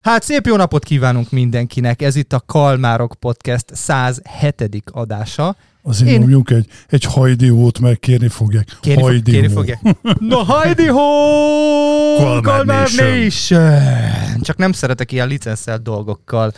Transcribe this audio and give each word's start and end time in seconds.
Hát 0.00 0.22
szép 0.22 0.46
jó 0.46 0.56
napot 0.56 0.84
kívánunk 0.84 1.30
mindenkinek, 1.30 2.02
ez 2.02 2.16
itt 2.16 2.32
a 2.32 2.42
Kalmárok 2.46 3.14
Podcast 3.18 3.64
107. 3.72 4.82
adása. 4.92 5.56
Azért 5.82 6.10
Én... 6.10 6.18
mondjuk 6.18 6.50
egy, 6.50 6.66
egy 6.88 7.04
hajdiót 7.04 7.78
meg 7.78 7.98
kérni 7.98 8.28
fogják. 8.28 8.76
Kérni, 8.80 9.02
fog, 9.02 9.22
kérni 9.22 9.48
fogják. 9.48 9.80
Na 10.18 10.36
hajdi 10.36 10.86
ho! 10.86 12.40
Kalmár, 12.40 12.88
Nation. 12.96 14.40
Csak 14.40 14.56
nem 14.56 14.72
szeretek 14.72 15.12
ilyen 15.12 15.28
licenszelt 15.28 15.82
dolgokkal 15.82 16.52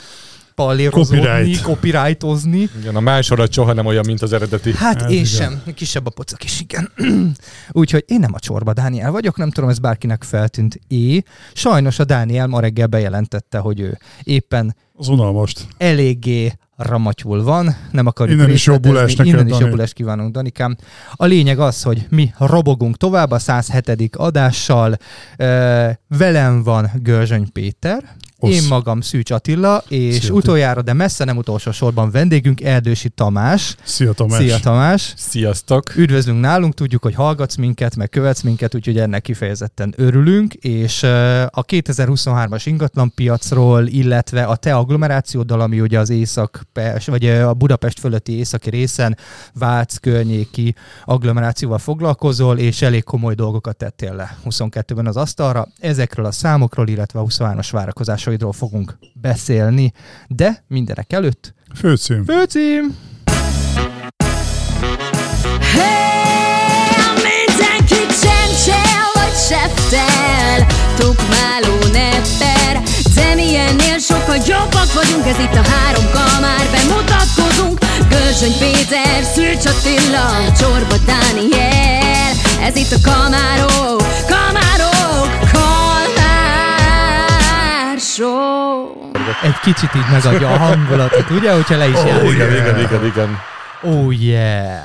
palérozódni, 0.66 1.24
Copyright. 1.24 1.62
copyrightozni. 1.62 2.68
Igen, 2.80 2.96
a 2.96 3.00
másolat 3.00 3.52
soha 3.52 3.72
nem 3.72 3.86
olyan, 3.86 4.04
mint 4.06 4.22
az 4.22 4.32
eredeti. 4.32 4.72
Hát 4.76 5.02
Ez 5.02 5.10
én 5.10 5.10
igen. 5.10 5.24
sem, 5.24 5.62
kisebb 5.74 6.06
a 6.06 6.10
pocak 6.10 6.44
is, 6.44 6.60
igen. 6.60 6.92
Úgyhogy 7.70 8.04
én 8.06 8.20
nem 8.20 8.34
a 8.34 8.38
csorba 8.38 8.72
Dániel 8.72 9.10
vagyok, 9.10 9.36
nem 9.36 9.50
tudom, 9.50 9.70
ez 9.70 9.78
bárkinek 9.78 10.22
feltűnt 10.22 10.78
é. 10.88 11.22
Sajnos 11.52 11.98
a 11.98 12.04
Dániel 12.04 12.46
ma 12.46 12.60
reggel 12.60 12.86
bejelentette, 12.86 13.58
hogy 13.58 13.80
ő 13.80 13.98
éppen 14.22 14.76
az 14.94 15.08
unalmast. 15.08 15.66
Eléggé 15.76 16.52
ramatyul 16.76 17.42
van, 17.42 17.76
nem 17.90 18.06
akarjuk 18.06 18.38
Innen 18.38 18.50
is 18.50 18.66
jobbulást 18.66 19.18
neked, 19.18 19.32
Innen 19.32 19.48
is 19.48 19.58
jobbulást 19.58 19.92
kívánunk, 19.92 20.32
Danikám. 20.32 20.76
A 21.12 21.24
lényeg 21.24 21.58
az, 21.58 21.82
hogy 21.82 22.06
mi 22.10 22.32
robogunk 22.38 22.96
tovább 22.96 23.30
a 23.30 23.38
107. 23.38 24.16
adással. 24.16 24.96
Velem 26.08 26.62
van 26.62 26.90
Görzsöny 26.94 27.52
Péter. 27.52 28.16
Osz. 28.44 28.54
Én 28.54 28.68
magam 28.68 29.00
Szűcs 29.00 29.30
Attila, 29.30 29.84
és 29.88 30.14
Szia, 30.14 30.32
utoljára, 30.32 30.82
de 30.82 30.92
messze 30.92 31.24
nem 31.24 31.36
utolsó 31.36 31.70
sorban 31.70 32.10
vendégünk 32.10 32.60
Erdősi 32.60 33.08
Tamás. 33.08 33.74
Szia 33.82 34.12
Tamás! 34.12 34.38
Szia 34.38 34.58
Tamás! 34.58 35.12
Sziasztok! 35.16 35.96
Üdvözlünk 35.96 36.40
nálunk, 36.40 36.74
tudjuk, 36.74 37.02
hogy 37.02 37.14
hallgatsz 37.14 37.56
minket, 37.56 37.96
meg 37.96 38.08
követsz 38.08 38.42
minket, 38.42 38.74
úgyhogy 38.74 38.98
ennek 38.98 39.22
kifejezetten 39.22 39.94
örülünk, 39.96 40.54
és 40.54 41.02
a 41.02 41.64
2023-as 41.64 42.62
ingatlanpiacról, 42.64 43.86
illetve 43.86 44.44
a 44.44 44.56
te 44.56 44.74
agglomerációddal, 44.74 45.60
ami 45.60 45.80
ugye 45.80 45.98
az 45.98 46.10
észak 46.10 46.66
vagy 47.06 47.26
a 47.26 47.54
Budapest 47.54 48.00
fölötti 48.00 48.38
északi 48.38 48.70
részen 48.70 49.16
Vác 49.54 49.96
környéki 49.96 50.74
agglomerációval 51.04 51.78
foglalkozol, 51.78 52.58
és 52.58 52.82
elég 52.82 53.04
komoly 53.04 53.34
dolgokat 53.34 53.76
tettél 53.76 54.14
le 54.14 54.36
22-ben 54.44 55.06
az 55.06 55.16
asztalra. 55.16 55.68
Ezekről 55.80 56.24
a 56.24 56.32
számokról, 56.32 56.88
illetve 56.88 57.20
a 57.20 57.24
23-as 57.24 57.68
várakozásról 57.70 58.31
játékosaidról 58.32 58.52
fogunk 58.52 58.98
beszélni, 59.14 59.92
de 60.28 60.64
mindenek 60.68 61.12
előtt... 61.12 61.54
Főcím. 61.74 62.24
Főcím! 62.24 62.96
Hey, 65.72 67.12
mindenki 67.14 68.00
csencsel, 68.22 69.04
vagy 69.14 69.36
seftel, 69.48 70.66
tukmáló 70.96 71.76
nepper, 71.92 72.82
de 73.14 73.34
mi 73.34 73.56
ennél 73.56 73.98
sokkal 73.98 74.36
jobbak 74.46 74.92
vagyunk, 74.92 75.26
ez 75.26 75.38
itt 75.38 75.54
a 75.54 75.68
három 75.68 76.04
kamár, 76.12 76.66
bemutatkozunk, 76.72 77.78
Gölzsöny 78.08 78.58
Péter, 78.58 79.22
Szűcs 79.34 79.66
Attila, 79.66 80.52
Csorba 80.58 80.96
Dániel, 81.06 82.32
ez 82.60 82.76
itt 82.76 82.92
a 82.92 83.10
kamárok, 83.10 84.02
kamárok, 84.28 85.41
show. 88.14 89.10
Egy 89.42 89.58
kicsit 89.62 89.94
így 89.94 90.10
megadja 90.10 90.52
a 90.52 90.56
hangulatot, 90.56 91.30
ugye, 91.30 91.54
hogyha 91.54 91.76
le 91.76 91.88
is 91.88 91.94
oh, 91.94 92.06
jár. 92.06 92.24
Igen, 92.24 92.52
igen, 92.52 92.78
igen, 92.78 93.04
igen. 93.04 93.36
Oh 93.82 94.22
yeah. 94.22 94.80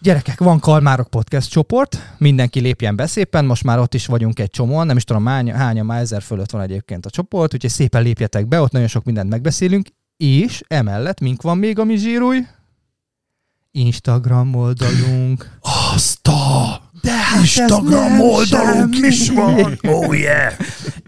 Gyerekek, 0.00 0.40
van 0.40 0.60
Kalmárok 0.60 1.10
Podcast 1.10 1.50
csoport, 1.50 2.14
mindenki 2.18 2.60
lépjen 2.60 2.96
be 2.96 3.06
szépen, 3.06 3.44
most 3.44 3.64
már 3.64 3.78
ott 3.78 3.94
is 3.94 4.06
vagyunk 4.06 4.38
egy 4.38 4.50
csomóan, 4.50 4.86
nem 4.86 4.96
is 4.96 5.04
tudom 5.04 5.26
hányan, 5.26 5.56
hányan 5.56 5.86
már 5.86 6.00
ezer 6.00 6.22
fölött 6.22 6.50
van 6.50 6.62
egyébként 6.62 7.06
a 7.06 7.10
csoport, 7.10 7.54
úgyhogy 7.54 7.70
szépen 7.70 8.02
lépjetek 8.02 8.46
be, 8.46 8.60
ott 8.60 8.72
nagyon 8.72 8.88
sok 8.88 9.04
mindent 9.04 9.28
megbeszélünk, 9.28 9.88
és 10.16 10.62
emellett 10.68 11.20
mink 11.20 11.42
van 11.42 11.58
még 11.58 11.78
a 11.78 11.84
mi 11.84 11.96
zsíruj? 11.96 12.46
Instagram 13.70 14.54
oldalunk. 14.54 15.58
Azt 15.94 16.28
a 16.28 16.80
de 17.02 17.12
hát 17.12 17.40
Instagram 17.40 18.20
oldalunk 18.20 18.96
is 18.96 19.30
van. 19.30 19.78
Oh 19.82 20.18
yeah. 20.18 20.52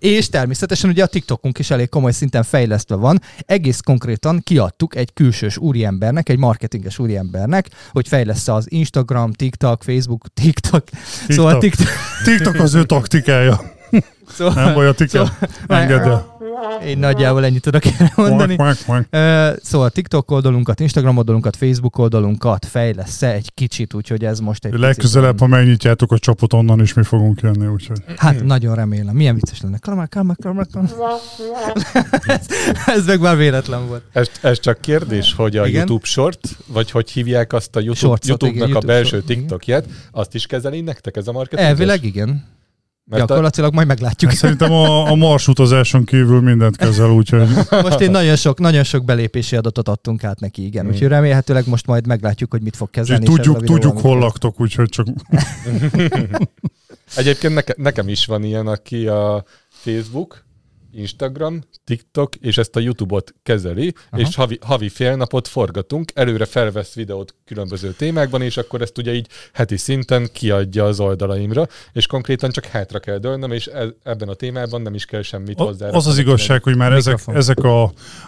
És 0.04 0.28
természetesen 0.28 0.90
ugye 0.90 1.02
a 1.02 1.06
TikTokunk 1.06 1.58
is 1.58 1.70
elég 1.70 1.88
komoly 1.88 2.12
szinten 2.12 2.42
fejlesztve 2.42 2.94
van. 2.94 3.20
Egész 3.46 3.80
konkrétan 3.80 4.40
kiadtuk 4.42 4.96
egy 4.96 5.12
külsős 5.12 5.56
úriembernek, 5.56 6.28
egy 6.28 6.38
marketinges 6.38 6.98
úriembernek, 6.98 7.70
hogy 7.90 8.08
fejlesz 8.08 8.48
az 8.48 8.66
Instagram, 8.68 9.32
TikTok, 9.32 9.82
Facebook, 9.82 10.26
TikTok. 10.34 10.84
TikTok. 10.84 11.28
Szóval 11.28 11.58
TikTok. 11.58 11.86
TikTok 12.24 12.54
az 12.54 12.74
ő 12.74 12.84
taktikája. 12.84 13.60
Szóval, 14.28 14.64
nem 14.64 14.74
baj, 14.74 14.86
a 14.86 14.92
TikTok. 14.92 15.26
Szóval, 15.40 15.80
Engedd 15.80 16.00
el. 16.00 16.33
Én 16.86 16.98
nagyjából 16.98 17.44
ennyit 17.44 17.62
tudok 17.62 17.84
erre 17.84 18.12
mondani. 18.16 18.56
Szóval 19.62 19.90
TikTok 19.90 20.30
oldalunkat, 20.30 20.80
Instagram 20.80 21.16
oldalunkat, 21.16 21.56
Facebook 21.56 21.98
oldalunkat 21.98 22.66
fejlesz 22.66 23.22
egy 23.22 23.54
kicsit, 23.54 23.94
úgyhogy 23.94 24.24
ez 24.24 24.40
most 24.40 24.64
egy 24.64 24.72
Legközelebb, 24.74 25.38
ha 25.38 25.46
megnyitjátok 25.46 26.12
a 26.12 26.18
csapot, 26.18 26.52
onnan 26.52 26.80
is 26.80 26.94
mi 26.94 27.02
fogunk 27.02 27.40
jönni, 27.40 27.66
úgyhogy. 27.66 27.98
Hát 28.16 28.44
nagyon 28.44 28.74
remélem. 28.74 29.14
Milyen 29.14 29.34
vicces 29.34 29.60
lenne. 29.60 29.78
Kalamár, 29.78 30.08
kalamár, 30.08 30.36
kalamár, 30.40 30.66
ez, 32.26 32.46
ez 32.86 33.06
meg 33.06 33.20
már 33.20 33.36
véletlen 33.36 33.86
volt. 33.86 34.02
Ez, 34.12 34.30
ez 34.40 34.60
csak 34.60 34.80
kérdés, 34.80 35.34
hogy 35.34 35.56
a 35.56 35.66
igen? 35.66 35.78
YouTube 35.78 36.06
short, 36.06 36.56
vagy 36.66 36.90
hogy 36.90 37.10
hívják 37.10 37.52
azt 37.52 37.76
a 37.76 37.80
YouTube, 37.80 38.18
YouTube-nak 38.26 38.54
igen, 38.54 38.68
YouTube 38.68 38.92
a 38.92 38.96
belső 38.96 39.22
TikTokját, 39.22 39.86
azt 40.10 40.34
is 40.34 40.46
kezeli 40.46 40.80
nektek 40.80 41.16
ez 41.16 41.28
a 41.28 41.32
marketing? 41.32 41.68
Elvileg 41.68 42.04
igen. 42.04 42.44
Mert 43.06 43.26
Gyakorlatilag 43.26 43.72
a... 43.72 43.74
majd 43.74 43.86
meglátjuk. 43.86 44.30
Szerintem 44.30 44.72
a, 44.72 45.10
a 45.10 45.14
marsutazáson 45.14 46.04
kívül 46.04 46.40
mindent 46.40 46.76
kezel, 46.76 47.10
úgyhogy... 47.10 47.48
Most 47.70 48.00
én 48.00 48.10
nagyon 48.10 48.36
sok, 48.36 48.58
nagyon 48.58 48.84
sok 48.84 49.04
belépési 49.04 49.56
adatot 49.56 49.88
adtunk 49.88 50.24
át 50.24 50.40
neki, 50.40 50.64
igen. 50.64 50.84
Mm. 50.84 50.88
Úgyhogy 50.88 51.08
remélhetőleg 51.08 51.66
most 51.66 51.86
majd 51.86 52.06
meglátjuk, 52.06 52.50
hogy 52.50 52.62
mit 52.62 52.76
fog 52.76 52.90
kezelni. 52.90 53.24
És 53.24 53.30
tudjuk, 53.30 53.64
tudjuk 53.64 54.00
hol 54.00 54.18
laktok, 54.18 54.60
úgyhogy 54.60 54.88
csak... 54.88 55.06
Egyébként 57.16 57.54
neke, 57.54 57.74
nekem 57.76 58.08
is 58.08 58.26
van 58.26 58.44
ilyen, 58.44 58.66
aki 58.66 59.06
a 59.06 59.44
Facebook, 59.68 60.43
Instagram, 60.94 61.62
TikTok 61.84 62.34
és 62.34 62.58
ezt 62.58 62.76
a 62.76 62.80
YouTube-ot 62.80 63.34
kezeli, 63.42 63.94
Aha. 64.10 64.22
és 64.22 64.34
havi, 64.34 64.58
havi 64.60 64.88
fél 64.88 65.16
napot 65.16 65.48
forgatunk, 65.48 66.12
előre 66.14 66.44
felvesz 66.44 66.94
videót 66.94 67.34
különböző 67.44 67.92
témákban, 67.92 68.42
és 68.42 68.56
akkor 68.56 68.82
ezt 68.82 68.98
ugye 68.98 69.14
így 69.14 69.26
heti 69.52 69.76
szinten 69.76 70.28
kiadja 70.32 70.84
az 70.84 71.00
oldalaimra, 71.00 71.66
és 71.92 72.06
konkrétan 72.06 72.50
csak 72.50 72.64
hátra 72.64 72.98
kell 72.98 73.18
dőlnöm, 73.18 73.52
és 73.52 73.66
e, 73.66 73.86
ebben 74.02 74.28
a 74.28 74.34
témában 74.34 74.82
nem 74.82 74.94
is 74.94 75.04
kell 75.04 75.22
semmit 75.22 75.58
hozzá. 75.58 75.88
Az 75.88 76.06
az 76.06 76.18
igazság, 76.18 76.62
hogy 76.62 76.76
már 76.76 76.92
ezek, 76.92 77.18
ezek 77.26 77.58
a, 77.58 77.82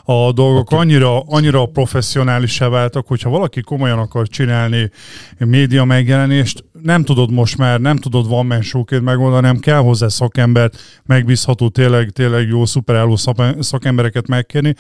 a 0.05 0.33
dolgok 0.33 0.73
okay. 0.73 0.79
annyira, 0.79 1.21
annyira 1.21 1.67
professzionálisá 1.67 2.69
váltak, 2.69 3.07
hogyha 3.07 3.31
valaki 3.31 3.61
komolyan 3.61 3.99
akar 3.99 4.29
csinálni 4.29 4.91
média 5.39 5.85
megjelenést, 5.85 6.65
nem 6.87 7.05
tudod 7.05 7.33
most 7.33 7.57
már, 7.57 7.81
nem 7.81 7.97
tudod 7.97 8.29
van 8.29 8.47
man 8.47 8.63
megoldani, 9.03 9.47
nem 9.47 9.59
kell 9.59 9.79
hozzá 9.79 10.09
szakembert, 10.09 10.79
megbízható, 11.07 11.69
tényleg, 11.69 12.11
tényleg 12.11 12.49
jó, 12.49 12.65
szuperálló 12.65 13.17
szakembereket 13.59 14.27
megkérni, 14.27 14.75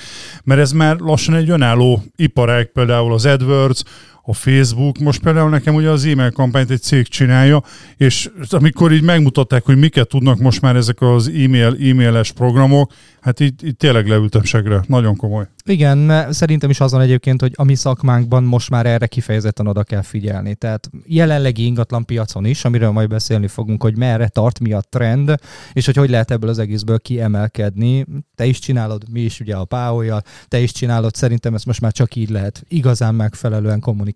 mert 0.44 0.60
ez 0.60 0.72
már 0.72 0.96
lassan 0.98 1.34
egy 1.34 1.50
önálló 1.50 2.02
iparág, 2.16 2.66
például 2.72 3.12
az 3.12 3.26
AdWords, 3.26 3.82
a 4.28 4.32
Facebook, 4.32 4.98
most 4.98 5.22
például 5.22 5.50
nekem 5.50 5.74
ugye 5.74 5.90
az 5.90 6.04
e-mail 6.04 6.30
kampányt 6.30 6.70
egy 6.70 6.80
cég 6.80 7.08
csinálja, 7.08 7.62
és 7.96 8.30
amikor 8.50 8.92
így 8.92 9.02
megmutatták, 9.02 9.64
hogy 9.64 9.76
miket 9.76 10.08
tudnak 10.08 10.38
most 10.38 10.60
már 10.60 10.76
ezek 10.76 11.00
az 11.00 11.28
e-mail, 11.28 11.76
e-mailes 11.90 12.32
programok, 12.32 12.92
hát 13.20 13.40
így, 13.40 13.64
így 13.64 13.76
tényleg 13.76 14.06
leültem 14.06 14.42
segre, 14.42 14.84
nagyon 14.86 15.16
komoly. 15.16 15.46
Igen, 15.64 16.32
szerintem 16.32 16.70
is 16.70 16.80
azon 16.80 17.00
egyébként, 17.00 17.40
hogy 17.40 17.52
a 17.54 17.64
mi 17.64 17.74
szakmánkban 17.74 18.44
most 18.44 18.70
már 18.70 18.86
erre 18.86 19.06
kifejezetten 19.06 19.66
oda 19.66 19.82
kell 19.82 20.02
figyelni. 20.02 20.54
Tehát 20.54 20.90
jelenlegi 21.06 21.64
ingatlan 21.64 22.04
piacon 22.04 22.44
is, 22.44 22.64
amiről 22.64 22.90
majd 22.90 23.08
beszélni 23.08 23.46
fogunk, 23.46 23.82
hogy 23.82 23.96
merre 23.96 24.28
tart, 24.28 24.60
mi 24.60 24.72
a 24.72 24.80
trend, 24.80 25.34
és 25.72 25.86
hogy 25.86 25.96
hogy 25.96 26.10
lehet 26.10 26.30
ebből 26.30 26.50
az 26.50 26.58
egészből 26.58 26.98
kiemelkedni. 26.98 28.06
Te 28.34 28.46
is 28.46 28.58
csinálod, 28.58 29.02
mi 29.10 29.20
is 29.20 29.40
ugye 29.40 29.54
a 29.56 29.64
páolya, 29.64 30.22
te 30.48 30.58
is 30.58 30.72
csinálod, 30.72 31.14
szerintem 31.14 31.54
ezt 31.54 31.66
most 31.66 31.80
már 31.80 31.92
csak 31.92 32.14
így 32.14 32.30
lehet 32.30 32.64
igazán 32.68 33.14
megfelelően 33.14 33.80
kommunikálni 33.80 34.14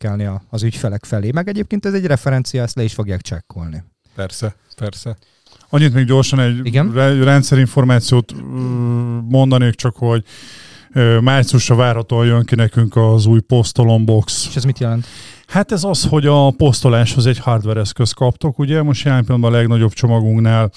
az 0.49 0.63
ügyfelek 0.63 1.05
felé. 1.05 1.31
Meg 1.31 1.49
egyébként 1.49 1.87
ez 1.87 1.95
egy 1.95 2.07
referencia, 2.07 2.63
ezt 2.63 2.77
le 2.77 2.83
is 2.83 2.95
fogják 2.95 3.21
csekkolni. 3.21 3.85
Persze, 4.15 4.55
persze. 4.77 5.17
Annyit 5.69 5.95
még 5.95 6.05
gyorsan 6.05 6.41
egy 6.41 6.67
Igen? 6.67 6.93
rendszerinformációt 7.25 8.35
mondanék 9.29 9.75
csak, 9.75 9.97
hogy 9.97 10.25
márciusra 11.21 11.75
várhatóan 11.75 12.27
jön 12.27 12.45
ki 12.45 12.55
nekünk 12.55 12.97
az 12.97 13.27
új 13.27 13.41
Postolon 13.41 14.05
Box. 14.05 14.47
És 14.49 14.57
ez 14.57 14.65
mit 14.65 14.79
jelent? 14.79 15.07
Hát 15.51 15.73
ez 15.73 15.85
az, 15.85 16.05
hogy 16.05 16.27
a 16.27 16.51
posztoláshoz 16.51 17.27
egy 17.27 17.39
hardware 17.39 17.81
eszköz 17.81 18.13
kaptok, 18.13 18.59
ugye 18.59 18.83
most 18.83 19.05
jelen 19.05 19.25
pillanatban 19.25 19.53
a 19.53 19.57
legnagyobb 19.57 19.93
csomagunknál 19.93 20.71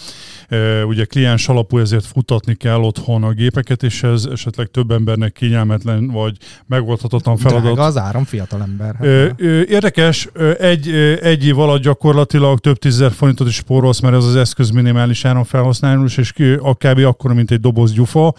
ugye 0.88 1.06
kliens 1.06 1.50
alapú, 1.50 1.78
ezért 1.78 2.06
futatni 2.06 2.56
kell 2.56 2.80
otthon 2.80 3.24
a 3.24 3.32
gépeket, 3.32 3.84
és 3.84 4.04
ez 4.04 4.26
esetleg 4.32 4.68
több 4.68 4.92
embernek 4.92 5.32
kényelmetlen 5.32 6.08
vagy 6.08 6.38
megoldhatatlan 6.68 7.38
feladat. 7.38 7.64
Drága 7.64 7.84
az 7.84 7.98
áram 7.98 8.24
fiatal 8.24 8.62
ember. 8.62 8.96
Hát 8.96 9.40
érdekes, 9.70 10.30
egy, 10.60 10.90
egy 11.22 11.46
év 11.46 11.60
alatt 11.60 11.82
gyakorlatilag 11.82 12.60
több 12.60 12.78
tízezer 12.78 13.12
forintot 13.12 13.48
is 13.48 13.56
spórolsz, 13.56 14.00
mert 14.00 14.16
ez 14.16 14.26
az 14.26 14.36
eszköz 14.36 14.70
minimális 14.70 15.26
áram 15.26 15.44
felhasználós, 15.44 16.18
és 16.18 16.32
kb. 16.78 17.00
akkor, 17.00 17.34
mint 17.34 17.52
egy 17.52 17.60
doboz 17.60 17.94
gyufa. 17.94 18.34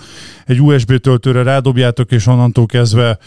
Egy 0.46 0.60
USB 0.60 0.96
töltőre 0.96 1.42
rádobjátok, 1.42 2.12
és 2.12 2.26
onnantól 2.26 2.66
kezdve 2.66 3.19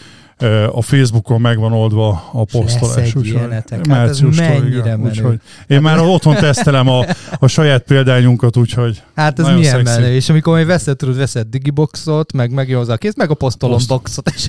a 0.72 0.82
Facebookon 0.82 1.40
megvan 1.40 1.72
oldva 1.72 2.28
a 2.32 2.44
posztolás. 2.44 3.14
Hát 3.50 3.86
március 3.86 4.36
mennyire 4.36 4.96
menő. 4.96 5.08
Úgyhogy 5.08 5.40
én 5.66 5.80
már 5.80 6.00
otthon 6.00 6.34
tesztelem 6.34 6.88
a, 6.88 7.04
a 7.38 7.46
saját 7.46 7.82
példányunkat, 7.82 8.56
úgyhogy 8.56 9.02
Hát 9.14 9.38
ez 9.38 9.46
milyen 9.46 9.84
szexi. 9.84 10.00
menő, 10.00 10.14
és 10.14 10.28
amikor 10.28 10.52
majd 10.52 10.66
veszed, 10.66 10.96
tudod, 10.96 11.16
veszed 11.16 11.46
digiboxot, 11.46 12.32
meg 12.32 12.52
megjön 12.52 12.90
a 12.90 12.96
kész, 12.96 13.16
meg 13.16 13.30
a 13.30 13.34
posztolom 13.34 13.78
boxot, 13.88 14.32
és, 14.34 14.48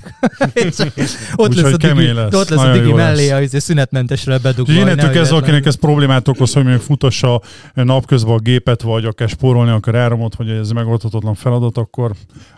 és 0.94 1.12
ott, 1.36 1.56
lesz 1.56 1.74
a 1.74 1.78
digi, 1.78 2.12
lesz. 2.12 2.34
ott 2.34 2.50
lesz 2.50 2.64
a 2.64 2.72
digi 2.72 2.94
mellé, 2.94 3.30
a 3.30 3.42
izé 3.42 3.60
szünetmentesre 3.60 4.38
bedugva. 4.38 4.74
Innentől 4.74 5.10
kezdve, 5.10 5.38
akinek 5.38 5.66
ez 5.66 5.76
problémát 5.76 6.28
okoz, 6.28 6.54
hogy 6.54 6.66
még 6.66 6.78
futassa 6.78 7.42
napközben 7.74 8.34
a 8.34 8.40
gépet, 8.40 8.82
vagy 8.82 9.06
akár 9.06 9.30
spórolni 9.30 9.72
akar 9.72 9.96
áramot, 9.96 10.36
hogy 10.36 10.50
ez 10.50 10.70
megoldhatatlan 10.72 11.36
feladat, 11.36 11.78
akkor, 11.78 12.12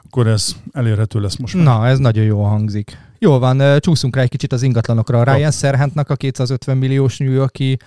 akkor 0.06 0.28
ez 0.28 0.56
elérhető 0.74 1.20
lesz 1.20 1.36
most. 1.36 1.54
Már. 1.54 1.64
Na, 1.64 1.88
ez 1.88 1.98
nagyon 1.98 2.24
jó 2.24 2.44
hangzik. 2.44 2.98
Jól 3.24 3.40
van, 3.40 3.80
csúszunk 3.80 4.16
rá 4.16 4.22
egy 4.22 4.30
kicsit 4.30 4.54
az 4.54 4.62
ingatlanokra. 4.62 5.24
Ryan 5.24 5.52
Serhantnak 5.52 6.10
a 6.10 6.16
250 6.16 6.78
milliós 6.78 7.18
New 7.18 7.32
Yorki 7.32 7.78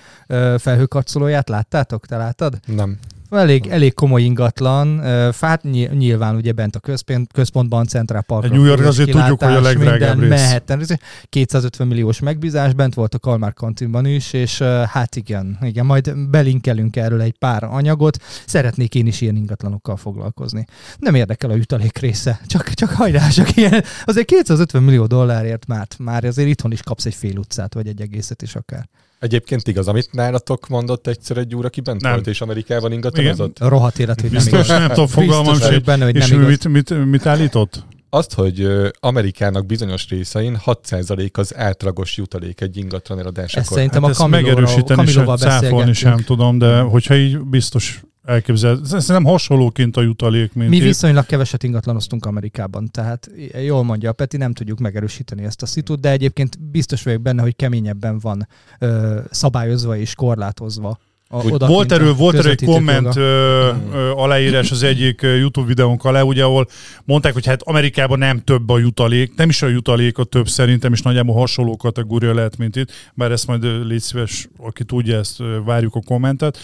felhőkarcolóját 0.58 1.48
láttátok? 1.48 2.06
Te 2.06 2.16
láttad? 2.16 2.60
Nem. 2.66 2.98
Elég, 3.34 3.66
elég 3.66 3.94
komoly 3.94 4.22
ingatlan. 4.22 5.02
Fát 5.32 5.62
nyilván 5.92 6.36
ugye 6.36 6.52
bent 6.52 6.76
a 6.76 6.78
központ, 6.78 7.32
központban, 7.32 7.86
Central 7.86 8.22
Park. 8.22 8.50
New 8.50 8.64
York 8.64 8.84
azért 8.84 9.10
tudjuk, 9.10 9.42
hogy 9.42 9.54
a 9.54 9.60
legdrágább 9.60 10.18
rész. 10.18 10.28
Manhattan, 10.28 10.82
250 11.28 11.86
milliós 11.86 12.20
megbízás, 12.20 12.72
bent 12.72 12.94
volt 12.94 13.14
a 13.14 13.18
Kalmár 13.18 13.52
kantinban 13.52 14.06
is, 14.06 14.32
és 14.32 14.58
hát 14.88 15.16
igen, 15.16 15.58
igen, 15.62 15.86
majd 15.86 16.28
belinkelünk 16.28 16.96
erről 16.96 17.20
egy 17.20 17.38
pár 17.38 17.64
anyagot. 17.64 18.16
Szeretnék 18.46 18.94
én 18.94 19.06
is 19.06 19.20
ilyen 19.20 19.36
ingatlanokkal 19.36 19.96
foglalkozni. 19.96 20.64
Nem 20.98 21.14
érdekel 21.14 21.50
a 21.50 21.54
jutalék 21.54 21.98
része, 21.98 22.40
csak, 22.46 22.68
csak 22.68 22.90
hajrá, 22.90 23.28
csak 23.28 23.56
ilyen. 23.56 23.84
Azért 24.04 24.26
250 24.26 24.82
millió 24.82 25.06
dollárért 25.06 25.66
már, 25.66 25.86
már 25.98 26.24
azért 26.24 26.48
itthon 26.48 26.72
is 26.72 26.82
kapsz 26.82 27.04
egy 27.04 27.14
fél 27.14 27.36
utcát, 27.36 27.74
vagy 27.74 27.86
egy 27.86 28.00
egészet 28.00 28.42
is 28.42 28.54
akár. 28.54 28.88
Egyébként 29.24 29.68
igaz, 29.68 29.88
amit 29.88 30.08
nálatok 30.12 30.68
mondott 30.68 31.06
egyszer 31.06 31.36
egy 31.36 31.54
úr, 31.54 31.64
aki 31.64 31.80
bent 31.80 32.00
nem. 32.00 32.12
volt, 32.12 32.26
és 32.26 32.40
Amerikában 32.40 32.92
ingatlanozott? 32.92 33.58
A 33.58 33.68
rohadt 33.68 33.98
élet, 33.98 34.20
hogy 34.20 34.30
nem 34.30 34.46
igaz. 34.46 34.68
nem 34.68 34.88
tudom, 34.88 35.06
fogalmam 35.06 35.58
sem. 35.58 35.82
Benne, 35.84 36.04
hogy 36.04 36.16
és 36.16 36.28
nem 36.28 36.40
mit, 36.40 36.68
mit, 36.68 37.06
mit 37.10 37.26
állított? 37.26 37.84
Azt, 38.10 38.34
hogy 38.34 38.68
Amerikának 39.00 39.66
bizonyos 39.66 40.08
részein 40.08 40.58
6% 40.64 41.32
az 41.32 41.56
átlagos 41.56 42.16
jutalék 42.16 42.60
egy 42.60 42.76
ingatlan 42.76 43.18
eladásakor. 43.18 43.62
Ezt 43.62 43.72
szerintem 43.72 44.02
hát 44.02 44.12
a 44.12 44.14
Kamilóval, 44.14 44.54
megerősíteni 44.54 45.06
sem, 45.06 45.92
sem 45.92 46.16
tudom, 46.16 46.58
de 46.58 46.80
hogyha 46.80 47.16
így 47.16 47.38
biztos 47.38 48.02
elképzelhető. 48.24 48.84
Szerintem 48.84 49.24
hasonlóként 49.24 49.96
a 49.96 50.02
jutalék, 50.02 50.52
mint 50.52 50.70
Mi 50.70 50.80
viszonylag 50.80 51.26
keveset 51.26 51.62
ingatlanoztunk 51.62 52.26
Amerikában, 52.26 52.88
tehát 52.90 53.30
jól 53.64 53.82
mondja 53.82 54.10
a 54.10 54.12
Peti, 54.12 54.36
nem 54.36 54.52
tudjuk 54.52 54.78
megerősíteni 54.78 55.44
ezt 55.44 55.62
a 55.62 55.66
szitut, 55.66 56.00
de 56.00 56.10
egyébként 56.10 56.70
biztos 56.70 57.02
vagyok 57.02 57.22
benne, 57.22 57.42
hogy 57.42 57.56
keményebben 57.56 58.18
van 58.18 58.48
ö, 58.78 59.20
szabályozva 59.30 59.96
és 59.96 60.14
korlátozva 60.14 60.98
a, 61.34 61.66
volt 61.66 61.92
erről, 61.92 62.14
volt 62.14 62.34
erről 62.34 62.50
egy 62.50 62.64
komment 62.64 63.16
ö, 63.16 63.70
ö, 63.92 64.10
aláírás 64.10 64.70
az 64.70 64.82
egyik 64.82 65.22
YouTube 65.22 65.66
videónk 65.66 66.04
alá, 66.04 66.22
ugye, 66.22 66.44
ahol 66.44 66.66
mondták, 67.04 67.32
hogy 67.32 67.46
hát 67.46 67.62
Amerikában 67.62 68.18
nem 68.18 68.40
több 68.44 68.68
a 68.68 68.78
jutalék, 68.78 69.34
nem 69.36 69.48
is 69.48 69.62
a 69.62 69.66
jutalék 69.66 70.18
a 70.18 70.24
több 70.24 70.48
szerintem, 70.48 70.92
is 70.92 71.02
nagyjából 71.02 71.34
hasonló 71.34 71.76
kategória 71.76 72.34
lehet, 72.34 72.56
mint 72.56 72.76
itt, 72.76 72.92
bár 73.14 73.30
ezt 73.30 73.46
majd 73.46 73.86
légy 73.86 74.00
szíves, 74.00 74.48
aki 74.58 74.84
tudja, 74.84 75.18
ezt 75.18 75.42
várjuk 75.64 75.94
a 75.94 76.00
kommentet, 76.06 76.58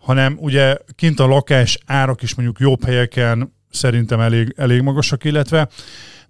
hanem 0.00 0.36
ugye 0.40 0.76
kint 0.94 1.20
a 1.20 1.26
lakás 1.26 1.78
árak 1.86 2.22
is 2.22 2.34
mondjuk 2.34 2.58
jobb 2.60 2.84
helyeken 2.84 3.52
szerintem 3.70 4.20
elég, 4.20 4.54
elég 4.56 4.80
magasak, 4.80 5.24
illetve 5.24 5.68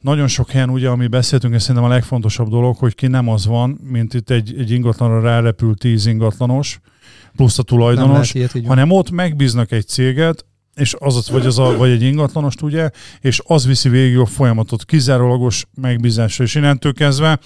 nagyon 0.00 0.28
sok 0.28 0.50
helyen, 0.50 0.70
ugye, 0.70 0.88
ami 0.88 1.06
beszéltünk, 1.06 1.54
ez 1.54 1.60
szerintem 1.62 1.84
a 1.84 1.88
legfontosabb 1.88 2.48
dolog, 2.48 2.76
hogy 2.76 2.94
ki 2.94 3.06
nem 3.06 3.28
az 3.28 3.46
van, 3.46 3.78
mint 3.82 4.14
itt 4.14 4.30
egy, 4.30 4.54
egy 4.58 4.70
ingatlanra 4.70 5.20
rárepült 5.20 5.78
tíz 5.78 6.06
ingatlanos, 6.06 6.80
plusz 7.36 7.58
a 7.58 7.62
tulajdonos, 7.62 8.34
ilyet, 8.34 8.52
hanem 8.66 8.90
ott 8.90 9.10
megbíznak 9.10 9.72
egy 9.72 9.86
céget, 9.86 10.44
és 10.74 10.94
az 10.98 11.16
ott 11.16 11.26
vagy, 11.26 11.46
az 11.46 11.58
a, 11.58 11.76
vagy 11.76 11.90
egy 11.90 12.02
ingatlanost, 12.02 12.62
ugye, 12.62 12.90
és 13.20 13.40
az 13.44 13.66
viszi 13.66 13.88
végig 13.88 14.18
a 14.18 14.26
folyamatot 14.26 14.84
kizárólagos 14.84 15.66
megbízásra, 15.74 16.44
és 16.44 16.54
innentől 16.54 16.92
kezdve 16.92 17.38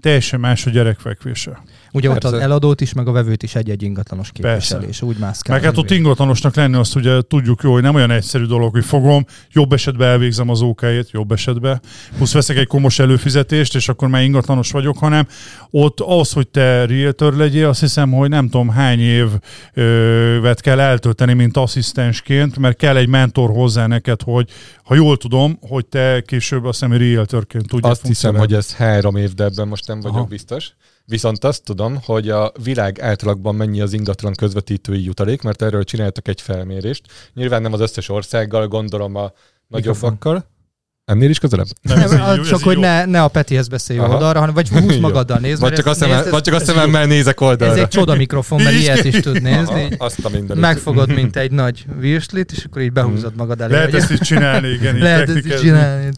teljesen 0.00 0.40
más 0.40 0.66
a 0.66 0.70
gyerekfekvése. 0.70 1.62
Ugye 1.92 2.08
Persze. 2.08 2.28
ott 2.28 2.34
az 2.34 2.40
eladót 2.40 2.80
is, 2.80 2.92
meg 2.92 3.08
a 3.08 3.12
vevőt 3.12 3.42
is 3.42 3.54
egy-egy 3.54 3.82
ingatlanos 3.82 4.30
képviselés, 4.32 5.02
úgy 5.02 5.16
mászkál. 5.18 5.56
Meg 5.56 5.64
hát 5.64 5.76
ott 5.76 5.90
ingatlanosnak 5.90 6.54
lenni 6.54 6.76
azt 6.76 6.96
ugye 6.96 7.20
tudjuk 7.20 7.62
jó, 7.62 7.72
hogy 7.72 7.82
nem 7.82 7.94
olyan 7.94 8.10
egyszerű 8.10 8.44
dolog, 8.44 8.72
hogy 8.72 8.84
fogom, 8.84 9.24
jobb 9.52 9.72
esetben 9.72 10.08
elvégzem 10.08 10.48
az 10.48 10.60
ókájét, 10.60 11.10
jobb 11.10 11.32
esetben, 11.32 11.80
plusz 12.16 12.32
veszek 12.32 12.56
egy 12.56 12.66
komos 12.66 12.98
előfizetést, 12.98 13.74
és 13.74 13.88
akkor 13.88 14.08
már 14.08 14.22
ingatlanos 14.22 14.70
vagyok, 14.70 14.98
hanem 14.98 15.26
ott 15.70 16.00
az, 16.00 16.32
hogy 16.32 16.48
te 16.48 16.86
realtor 16.86 17.34
legyél, 17.34 17.68
azt 17.68 17.80
hiszem, 17.80 18.12
hogy 18.12 18.28
nem 18.28 18.48
tudom 18.48 18.68
hány 18.68 19.00
évet 19.00 20.60
kell 20.60 20.80
eltölteni, 20.80 21.32
mint 21.32 21.56
asszisztensként, 21.56 22.58
mert 22.58 22.76
kell 22.76 22.96
egy 22.96 23.08
mentor 23.08 23.50
hozzá 23.50 23.86
neked, 23.86 24.22
hogy 24.22 24.50
ha 24.84 24.94
jól 24.94 25.16
tudom, 25.16 25.58
hogy 25.60 25.86
te 25.86 26.22
később 26.26 26.64
azt 26.64 26.80
hiszem 26.80 26.96
realtorként 26.98 27.66
tudja 27.66 27.88
Azt 27.88 28.06
hiszem, 28.06 28.36
hogy 28.36 28.54
ez 28.54 28.74
három 28.74 29.16
év, 29.16 29.34
de 29.34 29.44
ebben 29.44 29.68
most 29.68 29.86
nem 29.86 30.00
vagyok 30.00 30.16
Aha. 30.16 30.24
biztos. 30.24 30.72
Viszont 31.10 31.44
azt 31.44 31.64
tudom, 31.64 31.98
hogy 32.04 32.28
a 32.28 32.52
világ 32.62 33.00
átlagban 33.00 33.54
mennyi 33.54 33.80
az 33.80 33.92
ingatlan 33.92 34.34
közvetítői 34.34 35.04
jutalék, 35.04 35.42
mert 35.42 35.62
erről 35.62 35.84
csináltak 35.84 36.28
egy 36.28 36.40
felmérést. 36.40 37.02
Nyilván 37.34 37.62
nem 37.62 37.72
az 37.72 37.80
összes 37.80 38.08
országgal, 38.08 38.68
gondolom 38.68 39.14
a 39.14 39.32
nagyobbakkal. 39.66 40.46
Ennél 41.04 41.30
is 41.30 41.38
közelebb? 41.38 41.66
Nem, 41.82 42.10
nem, 42.10 42.42
csak 42.42 42.62
hogy 42.62 42.78
ne, 42.78 43.04
ne 43.04 43.22
a 43.22 43.28
Petihez 43.28 43.68
beszélj 43.68 43.98
oldalra, 43.98 44.38
hanem 44.38 44.54
vagy 44.54 44.68
húsz 44.68 44.96
magaddal 44.96 45.38
nézd. 45.38 45.60
Vagy 45.60 45.72
csak, 45.72 45.86
a 45.86 45.94
szemem, 45.94 46.30
vagy 46.30 46.42
csak 46.42 46.54
a 46.54 46.60
szememmel 46.60 47.06
nézek 47.06 47.40
oldalra. 47.40 47.74
Ez 47.74 47.80
egy 47.80 47.88
csoda 47.88 48.14
mikrofon, 48.14 48.62
mert 48.62 48.76
ilyet 48.76 49.04
is 49.04 49.20
tud 49.20 49.42
nézni. 49.42 49.84
Aha, 49.84 50.04
azt 50.04 50.24
a 50.24 50.54
Megfogod, 50.54 51.12
mint 51.14 51.36
egy 51.36 51.50
nagy 51.50 51.84
virslit, 51.98 52.52
és 52.52 52.64
akkor 52.64 52.82
így 52.82 52.92
behúzod 52.92 53.36
magad 53.36 53.60
elé. 53.60 53.72
Lehet 53.72 53.94
ezt 53.94 54.10
is 54.10 54.18
csinálni, 54.18 54.68
igen. 54.68 54.96
Lehet 54.96 55.28
ezt 55.28 55.46
is 55.46 55.60
csinálni. 55.60 56.10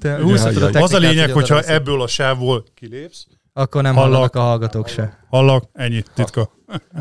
Az 0.73 0.93
a 0.93 0.99
lényeg, 0.99 1.31
hogyha 1.31 1.61
ebből 1.61 2.03
a 2.03 2.07
sávból 2.07 2.65
kilépsz, 2.75 3.27
akkor 3.53 3.83
nem 3.83 3.95
hallak, 3.95 4.13
hallanak 4.13 4.35
a 4.35 4.41
hallgatók 4.41 4.89
se. 4.89 5.19
Hallak, 5.31 5.65
ennyi, 5.73 6.03
titka. 6.15 6.51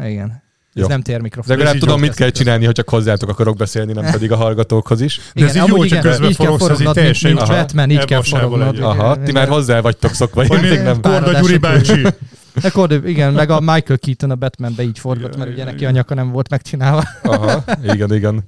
Igen. 0.04 0.42
Jó. 0.74 0.84
Ez 0.84 0.90
nem 0.90 1.02
tér 1.02 1.22
mikrofon. 1.22 1.52
De 1.52 1.64
legalább 1.64 1.82
tudom, 1.82 2.00
mit 2.00 2.14
kell 2.14 2.30
csinálni, 2.30 2.66
ha 2.66 2.72
csak 2.72 2.90
hozzátok 2.90 3.30
akarok 3.30 3.56
beszélni, 3.56 3.94
nem 3.94 4.12
pedig 4.12 4.32
a 4.32 4.36
hallgatókhoz 4.36 5.02
is. 5.02 5.20
Igen, 5.34 5.54
De 5.54 5.60
ez 5.60 5.66
így 5.66 5.76
jó, 5.76 5.86
csak 5.86 6.00
közben 6.00 6.30
így 6.30 6.38
kell 6.38 6.58
forognod, 6.58 6.96
mint, 6.96 7.24
mint 7.24 7.48
Batman, 7.48 7.90
így 7.90 8.06
kell 8.06 8.22
forognod. 8.22 8.80
Aha, 8.80 9.24
ti 9.24 9.32
már 9.32 9.48
hozzá 9.48 9.82
vagytok 9.82 10.14
szokva, 10.14 10.44
én 10.44 10.60
még 10.60 10.82
nem. 10.82 11.02
Korda 11.02 11.40
Gyuri 11.40 11.58
bácsi. 11.58 12.02
Akkor, 12.64 12.92
igen, 13.06 13.34
meg 13.34 13.50
a 13.50 13.60
Michael 13.60 14.00
Keaton 14.00 14.32
a 14.32 14.36
Batmanbe 14.36 14.84
így 14.84 15.00
forgott, 15.00 15.38
mert 15.38 15.52
ugye 15.52 15.64
neki 15.64 15.86
a 15.86 15.90
nyaka 15.90 16.14
nem 16.14 16.32
volt 16.32 16.50
megcsinálva. 16.50 17.04
Aha, 17.24 17.64
igen, 17.84 18.14
igen. 18.14 18.44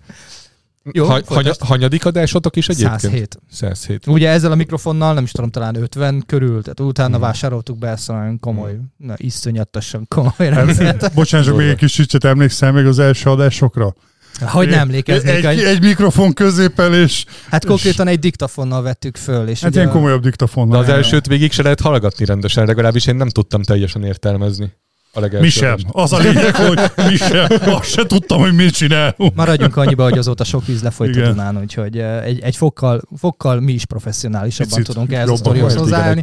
Jó, 0.92 1.06
ha, 1.06 1.20
hanya, 1.25 1.52
hanyadik 1.60 2.06
adásotok 2.06 2.56
is 2.56 2.70
egyébként? 2.70 3.00
107. 3.00 3.40
107. 3.52 4.08
Ugye 4.08 4.30
ezzel 4.30 4.52
a 4.52 4.56
mikrofonnal, 4.56 5.13
nem 5.13 5.24
is 5.24 5.32
tudom, 5.32 5.50
talán 5.50 5.75
50 5.75 6.24
körül, 6.25 6.62
tehát 6.62 6.80
utána 6.80 7.16
hmm. 7.16 7.22
vásároltuk 7.22 7.78
be 7.78 7.88
ezt 7.88 8.08
nagyon 8.08 8.40
komoly, 8.40 8.72
hmm. 8.72 8.94
na, 8.98 9.13
iszonyatosan 9.18 10.06
komoly 10.08 10.50
hát, 10.52 11.13
Bocsánat, 11.16 11.46
csak 11.46 11.58
még 11.58 11.68
egy 11.68 11.75
kis 11.75 11.92
csicset 11.92 12.24
emlékszel 12.24 12.72
még 12.72 12.86
az 12.86 13.00
első 13.00 13.30
adásokra? 13.30 13.96
Hogy 14.42 14.70
nem 14.70 14.80
emlékeznék. 14.80 15.46
Egy, 15.46 15.60
egy 15.60 15.82
mikrofon 15.82 16.34
középen, 16.34 16.94
és... 16.94 17.25
Hát 17.50 17.66
konkrétan 17.66 18.08
egy 18.08 18.20
diktafonnal 18.20 18.82
vettük 18.82 19.18
föl. 19.18 19.48
És 19.48 19.62
hát 19.62 19.75
ilyen 19.75 19.90
komolyabb 19.90 20.22
diktafonnal. 20.22 20.84
De 20.84 20.92
az 20.92 20.98
elsőt 20.98 21.28
végig 21.28 21.52
se 21.52 21.63
lehet 21.63 21.82
hallgatni 21.82 22.25
rendesen, 22.25 22.66
legalábbis 22.66 23.06
én 23.06 23.16
nem 23.16 23.30
tudtam 23.30 23.63
teljesen 23.63 24.04
értelmezni. 24.04 24.72
A 25.15 25.39
mi 25.39 25.50
sem. 25.50 25.77
Az 25.91 26.13
a 26.13 26.17
lényeg, 26.17 26.55
hogy 26.55 26.79
mi 26.96 27.15
sem. 27.15 27.48
Azt 27.65 27.89
se 27.89 28.05
tudtam, 28.05 28.39
hogy 28.39 28.53
mit 28.53 28.74
csinálunk. 28.74 29.36
Maradjunk 29.36 29.75
annyiba, 29.75 30.03
hogy 30.03 30.17
azóta 30.17 30.43
sok 30.43 30.65
víz 30.65 30.84
lefolyt 30.84 31.15
a 31.15 31.22
Dunán, 31.22 31.60
úgyhogy 31.60 31.98
eh, 31.98 32.24
egy, 32.24 32.39
egy 32.39 32.55
fokkal, 32.55 33.01
fokkal 33.17 33.60
mi 33.60 33.72
is 33.72 33.86
professzionálisabban 33.86 34.77
Picit 34.77 34.93
tudunk 34.93 35.13
ehhez 35.13 35.29
a 35.29 35.36
sztorihoz 35.36 35.75
hozzáállni. 35.75 36.22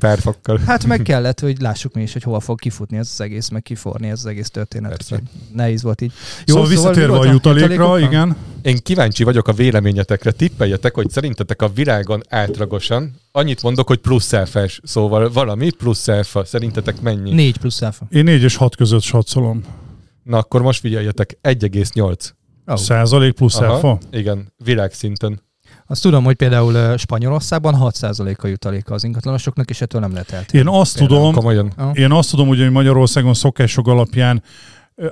Hát 0.66 0.86
meg 0.86 1.02
kellett, 1.02 1.40
hogy 1.40 1.60
lássuk 1.60 1.94
mi 1.94 2.02
is, 2.02 2.12
hogy 2.12 2.22
hova 2.22 2.40
fog 2.40 2.58
kifutni 2.60 2.96
ez 2.96 3.08
az 3.12 3.20
egész, 3.20 3.48
meg 3.48 3.62
kiforni 3.62 4.08
ez 4.08 4.18
az 4.18 4.26
egész 4.26 4.50
történet. 4.50 5.04
Nehéz 5.54 5.82
volt 5.82 6.00
így. 6.00 6.12
Jó, 6.44 6.54
szóval, 6.54 6.70
szóval 6.70 6.90
visszatérve 6.90 7.18
a 7.18 7.32
jutalékra, 7.32 7.98
igen. 7.98 8.36
Én 8.62 8.78
kíváncsi 8.82 9.24
vagyok 9.24 9.48
a 9.48 9.52
véleményetekre. 9.52 10.30
Tippeljetek, 10.30 10.94
hogy 10.94 11.10
szerintetek 11.10 11.62
a 11.62 11.68
világon 11.68 12.22
átlagosan 12.28 13.19
annyit 13.32 13.62
mondok, 13.62 13.86
hogy 13.86 13.98
plusz 13.98 14.32
elfes, 14.32 14.80
szóval 14.84 15.30
valami 15.30 15.70
plusz 15.70 16.08
elfa. 16.08 16.44
Szerintetek 16.44 17.00
mennyi? 17.00 17.32
4 17.32 17.56
plusz 17.56 17.82
alfa. 17.82 18.06
Én 18.10 18.24
4 18.24 18.42
és 18.42 18.56
6 18.56 18.76
között 18.76 19.02
satszolom. 19.02 19.64
Na 20.22 20.38
akkor 20.38 20.62
most 20.62 20.80
figyeljetek, 20.80 21.38
1,8. 21.42 22.30
Oh. 22.66 22.76
Százalék 22.76 23.32
plusz 23.32 23.56
Aha, 23.56 23.72
alfa? 23.72 23.98
Igen, 24.10 24.52
világszinten. 24.64 25.42
Azt 25.86 26.02
tudom, 26.02 26.24
hogy 26.24 26.36
például 26.36 26.96
Spanyolországban 26.96 27.74
6%-a 27.78 28.46
jutaléka 28.46 28.94
az 28.94 29.04
ingatlanosoknak, 29.04 29.70
és 29.70 29.80
ettől 29.80 30.00
nem 30.00 30.12
lehet 30.12 30.30
eltérni. 30.30 30.68
Én 30.70 30.74
azt 30.74 30.98
Például. 30.98 31.18
tudom, 31.18 31.34
Komolyan. 31.34 31.72
Én 31.94 32.12
azt 32.12 32.30
tudom, 32.30 32.48
hogy 32.48 32.70
Magyarországon 32.70 33.34
szokások 33.34 33.88
alapján 33.88 34.42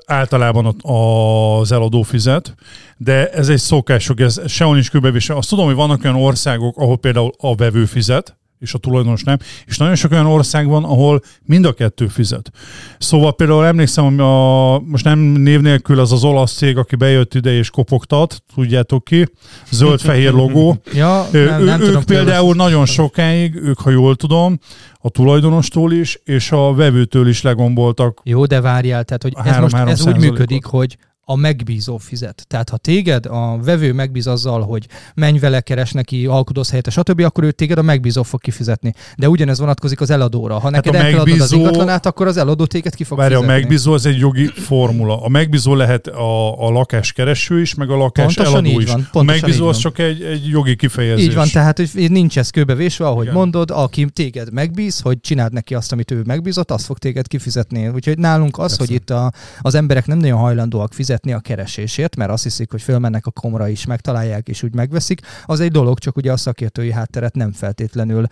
általában 0.06 0.76
az 0.82 1.72
eladó 1.72 2.02
fizet, 2.02 2.54
de 2.96 3.30
ez 3.30 3.48
egy 3.48 3.58
szokások, 3.58 4.20
ez 4.20 4.40
sehol 4.46 4.74
nincs 4.74 4.90
kőbevése. 4.90 5.34
Azt 5.34 5.48
tudom, 5.48 5.66
hogy 5.66 5.74
vannak 5.74 6.04
olyan 6.04 6.16
országok, 6.16 6.76
ahol 6.76 6.98
például 6.98 7.32
a 7.38 7.54
vevő 7.54 7.84
fizet, 7.84 8.37
és 8.58 8.74
a 8.74 8.78
tulajdonos 8.78 9.22
nem, 9.22 9.36
és 9.66 9.76
nagyon 9.76 9.94
sok 9.94 10.12
olyan 10.12 10.26
ország 10.26 10.66
van, 10.66 10.84
ahol 10.84 11.22
mind 11.44 11.64
a 11.64 11.72
kettő 11.72 12.06
fizet. 12.06 12.50
Szóval 12.98 13.34
például 13.34 13.64
emlékszem, 13.64 14.04
hogy 14.04 14.20
a, 14.20 14.78
most 14.80 15.04
nem 15.04 15.18
név 15.18 15.60
nélkül 15.60 16.00
az 16.00 16.12
az 16.12 16.24
olasz 16.24 16.56
cég, 16.56 16.76
aki 16.76 16.96
bejött 16.96 17.34
ide 17.34 17.52
és 17.52 17.70
kopogtat, 17.70 18.42
tudjátok 18.54 19.04
ki, 19.04 19.28
zöld-fehér 19.70 20.32
logó, 20.32 20.76
Ja, 20.94 21.26
nem, 21.32 21.42
ő, 21.42 21.64
nem 21.64 21.80
ők 21.80 21.86
tudom, 21.86 22.04
például 22.04 22.54
nagyon 22.54 22.86
sokáig, 22.86 23.54
ők, 23.54 23.80
ha 23.80 23.90
jól 23.90 24.16
tudom, 24.16 24.58
a 25.00 25.08
tulajdonostól 25.08 25.92
is, 25.92 26.20
és 26.24 26.52
a 26.52 26.74
vevőtől 26.74 27.28
is 27.28 27.42
legomboltak. 27.42 28.20
Jó, 28.24 28.46
de 28.46 28.60
várjál, 28.60 29.04
tehát 29.04 29.22
hogy 29.22 29.34
ez 29.44 29.56
most 29.58 29.74
ez 29.74 30.06
úgy 30.06 30.18
működik, 30.18 30.64
hogy 30.64 30.96
a 31.30 31.36
megbízó 31.36 31.96
fizet. 31.98 32.44
Tehát 32.46 32.68
ha 32.68 32.76
téged 32.76 33.26
a 33.26 33.58
vevő 33.62 33.92
megbíz 33.92 34.26
azzal, 34.26 34.62
hogy 34.62 34.86
menj 35.14 35.38
vele, 35.38 35.60
keres 35.60 35.92
neki 35.92 36.26
alkudoz 36.26 36.68
helyette, 36.68 36.90
stb., 36.90 37.20
akkor 37.20 37.44
ő 37.44 37.50
téged 37.52 37.78
a 37.78 37.82
megbízó 37.82 38.22
fog 38.22 38.40
kifizetni. 38.40 38.92
De 39.16 39.28
ugyanez 39.28 39.58
vonatkozik 39.58 40.00
az 40.00 40.10
eladóra. 40.10 40.58
Ha 40.58 40.70
neked 40.70 40.94
Hát 40.94 41.02
a 41.02 41.06
el 41.06 41.10
kell 41.12 41.20
adnod 41.20 41.40
az 41.40 41.50
megbízó- 41.50 41.58
ingatlanát, 41.66 42.06
akkor 42.06 42.26
az 42.26 42.36
eladó 42.36 42.64
téged 42.66 42.94
ki 42.94 43.04
fog 43.04 43.18
Várja, 43.18 43.36
a 43.36 43.40
fizetni. 43.40 43.60
megbízó 43.60 43.92
az 43.92 44.06
egy 44.06 44.18
jogi 44.18 44.46
formula. 44.46 45.22
A 45.22 45.28
megbízó 45.28 45.74
lehet 45.74 46.06
a, 46.06 46.66
a 46.66 46.70
lakáskereső 46.70 47.60
is, 47.60 47.74
meg 47.74 47.90
a 47.90 47.96
lakás 47.96 48.34
Pontosan 48.34 48.64
eladó 48.64 48.80
is. 48.80 48.86
van, 48.90 49.00
a 49.00 49.08
pontosan 49.12 49.24
megbízó 49.40 49.62
így 49.64 49.68
az 49.68 49.82
van. 49.82 49.92
csak 49.92 49.98
egy, 49.98 50.22
egy 50.22 50.48
jogi 50.48 50.76
kifejezés. 50.76 51.24
Így 51.24 51.34
van, 51.34 51.48
tehát 51.52 51.78
hogy 51.78 52.10
nincs 52.10 52.38
ez 52.38 52.50
kőbevésve, 52.50 53.06
ahogy 53.06 53.22
Igen. 53.24 53.36
mondod, 53.36 53.70
aki 53.70 54.06
téged 54.12 54.52
megbíz, 54.52 55.00
hogy 55.00 55.20
csináld 55.20 55.52
neki 55.52 55.74
azt, 55.74 55.92
amit 55.92 56.10
ő 56.10 56.22
megbízott, 56.26 56.70
azt 56.70 56.84
fog 56.84 56.98
téged 56.98 57.26
kifizetni. 57.26 57.88
Úgyhogy 57.88 58.18
nálunk 58.18 58.58
az, 58.58 58.76
Persze. 58.76 58.76
hogy 58.78 58.90
itt 58.94 59.10
a, 59.10 59.32
az 59.60 59.74
emberek 59.74 60.06
nem 60.06 60.18
nagyon 60.18 60.38
hajlandóak 60.38 60.92
fizetni 60.94 61.16
a 61.22 61.40
keresésért, 61.40 62.16
mert 62.16 62.30
azt 62.30 62.42
hiszik, 62.42 62.70
hogy 62.70 62.82
fölmennek 62.82 63.26
a 63.26 63.30
komra 63.30 63.68
is, 63.68 63.86
megtalálják 63.86 64.48
és 64.48 64.62
úgy 64.62 64.74
megveszik, 64.74 65.20
az 65.46 65.60
egy 65.60 65.70
dolog, 65.70 65.98
csak 65.98 66.16
ugye 66.16 66.32
a 66.32 66.36
szakértői 66.36 66.92
hátteret 66.92 67.34
nem 67.34 67.52
feltétlenül 67.52 68.26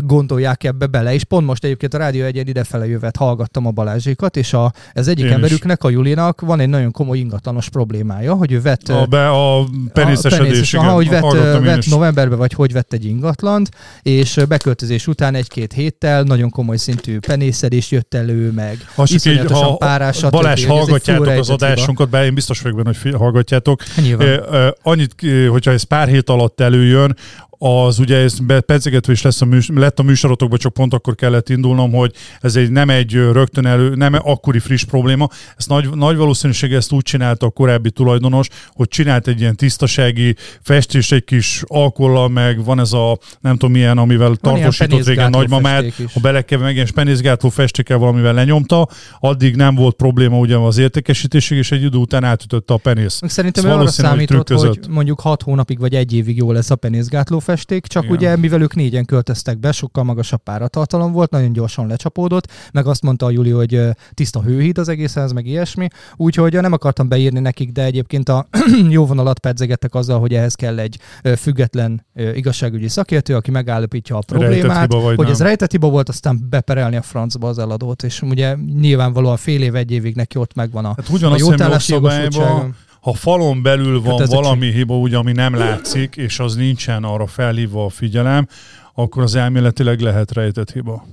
gondolják 0.00 0.64
ebbe 0.64 0.86
bele. 0.86 1.14
És 1.14 1.24
pont 1.24 1.46
most 1.46 1.64
egyébként 1.64 1.94
a 1.94 1.98
Rádió 1.98 2.24
egyen 2.24 2.46
idefele 2.46 2.86
jövet 2.86 3.16
hallgattam 3.16 3.66
a 3.66 3.70
Balázsékat, 3.70 4.36
és 4.36 4.52
a, 4.52 4.72
ez 4.92 5.08
egyik 5.08 5.24
Én 5.24 5.30
is. 5.30 5.34
emberüknek, 5.34 5.84
a 5.84 5.90
Julinak 5.90 6.40
van 6.40 6.60
egy 6.60 6.68
nagyon 6.68 6.90
komoly 6.90 7.18
ingatlanos 7.18 7.68
problémája, 7.68 8.34
hogy 8.34 8.52
ő 8.52 8.60
vett 8.60 8.88
A, 8.88 9.06
be, 9.06 9.28
a 9.28 9.64
peniszesedés, 9.92 10.46
penészes, 10.46 10.72
igen. 10.72 10.84
aha, 10.84 10.94
hogy 10.94 11.08
vett, 11.08 11.32
vett 11.60 11.76
is. 11.76 11.86
novemberben, 11.86 12.38
vagy 12.38 12.52
hogy 12.52 12.72
vett 12.72 12.92
egy 12.92 13.04
ingatlant, 13.04 13.68
és 14.02 14.40
beköltözés 14.48 15.06
után 15.06 15.34
egy-két 15.34 15.72
héttel 15.72 16.22
nagyon 16.22 16.50
komoly 16.50 16.76
szintű 16.76 17.18
penészedés 17.18 17.90
jött 17.90 18.14
elő, 18.14 18.50
meg 18.50 18.78
Ha 18.94 19.06
csak 19.06 19.10
így, 19.10 19.14
iszonyatosan 19.14 19.64
ha 19.64 19.76
párás. 19.76 20.20
Balázs 20.30 20.64
hallgatjátok 20.64 21.26
az 21.26 21.50
adásunkat, 21.50 22.08
bár 22.16 22.24
én 22.24 22.34
biztos 22.34 22.60
vagyok 22.60 22.76
benne, 22.76 22.96
hogy 23.02 23.14
hallgatjátok. 23.14 23.82
Nyilván. 24.02 24.74
Annyit, 24.82 25.14
hogyha 25.48 25.70
ez 25.70 25.82
pár 25.82 26.08
hét 26.08 26.28
alatt 26.28 26.60
előjön, 26.60 27.16
az 27.58 27.98
ugye 27.98 28.16
ez 28.16 28.38
pedzegetve 28.66 29.12
is 29.12 29.22
lesz 29.22 29.40
a 29.40 29.44
műs, 29.44 29.70
lett 29.74 29.98
a 29.98 30.02
műsorotokban, 30.02 30.58
csak 30.58 30.72
pont 30.72 30.94
akkor 30.94 31.14
kellett 31.14 31.48
indulnom, 31.48 31.92
hogy 31.92 32.12
ez 32.40 32.56
egy 32.56 32.70
nem 32.70 32.90
egy 32.90 33.12
rögtön 33.12 33.66
elő, 33.66 33.94
nem 33.94 34.14
akkori 34.14 34.58
friss 34.58 34.84
probléma. 34.84 35.28
Ezt 35.56 35.68
nagy, 35.68 35.90
nagy 35.90 36.16
valószínűség 36.16 36.72
ezt 36.72 36.92
úgy 36.92 37.02
csinálta 37.02 37.46
a 37.46 37.50
korábbi 37.50 37.90
tulajdonos, 37.90 38.48
hogy 38.72 38.88
csinált 38.88 39.28
egy 39.28 39.40
ilyen 39.40 39.56
tisztasági 39.56 40.36
festést 40.62 41.12
egy 41.12 41.24
kis 41.24 41.62
alkollal, 41.66 42.28
meg 42.28 42.64
van 42.64 42.80
ez 42.80 42.92
a 42.92 43.18
nem 43.40 43.52
tudom 43.52 43.70
milyen, 43.70 43.98
amivel 43.98 44.34
tartósított 44.34 45.06
régen 45.06 45.30
nagymamát, 45.30 45.84
ha 46.14 46.20
belekeve 46.20 46.64
meg 46.64 46.74
ilyen 46.74 46.88
penészgátló 46.94 47.48
festékkel 47.48 47.98
valamivel 47.98 48.34
lenyomta, 48.34 48.88
addig 49.20 49.56
nem 49.56 49.74
volt 49.74 49.94
probléma 49.94 50.38
ugye 50.38 50.56
az 50.56 50.78
értékesítésig, 50.78 51.58
és 51.58 51.72
egy 51.72 51.82
idő 51.82 51.98
után 51.98 52.24
átütötte 52.24 52.74
a 52.74 52.76
penész. 52.76 53.20
Szerintem 53.26 53.64
ő 53.64 53.68
arra 53.68 53.78
hogy 53.78 53.88
számított, 53.88 54.48
hogy 54.48 54.56
trükközött. 54.56 54.88
mondjuk 54.88 55.20
6 55.20 55.42
hónapig 55.42 55.78
vagy 55.78 55.94
egy 55.94 56.12
évig 56.12 56.36
jó 56.36 56.52
lesz 56.52 56.70
a 56.70 56.76
penészgátló 56.76 57.38
festék, 57.46 57.86
csak 57.86 58.02
Igen. 58.02 58.16
ugye 58.16 58.36
mivel 58.36 58.62
ők 58.62 58.74
négyen 58.74 59.04
költöztek 59.04 59.58
be, 59.58 59.72
sokkal 59.72 60.04
magasabb 60.04 60.42
páratartalom 60.42 61.12
volt, 61.12 61.30
nagyon 61.30 61.52
gyorsan 61.52 61.86
lecsapódott, 61.86 62.52
meg 62.72 62.86
azt 62.86 63.02
mondta 63.02 63.26
a 63.26 63.30
Juli, 63.30 63.50
hogy 63.50 63.80
tiszta 64.14 64.42
hőhíd 64.42 64.78
az 64.78 64.88
egészhez, 64.88 65.32
meg 65.32 65.46
ilyesmi, 65.46 65.88
úgyhogy 66.16 66.52
nem 66.52 66.72
akartam 66.72 67.08
beírni 67.08 67.40
nekik, 67.40 67.72
de 67.72 67.84
egyébként 67.84 68.28
a 68.28 68.46
jó 68.96 69.06
vonalat 69.06 69.38
pedzegettek 69.38 69.94
azzal, 69.94 70.20
hogy 70.20 70.34
ehhez 70.34 70.54
kell 70.54 70.78
egy 70.78 70.98
független 71.36 72.06
igazságügyi 72.34 72.88
szakértő, 72.88 73.34
aki 73.34 73.50
megállapítja 73.50 74.16
a 74.16 74.22
problémát, 74.26 74.92
hogy 74.92 75.16
nem. 75.16 75.26
ez 75.26 75.40
rejtett 75.40 75.70
hiba 75.70 75.88
volt, 75.88 76.08
aztán 76.08 76.46
beperelni 76.50 76.96
a 76.96 77.02
francba 77.02 77.48
az 77.48 77.58
eladót, 77.58 78.02
és 78.02 78.22
ugye 78.22 78.54
nyilvánvalóan 78.80 79.36
fél 79.36 79.62
év, 79.62 79.74
egy 79.74 79.90
évig 79.90 80.14
neki 80.14 80.38
ott 80.38 80.54
megvan 80.54 80.84
a, 80.84 80.94
Hát 80.96 81.22
a 81.22 81.36
jótállási 81.38 81.92
jogosultsága. 81.92 82.68
Ha 83.06 83.12
falon 83.12 83.62
belül 83.62 83.92
van 83.92 84.02
Kötelezettség. 84.02 84.42
valami 84.42 84.72
hiba, 84.72 84.98
ugye, 84.98 85.16
ami 85.16 85.32
nem 85.32 85.54
látszik, 85.54 86.16
és 86.16 86.38
az 86.38 86.54
nincsen 86.54 87.04
arra 87.04 87.26
felhívva 87.26 87.84
a 87.84 87.88
figyelem, 87.88 88.46
akkor 88.94 89.22
az 89.22 89.34
elméletileg 89.34 90.00
lehet 90.00 90.32
rejtett 90.32 90.72
hiba. 90.72 91.06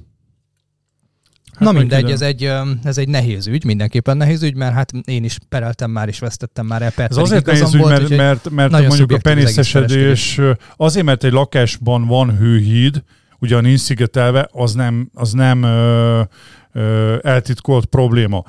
Hát 1.54 1.60
Na 1.60 1.72
mindegy, 1.72 2.12
ez 2.12 2.22
egy, 2.22 2.50
ez 2.84 2.98
egy 2.98 3.08
nehéz 3.08 3.48
ügy, 3.48 3.66
mindenképpen 3.66 4.18
nehéz 4.18 4.44
ügy, 4.44 4.56
mert 4.56 4.74
hát 4.74 4.92
én 5.06 5.24
is 5.24 5.38
pereltem 5.50 5.92
már, 5.92 6.08
és 6.08 6.20
vesztettem 6.20 6.66
már 6.66 6.82
el 6.82 6.92
per, 6.92 7.10
Ez 7.10 7.18
azért 7.18 7.46
nehéz 7.46 7.74
ügy, 7.74 7.80
volt, 7.82 8.10
mert, 8.10 8.10
mert, 8.10 8.50
mert 8.50 8.72
mondjuk 8.72 8.92
a 8.92 8.96
szubjektív 8.96 9.32
az 9.32 9.38
penészesedés, 9.38 10.40
azért, 10.76 11.06
mert 11.06 11.24
egy 11.24 11.32
lakásban 11.32 12.06
van 12.06 12.38
hőhíd, 12.38 13.04
ugye 13.40 13.56
a 13.56 13.62
nincs 13.62 13.80
szigetelve, 13.80 14.50
az 14.52 14.74
nem, 14.74 15.10
az 15.14 15.32
nem 15.32 15.64
ö, 15.64 16.22
ö, 16.72 17.16
eltitkolt 17.22 17.86
probléma. 17.86 18.44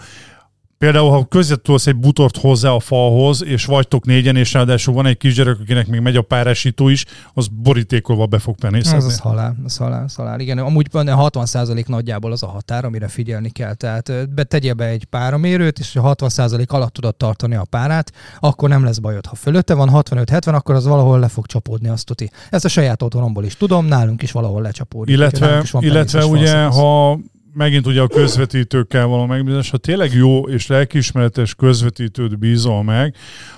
Például, 0.85 1.11
ha 1.11 1.25
közvetülsz 1.25 1.87
egy 1.87 1.97
butort 1.97 2.37
hozzá 2.37 2.71
a 2.71 2.81
falhoz, 2.81 3.45
és 3.45 3.65
vagytok 3.65 4.05
négyen, 4.05 4.37
és 4.37 4.53
ráadásul 4.53 4.95
van 4.95 5.07
egy 5.07 5.17
kisgyerek, 5.17 5.57
akinek 5.61 5.87
még 5.87 6.01
megy 6.01 6.17
a 6.17 6.23
párásító 6.23 6.89
is, 6.89 7.05
az 7.35 7.49
borítékolva 7.49 8.27
be 8.27 8.39
fog 8.39 8.55
az, 8.55 8.61
penészezni. 8.61 9.11
az 9.11 9.19
halál, 9.19 9.57
az 9.65 9.77
halál, 9.77 10.05
az 10.05 10.15
halál. 10.15 10.41
Igen, 10.41 10.59
amúgy 10.59 10.87
van 10.91 11.07
60% 11.09 11.87
nagyjából 11.87 12.33
az 12.33 12.43
a 12.43 12.47
határ, 12.47 12.85
amire 12.85 13.09
figyelni 13.09 13.51
kell. 13.51 13.75
Tehát 13.75 14.35
be, 14.35 14.45
tegyél 14.45 14.75
be 14.75 14.85
egy 14.85 15.05
páramérőt, 15.05 15.79
és 15.79 15.93
ha 15.93 16.15
60% 16.19 16.67
alatt 16.67 16.93
tudod 16.93 17.17
tartani 17.17 17.55
a 17.55 17.65
párát, 17.71 18.13
akkor 18.41 18.69
nem 18.69 18.85
lesz 18.85 18.99
bajod. 18.99 19.27
Ha 19.27 19.35
fölötte 19.35 19.75
van 19.75 19.91
65-70, 19.93 20.55
akkor 20.55 20.75
az 20.75 20.87
valahol 20.87 21.19
le 21.19 21.29
fog 21.29 21.47
csapódni, 21.47 21.89
azt 21.89 22.07
tuti. 22.07 22.31
Ezt 22.51 22.65
a 22.65 22.69
saját 22.69 23.03
otthonomból 23.03 23.45
is 23.45 23.57
tudom, 23.57 23.87
nálunk 23.87 24.23
is 24.23 24.33
valahol 24.33 24.63
lecsapódik. 24.63 25.15
Illetve, 25.15 25.61
is 25.63 25.73
illetve 25.79 26.25
ugye, 26.25 26.65
ha 26.65 27.19
megint 27.55 27.87
ugye 27.87 28.01
a 28.01 28.09
közvetítőkkel 28.09 29.07
való 29.07 29.27
megbízás, 29.27 29.71
ha 29.71 29.77
tényleg 29.77 30.13
jó 30.13 30.49
és 30.49 30.67
lelkiismeretes 30.67 31.55
közvetítőt 31.55 32.39
bízol 32.39 32.83
meg, 32.83 33.15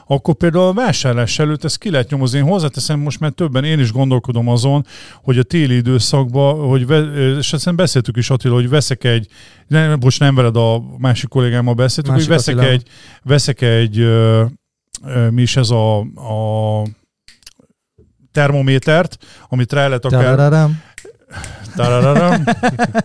akkor 0.07 0.35
például 0.35 0.65
a 0.65 0.73
vásárlás 0.73 1.39
előtt 1.39 1.65
ezt 1.65 1.79
ki 1.79 1.91
lehet 1.91 2.11
nyomozni. 2.11 2.39
Én 2.39 2.45
hozzáteszem 2.45 3.01
most, 3.01 3.21
mert 3.21 3.35
többen 3.35 3.65
én 3.65 3.79
is 3.79 3.93
gondolkodom 3.93 4.49
azon, 4.49 4.87
hogy 5.23 5.39
a 5.39 5.43
téli 5.43 5.75
időszakban, 5.75 6.69
hogy 6.69 6.87
ve, 6.87 6.99
és 7.39 7.53
aztán 7.53 7.77
beszéltük 7.77 8.17
is 8.17 8.31
Attila, 8.31 8.55
hogy 8.55 8.69
veszek 8.69 9.05
egy, 9.05 9.27
nem, 9.67 9.99
most 10.01 10.21
nem 10.21 10.35
veled 10.35 10.57
a 10.57 10.83
másik 10.99 11.29
kollégámmal 11.29 11.75
beszéltük, 11.75 12.13
Másik 12.13 12.27
hogy 12.27 12.37
veszek 12.37 12.55
Attilával. 12.55 12.81
egy, 12.81 12.89
veszek 13.23 13.61
egy 13.61 13.99
ö, 13.99 14.45
ö, 15.05 15.31
mi 15.31 15.43
is 15.43 15.57
ez 15.57 15.71
a, 15.71 15.99
a 16.01 16.83
termométert, 18.33 19.19
amit 19.49 19.73
rá 19.73 19.87
lehet 19.87 20.05
akár 20.05 20.23
Tarararam. 20.23 20.83
Tarararam. 21.77 22.45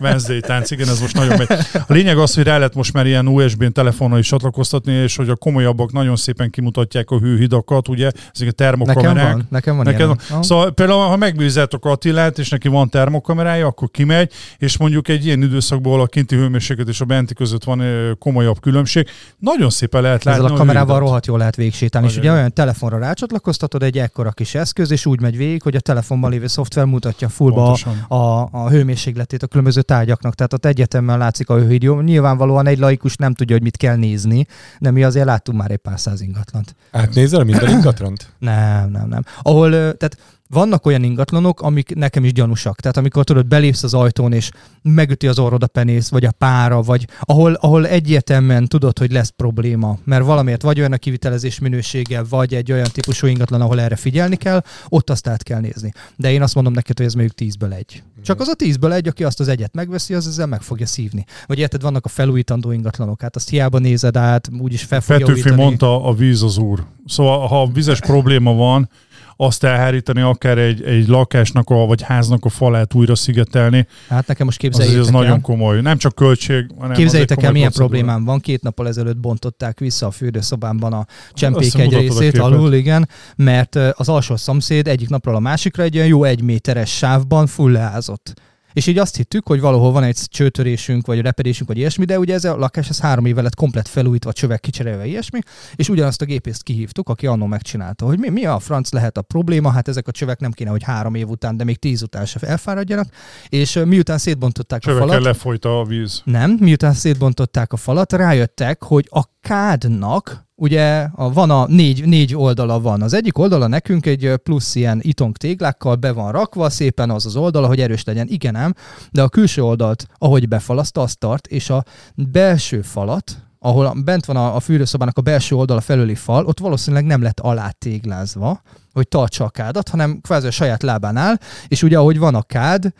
Wednesday 0.00 0.40
tánc, 0.40 0.70
igen, 0.70 0.88
ez 0.88 1.00
most 1.00 1.14
nagyon 1.14 1.38
megy. 1.38 1.58
A 1.72 1.92
lényeg 1.92 2.18
az, 2.18 2.34
hogy 2.34 2.44
rá 2.44 2.56
lehet 2.56 2.74
most 2.74 2.92
már 2.92 3.06
ilyen 3.06 3.26
USB-n 3.26 3.72
telefonnal 3.72 4.18
is 4.18 4.26
csatlakoztatni, 4.26 4.92
és 4.92 5.16
hogy 5.16 5.28
a 5.28 5.36
komolyabbak 5.36 5.92
nagyon 5.92 6.16
szépen 6.16 6.50
kimutatják 6.50 7.10
a 7.10 7.18
hőhidakat, 7.18 7.88
ugye, 7.88 8.06
ezek 8.06 8.14
a 8.34 8.44
Nekem 8.44 8.52
termokamerák. 8.54 9.32
van, 9.32 9.46
nekem 9.50 9.76
van 9.76 9.88
ilyen. 9.88 10.18
van. 10.28 10.42
Szóval 10.42 10.70
például, 10.72 11.06
ha 11.06 11.16
megbízátok 11.16 11.84
Attilát, 11.84 12.38
és 12.38 12.48
neki 12.48 12.68
van 12.68 12.88
termokamerája, 12.88 13.66
akkor 13.66 13.90
kimegy, 13.90 14.32
és 14.58 14.76
mondjuk 14.76 15.08
egy 15.08 15.26
ilyen 15.26 15.42
időszakból 15.42 16.00
a 16.00 16.06
kinti 16.06 16.36
hőmérséklet 16.36 16.88
és 16.88 17.00
a 17.00 17.04
benti 17.04 17.34
között 17.34 17.64
van 17.64 17.82
komolyabb 18.18 18.60
különbség. 18.60 19.08
Nagyon 19.38 19.70
szépen 19.70 20.02
lehet 20.02 20.24
látni. 20.24 20.40
Ezzel 20.44 20.54
a 20.54 20.58
kamerával 20.58 20.86
hőhidat. 20.86 21.06
rohadt 21.08 21.26
jól 21.26 21.38
lehet 21.38 21.56
végsétálni, 21.56 22.08
és 22.08 22.16
ugye 22.16 22.32
olyan 22.32 22.52
telefonra 22.52 22.98
rácsatlakoztatod 22.98 23.82
egy 23.82 23.98
ekkora 23.98 24.30
kis 24.30 24.54
eszköz, 24.54 24.90
és 24.90 25.06
úgy 25.06 25.20
megy 25.20 25.36
végig, 25.36 25.62
hogy 25.62 25.76
a 25.76 25.80
telefonban 25.80 26.30
lévő 26.30 26.46
szoftver 26.46 26.84
mutatja 26.84 27.28
fullba 27.28 27.60
a, 27.62 27.64
Pontosan. 27.64 28.04
a, 28.08 28.48
a 28.64 28.70
hőmérsékletét 28.70 29.42
a 29.42 29.46
különböző 29.46 29.82
tárgyaknak, 29.82 30.34
tehát 30.34 30.52
ott 30.52 30.64
egyetemben 30.64 31.18
látszik 31.18 31.48
a 31.48 31.58
hőhíd. 31.58 31.82
Jó, 31.82 32.00
Nyilvánvalóan 32.00 32.66
egy 32.66 32.78
laikus 32.78 33.16
nem 33.16 33.34
tudja, 33.34 33.54
hogy 33.54 33.64
mit 33.64 33.76
kell 33.76 33.96
nézni, 33.96 34.46
de 34.78 34.90
mi 34.90 35.02
azért 35.02 35.26
láttunk 35.26 35.58
már 35.58 35.70
egy 35.70 35.76
pár 35.76 36.00
száz 36.00 36.20
ingatlant. 36.20 36.74
Átnézel 36.90 37.44
minden 37.44 37.70
ingatlant? 37.70 38.32
Nem, 38.38 38.90
nem, 38.90 39.08
nem. 39.08 39.24
Ahol, 39.42 39.70
tehát 39.70 40.16
vannak 40.52 40.86
olyan 40.86 41.02
ingatlanok, 41.02 41.60
amik 41.60 41.94
nekem 41.94 42.24
is 42.24 42.32
gyanúsak. 42.32 42.80
Tehát 42.80 42.96
amikor 42.96 43.24
tudod, 43.24 43.46
belépsz 43.46 43.82
az 43.82 43.94
ajtón, 43.94 44.32
és 44.32 44.50
megüti 44.82 45.26
az 45.26 45.38
orrod 45.38 45.62
a 45.62 45.66
penész, 45.66 46.08
vagy 46.08 46.24
a 46.24 46.32
pára, 46.32 46.82
vagy 46.82 47.06
ahol, 47.20 47.52
ahol 47.52 47.86
egyértelműen 47.86 48.66
tudod, 48.66 48.98
hogy 48.98 49.12
lesz 49.12 49.28
probléma, 49.28 49.98
mert 50.04 50.24
valamiért 50.24 50.62
vagy 50.62 50.78
olyan 50.78 50.92
a 50.92 50.96
kivitelezés 50.96 51.58
minősége, 51.58 52.22
vagy 52.22 52.54
egy 52.54 52.72
olyan 52.72 52.88
típusú 52.92 53.26
ingatlan, 53.26 53.60
ahol 53.60 53.80
erre 53.80 53.96
figyelni 53.96 54.36
kell, 54.36 54.62
ott 54.88 55.10
azt 55.10 55.28
át 55.28 55.42
kell 55.42 55.60
nézni. 55.60 55.92
De 56.16 56.32
én 56.32 56.42
azt 56.42 56.54
mondom 56.54 56.72
neked, 56.72 56.96
hogy 56.96 57.06
ez 57.06 57.14
mondjuk 57.14 57.36
tízből 57.36 57.72
egy. 57.72 58.02
Csak 58.22 58.40
az 58.40 58.48
a 58.48 58.54
tízből 58.54 58.92
egy, 58.92 59.08
aki 59.08 59.24
azt 59.24 59.40
az 59.40 59.48
egyet 59.48 59.74
megveszi, 59.74 60.14
az 60.14 60.26
ezzel 60.26 60.46
meg 60.46 60.62
fogja 60.62 60.86
szívni. 60.86 61.24
Vagy 61.46 61.58
érted, 61.58 61.82
vannak 61.82 62.04
a 62.04 62.08
felújítandó 62.08 62.70
ingatlanok, 62.70 63.20
hát 63.20 63.36
azt 63.36 63.48
hiába 63.48 63.78
nézed 63.78 64.16
át, 64.16 64.48
úgyis 64.58 64.82
fel 64.82 65.00
fogja 65.00 65.26
Petőfi 65.26 65.50
mondta, 65.50 66.04
a 66.04 66.14
víz 66.14 66.42
az 66.42 66.58
úr. 66.58 66.84
Szóval, 67.06 67.46
ha 67.46 67.70
vizes 67.72 68.00
probléma 68.00 68.54
van, 68.54 68.88
azt 69.36 69.64
elhárítani, 69.64 70.20
akár 70.20 70.58
egy, 70.58 70.82
egy 70.82 71.08
lakásnak 71.08 71.70
a, 71.70 71.74
vagy 71.74 72.02
háznak 72.02 72.44
a 72.44 72.48
falát 72.48 72.94
újra 72.94 73.14
szigetelni. 73.14 73.86
Hát 74.08 74.26
nekem 74.26 74.46
most 74.46 74.58
képzeljétek 74.58 75.00
az, 75.00 75.06
az 75.06 75.12
nagyon 75.12 75.40
komoly. 75.40 75.80
Nem 75.80 75.96
csak 75.96 76.14
költség, 76.14 76.66
hanem 76.78 76.96
Képzeljétek 76.96 77.42
el, 77.42 77.52
milyen 77.52 77.70
procedúra. 77.70 77.98
problémám 77.98 78.24
van. 78.24 78.40
Két 78.40 78.62
nappal 78.62 78.88
ezelőtt 78.88 79.16
bontották 79.16 79.78
vissza 79.78 80.06
a 80.06 80.10
fürdőszobámban 80.10 80.92
a 80.92 81.06
csempék 81.32 81.74
egy 81.74 81.92
részét 81.92 82.38
alul, 82.38 82.74
igen, 82.74 83.08
mert 83.36 83.76
az 83.76 84.08
alsó 84.08 84.36
szomszéd 84.36 84.88
egyik 84.88 85.08
napról 85.08 85.34
a 85.34 85.40
másikra 85.40 85.82
egy 85.82 85.96
olyan 85.96 86.08
jó 86.08 86.24
egy 86.24 86.42
méteres 86.42 86.96
sávban 86.96 87.46
fullázott. 87.46 88.34
És 88.72 88.86
így 88.86 88.98
azt 88.98 89.16
hittük, 89.16 89.46
hogy 89.46 89.60
valahol 89.60 89.92
van 89.92 90.02
egy 90.02 90.18
csőtörésünk, 90.28 91.06
vagy 91.06 91.20
repedésünk, 91.20 91.68
vagy 91.68 91.78
ilyesmi, 91.78 92.04
de 92.04 92.18
ugye 92.18 92.34
ez 92.34 92.44
a 92.44 92.56
lakás 92.56 92.88
ez 92.88 93.00
három 93.00 93.26
éve 93.26 93.42
lett 93.42 93.54
komplet 93.54 93.88
felújítva, 93.88 94.32
csövek 94.32 94.60
kicserélve, 94.60 95.06
ilyesmi, 95.06 95.38
és 95.74 95.88
ugyanazt 95.88 96.22
a 96.22 96.24
gépészt 96.24 96.62
kihívtuk, 96.62 97.08
aki 97.08 97.26
annó 97.26 97.46
megcsinálta, 97.46 98.06
hogy 98.06 98.18
mi, 98.18 98.28
mi 98.28 98.44
a 98.44 98.58
franc 98.58 98.92
lehet 98.92 99.16
a 99.16 99.22
probléma, 99.22 99.70
hát 99.70 99.88
ezek 99.88 100.08
a 100.08 100.12
csövek 100.12 100.40
nem 100.40 100.50
kéne, 100.50 100.70
hogy 100.70 100.82
három 100.82 101.14
év 101.14 101.28
után, 101.28 101.56
de 101.56 101.64
még 101.64 101.78
tíz 101.78 102.02
után 102.02 102.26
se 102.26 102.40
elfáradjanak, 102.40 103.06
és 103.48 103.80
miután 103.84 104.18
szétbontották 104.18 104.80
Csövekkel 104.80 105.08
a 105.08 105.10
falat... 105.10 105.24
lefolyta 105.24 105.78
a 105.78 105.84
víz. 105.84 106.22
Nem, 106.24 106.56
miután 106.60 106.92
szétbontották 106.92 107.72
a 107.72 107.76
falat, 107.76 108.12
rájöttek, 108.12 108.82
hogy 108.82 109.08
a 109.10 109.22
kádnak 109.40 110.50
ugye 110.62 111.08
a, 111.14 111.32
van 111.32 111.50
a 111.50 111.66
négy, 111.66 112.04
négy 112.04 112.34
oldala 112.34 112.80
van. 112.80 113.02
Az 113.02 113.12
egyik 113.12 113.38
oldala 113.38 113.66
nekünk 113.66 114.06
egy 114.06 114.34
plusz 114.42 114.74
ilyen 114.74 115.00
itong 115.02 115.36
téglákkal 115.36 115.94
be 115.94 116.12
van 116.12 116.32
rakva, 116.32 116.70
szépen 116.70 117.10
az 117.10 117.26
az 117.26 117.36
oldala, 117.36 117.66
hogy 117.66 117.80
erős 117.80 118.04
legyen. 118.04 118.28
Igen 118.28 118.54
ám, 118.54 118.74
de 119.10 119.22
a 119.22 119.28
külső 119.28 119.62
oldalt, 119.62 120.06
ahogy 120.18 120.48
befalaszta, 120.48 121.00
azt 121.00 121.18
tart, 121.18 121.46
és 121.46 121.70
a 121.70 121.84
belső 122.14 122.82
falat, 122.82 123.36
ahol 123.58 123.94
bent 124.04 124.24
van 124.24 124.36
a, 124.36 124.56
a 124.56 124.60
fürdőszobának 124.60 125.18
a 125.18 125.20
belső 125.20 125.56
oldala 125.56 125.80
felüli 125.80 126.14
fal, 126.14 126.44
ott 126.44 126.58
valószínűleg 126.58 127.04
nem 127.04 127.22
lett 127.22 127.40
alátéglázva, 127.40 128.62
hogy 128.92 129.08
tartsa 129.08 129.44
a 129.44 129.50
kádat, 129.50 129.88
hanem 129.88 130.20
kvázi 130.20 130.46
a 130.46 130.50
saját 130.50 130.82
lábán 130.82 131.16
áll, 131.16 131.38
és 131.68 131.82
ugye 131.82 131.98
ahogy 131.98 132.18
van 132.18 132.34
a 132.34 132.42
kád, 132.42 132.92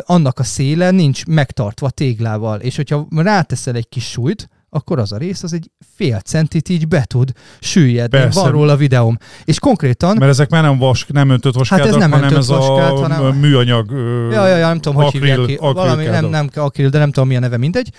annak 0.00 0.38
a 0.38 0.44
széle 0.44 0.90
nincs 0.90 1.26
megtartva 1.26 1.90
téglával, 1.90 2.60
és 2.60 2.76
hogyha 2.76 3.06
ráteszel 3.10 3.74
egy 3.74 3.88
kis 3.88 4.10
súlyt, 4.10 4.48
akkor 4.68 4.98
az 4.98 5.12
a 5.12 5.16
rész 5.16 5.42
az 5.42 5.52
egy 5.52 5.70
fél 5.94 6.20
centit 6.20 6.68
így 6.68 6.88
be 6.88 7.04
tud 7.04 7.32
süllyedni. 7.60 8.18
Persze. 8.18 8.40
Van 8.40 8.50
róla 8.50 8.76
videóm. 8.76 9.18
És 9.44 9.58
konkrétan... 9.58 10.16
Mert 10.18 10.30
ezek 10.30 10.50
már 10.50 10.62
nem 10.62 10.78
vas, 10.78 11.06
nem 11.08 11.30
öntött 11.30 11.54
vaskádak, 11.54 11.84
hát 11.84 11.94
ez 11.94 12.00
nem 12.00 12.10
hanem 12.10 12.36
ez 12.36 12.48
vaskád, 12.48 12.92
a 12.92 12.96
hanem... 12.96 13.36
műanyag 13.36 13.90
Ja, 14.30 14.46
ja, 14.46 14.56
ja, 14.56 14.66
nem 14.66 14.80
tudom, 14.80 15.04
akril, 15.04 15.20
hogy 15.20 15.28
hívják 15.28 15.46
ki. 15.46 15.56
Valami, 15.56 16.04
nem, 16.04 16.26
nem 16.26 16.48
akril, 16.54 16.88
de 16.88 16.98
nem 16.98 17.10
tudom, 17.10 17.26
milyen 17.26 17.42
neve, 17.42 17.56
mindegy. 17.56 17.92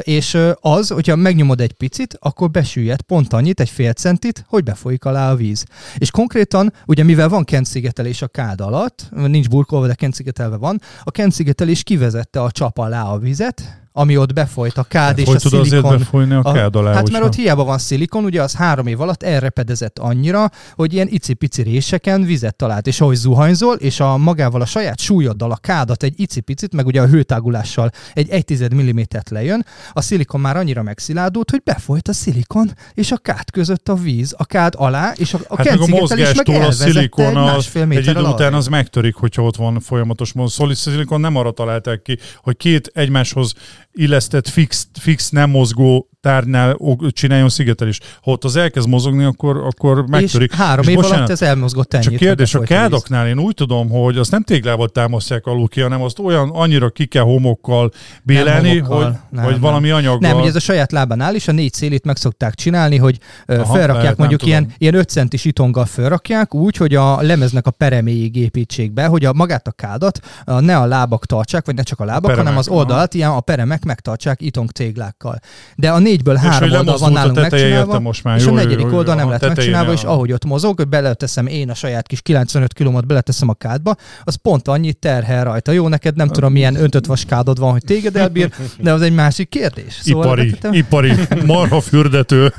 És 0.00 0.38
az, 0.60 0.88
hogyha 0.88 1.16
megnyomod 1.16 1.60
egy 1.60 1.72
picit, 1.72 2.16
akkor 2.20 2.50
besüllyed 2.50 3.02
pont 3.02 3.32
annyit, 3.32 3.60
egy 3.60 3.70
fél 3.70 3.92
centit, 3.92 4.44
hogy 4.48 4.62
befolyik 4.62 5.04
alá 5.04 5.30
a 5.30 5.34
víz. 5.34 5.64
És 5.96 6.10
konkrétan, 6.10 6.72
ugye 6.86 7.02
mivel 7.02 7.28
van 7.28 7.44
kentszigetelés 7.44 8.22
a 8.22 8.28
kád 8.28 8.60
alatt, 8.60 9.08
nincs 9.10 9.48
burkolva, 9.48 9.86
de 9.86 9.94
kentszigetelve 9.94 10.56
van, 10.56 10.80
a 11.02 11.10
kentszigetelés 11.10 11.82
kivezette 11.82 12.42
a 12.42 12.50
csap 12.50 12.78
alá 12.78 13.02
a 13.02 13.18
vizet, 13.18 13.86
ami 13.98 14.16
ott 14.16 14.32
befolyt, 14.32 14.78
a 14.78 14.82
kád 14.82 15.06
hát, 15.06 15.18
és 15.18 15.26
hogy 15.26 15.36
a 15.36 15.38
tud 15.38 15.50
szilikon. 15.50 15.84
azért 15.84 15.98
befolyni 15.98 16.34
a, 16.34 16.40
a 16.42 16.52
kád 16.52 16.76
alá? 16.76 16.92
Hát 16.92 17.10
mert 17.10 17.24
ott 17.24 17.34
hiába 17.34 17.64
van 17.64 17.78
szilikon, 17.78 18.24
ugye 18.24 18.42
az 18.42 18.54
három 18.54 18.86
év 18.86 19.00
alatt 19.00 19.22
elrepedezett 19.22 19.98
annyira, 19.98 20.50
hogy 20.74 20.92
ilyen 20.92 21.08
icipici 21.10 21.62
réseken 21.62 22.22
vizet 22.22 22.56
talált, 22.56 22.86
és 22.86 23.00
ahogy 23.00 23.16
zuhanyzol, 23.16 23.74
és 23.74 24.00
a 24.00 24.16
magával 24.16 24.60
a 24.60 24.66
saját 24.66 24.98
súlyoddal 24.98 25.50
a 25.50 25.56
kádat 25.56 26.02
egy 26.02 26.20
icipicit, 26.20 26.74
meg 26.74 26.86
ugye 26.86 27.00
a 27.00 27.06
hőtágulással 27.06 27.90
egy 28.14 28.28
1 28.28 28.74
mm 28.74 29.00
lejön, 29.30 29.66
a 29.92 30.00
szilikon 30.00 30.40
már 30.40 30.56
annyira 30.56 30.82
megszilárdult, 30.82 31.50
hogy 31.50 31.62
befolyt 31.64 32.08
a 32.08 32.12
szilikon 32.12 32.70
és 32.94 33.12
a 33.12 33.16
kád 33.16 33.50
között 33.50 33.88
a 33.88 33.94
víz, 33.94 34.34
a 34.36 34.44
kád 34.44 34.74
alá, 34.76 35.12
és 35.16 35.34
a, 35.34 35.38
a 35.48 35.56
hát 35.56 35.66
meg 35.66 35.80
a 35.80 35.86
mozgástól 35.86 36.62
a 36.62 36.70
szilikon 36.70 37.36
egy, 37.74 37.96
egy 37.96 38.06
idő 38.06 38.20
után 38.20 38.54
az 38.54 38.66
megtörik, 38.66 39.14
hogyha 39.14 39.42
ott 39.42 39.56
van 39.56 39.80
folyamatos 39.80 40.32
mozgás. 40.32 40.56
Szolid 40.56 40.76
szilikon 40.76 41.20
nem 41.20 41.36
arra 41.36 41.50
találták 41.50 42.02
ki, 42.02 42.18
hogy 42.42 42.56
két 42.56 42.90
egymáshoz 42.94 43.54
illesztett 43.92 44.48
fix, 44.48 44.88
fix 45.00 45.30
nem 45.30 45.50
mozgó 45.50 46.08
tárnál 46.20 46.76
csináljon 47.08 47.48
szigetelést. 47.48 48.18
Ha 48.22 48.30
ott 48.30 48.44
az 48.44 48.56
elkezd 48.56 48.88
mozogni, 48.88 49.24
akkor, 49.24 49.56
akkor 49.56 50.06
megtörik. 50.06 50.50
És 50.52 50.58
három 50.58 50.84
és 50.84 50.90
év 50.90 50.94
bocsánat, 50.94 51.16
alatt 51.16 51.30
ez 51.30 51.42
elmozgott 51.42 51.94
ennyit. 51.94 52.08
Csak 52.08 52.16
kérdés, 52.16 52.54
a 52.54 52.60
kádoknál 52.60 53.28
én 53.28 53.38
úgy 53.38 53.54
tudom, 53.54 53.88
hogy 53.88 54.18
azt 54.18 54.30
nem 54.30 54.42
téglával 54.42 54.88
támasztják 54.88 55.46
alul 55.46 55.68
ki, 55.68 55.80
hanem 55.80 56.02
azt 56.02 56.18
olyan 56.18 56.50
annyira 56.50 56.90
ki 56.90 57.06
kell 57.06 57.22
homokkal 57.22 57.92
bélelni, 58.22 58.68
nem 58.68 58.84
homokkal, 58.84 59.04
hogy, 59.04 59.16
nem, 59.30 59.44
hogy 59.44 59.52
nem. 59.52 59.60
valami 59.60 59.90
anyaggal. 59.90 60.30
Nem, 60.30 60.38
ugye 60.38 60.48
ez 60.48 60.56
a 60.56 60.60
saját 60.60 60.92
lábán 60.92 61.20
áll, 61.20 61.34
és 61.34 61.48
a 61.48 61.52
négy 61.52 61.72
szélét 61.72 62.04
meg 62.04 62.16
szokták 62.16 62.54
csinálni, 62.54 62.96
hogy 62.96 63.18
Aha, 63.46 63.64
felrakják 63.64 64.02
lehet, 64.02 64.16
mondjuk 64.16 64.46
ilyen, 64.46 64.72
ilyen 64.78 64.94
5 64.94 65.08
centis 65.08 65.44
itonggal 65.44 65.84
felrakják, 65.84 66.54
úgy, 66.54 66.76
hogy 66.76 66.94
a 66.94 67.22
lemeznek 67.22 67.66
a 67.66 67.70
pereméig 67.70 68.36
építsék 68.36 68.92
be, 68.92 69.06
hogy 69.06 69.24
a 69.24 69.32
magát 69.32 69.66
a 69.66 69.72
kádat 69.72 70.20
ne 70.44 70.76
a 70.76 70.86
lábak 70.86 71.26
tartsák, 71.26 71.66
vagy 71.66 71.74
ne 71.74 71.82
csak 71.82 72.00
a 72.00 72.04
lábak, 72.04 72.24
a 72.24 72.26
peremek, 72.26 72.44
hanem 72.44 72.58
az 72.58 72.68
oldalt, 72.68 73.14
ilyen 73.14 73.30
a 73.30 73.40
peremek 73.40 73.84
megtartsák 73.84 74.40
itong 74.40 74.70
téglákkal. 74.70 75.38
De 75.76 75.90
a 75.90 75.98
négyből 76.08 76.34
három 76.34 76.72
oldal 76.72 76.98
van 76.98 77.12
nálunk 77.12 77.36
megcsinálva, 77.36 78.00
most 78.00 78.24
már, 78.24 78.36
és 78.36 78.44
jó, 78.44 78.52
a 78.52 78.54
negyedik 78.54 78.84
jó, 78.84 78.90
jó, 78.90 78.96
oldal 78.96 79.14
nem 79.14 79.28
lett 79.28 79.46
megcsinálva, 79.46 79.92
és 79.92 80.02
ahogy 80.02 80.32
ott 80.32 80.44
mozog, 80.44 80.88
beleteszem 80.88 81.46
én 81.46 81.70
a 81.70 81.74
saját 81.74 82.06
kis 82.06 82.20
95 82.20 82.72
kilómat, 82.72 83.06
beleteszem 83.06 83.48
a 83.48 83.54
kádba, 83.54 83.96
az 84.24 84.34
pont 84.34 84.68
annyit 84.68 84.98
terhel 84.98 85.44
rajta. 85.44 85.72
Jó, 85.72 85.88
neked 85.88 86.16
nem 86.16 86.28
tudom, 86.28 86.52
milyen 86.52 86.74
öntött 86.74 87.06
vaskádod 87.06 87.58
van, 87.58 87.70
hogy 87.70 87.82
téged 87.84 88.16
elbír, 88.16 88.50
de 88.80 88.92
az 88.92 89.02
egy 89.02 89.14
másik 89.14 89.48
kérdés. 89.48 89.98
Szóval 90.02 90.24
ipari, 90.24 90.50
nekem... 90.50 90.72
ipari, 90.72 91.12
marha 91.46 91.80
fürdető. 91.80 92.52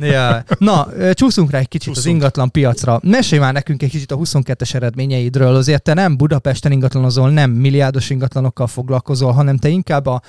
ja. 0.00 0.44
Na, 0.58 0.88
csúszunk 1.12 1.50
rá 1.50 1.58
egy 1.58 1.68
kicsit 1.68 1.94
csúszunk. 1.94 2.06
az 2.06 2.12
ingatlan 2.12 2.50
piacra. 2.50 3.00
Mesélj 3.02 3.40
már 3.40 3.52
nekünk 3.52 3.82
egy 3.82 3.90
kicsit 3.90 4.12
a 4.12 4.16
22-es 4.16 4.74
eredményeidről. 4.74 5.54
Azért 5.54 5.82
te 5.82 5.94
nem 5.94 6.16
Budapesten 6.16 6.72
ingatlanozol, 6.72 7.30
nem 7.30 7.50
milliárdos 7.50 8.10
ingatlanokkal 8.10 8.66
foglalkozol, 8.66 9.32
hanem 9.32 9.56
te 9.56 9.68
inkább 9.68 10.06
a 10.06 10.22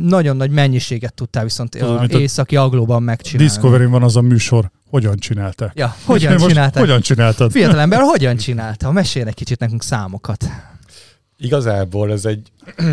nagyon 0.00 0.36
nagy 0.36 0.50
mennyiséget 0.50 1.14
tudtál 1.14 1.42
viszont 1.42 1.74
Tudod, 2.00 2.20
északi 2.20 2.56
aglóban 2.56 3.02
megcsinálni. 3.02 3.48
discovery 3.48 3.84
van 3.86 4.02
az 4.02 4.16
a 4.16 4.20
műsor, 4.20 4.70
hogyan 4.90 5.16
csinálták? 5.16 5.72
Ja, 5.74 5.96
hogyan 6.04 6.36
csinálták? 6.36 6.82
Hogyan 6.82 7.00
csináltad? 7.00 7.50
Fiatalember, 7.50 8.00
hogyan 8.00 8.36
csinálta? 8.36 8.92
Mesélj 8.92 9.26
egy 9.26 9.34
kicsit 9.34 9.58
nekünk 9.58 9.82
számokat. 9.82 10.44
Igazából 11.36 12.12
ez 12.12 12.24
egy... 12.24 12.52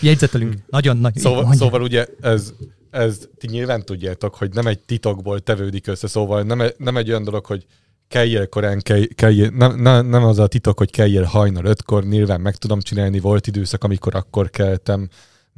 Jegyzetelünk. 0.00 0.54
Nagyon 0.66 0.96
nagy. 0.96 1.16
Szóval, 1.16 1.54
szóval 1.54 1.82
ugye 1.82 2.06
ez, 2.20 2.52
ez 2.90 3.18
ti 3.38 3.46
nyilván 3.46 3.84
tudjátok, 3.84 4.34
hogy 4.34 4.50
nem 4.52 4.66
egy 4.66 4.78
titokból 4.78 5.40
tevődik 5.40 5.86
össze, 5.86 6.06
szóval 6.06 6.42
nem, 6.42 6.62
nem 6.76 6.96
egy 6.96 7.08
olyan 7.08 7.24
dolog, 7.24 7.46
hogy 7.46 7.66
kelljél 8.08 8.48
korán, 8.48 8.80
kelj, 8.80 9.06
kelljél, 9.06 9.50
nem, 9.50 9.80
nem, 9.80 10.06
nem 10.06 10.24
az 10.24 10.38
a 10.38 10.46
titok, 10.46 10.78
hogy 10.78 10.90
kelljél 10.90 11.22
hajnal 11.22 11.64
ötkor, 11.64 12.04
nyilván 12.04 12.40
meg 12.40 12.56
tudom 12.56 12.80
csinálni, 12.80 13.20
volt 13.20 13.46
időszak, 13.46 13.84
amikor 13.84 14.14
akkor 14.14 14.50
keltem, 14.50 15.08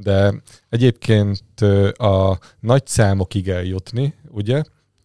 de 0.01 0.43
egyébként 0.69 1.61
a 1.97 2.39
nagy 2.61 2.87
számokig 2.87 3.49
eljutni, 3.49 4.15
ugye, 4.29 4.63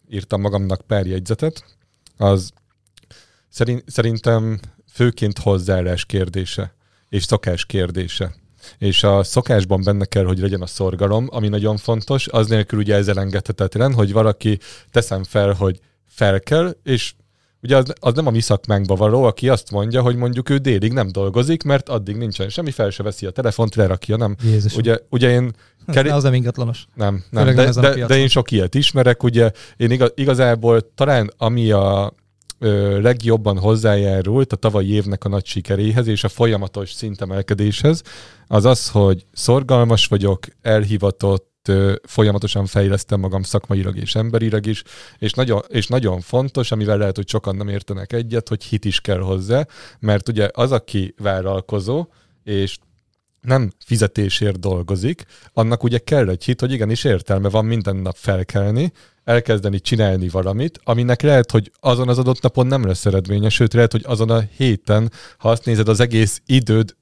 írtam 0.08 0.40
magamnak 0.40 0.80
pár 0.80 1.06
jegyzetet, 1.06 1.64
az 2.16 2.52
szerint, 3.48 3.82
szerintem 3.86 4.60
főként 4.92 5.38
hozzáállás 5.38 6.04
kérdése, 6.04 6.74
és 7.08 7.24
szokás 7.24 7.66
kérdése. 7.66 8.34
És 8.78 9.02
a 9.02 9.22
szokásban 9.22 9.82
benne 9.82 10.04
kell, 10.04 10.24
hogy 10.24 10.38
legyen 10.38 10.62
a 10.62 10.66
szorgalom, 10.66 11.28
ami 11.30 11.48
nagyon 11.48 11.76
fontos, 11.76 12.28
az 12.28 12.48
nélkül 12.48 12.78
ugye 12.78 12.94
ez 12.94 13.08
elengedhetetlen, 13.08 13.94
hogy 13.94 14.12
valaki 14.12 14.58
teszem 14.90 15.24
fel, 15.24 15.52
hogy 15.52 15.80
fel 16.06 16.40
kell, 16.40 16.76
és 16.82 17.14
ugye 17.64 17.76
az, 17.76 17.92
az 18.00 18.14
nem 18.14 18.26
a 18.26 18.30
mi 18.30 18.40
szakmánkba 18.40 18.94
való, 18.94 19.22
aki 19.22 19.48
azt 19.48 19.70
mondja, 19.70 20.02
hogy 20.02 20.16
mondjuk 20.16 20.50
ő 20.50 20.56
délig 20.56 20.92
nem 20.92 21.12
dolgozik, 21.12 21.62
mert 21.62 21.88
addig 21.88 22.16
nincsen 22.16 22.48
semmi, 22.48 22.70
fel 22.70 22.90
se 22.90 23.02
veszi 23.02 23.26
a 23.26 23.30
telefont, 23.30 23.74
lerakja, 23.74 24.16
nem. 24.16 24.36
Jézus. 24.42 24.76
Ugye, 24.76 24.98
ugye 25.10 25.30
én... 25.30 25.52
Keri... 25.86 26.08
Az 26.08 26.22
nem 26.22 26.34
ingatlanos. 26.34 26.86
Nem, 26.94 27.24
nem. 27.30 27.44
de, 27.44 27.52
nem 27.52 27.72
de, 27.80 28.06
de, 28.06 28.16
én 28.16 28.28
sok 28.28 28.50
ilyet 28.50 28.74
ismerek, 28.74 29.22
ugye 29.22 29.50
én 29.76 29.90
igaz, 29.90 30.12
igazából 30.14 30.94
talán 30.94 31.32
ami 31.36 31.70
a 31.70 32.12
ö, 32.58 33.00
legjobban 33.00 33.58
hozzájárult 33.58 34.52
a 34.52 34.56
tavalyi 34.56 34.92
évnek 34.92 35.24
a 35.24 35.28
nagy 35.28 35.46
sikeréhez 35.46 36.06
és 36.06 36.24
a 36.24 36.28
folyamatos 36.28 36.92
szintemelkedéshez, 36.92 38.02
az 38.46 38.64
az, 38.64 38.90
hogy 38.90 39.26
szorgalmas 39.32 40.06
vagyok, 40.06 40.46
elhivatott, 40.62 41.53
itt 41.68 42.00
folyamatosan 42.06 42.66
fejlesztem 42.66 43.20
magam 43.20 43.42
szakmailag 43.42 43.96
és 43.96 44.14
emberileg 44.14 44.66
is, 44.66 44.82
és 45.18 45.32
nagyon, 45.32 45.62
és 45.68 45.86
nagyon 45.86 46.20
fontos, 46.20 46.70
amivel 46.70 46.98
lehet, 46.98 47.16
hogy 47.16 47.28
sokan 47.28 47.56
nem 47.56 47.68
értenek 47.68 48.12
egyet, 48.12 48.48
hogy 48.48 48.64
hit 48.64 48.84
is 48.84 49.00
kell 49.00 49.20
hozzá, 49.20 49.66
mert 50.00 50.28
ugye 50.28 50.48
az, 50.52 50.72
aki 50.72 51.14
vállalkozó, 51.18 52.06
és 52.44 52.78
nem 53.40 53.72
fizetésért 53.84 54.60
dolgozik, 54.60 55.24
annak 55.52 55.82
ugye 55.82 55.98
kell 55.98 56.28
egy 56.28 56.44
hit, 56.44 56.60
hogy 56.60 56.72
igenis 56.72 57.04
értelme 57.04 57.48
van 57.48 57.64
minden 57.64 57.96
nap 57.96 58.16
felkelni, 58.16 58.92
elkezdeni 59.24 59.80
csinálni 59.80 60.28
valamit, 60.28 60.80
aminek 60.84 61.22
lehet, 61.22 61.50
hogy 61.50 61.70
azon 61.80 62.08
az 62.08 62.18
adott 62.18 62.42
napon 62.42 62.66
nem 62.66 62.86
lesz 62.86 63.06
eredménye, 63.06 63.48
sőt 63.48 63.72
lehet, 63.72 63.92
hogy 63.92 64.04
azon 64.06 64.30
a 64.30 64.44
héten, 64.56 65.12
ha 65.38 65.50
azt 65.50 65.64
nézed, 65.64 65.88
az 65.88 66.00
egész 66.00 66.42
időd 66.46 66.94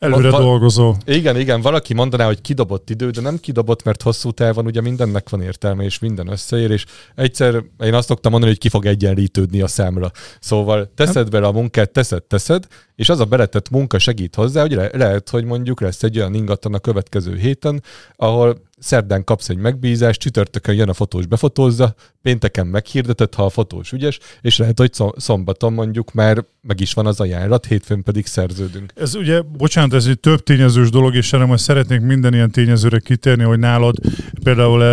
Előre 0.00 0.30
va- 0.30 0.40
dolgozó. 0.40 0.94
Igen, 1.04 1.36
igen, 1.38 1.60
valaki 1.60 1.94
mondaná, 1.94 2.26
hogy 2.26 2.40
kidobott 2.40 2.90
idő, 2.90 3.10
de 3.10 3.20
nem 3.20 3.38
kidobott, 3.40 3.82
mert 3.82 4.02
hosszú 4.02 4.30
távon 4.30 4.66
ugye 4.66 4.80
mindennek 4.80 5.28
van 5.28 5.42
értelme, 5.42 5.82
és 5.84 5.98
minden 5.98 6.28
összeér, 6.28 6.70
és 6.70 6.84
egyszer 7.14 7.62
én 7.84 7.94
azt 7.94 8.08
szoktam 8.08 8.30
mondani, 8.30 8.52
hogy 8.52 8.60
ki 8.60 8.68
fog 8.68 8.86
egyenlítődni 8.86 9.60
a 9.60 9.66
számra. 9.66 10.10
Szóval 10.40 10.90
teszed 10.94 11.30
bele 11.30 11.46
a 11.46 11.52
munkát, 11.52 11.90
teszed, 11.90 12.22
teszed, 12.22 12.66
és 12.94 13.08
az 13.08 13.20
a 13.20 13.24
beletett 13.24 13.70
munka 13.70 13.98
segít 13.98 14.34
hozzá, 14.34 14.60
hogy 14.60 14.72
le- 14.72 14.90
lehet, 14.92 15.28
hogy 15.30 15.44
mondjuk 15.44 15.80
lesz 15.80 16.02
egy 16.02 16.18
olyan 16.18 16.34
ingatlan 16.34 16.74
a 16.74 16.78
következő 16.78 17.36
héten, 17.36 17.82
ahol 18.16 18.60
szerdán 18.80 19.24
kapsz 19.24 19.48
egy 19.48 19.56
megbízást, 19.56 20.20
csütörtökön 20.20 20.74
jön 20.74 20.88
a 20.88 20.94
fotós 20.94 21.26
befotózza, 21.26 21.94
pénteken 22.22 22.66
meghirdetett, 22.66 23.34
ha 23.34 23.44
a 23.44 23.48
fotós 23.48 23.92
ügyes, 23.92 24.18
és 24.40 24.58
lehet, 24.58 24.78
hogy 24.78 24.92
szombaton 25.16 25.72
mondjuk 25.72 26.12
már 26.12 26.44
meg 26.62 26.80
is 26.80 26.92
van 26.92 27.06
az 27.06 27.20
ajánlat, 27.20 27.66
hétfőn 27.66 28.02
pedig 28.02 28.26
szerződünk. 28.26 28.92
Ez 28.96 29.14
ugye, 29.14 29.40
bocsánat, 29.40 29.94
ez 29.94 30.06
egy 30.06 30.20
több 30.20 30.42
tényezős 30.42 30.90
dolog, 30.90 31.14
és 31.14 31.32
erre 31.32 31.44
most 31.44 31.62
szeretnék 31.62 32.00
minden 32.00 32.34
ilyen 32.34 32.50
tényezőre 32.50 32.98
kitérni, 32.98 33.42
hogy 33.42 33.58
nálad 33.58 33.96
például 34.42 34.82
e, 34.82 34.86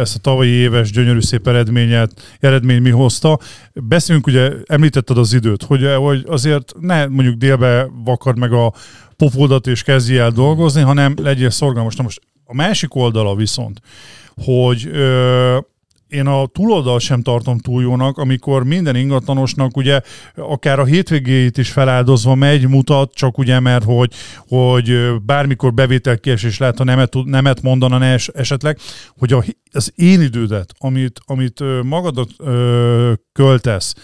ezt 0.00 0.16
a 0.16 0.18
tavalyi 0.18 0.50
éves 0.50 0.90
gyönyörű 0.90 1.20
szép 1.20 1.48
eredményet, 1.48 2.36
eredmény 2.40 2.82
mi 2.82 2.90
hozta. 2.90 3.38
Beszélünk, 3.72 4.26
ugye 4.26 4.52
említetted 4.66 5.18
az 5.18 5.32
időt, 5.32 5.62
hogy, 5.62 5.94
hogy 5.96 6.24
azért 6.26 6.72
ne 6.80 7.06
mondjuk 7.06 7.34
délbe 7.34 7.88
vakard 8.04 8.38
meg 8.38 8.52
a 8.52 8.72
popodat 9.16 9.66
és 9.66 9.82
kezdjél 9.82 10.20
el 10.20 10.30
dolgozni, 10.30 10.82
hanem 10.82 11.14
legyél 11.22 11.50
szorgalmas. 11.50 11.96
Na 11.96 12.02
most 12.02 12.20
a 12.46 12.54
másik 12.54 12.94
oldala 12.94 13.34
viszont, 13.34 13.80
hogy 14.34 14.86
ö, 14.92 15.58
én 16.08 16.26
a 16.26 16.46
túloldal 16.46 16.98
sem 16.98 17.22
tartom 17.22 17.58
túl 17.58 17.82
jónak, 17.82 18.18
amikor 18.18 18.64
minden 18.64 18.96
ingatlanosnak 18.96 19.76
ugye 19.76 20.00
akár 20.34 20.78
a 20.78 20.84
hétvégéit 20.84 21.58
is 21.58 21.70
feláldozva 21.70 22.34
megy, 22.34 22.68
mutat, 22.68 23.14
csak 23.14 23.38
ugye 23.38 23.60
mert 23.60 23.84
hogy, 23.84 24.12
hogy 24.48 25.14
bármikor 25.22 25.74
bevételkiesés 25.74 26.58
lehet, 26.58 26.78
ha 26.78 26.84
nemet, 26.84 27.14
nemet 27.24 27.62
mondana 27.62 27.98
ne 27.98 28.12
es, 28.12 28.28
esetleg, 28.28 28.78
hogy 29.18 29.32
a, 29.32 29.44
az 29.72 29.92
én 29.94 30.20
idődet, 30.20 30.72
amit, 30.78 31.20
amit 31.24 31.82
magadat 31.82 32.30
ö, 32.38 33.12
költesz, 33.32 33.94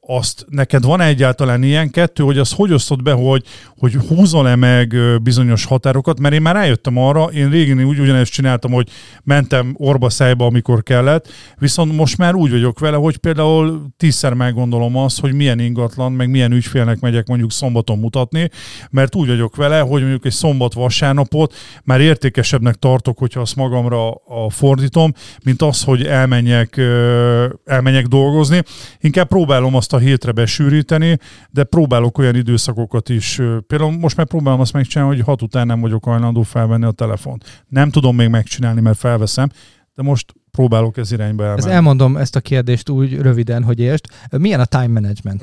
azt 0.00 0.44
neked 0.48 0.84
van 0.84 1.00
egyáltalán 1.00 1.62
ilyen 1.62 1.90
kettő, 1.90 2.22
hogy 2.22 2.38
az 2.38 2.52
hogy 2.52 2.72
osztod 2.72 3.02
be, 3.02 3.12
hogy, 3.12 3.44
hogy 3.78 3.94
húzol-e 3.94 4.56
meg 4.56 4.96
bizonyos 5.22 5.64
határokat, 5.64 6.20
mert 6.20 6.34
én 6.34 6.42
már 6.42 6.54
rájöttem 6.54 6.98
arra, 6.98 7.24
én 7.24 7.50
régen 7.50 7.84
úgy 7.84 7.98
ugyanezt 7.98 8.32
csináltam, 8.32 8.72
hogy 8.72 8.88
mentem 9.22 9.74
orba 9.78 10.10
szájba, 10.10 10.46
amikor 10.46 10.82
kellett, 10.82 11.28
viszont 11.58 11.96
most 11.96 12.18
már 12.18 12.34
úgy 12.34 12.50
vagyok 12.50 12.78
vele, 12.78 12.96
hogy 12.96 13.16
például 13.16 13.86
tízszer 13.96 14.34
meggondolom 14.34 14.96
azt, 14.96 15.20
hogy 15.20 15.32
milyen 15.32 15.58
ingatlan, 15.58 16.12
meg 16.12 16.30
milyen 16.30 16.52
ügyfélnek 16.52 17.00
megyek 17.00 17.26
mondjuk 17.26 17.52
szombaton 17.52 17.98
mutatni, 17.98 18.50
mert 18.90 19.14
úgy 19.14 19.28
vagyok 19.28 19.56
vele, 19.56 19.80
hogy 19.80 20.00
mondjuk 20.00 20.24
egy 20.24 20.32
szombat-vasárnapot 20.32 21.54
már 21.84 22.00
értékesebbnek 22.00 22.74
tartok, 22.74 23.18
hogyha 23.18 23.40
azt 23.40 23.56
magamra 23.56 24.12
fordítom, 24.48 25.12
mint 25.44 25.62
az, 25.62 25.82
hogy 25.82 26.02
elmenjek, 26.02 26.76
elmenjek 27.64 28.06
dolgozni. 28.06 28.62
Inkább 29.00 29.28
próbál 29.28 29.53
próbálom 29.54 29.78
azt 29.78 29.92
a 29.92 29.98
hétre 29.98 30.32
besűríteni, 30.32 31.18
de 31.50 31.64
próbálok 31.64 32.18
olyan 32.18 32.34
időszakokat 32.34 33.08
is, 33.08 33.40
például 33.66 33.98
most 33.98 34.16
már 34.16 34.26
próbálom 34.26 34.60
azt 34.60 34.72
megcsinálni, 34.72 35.14
hogy 35.14 35.24
hat 35.24 35.42
után 35.42 35.66
nem 35.66 35.80
vagyok 35.80 36.04
hajlandó 36.04 36.42
felvenni 36.42 36.84
a 36.84 36.90
telefont. 36.90 37.64
Nem 37.68 37.90
tudom 37.90 38.16
még 38.16 38.28
megcsinálni, 38.28 38.80
mert 38.80 38.98
felveszem, 38.98 39.48
de 39.94 40.02
most 40.02 40.34
próbálok 40.50 40.96
ez 40.96 41.12
irányba 41.12 41.42
elmenni. 41.42 41.68
Ez 41.68 41.74
elmondom 41.74 42.16
ezt 42.16 42.36
a 42.36 42.40
kérdést 42.40 42.88
úgy 42.88 43.20
röviden, 43.20 43.62
hogy 43.62 43.80
értsd. 43.80 44.04
Milyen 44.30 44.60
a 44.60 44.64
time 44.64 44.86
management 44.86 45.42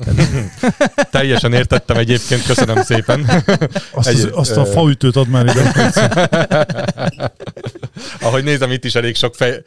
Teljesen 1.10 1.52
értettem 1.52 1.96
egyébként, 1.96 2.42
köszönöm 2.42 2.82
szépen. 2.82 3.24
Azt, 3.92 4.08
Egy, 4.08 4.20
az, 4.20 4.30
azt 4.32 4.56
a 4.56 4.64
faütőt 4.64 5.16
ad 5.16 5.28
már 5.28 5.46
ide. 5.46 5.72
Ahogy 8.20 8.44
nézem, 8.44 8.70
itt 8.70 8.84
is 8.84 8.94
elég 8.94 9.16
sok, 9.16 9.34
fej, 9.34 9.62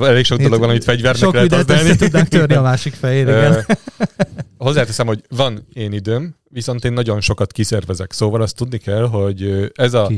elég 0.00 0.24
sok 0.24 0.40
dolog 0.40 0.60
van, 0.60 0.68
amit 0.68 0.84
fegyvernek 0.84 1.22
sok 1.22 1.34
lehet 1.34 1.54
használni. 1.54 1.96
Tudnánk 1.96 2.28
törni 2.28 2.54
a 2.54 2.62
másik 2.62 2.94
fejére, 2.94 3.38
igen. 3.38 3.66
Hozzáteszem, 4.58 5.06
hogy 5.06 5.22
van 5.28 5.66
én 5.72 5.92
időm, 5.92 6.34
viszont 6.48 6.84
én 6.84 6.92
nagyon 6.92 7.20
sokat 7.20 7.52
kiszervezek. 7.52 8.12
Szóval 8.12 8.42
azt 8.42 8.56
tudni 8.56 8.78
kell, 8.78 9.08
hogy 9.08 9.70
ez 9.74 9.94
a, 9.94 10.10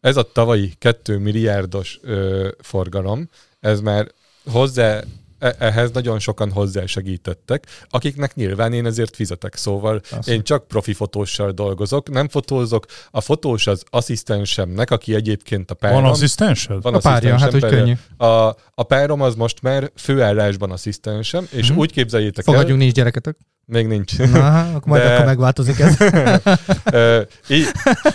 ez 0.00 0.16
a 0.16 0.32
tavalyi 0.32 0.72
2 0.78 1.18
milliárdos 1.18 1.98
ö, 2.02 2.48
forgalom, 2.60 3.28
ez 3.60 3.80
már 3.80 4.06
hozzá 4.50 5.00
ehhez 5.38 5.90
nagyon 5.90 6.18
sokan 6.18 6.52
hozzá 6.52 6.86
segítettek, 6.86 7.66
akiknek 7.88 8.34
nyilván 8.34 8.72
én 8.72 8.86
ezért 8.86 9.16
fizetek. 9.16 9.54
Szóval 9.56 10.00
Azt. 10.10 10.28
én 10.28 10.42
csak 10.42 10.68
profi 10.68 10.92
fotóssal 10.92 11.50
dolgozok, 11.50 12.10
nem 12.10 12.28
fotózok. 12.28 12.86
A 13.10 13.20
fotós 13.20 13.66
az 13.66 13.84
asszisztensemnek, 13.90 14.90
aki 14.90 15.14
egyébként 15.14 15.70
a 15.70 15.74
párom. 15.74 16.02
Van 16.02 16.10
asszisztensed? 16.10 16.82
Van 16.82 16.94
a 16.94 16.98
párja, 16.98 17.38
hát 17.38 17.52
hogy 17.52 17.66
könnyű. 17.66 17.92
A, 18.16 18.26
a 18.74 18.82
párom 18.86 19.20
az 19.20 19.34
most 19.34 19.62
már 19.62 19.90
főállásban 19.94 20.70
asszisztensem, 20.70 21.46
és 21.50 21.70
mm-hmm. 21.70 21.78
úgy 21.78 21.92
képzeljétek 21.92 22.44
Fogadjunk 22.44 22.72
el... 22.72 22.76
nincs 22.76 22.92
gyereketek. 22.92 23.36
Még 23.68 23.86
nincs. 23.86 24.18
Aha, 24.18 24.58
akkor 24.58 24.82
majd 24.84 25.02
De... 25.02 25.12
akkor 25.12 25.24
megváltozik 25.24 25.78
ez. 25.78 25.96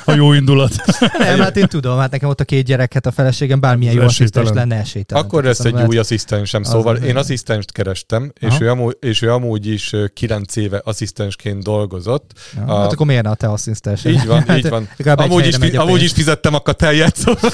a 0.05 0.11
jó 0.11 0.33
indulat. 0.33 0.75
Nem, 1.17 1.39
hát 1.39 1.57
én 1.57 1.67
tudom, 1.67 1.97
hát 1.97 2.11
nekem 2.11 2.29
ott 2.29 2.39
a 2.39 2.43
két 2.43 2.65
gyerek, 2.65 2.93
hát 2.93 3.05
a 3.05 3.11
feleségem 3.11 3.59
bármilyen 3.59 3.93
jó 3.93 4.01
asszisztens 4.01 4.49
lenne 4.53 4.75
esélytelen. 4.75 5.23
Akkor 5.23 5.43
lesz 5.43 5.59
egy 5.59 5.81
új 5.87 5.97
asszisztensem, 5.97 6.63
szóval 6.63 6.95
az 6.95 7.03
én 7.03 7.17
asszisztenst 7.17 7.71
kerestem, 7.71 8.31
és 8.39 8.59
ő, 8.59 8.69
amúgy, 8.69 8.97
és 8.99 9.21
ő 9.21 9.31
amúgy 9.31 9.67
is 9.67 9.95
kilenc 10.13 10.55
éve 10.55 10.81
asszisztensként 10.83 11.63
dolgozott. 11.63 12.31
Ja, 12.55 12.73
a... 12.73 12.81
Hát 12.81 12.91
akkor 12.91 13.05
miért 13.05 13.23
ne 13.23 13.29
a 13.29 13.35
te 13.35 13.47
asszisztens? 13.47 14.05
Így 14.05 14.25
van, 14.25 14.43
hát, 14.47 14.57
így 14.57 14.69
van. 14.69 14.89
Amúgy 15.05 15.47
is, 15.47 15.55
fi, 15.55 15.77
amúgy 15.77 16.03
is 16.03 16.11
fizettem 16.11 16.53
a 16.53 16.59
katáját, 16.59 17.15
szóval. 17.15 17.51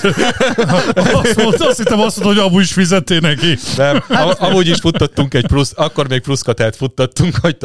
azt, 0.96 1.36
mondta, 1.36 1.68
azt 1.68 1.78
hittem 1.78 2.00
azt 2.00 2.20
mondta, 2.20 2.24
hogy 2.24 2.52
amúgy 2.52 2.64
is 2.64 2.74
fizettél 2.74 3.20
neki. 3.20 3.58
Nem, 3.78 4.04
amúgy 4.38 4.68
is 4.68 4.80
futtattunk 4.80 5.34
egy 5.34 5.48
plusz, 5.48 5.74
akkor 5.76 6.08
még 6.08 6.22
plusz 6.22 6.42
katát 6.42 6.76
futtattunk, 6.76 7.36
hogy 7.42 7.58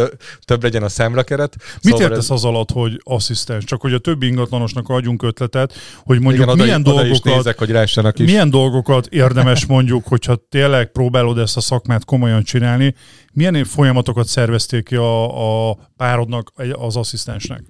több 0.44 0.62
legyen 0.62 0.82
a 0.82 0.88
számlakeret. 0.88 1.56
Mit 1.58 1.92
szóval 1.92 2.00
értesz 2.00 2.24
ez... 2.24 2.30
az 2.30 2.44
alatt, 2.44 2.70
hogy 2.70 3.00
asszisztens? 3.04 3.64
Csak 3.64 3.80
hogy 3.80 3.92
a 3.92 3.98
többi 3.98 4.26
ingatlanosnak 4.26 4.88
adjunk 4.88 5.22
ötletet, 5.22 5.74
hogy 6.04 6.20
mondjuk 6.20 6.44
Igen, 6.44 6.56
milyen 6.56 6.80
oda, 6.80 6.90
dolgokat, 6.90 7.12
is 7.12 7.20
nézek, 7.20 7.58
hogy 7.58 7.70
is. 8.18 8.26
milyen 8.26 8.50
dolgokat 8.50 9.06
érdemes 9.06 9.66
mondjuk, 9.66 10.06
hogyha 10.06 10.36
tényleg 10.48 10.92
próbálod 10.92 11.38
ezt 11.38 11.56
a 11.56 11.60
szakmát 11.60 12.04
komolyan 12.04 12.42
csinálni, 12.42 12.94
milyen 13.32 13.64
folyamatokat 13.64 14.26
szervezték 14.26 14.84
ki 14.84 14.94
a, 14.94 15.70
a 15.70 15.76
párodnak, 15.96 16.52
az 16.72 16.96
asszisztensnek? 16.96 17.62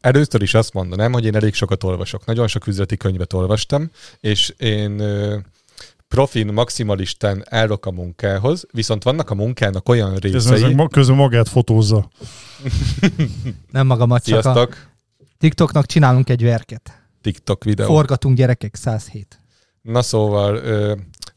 Először 0.00 0.42
is 0.42 0.54
azt 0.54 0.72
mondanám, 0.72 1.12
hogy 1.12 1.24
én 1.24 1.34
elég 1.34 1.54
sokat 1.54 1.84
olvasok. 1.84 2.24
Nagyon 2.24 2.48
sok 2.48 2.66
üzleti 2.66 2.96
könyvet 2.96 3.32
olvastam, 3.32 3.90
és 4.20 4.54
én 4.56 5.02
profin, 6.08 6.46
maximalisten 6.46 7.44
állok 7.48 7.86
a 7.86 7.90
munkához, 7.90 8.66
viszont 8.72 9.02
vannak 9.02 9.30
a 9.30 9.34
munkának 9.34 9.88
olyan 9.88 10.16
részei... 10.16 10.62
Ez 10.62 10.74
közben 10.90 11.16
magát 11.16 11.48
fotózza. 11.48 12.08
Nem 13.70 13.86
magamat, 13.86 14.24
csak 14.24 14.44
a 14.44 14.68
TikToknak 15.38 15.86
csinálunk 15.86 16.28
egy 16.28 16.42
verket. 16.42 17.02
TikTok 17.20 17.64
videó. 17.64 17.86
Forgatunk 17.86 18.36
gyerekek 18.36 18.74
107. 18.74 19.40
Na 19.82 20.02
szóval 20.02 20.60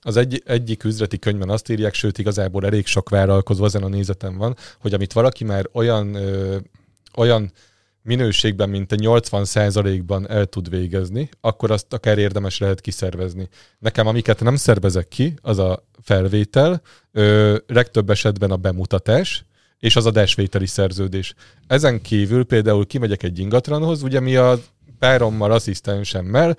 az 0.02 0.18
egy, 0.18 0.42
egyik 0.46 0.84
üzleti 0.84 1.20
könyvben 1.20 1.50
azt 1.50 1.70
írják, 1.70 1.94
sőt 1.94 2.18
igazából 2.18 2.66
elég 2.66 2.86
sok 2.86 3.10
vállalkozó 3.10 3.66
ezen 3.66 3.84
a 3.84 3.88
nézetem 3.88 4.38
van, 4.38 4.56
hogy 4.80 4.94
amit 4.94 5.14
valaki 5.14 5.44
már 5.44 5.70
olyan, 5.74 6.14
ö, 6.14 6.58
olyan 7.16 7.52
minőségben, 8.04 8.70
mint 8.70 8.92
a 8.92 8.96
80%-ban 8.96 10.30
el 10.30 10.46
tud 10.46 10.70
végezni, 10.70 11.30
akkor 11.42 11.72
azt 11.72 11.94
akár 11.94 12.18
érdemes 12.18 12.58
lehet 12.58 12.82
kiszervezni. 12.82 13.50
Nekem 13.80 14.08
amiket 14.08 14.40
nem 14.40 14.56
szervezek 14.56 15.08
ki, 15.08 15.34
az 15.42 15.60
a 15.60 15.86
felvétel, 16.02 16.82
ö, 17.12 17.58
legtöbb 17.68 18.10
esetben 18.10 18.52
a 18.52 18.56
bemutatás, 18.58 19.46
és 19.80 19.96
az 19.96 20.06
adásvételi 20.06 20.68
szerződés. 20.68 21.34
Ezen 21.68 22.02
kívül 22.02 22.46
például 22.46 22.86
kimegyek 22.86 23.24
egy 23.24 23.40
ingatlanhoz, 23.40 24.04
ugye 24.04 24.20
mi 24.20 24.36
a 24.36 24.60
párommal, 25.02 25.52
asszisztensemmel 25.52 26.58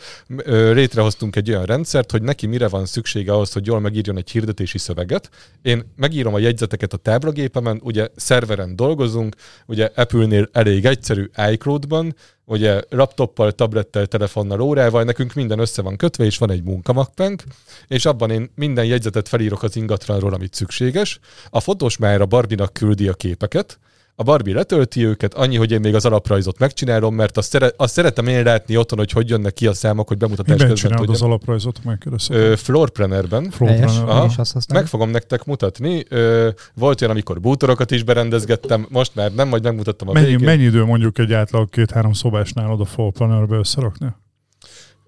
létrehoztunk 0.72 1.36
egy 1.36 1.50
olyan 1.50 1.64
rendszert, 1.64 2.10
hogy 2.10 2.22
neki 2.22 2.46
mire 2.46 2.68
van 2.68 2.86
szüksége 2.86 3.32
ahhoz, 3.32 3.52
hogy 3.52 3.66
jól 3.66 3.80
megírjon 3.80 4.16
egy 4.16 4.30
hirdetési 4.30 4.78
szöveget. 4.78 5.30
Én 5.62 5.92
megírom 5.96 6.34
a 6.34 6.38
jegyzeteket 6.38 6.92
a 6.92 6.96
táblagépemen, 6.96 7.80
ugye 7.82 8.08
szerveren 8.16 8.76
dolgozunk, 8.76 9.36
ugye 9.66 9.90
Apple-nél 9.94 10.48
elég 10.52 10.84
egyszerű 10.84 11.30
iCloud-ban, 11.50 12.16
ugye 12.44 12.80
laptoppal, 12.88 13.52
tablettel, 13.52 14.06
telefonnal, 14.06 14.60
órával, 14.60 15.02
nekünk 15.02 15.34
minden 15.34 15.58
össze 15.58 15.82
van 15.82 15.96
kötve, 15.96 16.24
és 16.24 16.38
van 16.38 16.50
egy 16.50 16.62
munkamappánk, 16.62 17.42
és 17.86 18.04
abban 18.04 18.30
én 18.30 18.50
minden 18.54 18.84
jegyzetet 18.84 19.28
felírok 19.28 19.62
az 19.62 19.76
ingatlanról, 19.76 20.34
amit 20.34 20.54
szükséges. 20.54 21.18
A 21.50 21.60
fotós 21.60 21.96
már 21.96 22.20
a 22.20 22.26
Barbinak 22.26 22.72
küldi 22.72 23.08
a 23.08 23.14
képeket, 23.14 23.78
a 24.22 24.24
Barbie 24.24 24.54
letölti 24.54 25.06
őket, 25.06 25.34
annyi, 25.34 25.56
hogy 25.56 25.70
én 25.72 25.80
még 25.80 25.94
az 25.94 26.04
alaprajzot 26.04 26.58
megcsinálom, 26.58 27.14
mert 27.14 27.36
azt, 27.36 27.50
szere, 27.50 27.72
azt 27.76 27.92
szeretem 27.92 28.26
én 28.26 28.44
látni 28.44 28.76
otthon, 28.76 28.98
hogy 28.98 29.10
hogy 29.10 29.28
jönnek 29.28 29.52
ki 29.52 29.66
a 29.66 29.72
számok, 29.72 30.08
hogy 30.08 30.16
bemutatás 30.16 30.52
Miben 30.52 30.68
közben 30.68 30.96
tudjam. 30.96 31.14
az 31.14 31.22
alaprajzot 31.22 31.84
megkérdezem? 31.84 32.56
Floorplannerben. 32.56 33.50
Floorplanner. 33.50 34.30
Meg 34.72 34.86
fogom 34.86 35.10
nektek 35.10 35.44
mutatni. 35.44 36.04
Ö, 36.08 36.48
volt 36.74 37.00
olyan, 37.00 37.12
amikor 37.12 37.40
bútorokat 37.40 37.90
is 37.90 38.02
berendezgettem, 38.02 38.86
most 38.90 39.14
már 39.14 39.32
nem, 39.32 39.48
majd 39.48 39.62
megmutattam 39.62 40.08
a 40.08 40.12
mennyi, 40.12 40.26
végén. 40.26 40.44
Mennyi 40.44 40.62
idő 40.62 40.84
mondjuk 40.84 41.18
egy 41.18 41.32
átlag 41.32 41.70
két-három 41.70 42.12
szobásnál 42.12 42.70
oda 42.70 42.84
Floorplannerbe 42.84 43.56
összerakni? 43.56 44.06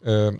Ö, 0.02 0.30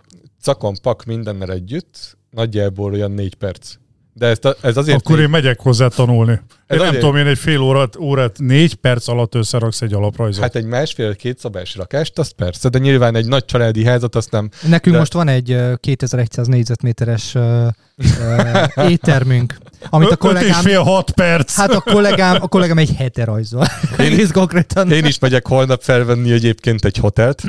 cakon 0.41 0.75
pak 0.81 1.03
mindennel 1.03 1.51
együtt, 1.51 2.17
nagyjából 2.29 2.93
olyan 2.93 3.11
négy 3.11 3.35
perc. 3.35 3.73
De 4.17 4.25
ezt 4.25 4.45
a, 4.45 4.55
ez 4.61 4.77
azért... 4.77 4.97
Akkor 4.97 5.19
én 5.19 5.29
megyek 5.29 5.59
hozzá 5.59 5.87
tanulni. 5.87 6.31
Én 6.31 6.39
ez 6.67 6.77
nem 6.77 6.87
azért... 6.87 6.99
tudom, 7.03 7.15
én 7.15 7.27
egy 7.27 7.37
fél 7.37 7.59
órát, 7.59 7.95
órát, 7.95 8.39
négy 8.39 8.75
perc 8.75 9.07
alatt 9.07 9.35
összeraksz 9.35 9.81
egy 9.81 9.93
alaprajzot. 9.93 10.43
Hát 10.43 10.55
egy 10.55 10.65
másfél-két 10.65 11.39
szabás 11.39 11.75
rakást, 11.75 12.19
azt 12.19 12.33
persze, 12.33 12.69
de 12.69 12.77
nyilván 12.77 13.15
egy 13.15 13.27
nagy 13.27 13.45
családi 13.45 13.85
házat 13.85 14.15
azt 14.15 14.31
nem... 14.31 14.49
Nekünk 14.61 14.93
de... 14.95 14.99
most 14.99 15.13
van 15.13 15.27
egy 15.27 15.57
2100 15.79 16.47
négyzetméteres 16.47 17.35
uh, 17.35 17.67
uh, 18.77 18.89
éttermünk, 18.91 19.57
amit 19.89 20.11
a 20.11 20.17
kollégám... 20.17 20.43
Öt 20.43 20.49
és 20.49 20.71
fél, 20.71 20.81
hat 20.81 21.11
perc. 21.11 21.55
Hát 21.55 21.73
a 21.73 21.81
kollégám, 21.81 22.37
a 22.41 22.47
kollégám 22.47 22.77
egy 22.77 22.95
hete 22.97 23.23
rajzol. 23.23 23.65
Én 23.99 24.19
is, 24.19 24.31
konkrétan. 24.41 24.91
Én 24.91 25.05
is 25.05 25.19
megyek 25.19 25.47
holnap 25.47 25.81
felvenni 25.81 26.31
egyébként 26.31 26.85
egy 26.85 26.97
hotelt. 26.97 27.43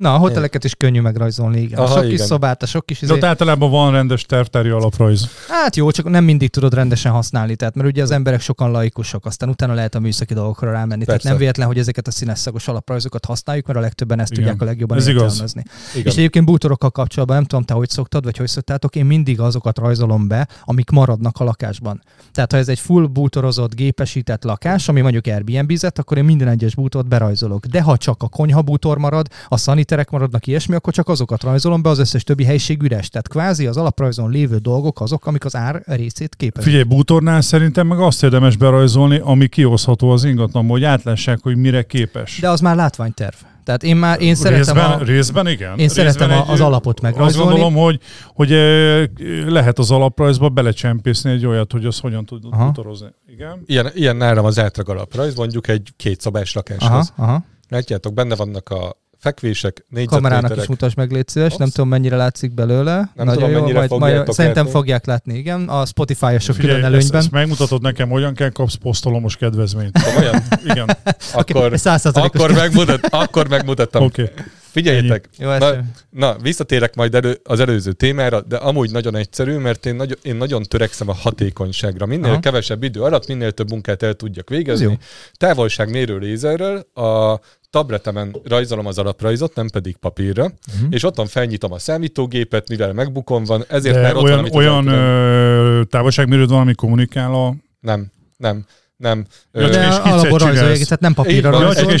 Na, 0.00 0.14
a 0.14 0.18
hoteleket 0.18 0.64
is 0.64 0.74
könnyű 0.74 1.00
megrajzolni, 1.00 1.60
igen. 1.60 1.78
Aha, 1.78 1.88
a 1.88 1.94
sok 1.94 2.04
igen. 2.04 2.16
kis 2.16 2.20
szobát, 2.20 2.62
a 2.62 2.66
sok 2.66 2.86
kis... 2.86 3.02
Izé... 3.02 3.18
De 3.18 3.26
általában 3.26 3.70
van 3.70 3.92
rendes 3.92 4.22
tervtári 4.22 4.68
alaprajz. 4.68 5.28
Hát 5.48 5.76
jó, 5.76 5.90
csak 5.90 6.08
nem 6.08 6.24
mindig 6.24 6.50
tudod 6.50 6.74
rendesen 6.74 7.12
használni, 7.12 7.56
tehát 7.56 7.74
mert 7.74 7.88
ugye 7.88 8.02
az 8.02 8.10
emberek 8.10 8.40
sokan 8.40 8.70
laikusok, 8.70 9.26
aztán 9.26 9.48
utána 9.48 9.74
lehet 9.74 9.94
a 9.94 10.00
műszaki 10.00 10.34
dolgokra 10.34 10.70
rámenni. 10.70 11.04
Persze. 11.04 11.06
Tehát 11.06 11.24
nem 11.24 11.36
véletlen, 11.36 11.66
hogy 11.66 11.78
ezeket 11.78 12.06
a 12.06 12.10
színesszagos 12.10 12.68
alaprajzokat 12.68 13.24
használjuk, 13.24 13.66
mert 13.66 13.78
a 13.78 13.82
legtöbben 13.82 14.20
ezt 14.20 14.32
igen. 14.32 14.42
tudják 14.42 14.62
a 14.62 14.64
legjobban 14.64 14.98
Ez 14.98 15.06
értelmezni. 15.06 15.62
Igaz. 15.94 16.12
És 16.12 16.18
egyébként 16.18 16.44
bútorokkal 16.44 16.90
kapcsolatban 16.90 17.36
nem 17.36 17.46
tudom, 17.46 17.64
te 17.64 17.74
hogy 17.74 17.88
szoktad, 17.88 18.24
vagy 18.24 18.36
hogy 18.36 18.48
szoktátok, 18.48 18.96
én 18.96 19.04
mindig 19.04 19.40
azokat 19.40 19.78
rajzolom 19.78 20.28
be, 20.28 20.48
amik 20.64 20.90
maradnak 20.90 21.40
a 21.40 21.44
lakásban. 21.44 22.02
Tehát 22.32 22.52
ha 22.52 22.58
ez 22.58 22.68
egy 22.68 22.78
full 22.78 23.06
bútorozott, 23.06 23.74
gépesített 23.74 24.44
lakás, 24.44 24.88
ami 24.88 25.00
mondjuk 25.00 25.26
Airbnb-zet, 25.26 25.98
akkor 25.98 26.16
én 26.16 26.24
minden 26.24 26.48
egyes 26.48 26.74
bútort 26.74 27.08
berajzolok. 27.08 27.66
De 27.66 27.82
ha 27.82 27.96
csak 27.96 28.22
a 28.22 28.28
konyha 28.28 28.62
bútor 28.62 28.98
marad, 28.98 29.26
a 29.48 29.56
szaniterek 29.90 30.10
maradnak 30.10 30.46
ilyesmi, 30.46 30.74
akkor 30.74 30.92
csak 30.92 31.08
azokat 31.08 31.42
rajzolom 31.42 31.82
be, 31.82 31.88
az 31.88 31.98
összes 31.98 32.24
többi 32.24 32.44
helység 32.44 32.82
üres. 32.82 33.08
Tehát 33.08 33.28
kvázi 33.28 33.66
az 33.66 33.76
alaprajzon 33.76 34.30
lévő 34.30 34.56
dolgok 34.56 35.00
azok, 35.00 35.26
amik 35.26 35.44
az 35.44 35.56
ár 35.56 35.82
részét 35.86 36.34
képezik. 36.36 36.68
Figyelj, 36.68 36.84
bútornál 36.84 37.40
szerintem 37.40 37.86
meg 37.86 37.98
azt 37.98 38.22
érdemes 38.22 38.56
berajzolni, 38.56 39.20
ami 39.24 39.48
kihozható 39.48 40.10
az 40.10 40.24
ingatlanból, 40.24 40.76
hogy 40.76 40.84
átlássák, 40.84 41.38
hogy 41.42 41.56
mire 41.56 41.82
képes. 41.82 42.38
De 42.40 42.48
az 42.48 42.60
már 42.60 42.76
látványterv. 42.76 43.34
Tehát 43.64 43.82
én 43.82 43.96
már 43.96 44.20
én 44.20 44.34
szeretem 44.34 44.74
részben, 44.74 45.00
a, 45.00 45.04
részben 45.04 45.46
igen. 45.46 45.70
Én 45.70 45.76
részben 45.76 46.12
szeretem 46.12 46.30
egy, 46.30 46.44
az 46.46 46.60
alapot 46.60 47.00
megrajzolni. 47.00 47.50
Azt 47.50 47.60
gondolom, 47.60 47.84
hogy, 47.84 48.00
hogy 48.26 48.50
lehet 49.46 49.78
az 49.78 49.90
alaprajzba 49.90 50.48
belecsempészni 50.48 51.30
egy 51.30 51.46
olyat, 51.46 51.72
hogy 51.72 51.84
az 51.84 51.98
hogyan 51.98 52.24
tud 52.24 52.48
bútorozni. 52.48 53.08
Igen. 53.26 53.62
Ilyen, 53.66 53.90
ilyen 53.94 54.16
nálam 54.16 54.44
az 54.44 54.58
átlag 54.58 54.88
alaprajz, 54.88 55.34
mondjuk 55.34 55.68
egy 55.68 55.88
két 55.96 56.20
szabás 56.20 56.52
lakáshoz. 56.54 57.12
Aha, 57.16 57.30
aha. 57.30 57.44
Látjátok, 57.68 58.14
benne 58.14 58.34
vannak 58.34 58.68
a 58.68 58.96
fekvések, 59.20 59.86
Kamerának 60.06 60.56
is 60.56 60.66
mutasd 60.66 60.96
meg, 60.96 61.10
légy 61.10 61.28
szíves. 61.28 61.56
Nem 61.56 61.68
tudom, 61.68 61.88
mennyire 61.88 62.16
látszik 62.16 62.54
belőle. 62.54 62.94
Nem 63.14 63.26
Nagyon 63.26 63.50
tudom, 63.50 63.66
jó, 63.66 63.74
majd, 63.74 63.90
majd 63.90 64.32
szerintem 64.32 64.66
fogják 64.66 65.06
látni, 65.06 65.38
igen. 65.38 65.68
A 65.68 65.86
Spotify-osok 65.86 66.56
külön 66.56 66.74
előnyben. 66.74 66.98
Ezt, 66.98 67.14
ezt 67.14 67.30
megmutatod 67.30 67.82
nekem, 67.82 68.08
hogyan 68.08 68.34
kell 68.34 68.50
kapsz 68.50 68.74
posztolomos 68.74 69.36
kedvezményt. 69.36 69.98
Olyan? 70.18 70.42
igen. 70.64 70.88
Akkor, 71.32 71.72
okay, 71.72 72.12
akkor, 72.12 72.52
megmutat, 72.52 73.06
akkor 73.10 73.48
megmutattam. 73.48 74.02
Okay. 74.02 74.30
Figyeljétek, 74.70 75.28
Jó, 75.38 75.56
na, 75.56 75.76
na, 76.10 76.36
visszatérek 76.38 76.94
majd 76.94 77.14
elő, 77.14 77.40
az 77.44 77.60
előző 77.60 77.92
témára, 77.92 78.40
de 78.40 78.56
amúgy 78.56 78.90
nagyon 78.90 79.16
egyszerű, 79.16 79.56
mert 79.56 79.86
én, 79.86 79.94
nagy, 79.94 80.18
én 80.22 80.36
nagyon 80.36 80.62
törekszem 80.62 81.08
a 81.08 81.14
hatékonyságra. 81.14 82.06
Minél 82.06 82.30
Aha. 82.30 82.40
kevesebb 82.40 82.82
idő 82.82 83.02
alatt, 83.02 83.26
minél 83.26 83.52
több 83.52 83.70
munkát 83.70 84.02
el 84.02 84.14
tudjak 84.14 84.48
végezni. 84.48 84.98
Távolságmérő 85.32 86.18
lézerrel 86.18 86.76
a 86.94 87.40
tabletemen 87.70 88.36
rajzolom 88.44 88.86
az 88.86 88.98
alaprajzot, 88.98 89.54
nem 89.54 89.68
pedig 89.68 89.96
papírra, 89.96 90.44
uh-huh. 90.44 90.88
és 90.90 91.04
ottan 91.04 91.26
felnyitom 91.26 91.72
a 91.72 91.78
számítógépet, 91.78 92.68
mivel 92.68 92.92
megbukon 92.92 93.44
van, 93.44 93.64
ezért 93.68 93.94
De 93.94 94.00
már 94.00 94.16
ott 94.16 94.22
olyan, 94.22 94.42
van, 94.42 94.52
olyan 94.52 94.86
ö, 94.86 95.82
távolságmérőd 95.84 96.50
van, 96.50 96.60
ami 96.60 96.74
kommunikál 96.74 97.34
a... 97.34 97.54
Nem, 97.80 98.10
nem. 98.36 98.64
Nem. 99.00 99.24
De 99.52 99.86
alapból 99.86 100.38
rajzolják, 100.38 100.76
tehát 100.76 101.00
nem 101.00 101.14
papírra 101.14 101.50
rajzol, 101.50 101.92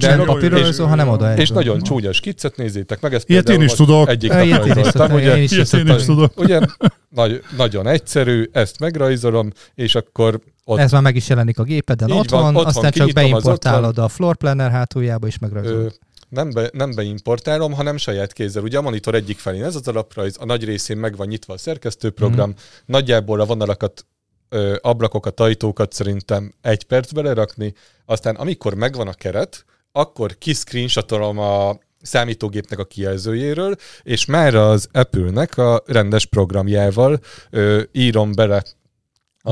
nem 0.00 0.24
papírra 0.24 0.58
rajzol, 0.58 0.86
hanem 0.86 1.08
oda. 1.08 1.36
És 1.36 1.48
nagyon 1.48 1.80
csúnya 1.80 2.12
skiccet 2.12 2.56
nézzétek 2.56 3.00
meg, 3.00 3.14
ezt 3.14 3.28
Ilyet 3.28 3.48
én 3.48 3.62
is 3.62 3.72
tudok. 3.72 4.08
Egyik 4.08 4.32
nap 4.32 4.66
rajzoltam, 4.66 5.12
ugye? 5.12 5.36
Én 5.36 5.42
is 5.42 6.04
tudok. 6.04 6.40
Ugye, 6.40 6.60
nagy, 7.08 7.42
nagyon 7.56 7.86
egyszerű, 7.86 8.48
ezt 8.52 8.78
megrajzolom, 8.78 9.52
és 9.74 9.94
akkor 9.94 10.40
ott... 10.64 10.78
Ez 10.78 10.92
már 10.92 11.02
meg 11.02 11.16
is 11.16 11.28
jelenik 11.28 11.58
a 11.58 11.62
gépeden, 11.62 12.10
ott 12.10 12.30
van, 12.30 12.56
ott 12.56 12.66
aztán 12.66 12.82
van, 12.82 12.90
csak 12.90 13.12
beimportálod 13.12 13.98
a 13.98 14.08
floor 14.08 14.36
planner 14.36 14.70
hátuljába, 14.70 15.26
és 15.26 15.38
megrajzolod. 15.38 15.98
Nem, 16.28 16.50
be, 16.50 16.70
nem 16.72 16.94
beimportálom, 16.94 17.72
hanem 17.72 17.96
saját 17.96 18.32
kézzel. 18.32 18.62
Ugye 18.62 18.78
a 18.78 18.82
monitor 18.82 19.14
egyik 19.14 19.38
felén 19.38 19.64
ez 19.64 19.74
az 19.74 19.88
alaprajz, 19.88 20.36
a 20.40 20.44
nagy 20.44 20.64
részén 20.64 20.96
meg 20.96 21.16
van 21.16 21.26
nyitva 21.26 21.54
a 21.54 21.58
szerkesztőprogram, 21.58 22.48
mm. 22.48 22.52
nagyjából 22.86 23.40
a 23.40 23.44
vonalakat 23.44 24.06
ö, 24.48 24.76
ablakokat, 24.80 25.40
ajtókat 25.40 25.92
szerintem 25.92 26.54
egy 26.60 26.84
percbe 26.84 27.22
lerakni, 27.22 27.74
aztán 28.04 28.34
amikor 28.34 28.74
megvan 28.74 29.08
a 29.08 29.12
keret, 29.12 29.64
akkor 29.92 30.38
kiscreenshotolom 30.38 31.38
a 31.38 31.78
számítógépnek 32.02 32.78
a 32.78 32.84
kijelzőjéről, 32.84 33.76
és 34.02 34.24
már 34.24 34.54
az 34.54 34.88
Apple-nek 34.92 35.58
a 35.58 35.82
rendes 35.86 36.26
programjával 36.26 37.20
ö, 37.50 37.82
írom 37.92 38.32
bele 38.34 38.62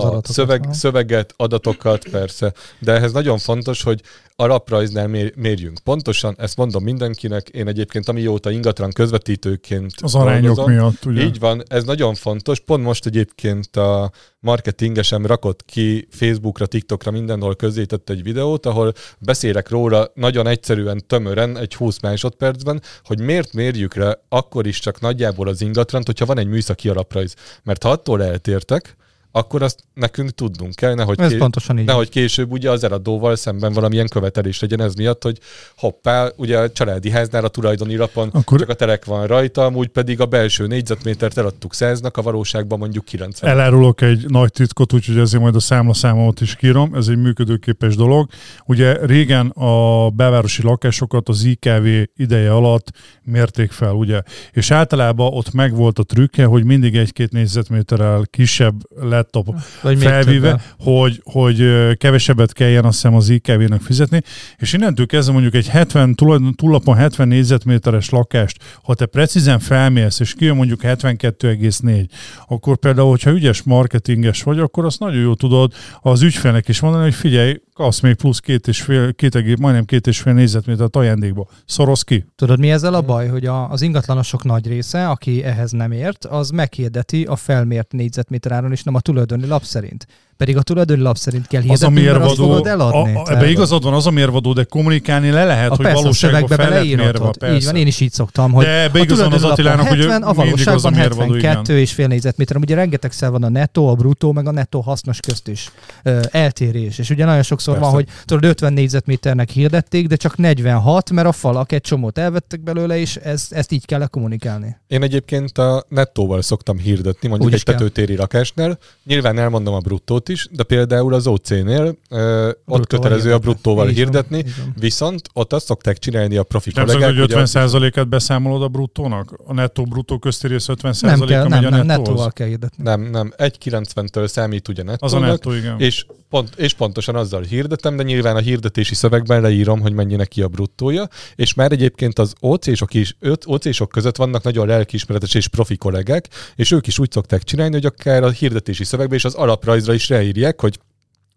a 0.04 0.20
szöveg, 0.22 0.68
szöveget, 0.72 1.35
adatokat, 1.37 2.09
persze, 2.09 2.52
de 2.78 2.92
ehhez 2.92 3.12
nagyon 3.12 3.38
fontos, 3.38 3.82
hogy 3.82 4.02
alaprajznál 4.38 5.09
mér, 5.09 5.32
mérjünk. 5.37 5.78
Pontosan, 5.85 6.35
ezt 6.38 6.56
mondom 6.56 6.82
mindenkinek, 6.82 7.48
én 7.48 7.68
egyébként 7.68 8.09
amióta 8.09 8.50
ingatlan 8.50 8.90
közvetítőként 8.92 9.92
Az 10.02 10.14
arányok 10.14 10.54
dolgozom, 10.54 10.72
miatt, 10.72 11.04
ugye? 11.04 11.24
Így 11.24 11.38
van, 11.38 11.62
ez 11.66 11.85
nagyon 11.85 12.14
fontos. 12.14 12.61
Pont 12.61 12.82
most 12.82 13.06
egyébként 13.06 13.76
a 13.76 14.11
marketingesem 14.40 15.26
rakott 15.26 15.64
ki 15.64 16.09
Facebookra, 16.11 16.66
TikTokra, 16.66 17.11
mindenhol 17.11 17.56
közzétett 17.56 18.11
egy 18.11 18.22
videót, 18.22 18.66
ahol 18.66 18.92
beszélek 19.18 19.68
róla 19.68 20.11
nagyon 20.14 20.46
egyszerűen, 20.46 21.02
tömören, 21.06 21.56
egy 21.59 21.74
20 21.74 22.00
másodpercben, 22.00 22.82
hogy 23.04 23.20
miért 23.20 23.52
mérjük 23.52 23.94
le 23.94 24.24
akkor 24.28 24.66
is 24.66 24.78
csak 24.78 25.00
nagyjából 25.00 25.48
az 25.48 25.61
ingatlant, 25.61 26.06
hogyha 26.06 26.26
van 26.26 26.38
egy 26.38 26.48
műszaki 26.48 26.88
alaprajz. 26.88 27.35
Mert 27.62 27.82
ha 27.82 27.90
attól 27.90 28.22
eltértek, 28.22 28.96
akkor 29.37 29.62
azt 29.62 29.85
nekünk 29.94 30.31
tudnunk 30.31 30.75
kell, 30.75 30.94
nehogy, 30.94 31.20
ez 31.20 31.31
ké- 31.31 31.38
pontosan 31.38 31.79
így. 31.79 31.87
nehogy 31.87 32.09
később 32.09 32.53
ugye 32.53 32.70
az 32.70 32.85
eladóval 32.85 33.37
szemben 33.37 33.72
valamilyen 33.72 34.09
követelés 34.09 34.61
legyen 34.61 34.81
ez 34.81 34.94
miatt, 34.94 35.22
hogy 35.22 35.38
hoppá, 35.77 36.31
ugye 36.37 36.59
a 36.59 36.70
családi 36.70 37.11
háznál 37.11 37.44
a 37.44 37.49
tulajdoni 37.49 37.96
lapon 37.96 38.29
akkor... 38.33 38.59
csak 38.59 38.68
a 38.68 38.75
terek 38.75 39.05
van 39.05 39.27
rajta, 39.27 39.64
amúgy 39.64 39.88
pedig 39.88 40.20
a 40.20 40.27
belső 40.27 40.66
négyzetmétert 40.66 41.38
eladtuk 41.38 41.75
száznak, 41.75 42.16
a 42.16 42.22
valóságban 42.22 42.79
mondjuk 42.79 43.05
90. 43.05 43.51
Elárulok 43.51 44.01
egy 44.01 44.25
nagy 44.29 44.53
titkot, 44.53 44.92
úgyhogy 44.92 45.18
ezért 45.18 45.42
majd 45.42 45.55
a 45.55 45.61
számlaszámot 45.61 46.40
is 46.40 46.57
kírom, 46.57 46.94
ez 46.94 47.09
egy 47.09 47.18
működőképes 47.18 47.96
dolog. 47.96 48.29
Ugye 48.66 49.07
régen 49.07 49.46
a 49.46 50.11
belvárosi 50.11 50.62
lakásokat 50.62 51.29
az 51.29 51.44
IKV 51.44 51.87
ideje 52.16 52.53
alatt 52.53 52.90
mérték 53.22 53.70
fel, 53.70 53.92
ugye, 53.92 54.22
és 54.53 54.70
általában 54.70 55.33
ott 55.33 55.53
megvolt 55.53 55.99
a 55.99 56.03
trükke, 56.03 56.44
hogy 56.44 56.64
mindig 56.64 56.96
egy-két 56.96 57.33
négyzetméterrel 57.33 58.25
kisebb 58.31 58.75
lett 59.01 59.25
laptop 59.33 59.55
Vagy 59.83 59.99
felvíve, 59.99 60.61
hogy, 60.79 61.21
hogy 61.25 61.65
kevesebbet 61.97 62.53
kelljen 62.53 62.85
azt 62.85 62.95
hiszem 62.95 63.15
az 63.15 63.29
IKV-nek 63.29 63.81
fizetni, 63.81 64.23
és 64.57 64.73
innentől 64.73 65.07
kezdve 65.07 65.33
mondjuk 65.33 65.55
egy 65.55 65.69
70, 65.69 66.15
túllapon 66.57 66.97
70 66.97 67.29
négyzetméteres 67.29 68.11
lakást, 68.11 68.59
ha 68.83 68.95
te 68.95 69.07
precízen 69.07 69.59
felmérsz, 69.59 70.21
és 70.21 70.35
kijön 70.35 70.57
mondjuk 70.57 70.81
72,4, 70.83 72.07
akkor 72.49 72.77
például, 72.77 73.09
hogyha 73.11 73.31
ügyes 73.31 73.62
marketinges 73.62 74.43
vagy, 74.43 74.59
akkor 74.59 74.85
azt 74.85 74.99
nagyon 74.99 75.21
jó 75.21 75.35
tudod 75.35 75.73
az 76.01 76.23
ügyfélnek 76.23 76.69
is 76.69 76.81
mondani, 76.81 77.05
hogy 77.05 77.15
figyelj, 77.15 77.61
kapsz 77.77 78.01
még 78.01 78.15
plusz 78.15 78.39
két 78.39 78.69
és 78.69 78.83
fél, 78.83 79.15
két 79.15 79.35
egész, 79.35 79.57
majdnem 79.59 79.85
két 79.85 80.07
és 80.07 80.21
fél 80.21 80.33
négyzetmétert 80.33 80.97
ajándékba. 80.97 81.49
Szoroz 81.65 82.03
ki. 82.03 82.25
Tudod, 82.37 82.59
mi 82.59 82.71
ezzel 82.71 82.95
a 82.95 83.01
baj, 83.01 83.29
hogy 83.29 83.47
a, 83.47 83.71
az 83.71 83.83
ingatlanosok 83.83 84.45
nagy 84.45 84.67
része, 84.67 85.09
aki 85.09 85.45
ehhez 85.45 85.71
nem 85.71 85.93
ért, 85.93 86.25
az 86.25 86.51
meghirdeti 86.51 87.25
a 87.25 87.37
felmért 87.37 87.93
négyzetméter 87.93 88.53
áron 88.53 88.73
is, 88.73 88.83
nem 88.83 88.95
a 88.95 89.01
tulajdoni 89.01 89.47
lap 89.47 89.62
szerint. 89.62 90.07
Pedig 90.37 90.57
a 90.57 90.62
tulajdoni 90.62 91.01
lap 91.01 91.16
szerint 91.16 91.46
kell 91.46 91.61
hirdetni, 91.61 91.87
az 91.87 91.90
a 91.90 92.01
mérvadó, 92.01 92.53
mert 92.53 92.66
eladni. 92.66 93.14
A, 93.14 93.22
a, 93.22 93.31
ebbe 93.31 93.51
igazad 93.51 93.83
van, 93.83 93.92
az 93.92 94.07
a 94.07 94.11
mérvadó, 94.11 94.53
de 94.53 94.64
kommunikálni 94.64 95.31
le 95.31 95.44
lehet, 95.44 95.70
a 95.70 95.75
hogy 95.75 95.85
persze, 95.85 96.01
valóságban 96.01 96.59
fel 96.59 96.68
lehet 96.68 96.85
mérve. 96.85 97.55
Így 97.55 97.64
van, 97.64 97.77
én 97.77 97.87
is 97.87 98.01
így 98.01 98.12
szoktam, 98.12 98.53
hogy 98.53 98.64
de 98.64 98.83
ebbe 98.83 99.01
igazad 99.01 99.33
az 99.33 99.44
Attilának, 99.44 99.87
70, 99.87 100.22
hogy 100.22 100.31
a 100.31 100.35
valóságban 100.35 100.94
72 100.94 101.79
és 101.79 101.92
fél 101.92 102.07
négyzetméter. 102.07 102.57
Ugye 102.57 102.75
rengetegszer 102.75 103.31
van 103.31 103.42
a 103.42 103.49
netto, 103.49 103.87
a 103.87 103.94
bruttó, 103.94 104.33
meg 104.33 104.46
a 104.46 104.51
netto 104.51 104.81
hasznos 104.81 105.20
közt 105.20 105.49
is 105.49 105.70
ö, 106.03 106.20
eltérés. 106.31 106.99
És 106.99 107.11
ugye 107.11 107.25
nagyon 107.25 107.42
sokszor 107.42 107.75
persze. 107.75 107.90
van, 107.90 107.99
hogy 107.99 108.09
tudod, 108.25 108.44
50 108.44 108.72
négyzetméternek 108.72 109.51
hirdették, 109.51 110.07
de 110.07 110.16
csak 110.16 110.37
46, 110.37 111.11
mert 111.11 111.27
a 111.27 111.33
falak 111.33 111.72
egy 111.72 111.81
csomót 111.81 112.18
elvettek 112.18 112.61
belőle, 112.61 112.99
és 112.99 113.16
ez, 113.16 113.46
ezt 113.51 113.72
így 113.72 113.87
kell 113.87 114.07
kommunikálni. 114.07 114.77
Én 114.87 115.03
egyébként 115.03 115.59
a 115.59 115.85
nettóval 115.88 116.42
szoktam 116.42 116.79
hirdetni, 116.79 117.29
mondjuk 117.29 117.51
Úgy 117.51 117.57
egy 117.57 117.62
tetőtéri 117.62 118.16
lakásnál. 118.16 118.79
Nyilván 119.05 119.38
elmondom 119.38 119.75
a 119.75 119.79
bruttót 119.79 120.26
is, 120.29 120.49
de 120.51 120.62
például 120.62 121.15
az 121.15 121.27
OC-nél 121.27 121.99
ö, 122.11 122.51
ott 122.67 122.87
kötelező 122.87 123.33
a 123.33 123.39
bruttóval 123.39 123.87
hirdetni, 123.87 124.43
van, 124.43 124.75
viszont 124.79 125.29
ott 125.33 125.53
azt 125.53 125.67
szokták 125.67 125.99
csinálni 125.99 126.37
a 126.37 126.43
profi 126.43 126.71
nem 126.75 126.87
kollégák. 126.87 127.15
Nem 127.15 127.19
hogy 127.19 127.35
50%-et 127.35 128.09
beszámolod 128.09 128.62
a 128.62 128.69
bruttónak? 128.69 129.41
A 129.45 129.53
nettó-bruttó 129.53 130.19
közti 130.19 130.47
rész 130.47 130.67
50%-a 130.69 131.07
nem 131.07 131.21
kell, 131.21 131.49
megy 131.49 131.61
nem, 131.61 131.73
a 131.73 131.77
nem, 131.77 131.87
nettóval 131.87 132.31
kell 132.31 132.47
hirdetni. 132.47 132.83
Nem, 132.83 133.01
nem, 133.01 133.33
1,90-től 133.37 134.27
számít 134.27 134.69
ugye 134.69 134.83
nettónak. 134.83 135.15
Az 135.15 135.23
a 135.23 135.27
nettó, 135.27 135.53
igen. 135.53 135.81
És, 135.81 136.07
pont, 136.29 136.55
és 136.57 136.75
pontosan 136.75 137.15
azzal 137.15 137.43
hirdetem, 137.43 137.97
de 137.97 138.03
nyilván 138.03 138.37
a 138.37 138.41
hirdetési 138.41 138.95
szövegben 138.95 139.41
leírom, 139.41 139.81
hogy 139.81 139.93
mennyi 139.93 140.15
neki 140.15 140.43
a 140.43 140.49
bruttója, 140.49 141.09
és 141.35 141.55
már 141.55 141.73
egyébként 141.73 142.19
az 142.19 142.35
OC-sok 142.41 142.95
is, 142.95 143.17
OC-sok 143.45 143.89
között 143.89 144.17
vannak 144.17 144.43
nagyon 144.43 144.67
lelkiismeretes 144.67 145.35
és 145.35 145.49
profi 145.49 145.77
kollégák, 145.77 146.29
és 146.55 146.71
ők 146.71 146.87
is 146.87 146.99
úgy 146.99 147.11
szokták 147.11 147.43
csinálni, 147.43 147.75
hogy 147.75 147.87
akár 147.87 148.23
a 148.23 148.31
hirdetési 148.31 148.85
szövegben 148.85 149.17
és 149.19 149.25
az 149.25 149.35
alaprajzra 149.35 149.95
is 149.95 150.09
leírják, 150.09 150.61
hogy 150.61 150.79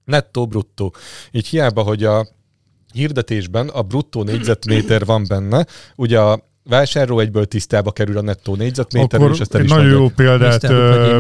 nettó, 0.05 0.47
bruttó. 0.47 0.95
Így 1.31 1.47
hiába, 1.47 1.81
hogy 1.81 2.03
a 2.03 2.27
hirdetésben 2.93 3.67
a 3.67 3.81
bruttó 3.81 4.23
négyzetméter 4.23 5.05
van 5.05 5.25
benne, 5.27 5.65
ugye 5.95 6.19
a 6.19 6.48
vásárló 6.69 7.19
egyből 7.19 7.45
tisztába 7.45 7.91
kerül 7.91 8.17
a 8.17 8.21
nettó 8.21 8.55
négyzetméter, 8.55 9.19
Akkor 9.19 9.33
és 9.33 9.39
ezt 9.39 9.55
el 9.55 9.63
is 9.63 9.69
nagyon 9.69 9.89
jó 9.89 10.09
példát 10.09 10.61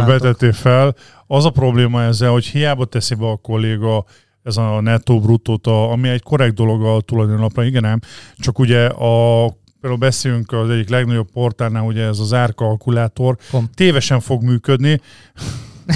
vetettél 0.05 0.53
fel. 0.53 0.95
Az 1.27 1.45
a 1.45 1.49
probléma 1.49 2.03
ezzel, 2.03 2.31
hogy 2.31 2.45
hiába 2.45 2.85
teszi 2.85 3.15
be 3.15 3.25
a 3.25 3.35
kolléga 3.35 4.05
ez 4.43 4.57
a 4.57 4.81
nettó 4.81 5.19
bruttót, 5.19 5.67
ami 5.67 6.09
egy 6.09 6.23
korrekt 6.23 6.53
dolog 6.53 6.83
a 6.83 7.01
tulajdonlapra, 7.01 7.63
igen 7.63 7.85
ám, 7.85 7.99
csak 8.37 8.59
ugye 8.59 8.85
a 8.85 9.45
például 9.81 9.99
beszélünk 9.99 10.51
az 10.51 10.69
egyik 10.69 10.89
legnagyobb 10.89 11.31
portálnál, 11.31 11.83
ugye 11.83 12.03
ez 12.03 12.19
az 12.19 12.33
árkalkulátor, 12.33 13.37
Kom. 13.51 13.69
tévesen 13.73 14.19
fog 14.19 14.43
működni, 14.43 15.01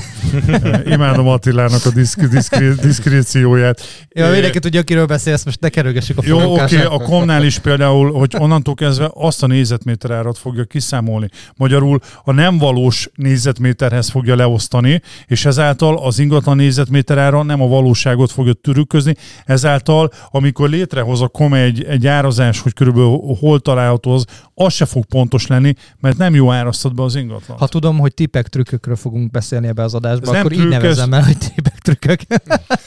Imádom 0.95 1.27
Attilának 1.27 1.86
a 1.86 1.89
diszk, 1.89 2.23
diszkri, 2.23 2.69
diszkrécióját. 2.69 3.82
Ja, 4.10 4.32
mindenki 4.32 4.60
tudja, 4.60 4.79
akiről 4.79 5.06
beszélsz, 5.06 5.45
most 5.45 5.60
ne 5.60 5.69
kerülgessük 5.69 6.17
a 6.17 6.21
Jó, 6.25 6.38
oké, 6.38 6.75
okay, 6.75 6.97
a 6.97 6.97
Komnál 6.97 7.43
is 7.43 7.60
például, 7.60 8.12
hogy 8.12 8.36
onnantól 8.38 8.73
kezdve 8.73 9.12
azt 9.13 9.43
a 9.43 9.47
négyzetméter 9.47 10.12
árat 10.12 10.38
fogja 10.38 10.63
kiszámolni. 10.63 11.29
Magyarul 11.56 11.99
a 12.23 12.32
nem 12.32 12.58
valós 12.58 13.10
négyzetméterhez 13.15 14.10
fogja 14.10 14.36
leosztani, 14.36 15.01
és 15.25 15.45
ezáltal 15.45 15.97
az 15.97 16.19
ingatlan 16.19 16.56
négyzetméter 16.56 17.17
ára 17.17 17.43
nem 17.43 17.62
a 17.62 17.67
valóságot 17.67 18.32
fogja 18.32 18.53
törüközni, 18.53 19.15
ezáltal, 19.45 20.12
amikor 20.32 20.69
létrehoz 20.69 21.21
a 21.21 21.27
KOM 21.27 21.53
egy, 21.53 21.84
egy 21.84 22.08
árazás, 22.08 22.60
hogy 22.60 22.73
körülbelül 22.73 23.19
hol 23.39 23.60
található 23.60 24.12
az, 24.12 24.25
az 24.53 24.73
se 24.73 24.86
fog 24.86 25.06
pontos 25.06 25.47
lenni, 25.47 25.73
mert 25.99 26.17
nem 26.17 26.36
jó 26.36 26.51
árasztad 26.51 26.93
be 26.93 27.03
az 27.03 27.15
ingatlan. 27.15 27.58
Ha 27.58 27.67
tudom, 27.67 27.99
hogy 27.99 28.13
tipek 28.13 28.47
trükkökről 28.47 28.95
fogunk 28.95 29.32
beszélni 29.32 29.67
ebbe 29.84 29.86
az 29.86 29.93
adásba, 29.93 30.36
ez 30.36 30.39
akkor 30.39 30.52
így 30.52 30.67
nevezem 30.67 31.13
el, 31.13 31.24
hogy 31.24 31.38
tipek 31.38 31.78
trükkök. 31.78 32.22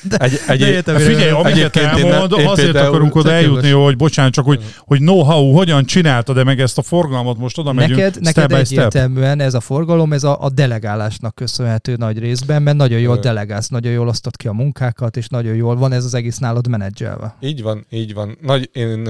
De, 0.02 0.16
egy, 0.24 0.40
egy, 0.46 0.82
de 0.82 0.98
figyelj, 0.98 1.30
amiket 1.30 1.76
elmond, 1.76 2.32
én, 2.38 2.46
azért 2.46 2.70
például, 2.70 2.86
akarunk 2.86 3.14
oda 3.14 3.32
eljutni, 3.32 3.70
hogy 3.70 3.96
bocsánat, 3.96 4.32
csak 4.32 4.44
hogy, 4.44 4.62
hogy 4.78 4.98
know-how, 4.98 5.52
hogyan 5.52 5.84
csináltad-e 5.84 6.44
meg 6.44 6.60
ezt 6.60 6.78
a 6.78 6.82
forgalmat, 6.82 7.38
most 7.38 7.58
oda 7.58 7.72
megyünk 7.72 8.00
Neked, 8.00 8.22
neked 8.22 8.52
egyértelműen 8.52 9.40
ez 9.40 9.54
a 9.54 9.60
forgalom, 9.60 10.12
ez 10.12 10.24
a, 10.24 10.42
a 10.42 10.50
delegálásnak 10.50 11.34
köszönhető 11.34 11.96
nagy 11.96 12.18
részben, 12.18 12.62
mert 12.62 12.76
nagyon 12.76 13.00
jól 13.00 13.18
delegálsz, 13.18 13.68
nagyon 13.68 13.92
jól 13.92 14.08
osztod 14.08 14.36
ki 14.36 14.48
a 14.48 14.52
munkákat, 14.52 15.16
és 15.16 15.28
nagyon 15.28 15.54
jól 15.54 15.76
van 15.76 15.92
ez 15.92 16.04
az 16.04 16.14
egész 16.14 16.38
nálad 16.38 16.68
menedzselve. 16.68 17.36
Így 17.40 17.62
van, 17.62 17.86
így 17.90 18.14
van. 18.14 18.38
Nagy, 18.42 18.70
én, 18.72 19.08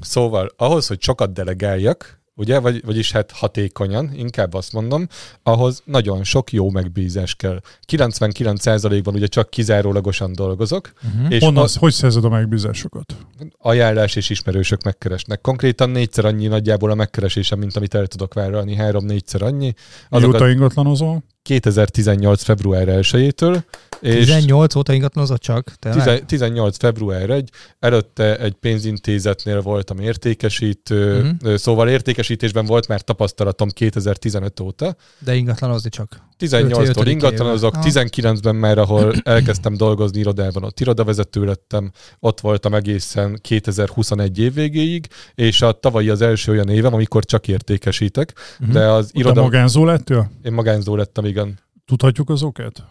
szóval 0.00 0.50
ahhoz, 0.56 0.86
hogy 0.86 1.02
sokat 1.02 1.32
delegáljak, 1.32 2.19
ugye, 2.40 2.58
vagy, 2.58 2.84
vagyis 2.84 3.12
hát 3.12 3.30
hatékonyan, 3.30 4.10
inkább 4.14 4.54
azt 4.54 4.72
mondom, 4.72 5.06
ahhoz 5.42 5.82
nagyon 5.84 6.24
sok 6.24 6.52
jó 6.52 6.70
megbízás 6.70 7.34
kell. 7.34 7.60
99%-ban 7.92 9.14
ugye 9.14 9.26
csak 9.26 9.50
kizárólagosan 9.50 10.32
dolgozok. 10.32 10.92
Uh-huh. 11.14 11.32
És 11.32 11.42
Honnan, 11.42 11.62
az, 11.62 11.76
hogy 11.76 11.92
szerzed 11.92 12.24
a 12.24 12.28
megbízásokat? 12.28 13.16
Ajánlás 13.58 14.16
és 14.16 14.30
ismerősök 14.30 14.82
megkeresnek. 14.82 15.40
Konkrétan 15.40 15.90
négyszer 15.90 16.24
annyi 16.24 16.46
nagyjából 16.46 16.90
a 16.90 16.94
megkeresésem, 16.94 17.58
mint 17.58 17.76
amit 17.76 17.94
el 17.94 18.06
tudok 18.06 18.34
vállalni, 18.34 18.74
három-négyszer 18.74 19.42
annyi. 19.42 19.74
Mióta 20.08 20.48
ingatlanozol? 20.48 21.22
2018. 21.42 22.42
február 22.42 22.86
1-től. 22.88 23.62
18 24.00 24.74
óta 24.74 24.92
ingatlanozott 24.92 25.40
csak? 25.40 25.72
Tényleg? 25.78 26.24
18 26.24 26.76
február 26.76 27.30
1, 27.30 27.50
előtte 27.78 28.38
egy 28.38 28.52
pénzintézetnél 28.52 29.62
voltam 29.62 29.98
értékesítő, 29.98 31.20
uh-huh. 31.20 31.56
szóval 31.56 31.88
értékesítésben 31.88 32.66
volt 32.66 32.88
már 32.88 33.00
tapasztalatom 33.00 33.68
2015 33.68 34.60
óta. 34.60 34.96
De 35.18 35.34
ingatlanozni 35.34 35.90
csak? 35.90 36.28
18-tól 36.40 37.06
ingatlanozok, 37.06 37.74
19-ben 37.80 38.56
már, 38.56 38.78
ahol 38.78 39.12
elkezdtem 39.22 39.76
dolgozni 39.76 40.18
irodában, 40.18 40.64
ott 40.64 40.80
irodavezető 40.80 41.44
lettem, 41.44 41.92
ott 42.18 42.40
voltam 42.40 42.74
egészen 42.74 43.38
2021 43.40 44.38
év 44.38 44.54
végéig, 44.54 45.06
és 45.34 45.62
a 45.62 45.72
tavalyi 45.72 46.08
az 46.08 46.20
első 46.20 46.52
olyan 46.52 46.68
évem, 46.68 46.94
amikor 46.94 47.24
csak 47.24 47.48
értékesítek. 47.48 48.32
Uh-huh. 48.60 48.74
De 48.74 48.90
az 48.90 49.10
iroda... 49.12 49.34
Te 49.34 49.40
magánzó 49.40 49.84
lettél? 49.84 50.30
Én 50.42 50.52
magánzó 50.52 50.96
lettem, 50.96 51.24
igen. 51.24 51.58
Tudhatjuk 51.86 52.30
az 52.30 52.42
okát? 52.42 52.84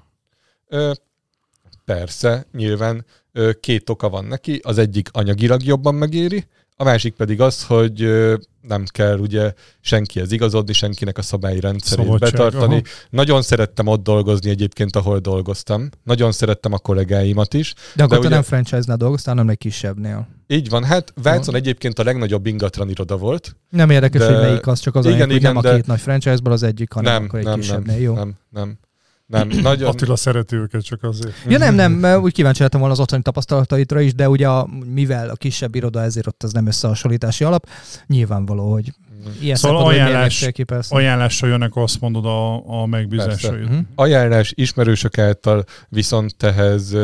Ö, 0.68 0.92
persze, 1.86 2.46
nyilván 2.52 3.06
két 3.60 3.90
oka 3.90 4.10
van 4.10 4.26
neki. 4.26 4.60
Az 4.64 4.78
egyik 4.78 5.10
anyagilag 5.12 5.64
jobban 5.64 5.96
megéri, 5.96 6.46
a 6.82 6.84
másik 6.84 7.13
pedig 7.13 7.42
az, 7.42 7.63
hogy 7.63 8.10
nem 8.62 8.84
kell 8.86 9.18
ugye 9.18 9.54
senkihez 9.82 10.32
igazodni, 10.32 10.74
senkinek 10.74 11.18
a 11.18 11.22
szabályi 11.22 11.60
rendszerét 11.60 12.06
Szabadság, 12.06 12.32
betartani. 12.32 12.74
Aha. 12.74 12.84
Nagyon 13.10 13.42
szerettem 13.42 13.88
ott 13.88 14.04
dolgozni 14.04 14.50
egyébként, 14.50 14.96
ahol 14.96 15.20
dolgoztam. 15.20 15.89
Nagyon 16.04 16.32
szerettem 16.32 16.74
a 16.74 16.78
kollégáimat 16.78 17.54
is. 17.54 17.74
De 17.96 18.04
akkor 18.04 18.15
de 18.15 18.22
te 18.22 18.28
ugye... 18.28 18.36
nem 18.36 18.44
franchise-nál 18.44 18.98
dolgoztál, 18.98 19.36
hanem 19.36 19.50
egy 19.50 19.58
kisebbnél. 19.58 20.28
Így 20.48 20.70
van, 20.70 20.84
hát 20.84 21.13
Vácon 21.22 21.56
egyébként 21.56 22.00
a 22.00 22.04
legnagyobb 22.04 22.46
ingatlan 22.46 22.89
iroda 22.89 23.18
volt. 23.18 23.56
Nem 23.70 23.89
érdekes, 23.89 24.22
de... 24.22 24.34
hogy 24.34 24.44
melyik 24.46 24.68
az, 24.68 24.80
csak 24.80 24.96
az 24.96 25.06
igen, 25.06 25.18
anyag, 25.22 25.36
igen, 25.36 25.54
hogy 25.54 25.54
nem 25.54 25.63
de... 25.63 25.70
a 25.70 25.76
két 25.76 25.88
nagy 25.88 26.00
franchise-ból 26.00 26.52
az 26.52 26.63
egyik, 26.63 26.94
hanem 26.94 27.13
nem, 27.13 27.24
akkor 27.24 27.39
egy 27.39 27.46
nem, 27.46 27.60
kisebbnél. 27.60 27.94
Nem, 27.96 28.04
Jó? 28.04 28.13
nem, 28.13 28.34
nem. 28.50 28.78
Nem, 29.30 29.48
nagyon... 29.62 29.89
Attila 29.89 30.15
szereti 30.15 30.56
őket 30.56 30.84
csak 30.84 31.04
azért. 31.04 31.34
Ja 31.48 31.58
nem, 31.58 31.76
nem, 31.76 31.92
mert 31.92 32.20
úgy 32.20 32.34
kíváncsi 32.34 32.62
lettem 32.62 32.80
volna 32.80 32.94
az 32.96 33.00
otthoni 33.00 33.22
tapasztalataitra 33.22 34.00
is, 34.00 34.13
de 34.13 34.30
ugye 34.30 34.48
a, 34.48 34.68
mivel 34.94 35.30
a 35.30 35.36
kisebb 35.36 35.76
iroda, 35.76 36.02
ezért 36.02 36.28
ott 36.28 36.44
az 36.44 36.52
nem 36.52 36.68
összehasonlítási 36.68 37.44
alap, 37.44 37.70
nyilvánvaló, 38.08 38.72
hogy 38.72 38.94
ilyen 39.42 39.56
szóval 39.56 39.86
ajánlás, 39.86 40.50
ajánlással 40.89 41.50
jönnek, 41.50 41.76
azt 41.76 42.02
mondod 42.02 42.26
a, 42.26 42.68
a 42.82 42.86
megbízásaid. 42.86 43.63
Uh-huh. 43.63 43.80
Ajánlás 43.96 44.52
ismerősök 44.56 45.18
által 45.18 45.63
viszont 45.89 46.44
ehhez 46.44 46.96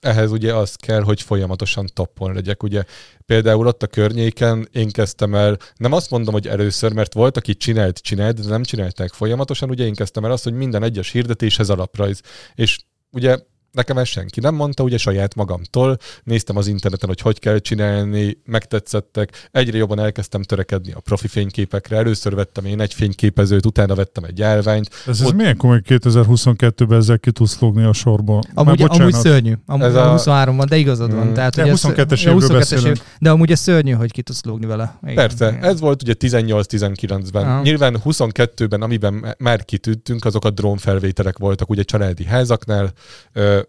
ehhez 0.00 0.30
ugye 0.30 0.54
az 0.54 0.74
kell, 0.74 1.02
hogy 1.02 1.22
folyamatosan 1.22 1.86
toppon 1.92 2.32
legyek. 2.34 2.62
Ugye 2.62 2.84
például 3.26 3.66
ott 3.66 3.82
a 3.82 3.86
környéken 3.86 4.68
én 4.72 4.90
kezdtem 4.90 5.34
el, 5.34 5.56
nem 5.76 5.92
azt 5.92 6.10
mondom, 6.10 6.32
hogy 6.32 6.46
először, 6.46 6.92
mert 6.92 7.14
volt, 7.14 7.36
aki 7.36 7.56
csinált, 7.56 7.98
csinált, 7.98 8.40
de 8.40 8.48
nem 8.48 8.62
csinálták 8.62 9.12
folyamatosan, 9.12 9.70
ugye 9.70 9.84
én 9.84 9.94
kezdtem 9.94 10.24
el 10.24 10.30
azt, 10.30 10.44
hogy 10.44 10.52
minden 10.52 10.82
egyes 10.82 11.10
hirdetéshez 11.10 11.70
alaprajz. 11.70 12.20
És 12.54 12.78
ugye 13.10 13.38
Nekem 13.78 13.98
ezt 13.98 14.10
senki 14.10 14.40
nem 14.40 14.54
mondta, 14.54 14.82
ugye 14.82 14.96
saját 14.96 15.34
magamtól. 15.34 15.96
Néztem 16.24 16.56
az 16.56 16.66
interneten, 16.66 17.08
hogy 17.08 17.20
hogy 17.20 17.38
kell 17.38 17.58
csinálni, 17.58 18.38
megtetszettek. 18.44 19.48
Egyre 19.50 19.76
jobban 19.76 19.98
elkezdtem 19.98 20.42
törekedni 20.42 20.92
a 20.92 21.00
profi 21.00 21.28
fényképekre. 21.28 21.96
Először 21.96 22.34
vettem 22.34 22.64
én 22.64 22.80
egy 22.80 22.94
fényképezőt, 22.94 23.66
utána 23.66 23.94
vettem 23.94 24.24
egy 24.24 24.42
állványt. 24.42 24.90
Ez, 25.06 25.20
ez 25.20 25.26
Ott... 25.26 25.34
milyen 25.34 25.56
komoly 25.56 25.80
2022-ben 25.86 26.98
ezzel 26.98 27.18
ki 27.18 27.30
tudsz 27.30 27.60
lógni 27.60 27.84
a 27.84 27.92
sorból? 27.92 28.42
Amúgy, 28.54 28.84
amúgy 28.86 29.12
szörnyű. 29.12 29.54
Amúgy 29.66 29.86
ez 29.86 29.94
a 29.94 30.10
23 30.10 30.56
van, 30.56 30.66
de 30.68 30.76
igazad 30.76 31.14
van. 31.14 31.26
Mm. 31.26 31.32
Tehát, 31.32 31.56
de 31.56 31.64
22-es 31.66 32.20
évről 32.20 32.32
22 32.34 32.88
év, 32.88 33.02
De 33.18 33.30
amúgy 33.30 33.50
ez 33.50 33.60
szörnyű, 33.60 33.92
hogy 33.92 34.12
ki 34.12 34.22
tudsz 34.22 34.44
lógni 34.44 34.66
vele. 34.66 34.98
Igen, 35.02 35.14
Persze, 35.14 35.48
igen. 35.48 35.64
ez 35.64 35.80
volt 35.80 36.02
ugye 36.02 36.14
18-19-ben. 36.18 37.44
Aha. 37.44 37.62
Nyilván 37.62 38.00
22-ben, 38.04 38.82
amiben 38.82 39.34
már 39.38 39.64
kitűntünk, 39.64 40.24
azok 40.24 40.44
a 40.44 40.50
drónfelvételek 40.50 41.38
voltak 41.38 41.70
ugye 41.70 41.82
családi 41.82 42.24
házaknál 42.24 42.92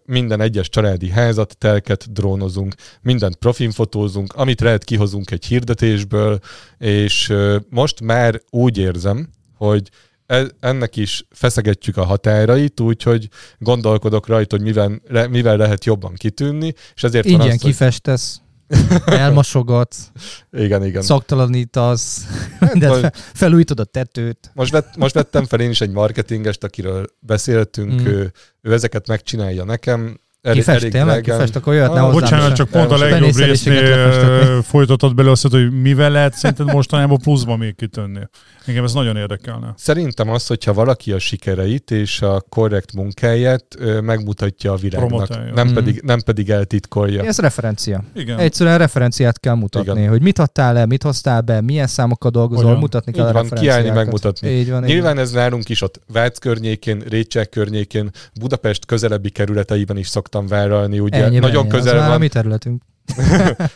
minden 0.04 0.40
egyes 0.40 0.68
családi 0.68 1.10
házat, 1.10 1.56
telket 1.58 2.12
drónozunk, 2.12 2.74
mindent 3.02 3.36
profin 3.36 3.70
fotózunk, 3.70 4.32
amit 4.32 4.60
lehet 4.60 4.84
kihozunk 4.84 5.30
egy 5.30 5.44
hirdetésből, 5.44 6.38
és 6.78 7.32
most 7.68 8.00
már 8.00 8.40
úgy 8.50 8.78
érzem, 8.78 9.28
hogy 9.56 9.90
e, 10.26 10.46
ennek 10.60 10.96
is 10.96 11.24
feszegetjük 11.30 11.96
a 11.96 12.04
határait, 12.04 12.80
úgyhogy 12.80 13.28
gondolkodok 13.58 14.26
rajta, 14.26 14.56
hogy 14.56 14.64
mivel, 14.64 15.00
mivel 15.28 15.56
lehet 15.56 15.84
jobban 15.84 16.14
kitűnni, 16.14 16.72
és 16.94 17.02
ezért 17.02 17.26
Ingyen 17.26 17.40
van 17.40 17.50
az, 17.50 17.60
kifestesz. 17.60 18.40
elmosogatsz, 19.06 20.10
igen, 20.52 20.84
igen. 20.84 21.02
szaktalanítasz, 21.02 22.24
hát, 22.60 22.72
mindent 22.72 23.16
felújítod 23.16 23.80
a 23.80 23.84
tetőt. 23.84 24.50
Most, 24.54 24.72
vett, 24.72 24.96
most 24.96 25.14
vettem 25.14 25.44
fel 25.44 25.60
én 25.60 25.70
is 25.70 25.80
egy 25.80 25.90
marketingest, 25.90 26.64
akiről 26.64 27.06
beszéltünk, 27.18 28.02
mm. 28.02 28.06
ő, 28.06 28.32
ő 28.60 28.72
ezeket 28.72 29.06
megcsinálja 29.06 29.64
nekem, 29.64 30.20
Elég, 30.42 30.58
Kifest, 30.58 30.80
elég 30.80 30.92
tényleg? 30.92 31.20
Kifest, 31.20 31.56
akkor 31.56 31.74
jöhetne 31.74 32.00
ah, 32.00 32.12
Bocsánat, 32.12 32.52
csak 32.54 32.68
pont 32.68 32.90
a 32.90 32.98
legjobb 32.98 33.36
résznél 33.36 34.62
folytatod 34.62 35.14
bele 35.14 35.30
azt, 35.30 35.48
hogy 35.48 35.80
mivel 35.80 36.10
lehet 36.10 36.34
szerinted 36.34 36.66
mostanában 36.66 37.18
pluszban 37.18 37.58
még 37.58 37.76
kitönni. 37.76 38.20
Engem 38.64 38.84
ez 38.84 38.92
nagyon 38.92 39.16
érdekelne. 39.16 39.74
Szerintem 39.76 40.30
az, 40.30 40.46
hogyha 40.46 40.72
valaki 40.72 41.12
a 41.12 41.18
sikereit 41.18 41.90
és 41.90 42.22
a 42.22 42.44
korrekt 42.48 42.92
munkáját 42.92 43.64
megmutatja 44.00 44.72
a 44.72 44.76
világnak, 44.76 45.54
nem, 45.54 45.68
mm. 45.68 45.74
pedig, 45.74 46.00
nem 46.04 46.20
pedig 46.20 46.50
eltitkolja. 46.50 47.24
Ez 47.24 47.38
referencia. 47.38 48.04
Igen. 48.14 48.38
Egyszerűen 48.38 48.78
referenciát 48.78 49.40
kell 49.40 49.54
mutatni, 49.54 49.90
Igen. 49.90 50.08
hogy 50.08 50.22
mit 50.22 50.38
adtál 50.38 50.72
le, 50.72 50.86
mit 50.86 51.02
hoztál 51.02 51.40
be, 51.40 51.60
milyen 51.60 51.86
számokkal 51.86 52.30
dolgozol, 52.30 52.66
Olyan. 52.66 52.78
mutatni 52.78 53.12
kell 53.12 53.28
Így 53.28 53.36
a 53.36 53.42
van, 53.42 53.48
kiállni, 53.48 53.90
megmutatni. 53.90 54.48
Így 54.48 54.70
van, 54.70 54.82
Nyilván 54.82 55.14
így. 55.14 55.20
ez 55.20 55.30
nálunk 55.30 55.68
is 55.68 55.82
ott 55.82 56.00
Vác 56.12 56.38
környékén, 56.38 57.02
Récsek 57.08 57.48
környékén, 57.48 58.10
Budapest 58.40 58.86
közelebbi 58.86 59.30
kerületeiben 59.30 59.96
is 59.96 60.06
szoktam 60.30 60.46
vállalni. 60.46 60.98
Ugye 60.98 61.24
Ennyi 61.24 61.38
nagyon 61.38 61.68
közel 61.68 61.96
van. 61.96 62.10
a 62.10 62.18
mi 62.18 62.28
területünk. 62.28 62.82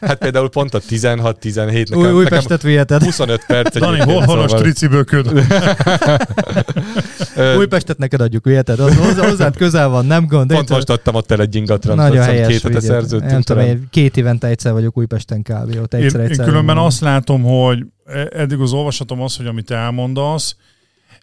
hát 0.01 0.19
például 0.19 0.49
pont 0.49 0.75
a 0.75 0.81
16-17 0.81 1.55
nekem, 1.55 1.99
Új, 1.99 2.11
Újpestet 2.11 2.63
nekem 2.63 2.99
25 2.99 3.45
perc. 3.47 3.79
Dani, 3.79 3.99
hol 3.99 4.25
van 4.25 4.39
a 4.39 4.49
stricibököd? 4.49 5.33
Újpestet 7.59 7.99
neked 7.99 8.21
adjuk, 8.21 8.45
viheted. 8.45 8.81
Az, 8.81 9.17
hozzád 9.17 9.57
közel 9.57 9.89
van, 9.89 10.07
nem 10.07 10.27
gond. 10.27 10.53
Pont 10.53 10.69
most 10.69 10.91
adtam 10.91 11.15
ott 11.15 11.31
el 11.31 11.41
egy 11.41 11.55
ingatlan. 11.55 11.97
Nagyon 11.97 12.23
helyes. 12.23 12.49
Két 12.49 12.63
hete 12.63 12.81
szerződtünk. 12.81 13.31
Nem 13.31 13.43
tudom, 13.43 13.65
én 13.65 13.87
két 13.91 14.17
évente 14.17 14.47
egyszer 14.47 14.73
vagyok 14.73 14.99
Újpesten 14.99 15.43
kb. 15.43 15.79
Ott 15.83 15.95
egyszer, 15.95 16.21
én, 16.21 16.27
egyszer 16.27 16.45
én 16.45 16.51
különben 16.51 16.79
azt 16.79 17.01
látom, 17.01 17.43
hogy 17.43 17.85
e- 18.05 18.29
eddig 18.33 18.61
az 18.61 18.73
olvasatom 18.73 19.21
az, 19.21 19.37
hogy 19.37 19.47
amit 19.47 19.71
elmondasz, 19.71 20.57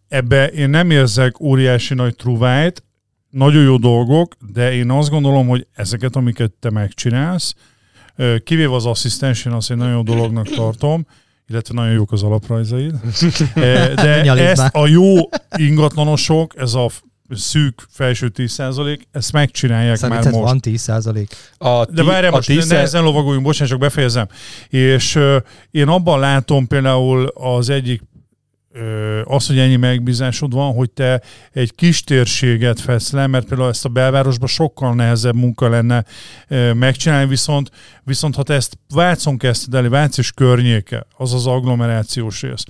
ebbe 0.07 0.47
én 0.47 0.69
nem 0.69 0.91
érzek 0.91 1.39
óriási 1.39 1.93
nagy 1.93 2.15
truvájt, 2.15 2.83
nagyon 3.31 3.63
jó 3.63 3.77
dolgok, 3.77 4.35
de 4.53 4.73
én 4.73 4.91
azt 4.91 5.09
gondolom, 5.09 5.47
hogy 5.47 5.67
ezeket, 5.73 6.15
amiket 6.15 6.51
te 6.51 6.69
megcsinálsz, 6.69 7.53
Kivéve 8.43 8.75
az 8.75 8.85
asszisztens, 8.85 9.45
én 9.45 9.53
azt 9.53 9.71
egy 9.71 9.77
nagyon 9.77 9.93
jó 9.93 10.01
dolognak 10.01 10.49
tartom, 10.49 11.05
illetve 11.47 11.73
nagyon 11.73 11.93
jók 11.93 12.11
az 12.11 12.23
alaprajzaid. 12.23 12.93
De 13.95 14.47
ezt 14.49 14.75
a 14.75 14.87
jó 14.87 15.15
ingatlanosok, 15.55 16.53
ez 16.57 16.73
a 16.73 16.89
szűk 17.29 17.85
felső 17.89 18.31
10%, 18.35 18.99
ezt 19.11 19.31
megcsinálják 19.31 19.95
Szerinted 19.95 20.31
már 20.31 20.41
most. 20.41 20.51
van 20.51 20.59
10%? 20.63 21.27
A 21.57 21.85
tí- 21.85 21.95
De 21.95 22.03
várjál, 22.03 22.31
most 22.31 22.47
10 22.47 22.67
nehezen 22.67 23.03
lovagoljunk, 23.03 23.45
bocsánat, 23.45 23.69
csak 23.69 23.79
befejezem. 23.79 24.27
És 24.69 25.15
uh, 25.15 25.35
én 25.71 25.87
abban 25.87 26.19
látom 26.19 26.67
például 26.67 27.27
az 27.27 27.69
egyik 27.69 28.01
az, 29.23 29.47
hogy 29.47 29.59
ennyi 29.59 29.75
megbízásod 29.75 30.53
van, 30.53 30.73
hogy 30.73 30.91
te 30.91 31.21
egy 31.51 31.75
kis 31.75 32.03
térséget 32.03 32.79
fesz 32.79 33.11
le, 33.11 33.27
mert 33.27 33.47
például 33.47 33.69
ezt 33.69 33.85
a 33.85 33.89
belvárosban 33.89 34.47
sokkal 34.47 34.93
nehezebb 34.93 35.35
munka 35.35 35.69
lenne 35.69 36.05
megcsinálni, 36.73 37.29
viszont, 37.29 37.69
viszont 38.03 38.35
ha 38.35 38.43
te 38.43 38.53
ezt 38.53 38.77
Vácon 38.93 39.37
kezdted 39.37 39.73
el, 39.73 39.89
Vác 39.89 40.17
és 40.17 40.31
környéke, 40.31 41.05
az 41.17 41.33
az 41.33 41.47
agglomerációs 41.47 42.41
rész, 42.41 42.63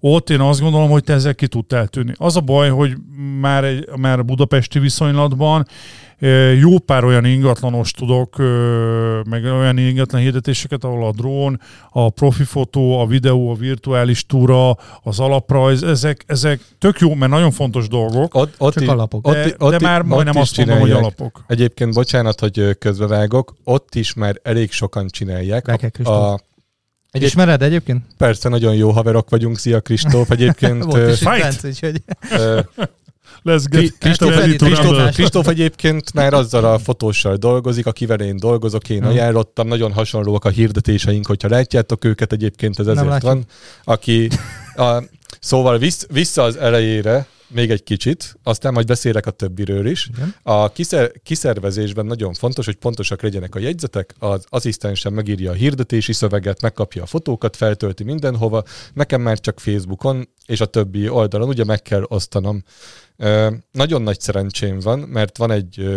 ott 0.00 0.30
én 0.30 0.40
azt 0.40 0.60
gondolom, 0.60 0.90
hogy 0.90 1.04
te 1.04 1.12
ezzel 1.12 1.34
ki 1.34 1.46
tudtál 1.46 1.86
tűnni. 1.86 2.12
Az 2.16 2.36
a 2.36 2.40
baj, 2.40 2.68
hogy 2.68 2.96
már, 3.40 3.64
egy, 3.64 3.88
már 3.96 4.18
a 4.18 4.22
budapesti 4.22 4.78
viszonylatban 4.78 5.66
jó 6.58 6.78
pár 6.78 7.04
olyan 7.04 7.24
ingatlanos 7.24 7.90
tudok, 7.90 8.36
meg 9.24 9.44
olyan 9.44 9.78
ingatlan 9.78 10.20
hirdetéseket, 10.20 10.84
ahol 10.84 11.06
a 11.06 11.12
drón, 11.12 11.60
a 11.90 12.10
profi 12.10 12.44
fotó, 12.44 12.98
a 13.00 13.06
videó, 13.06 13.50
a 13.50 13.54
virtuális 13.54 14.26
túra, 14.26 14.76
az 15.02 15.20
alaprajz, 15.20 15.82
ezek, 15.82 16.24
ezek 16.26 16.60
tök 16.78 16.98
jó, 16.98 17.14
mert 17.14 17.32
nagyon 17.32 17.50
fontos 17.50 17.88
dolgok. 17.88 18.34
Ott, 18.34 18.54
ott 18.58 18.74
csak 18.74 18.88
alapok. 18.88 19.30
De, 19.30 19.44
ott, 19.44 19.62
ott, 19.62 19.70
de 19.70 19.86
már 19.86 20.00
ott 20.00 20.06
majdnem 20.06 20.36
azt 20.36 20.56
mondom, 20.56 20.78
hogy 20.78 20.90
alapok. 20.90 21.44
Egyébként, 21.46 21.94
bocsánat, 21.94 22.40
hogy 22.40 22.78
közbevágok, 22.78 23.54
ott 23.64 23.94
is 23.94 24.14
már 24.14 24.40
elég 24.42 24.70
sokan 24.70 25.08
csinálják. 25.08 25.68
A, 26.04 26.38
egy 27.16 27.22
Ismered 27.22 27.62
egyébként? 27.62 28.04
Persze, 28.16 28.48
nagyon 28.48 28.74
jó 28.74 28.90
haverok 28.90 29.30
vagyunk. 29.30 29.58
Szia 29.58 29.80
Kristóf 29.80 30.30
egyébként. 30.30 30.84
Volt 30.92 31.12
is 31.12 31.18
Fight! 31.18 31.64
úgyhogy... 31.64 32.02
Let's 33.44 33.64
get 33.68 33.98
Kristóf, 33.98 35.14
Kristóf 35.14 35.48
egyébként 35.48 36.12
már 36.14 36.32
azzal 36.32 36.64
a 36.64 36.78
fotóssal 36.78 37.36
dolgozik, 37.36 37.86
akivel 37.86 38.20
én 38.20 38.36
dolgozok, 38.36 38.88
én 38.88 39.00
hmm. 39.00 39.08
ajánlottam, 39.08 39.68
nagyon 39.68 39.92
hasonlóak 39.92 40.44
a 40.44 40.48
hirdetéseink, 40.48 41.26
hogyha 41.26 41.48
látjátok 41.48 42.04
őket, 42.04 42.32
egyébként 42.32 42.78
ez 42.78 42.86
ezért 42.86 43.22
van. 43.22 43.44
Aki, 43.84 44.28
a, 44.76 45.02
szóval 45.40 45.78
vissz, 45.78 46.06
vissza 46.10 46.42
az 46.42 46.56
elejére, 46.56 47.26
még 47.48 47.70
egy 47.70 47.82
kicsit, 47.82 48.38
aztán 48.42 48.72
majd 48.72 48.86
beszélek 48.86 49.26
a 49.26 49.30
többiről 49.30 49.86
is. 49.86 50.08
Igen. 50.16 50.34
A 50.42 50.72
kiszer, 50.72 51.12
kiszervezésben 51.22 52.06
nagyon 52.06 52.34
fontos, 52.34 52.64
hogy 52.64 52.76
pontosak 52.76 53.22
legyenek 53.22 53.54
a 53.54 53.58
jegyzetek, 53.58 54.14
az 54.18 54.44
asszisztensem 54.48 55.14
megírja 55.14 55.50
a 55.50 55.54
hirdetési 55.54 56.12
szöveget, 56.12 56.62
megkapja 56.62 57.02
a 57.02 57.06
fotókat, 57.06 57.56
feltölti 57.56 58.04
mindenhova, 58.04 58.62
nekem 58.92 59.20
már 59.20 59.40
csak 59.40 59.60
Facebookon 59.60 60.28
és 60.46 60.60
a 60.60 60.66
többi 60.66 61.08
oldalon 61.08 61.48
ugye 61.48 61.64
meg 61.64 61.82
kell 61.82 62.04
osztanom. 62.08 62.62
Nagyon 63.72 64.02
nagy 64.02 64.20
szerencsém 64.20 64.78
van, 64.78 64.98
mert 64.98 65.36
van 65.36 65.50
egy 65.50 65.88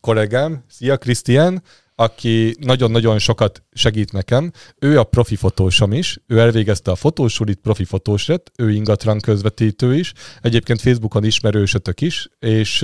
kollégám, 0.00 0.64
szia 0.68 0.96
Krisztián, 0.96 1.62
aki 2.00 2.56
nagyon-nagyon 2.60 3.18
sokat 3.18 3.62
segít 3.72 4.12
nekem. 4.12 4.52
Ő 4.78 4.98
a 4.98 5.04
profi 5.04 5.36
fotósom 5.36 5.92
is, 5.92 6.18
ő 6.26 6.38
elvégezte 6.38 6.90
a 6.90 6.94
fotósulit, 6.94 7.58
profi 7.62 7.84
fotós 7.84 8.26
lett, 8.26 8.52
ő 8.56 8.70
ingatlan 8.70 9.20
közvetítő 9.20 9.94
is, 9.94 10.12
egyébként 10.40 10.80
Facebookon 10.80 11.24
ismerősötök 11.24 12.00
is, 12.00 12.28
és 12.38 12.82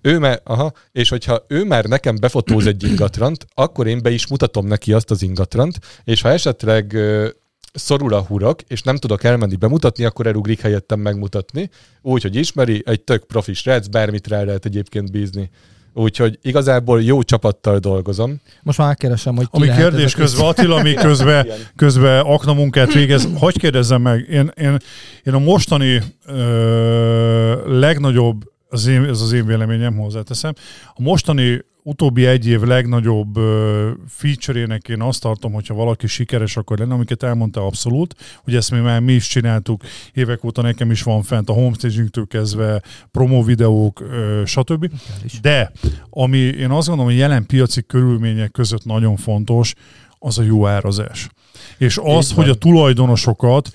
ő 0.00 0.18
már, 0.18 0.40
aha, 0.44 0.72
és 0.92 1.08
hogyha 1.08 1.44
ő 1.48 1.64
már 1.64 1.84
nekem 1.84 2.16
befotóz 2.20 2.66
egy 2.66 2.84
ingatrant, 2.84 3.46
akkor 3.54 3.86
én 3.86 4.02
be 4.02 4.10
is 4.10 4.26
mutatom 4.26 4.66
neki 4.66 4.92
azt 4.92 5.10
az 5.10 5.22
ingatrant, 5.22 5.78
és 6.04 6.20
ha 6.20 6.28
esetleg 6.28 6.96
szorul 7.72 8.14
a 8.14 8.22
hurok, 8.22 8.62
és 8.62 8.82
nem 8.82 8.96
tudok 8.96 9.24
elmenni 9.24 9.56
bemutatni, 9.56 10.04
akkor 10.04 10.26
elugrik 10.26 10.60
helyettem 10.60 11.00
megmutatni. 11.00 11.70
Úgy, 12.02 12.22
hogy 12.22 12.36
ismeri, 12.36 12.82
egy 12.86 13.00
tök 13.00 13.24
profi 13.24 13.54
srác, 13.54 13.86
bármit 13.86 14.28
rá 14.28 14.42
lehet 14.42 14.64
egyébként 14.64 15.10
bízni. 15.10 15.50
Úgyhogy 15.94 16.38
igazából 16.42 17.02
jó 17.02 17.22
csapattal 17.22 17.78
dolgozom. 17.78 18.40
Most 18.62 18.78
már 18.78 18.96
keresem, 18.96 19.36
hogy 19.36 19.44
ki 19.44 19.56
Ami 19.56 19.66
kérdés 19.66 20.14
közben, 20.14 20.46
Attila, 20.46 20.76
ami 20.76 20.94
közben, 20.94 21.46
közben 21.76 22.20
akna 22.20 22.54
munkát 22.54 22.92
végez, 22.92 23.28
hogy 23.34 23.58
kérdezzem 23.58 24.02
meg, 24.02 24.26
én, 24.30 24.52
én, 24.56 24.76
én 25.24 25.34
a 25.34 25.38
mostani 25.38 26.02
ö, 26.26 27.78
legnagyobb, 27.78 28.42
az 28.68 28.86
én, 28.86 29.04
ez 29.04 29.20
az 29.20 29.32
én 29.32 29.46
véleményem 29.46 29.96
hozzáteszem, 29.96 30.52
a 30.94 31.02
mostani 31.02 31.64
utóbbi 31.82 32.26
egy 32.26 32.46
év 32.46 32.60
legnagyobb 32.60 33.38
feature-ének 34.08 34.88
én 34.88 35.02
azt 35.02 35.20
tartom, 35.20 35.52
hogyha 35.52 35.74
valaki 35.74 36.06
sikeres 36.06 36.56
akar 36.56 36.78
lenni, 36.78 36.92
amiket 36.92 37.22
elmondta 37.22 37.66
abszolút, 37.66 38.14
hogy 38.44 38.54
ezt 38.54 38.70
mi 38.70 38.78
már 38.78 39.00
mi 39.00 39.12
is 39.12 39.26
csináltuk, 39.26 39.82
évek 40.12 40.44
óta 40.44 40.62
nekem 40.62 40.90
is 40.90 41.02
van 41.02 41.22
fent 41.22 41.48
a 41.48 41.52
homestaging-től 41.52 42.26
kezdve, 42.26 42.82
promo 43.10 43.42
videók, 43.42 44.04
stb. 44.44 44.90
De 45.40 45.72
ami 46.10 46.38
én 46.38 46.70
azt 46.70 46.88
gondolom, 46.88 47.10
hogy 47.10 47.20
jelen 47.20 47.46
piaci 47.46 47.82
körülmények 47.82 48.50
között 48.50 48.84
nagyon 48.84 49.16
fontos, 49.16 49.74
az 50.18 50.38
a 50.38 50.42
jó 50.42 50.66
árazás. 50.66 51.28
És 51.78 51.98
az, 52.02 52.32
hogy 52.32 52.48
a 52.48 52.54
tulajdonosokat 52.54 53.70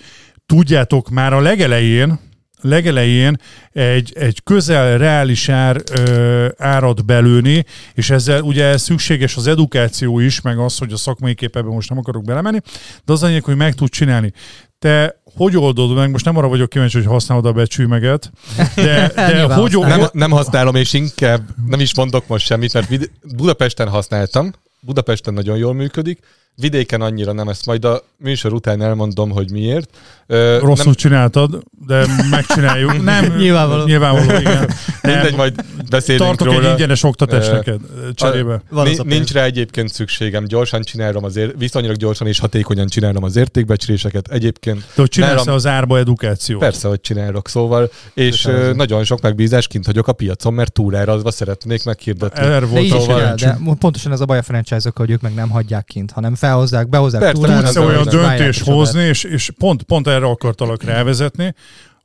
tudjátok 0.45 1.09
már 1.09 1.33
a 1.33 1.39
legelején, 1.39 2.19
legelején 2.65 3.37
egy, 3.71 4.13
egy 4.15 4.43
közel 4.43 4.97
reális 4.97 5.49
ár, 5.49 5.81
ö, 5.99 6.47
árat 6.57 7.05
belőni, 7.05 7.65
és 7.93 8.09
ezzel 8.09 8.41
ugye 8.41 8.77
szükséges 8.77 9.35
az 9.35 9.47
edukáció 9.47 10.19
is, 10.19 10.41
meg 10.41 10.59
az, 10.59 10.77
hogy 10.77 10.91
a 10.91 10.97
szakmai 10.97 11.35
képebe 11.35 11.69
most 11.69 11.89
nem 11.89 11.97
akarok 11.97 12.23
belemenni, 12.23 12.59
de 13.05 13.13
az 13.13 13.23
anyag, 13.23 13.43
hogy 13.43 13.55
meg 13.55 13.73
tud 13.73 13.89
csinálni. 13.89 14.33
Te 14.79 15.23
hogy 15.35 15.57
oldod 15.57 15.95
meg, 15.95 16.11
most 16.11 16.25
nem 16.25 16.37
arra 16.37 16.47
vagyok 16.47 16.69
kíváncsi, 16.69 16.97
hogy 16.97 17.07
használod 17.07 17.45
a 17.45 17.51
becsűmeget, 17.51 18.31
de, 18.75 19.11
de 19.15 19.53
hogy 19.53 19.77
nem, 19.79 20.07
nem 20.11 20.31
használom, 20.31 20.75
és 20.75 20.93
inkább 20.93 21.41
nem 21.67 21.79
is 21.79 21.95
mondok 21.95 22.27
most 22.27 22.45
semmit, 22.45 22.73
mert 22.73 23.09
Budapesten 23.35 23.89
használtam, 23.89 24.53
Budapesten 24.79 25.33
nagyon 25.33 25.57
jól 25.57 25.73
működik, 25.73 26.19
vidéken 26.55 27.01
annyira 27.01 27.31
nem, 27.31 27.47
ezt 27.47 27.65
majd 27.65 27.85
a 27.85 28.03
műsor 28.17 28.53
után 28.53 28.81
elmondom, 28.81 29.31
hogy 29.31 29.51
miért. 29.51 29.97
Ö, 30.27 30.57
Rosszul 30.61 30.85
nem... 30.85 30.93
csináltad, 30.93 31.63
de 31.87 32.05
megcsináljuk. 32.29 33.03
Nem, 33.03 33.33
nyilvánvaló. 33.37 33.85
Nyilvánvaló, 33.85 34.39
igen. 34.39 34.69
Mindegy, 35.01 35.35
majd 35.35 35.65
beszélünk 35.89 36.25
Tartok 36.25 36.47
róla. 36.47 36.65
egy 36.65 36.71
ingyenes 36.71 37.03
oktatás 37.03 37.49
neked 37.49 37.79
cserébe. 38.13 38.61
Nincs, 38.69 39.01
nincs 39.01 39.31
rá 39.31 39.43
egyébként 39.43 39.93
szükségem. 39.93 40.45
Gyorsan 40.45 40.81
csinálom 40.81 41.23
azért, 41.23 41.53
viszonylag 41.57 41.95
gyorsan 41.95 42.27
és 42.27 42.39
hatékonyan 42.39 42.87
csinálom 42.87 43.23
az 43.23 43.35
értékbecsléseket. 43.35 44.27
Egyébként... 44.27 44.77
De 44.77 44.85
hogy 44.95 45.09
csinálsz 45.09 45.37
nálam... 45.37 45.55
az 45.55 45.65
árba 45.65 45.97
edukációt? 45.97 46.59
Persze, 46.59 46.87
hogy 46.87 47.01
csinálok, 47.01 47.47
szóval. 47.47 47.89
És 48.13 48.47
nagyon 48.73 49.03
sok 49.03 49.21
megbízást 49.21 49.67
kint 49.67 49.85
hagyok 49.85 50.07
a 50.07 50.13
piacon, 50.13 50.53
mert 50.53 50.73
túlárazva 50.73 51.31
szeretnék 51.31 51.83
meghirdetni. 51.83 52.45
Erre 52.45 52.65
volt 52.65 52.89
de, 52.89 52.99
szóval... 52.99 53.33
de 53.35 53.57
pontosan 53.79 54.11
ez 54.11 54.21
a 54.21 54.25
baj 54.25 54.37
a 54.37 54.41
franchise 54.41 54.91
hogy 54.95 55.09
ők 55.09 55.21
meg 55.21 55.33
nem 55.33 55.49
hagyják 55.49 55.85
kint, 55.85 56.11
hanem 56.11 56.35
felhozzák, 56.45 56.89
behozzák 56.89 57.21
Persze, 57.21 57.41
túlárazva. 57.41 57.81
Tudsz 57.81 57.93
olyan 57.93 58.07
döntés 58.09 58.61
hozni, 58.61 59.03
és, 59.03 59.23
és 59.23 59.51
pont, 59.57 59.83
pont 59.83 60.07
erre 60.07 60.25
akartalak 60.25 60.83
rávezetni, 60.83 61.53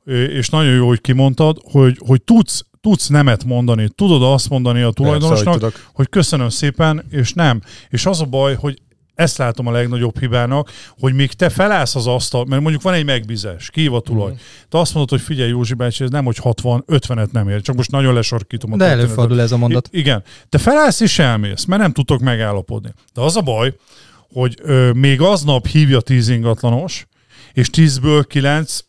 és 0.05 0.49
nagyon 0.49 0.73
jó, 0.73 0.87
hogy 0.87 1.01
kimondtad, 1.01 1.57
hogy, 1.71 1.97
hogy 2.05 2.21
tudsz 2.21 2.65
tudsz 2.81 3.07
nemet 3.07 3.43
mondani, 3.43 3.89
tudod 3.95 4.23
azt 4.23 4.49
mondani 4.49 4.81
a 4.81 4.91
tulajdonosnak, 4.91 5.59
Persze, 5.59 5.77
hogy, 5.77 5.93
hogy 5.93 6.09
köszönöm 6.09 6.49
szépen, 6.49 7.03
és 7.09 7.33
nem. 7.33 7.61
És 7.89 8.05
az 8.05 8.21
a 8.21 8.25
baj, 8.25 8.55
hogy 8.55 8.81
ezt 9.15 9.37
látom 9.37 9.67
a 9.67 9.71
legnagyobb 9.71 10.19
hibának, 10.19 10.71
hogy 10.99 11.13
még 11.13 11.33
te 11.33 11.49
felállsz 11.49 11.95
az 11.95 12.07
asztal, 12.07 12.45
mert 12.45 12.61
mondjuk 12.61 12.83
van 12.83 12.93
egy 12.93 13.05
megbízás, 13.05 13.69
kív 13.69 13.93
a 13.93 13.99
tulaj. 13.99 14.31
Mm. 14.31 14.35
Te 14.69 14.79
azt 14.79 14.93
mondod, 14.93 15.09
hogy 15.09 15.21
figyelj 15.21 15.49
Józsi 15.49 15.73
bácsi, 15.73 16.03
ez 16.03 16.09
nem, 16.09 16.25
hogy 16.25 16.37
60, 16.37 16.83
50-et 16.87 17.31
nem 17.31 17.49
ér, 17.49 17.61
csak 17.61 17.75
most 17.75 17.91
nagyon 17.91 18.13
lesarkítom 18.13 18.73
a 18.73 18.77
De 18.77 18.85
előfordul 18.85 19.41
ez 19.41 19.51
a 19.51 19.57
mondat. 19.57 19.89
I- 19.91 19.97
igen. 19.97 20.23
Te 20.49 20.57
felállsz 20.57 20.99
és 20.99 21.19
elmész, 21.19 21.65
mert 21.65 21.81
nem 21.81 21.91
tudtok 21.91 22.19
megállapodni. 22.19 22.93
De 23.13 23.21
az 23.21 23.35
a 23.35 23.41
baj, 23.41 23.73
hogy 24.33 24.57
ö, 24.61 24.91
még 24.91 25.21
aznap 25.21 25.67
hívja 25.67 26.01
tíz 26.01 26.29
ingatlanos, 26.29 27.07
és 27.53 27.69
tízből 27.69 28.23
kilenc 28.23 28.79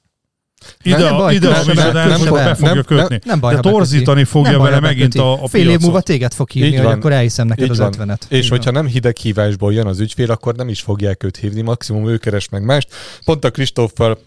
ide, 0.82 0.98
nem, 0.98 1.16
baj, 1.16 1.34
ide 1.34 1.48
a 1.48 1.64
műsodást 1.64 2.18
be 2.28 2.54
fogja 2.54 2.74
nem, 2.74 2.82
kötni. 2.82 3.08
Nem, 3.08 3.20
nem 3.24 3.40
baj, 3.40 3.54
de 3.54 3.60
torzítani 3.60 4.24
fogja 4.24 4.50
nem 4.50 4.60
vele 4.60 4.80
megint 4.80 5.14
a, 5.14 5.42
a 5.42 5.48
Fél 5.48 5.70
év 5.70 5.80
múlva 5.80 6.00
téged 6.00 6.32
fog 6.32 6.50
hívni, 6.50 6.76
hogy 6.76 6.86
akkor 6.86 7.12
elhiszem 7.12 7.46
neked 7.46 7.70
az 7.70 7.78
ötvenet. 7.78 8.26
És 8.28 8.48
hogyha 8.48 8.70
nem 8.70 8.86
hideg 8.86 9.16
hívásból 9.16 9.72
jön 9.72 9.86
az 9.86 10.00
ügyfél, 10.00 10.30
akkor 10.30 10.54
nem 10.54 10.68
is 10.68 10.80
fogják 10.80 11.24
őt 11.24 11.36
hívni, 11.36 11.60
maximum 11.60 12.08
ő 12.08 12.16
keres 12.16 12.48
meg 12.48 12.64
mást. 12.64 12.88
Pont 13.24 13.44
a 13.44 13.50
Kristóffal 13.50 14.18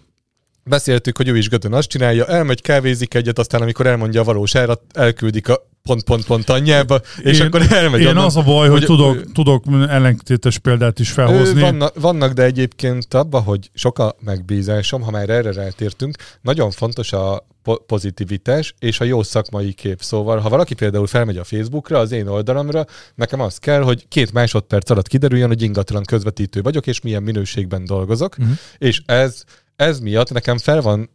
beszéltük, 0.63 1.17
hogy 1.17 1.27
ő 1.27 1.37
is 1.37 1.49
Götön 1.49 1.73
azt 1.73 1.89
csinálja, 1.89 2.25
elmegy, 2.25 2.61
kávézik 2.61 3.13
egyet, 3.13 3.39
aztán 3.39 3.61
amikor 3.61 3.87
elmondja 3.87 4.21
a 4.21 4.23
valós 4.23 4.55
árat, 4.55 4.81
elküldik 4.93 5.49
a 5.49 5.69
pont-pont-pont 5.85 6.49
anyjába, 6.49 7.01
és 7.21 7.39
én, 7.39 7.45
akkor 7.45 7.61
elmegy 7.69 8.01
Én 8.01 8.07
onnan, 8.07 8.23
az 8.23 8.35
a 8.35 8.41
baj, 8.41 8.69
hogy, 8.69 8.77
hogy 8.77 8.97
tudok, 8.97 9.31
tudok 9.31 9.63
ellentétes 9.87 10.57
példát 10.57 10.99
is 10.99 11.11
felhozni. 11.11 11.61
Vannak, 11.61 11.99
vannak, 11.99 12.33
de 12.33 12.43
egyébként 12.43 13.13
abban, 13.13 13.43
hogy 13.43 13.69
sok 13.73 13.99
a 13.99 14.15
megbízásom, 14.19 15.01
ha 15.01 15.11
már 15.11 15.29
erre 15.29 15.51
rátértünk, 15.51 16.15
nagyon 16.41 16.71
fontos 16.71 17.13
a 17.13 17.47
pozitivitás 17.85 18.73
és 18.79 18.99
a 18.99 19.03
jó 19.03 19.23
szakmai 19.23 19.73
kép. 19.73 20.01
Szóval, 20.01 20.39
ha 20.39 20.49
valaki 20.49 20.73
például 20.73 21.07
felmegy 21.07 21.37
a 21.37 21.43
Facebookra, 21.43 21.99
az 21.99 22.11
én 22.11 22.27
oldalamra, 22.27 22.85
nekem 23.15 23.39
az 23.39 23.57
kell, 23.57 23.81
hogy 23.81 24.07
két 24.07 24.33
másodperc 24.33 24.89
alatt 24.89 25.07
kiderüljön, 25.07 25.47
hogy 25.47 25.61
ingatlan 25.61 26.03
közvetítő 26.03 26.61
vagyok, 26.61 26.87
és 26.87 27.01
milyen 27.01 27.23
minőségben 27.23 27.85
dolgozok, 27.85 28.35
uh-huh. 28.39 28.55
és 28.77 29.01
ez 29.05 29.43
ez 29.75 29.99
miatt 29.99 30.31
nekem 30.31 30.57
fel 30.57 30.81
van 30.81 31.09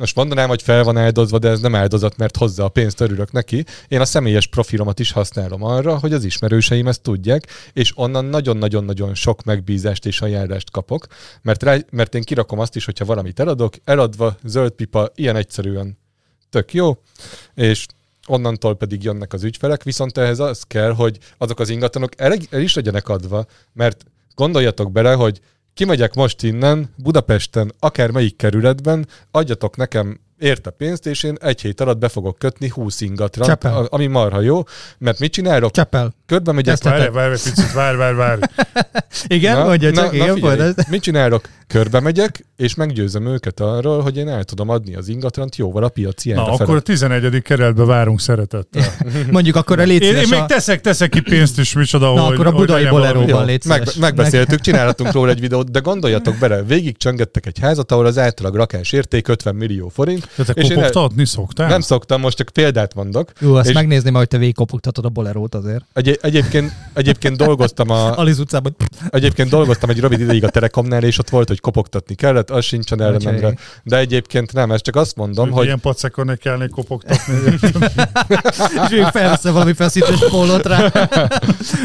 most 0.00 0.16
mondanám, 0.16 0.48
hogy 0.48 0.62
fel 0.62 0.84
van 0.84 0.96
áldozva, 0.96 1.38
de 1.38 1.48
ez 1.48 1.60
nem 1.60 1.74
áldozat, 1.74 2.16
mert 2.16 2.36
hozzá 2.36 2.64
a 2.64 2.68
pénzt 2.68 3.00
örülök 3.00 3.32
neki. 3.32 3.64
Én 3.88 4.00
a 4.00 4.04
személyes 4.04 4.46
profilomat 4.46 4.98
is 4.98 5.12
használom 5.12 5.62
arra, 5.62 5.98
hogy 5.98 6.12
az 6.12 6.24
ismerőseim 6.24 6.86
ezt 6.86 7.02
tudják, 7.02 7.46
és 7.72 7.92
onnan 7.94 8.24
nagyon-nagyon-nagyon 8.24 9.14
sok 9.14 9.44
megbízást 9.44 10.06
és 10.06 10.20
ajánlást 10.20 10.70
kapok, 10.70 11.06
mert, 11.42 11.62
rá, 11.62 11.76
mert 11.90 12.14
én 12.14 12.22
kirakom 12.22 12.58
azt 12.58 12.76
is, 12.76 12.84
hogyha 12.84 13.04
valamit 13.04 13.40
eladok, 13.40 13.74
eladva, 13.84 14.36
zöld 14.44 14.72
pipa, 14.72 15.10
ilyen 15.14 15.36
egyszerűen 15.36 15.98
tök 16.50 16.74
jó, 16.74 16.98
és 17.54 17.86
onnantól 18.26 18.76
pedig 18.76 19.02
jönnek 19.02 19.32
az 19.32 19.44
ügyfelek, 19.44 19.82
viszont 19.82 20.18
ehhez 20.18 20.38
az 20.38 20.62
kell, 20.62 20.92
hogy 20.92 21.18
azok 21.38 21.60
az 21.60 21.68
ingatlanok 21.68 22.12
el, 22.16 22.34
el 22.50 22.60
is 22.60 22.74
legyenek 22.74 23.08
adva, 23.08 23.46
mert 23.72 24.04
gondoljatok 24.34 24.92
bele, 24.92 25.12
hogy 25.12 25.40
kimegyek 25.74 26.14
most 26.14 26.42
innen, 26.42 26.94
Budapesten, 26.96 27.72
akár 27.78 28.10
melyik 28.10 28.36
kerületben, 28.36 29.06
adjatok 29.30 29.76
nekem 29.76 30.20
érte 30.42 30.70
pénzt, 30.70 31.06
és 31.06 31.22
én 31.22 31.36
egy 31.40 31.60
hét 31.60 31.80
alatt 31.80 31.98
be 31.98 32.08
fogok 32.08 32.38
kötni 32.38 32.68
20 32.68 33.00
ingatlan, 33.00 33.50
ami 33.88 34.06
marha 34.06 34.40
jó, 34.40 34.62
mert 34.98 35.18
mit 35.18 35.32
csinálok? 35.32 35.70
Csepel. 35.70 36.14
Körbe 36.26 36.52
megyek. 36.52 36.82
Várj, 36.82 37.08
várj, 37.08 37.32
picit, 37.32 37.72
várj, 37.72 37.96
várj, 37.96 38.16
várj. 38.16 38.40
igen, 39.26 39.56
na, 39.56 39.64
mondja 39.64 39.92
csak, 39.92 40.04
na, 40.04 40.12
igen, 40.12 40.26
na 40.26 40.34
figyelj, 40.34 40.72
Mit 40.88 41.02
csinálok? 41.02 41.48
Körbe 41.66 42.00
megyek, 42.00 42.44
és 42.56 42.74
meggyőzöm 42.74 43.26
őket 43.26 43.60
arról, 43.60 44.00
hogy 44.00 44.16
én 44.16 44.28
el 44.28 44.44
tudom 44.44 44.68
adni 44.68 44.94
az 44.94 45.08
ingatlant 45.08 45.56
jóval 45.56 45.84
a 45.84 45.88
piaci 45.88 46.32
Na, 46.32 46.52
akkor 46.52 46.76
a 46.76 46.80
11. 46.80 47.42
kerületbe 47.42 47.84
várunk 47.84 48.20
szeretettel. 48.20 48.82
Mondjuk 49.30 49.56
akkor 49.56 49.80
a 49.80 49.82
létszínes 49.82 50.16
én, 50.16 50.32
én 50.32 50.38
még 50.38 50.46
teszek, 50.46 50.80
teszek 50.80 51.10
ki 51.10 51.20
pénzt 51.20 51.58
is, 51.58 51.72
micsoda, 51.72 52.14
Na, 52.14 52.20
hogy, 52.20 52.34
akkor 52.34 52.46
a 52.46 52.52
budai 52.52 52.86
boleróban 52.86 53.50
meg, 53.66 53.82
Megbeszéltük, 54.00 54.60
csinálhatunk 54.60 55.12
róla 55.12 55.30
egy 55.30 55.40
videót, 55.40 55.70
de 55.70 55.78
gondoljatok 55.78 56.36
bele, 56.38 56.62
végig 56.62 56.96
csöngettek 56.96 57.46
egy 57.46 57.58
házat, 57.60 57.92
ahol 57.92 58.06
az 58.06 58.18
átlag 58.18 58.54
rakás 58.54 58.92
érték 58.92 59.28
50 59.28 59.54
millió 59.54 59.88
forint. 59.88 60.28
De 60.36 60.44
te 60.44 60.52
és 60.52 60.68
kopogtatni 60.68 61.26
szoktál? 61.26 61.68
Nem 61.68 61.80
szoktam, 61.80 62.20
most 62.20 62.36
csak 62.36 62.48
példát 62.48 62.94
mondok. 62.94 63.32
Jó, 63.38 63.54
azt 63.54 63.68
és 63.68 63.74
megnézném, 63.74 64.14
hogy 64.14 64.28
te 64.28 64.38
végig 64.38 64.54
kopogtatod 64.54 65.04
a 65.04 65.08
bolerót 65.08 65.54
azért. 65.54 65.84
Egy, 65.92 66.18
egyébként, 66.22 66.72
egyébként 66.94 67.36
dolgoztam 67.36 67.90
a... 67.90 68.12
Aliz 68.22 68.38
utcában. 68.38 68.76
Egyébként 69.10 69.48
dolgoztam 69.48 69.90
egy 69.90 70.00
rövid 70.00 70.20
ideig 70.20 70.44
a 70.44 70.48
Telekomnál, 70.48 71.02
és 71.02 71.18
ott 71.18 71.30
volt, 71.30 71.48
hogy 71.48 71.60
kopogtatni 71.60 72.14
kellett, 72.14 72.50
az 72.50 72.64
sincsen 72.64 73.00
ellenemre. 73.00 73.54
De 73.82 73.98
egyébként 73.98 74.52
nem, 74.52 74.72
ezt 74.72 74.84
csak 74.84 74.96
azt 74.96 75.16
mondom, 75.16 75.50
hogy... 75.50 75.64
Ilyen 75.64 75.80
pacekon 75.80 76.24
ne 76.24 76.36
kellene 76.36 76.66
kopogtatni. 76.66 77.34
és 78.84 78.90
még 78.90 79.04
felveszem 79.04 79.52
valami 79.52 79.72
feszítős 79.72 80.18
pólót 80.30 80.66
rá. 80.66 80.78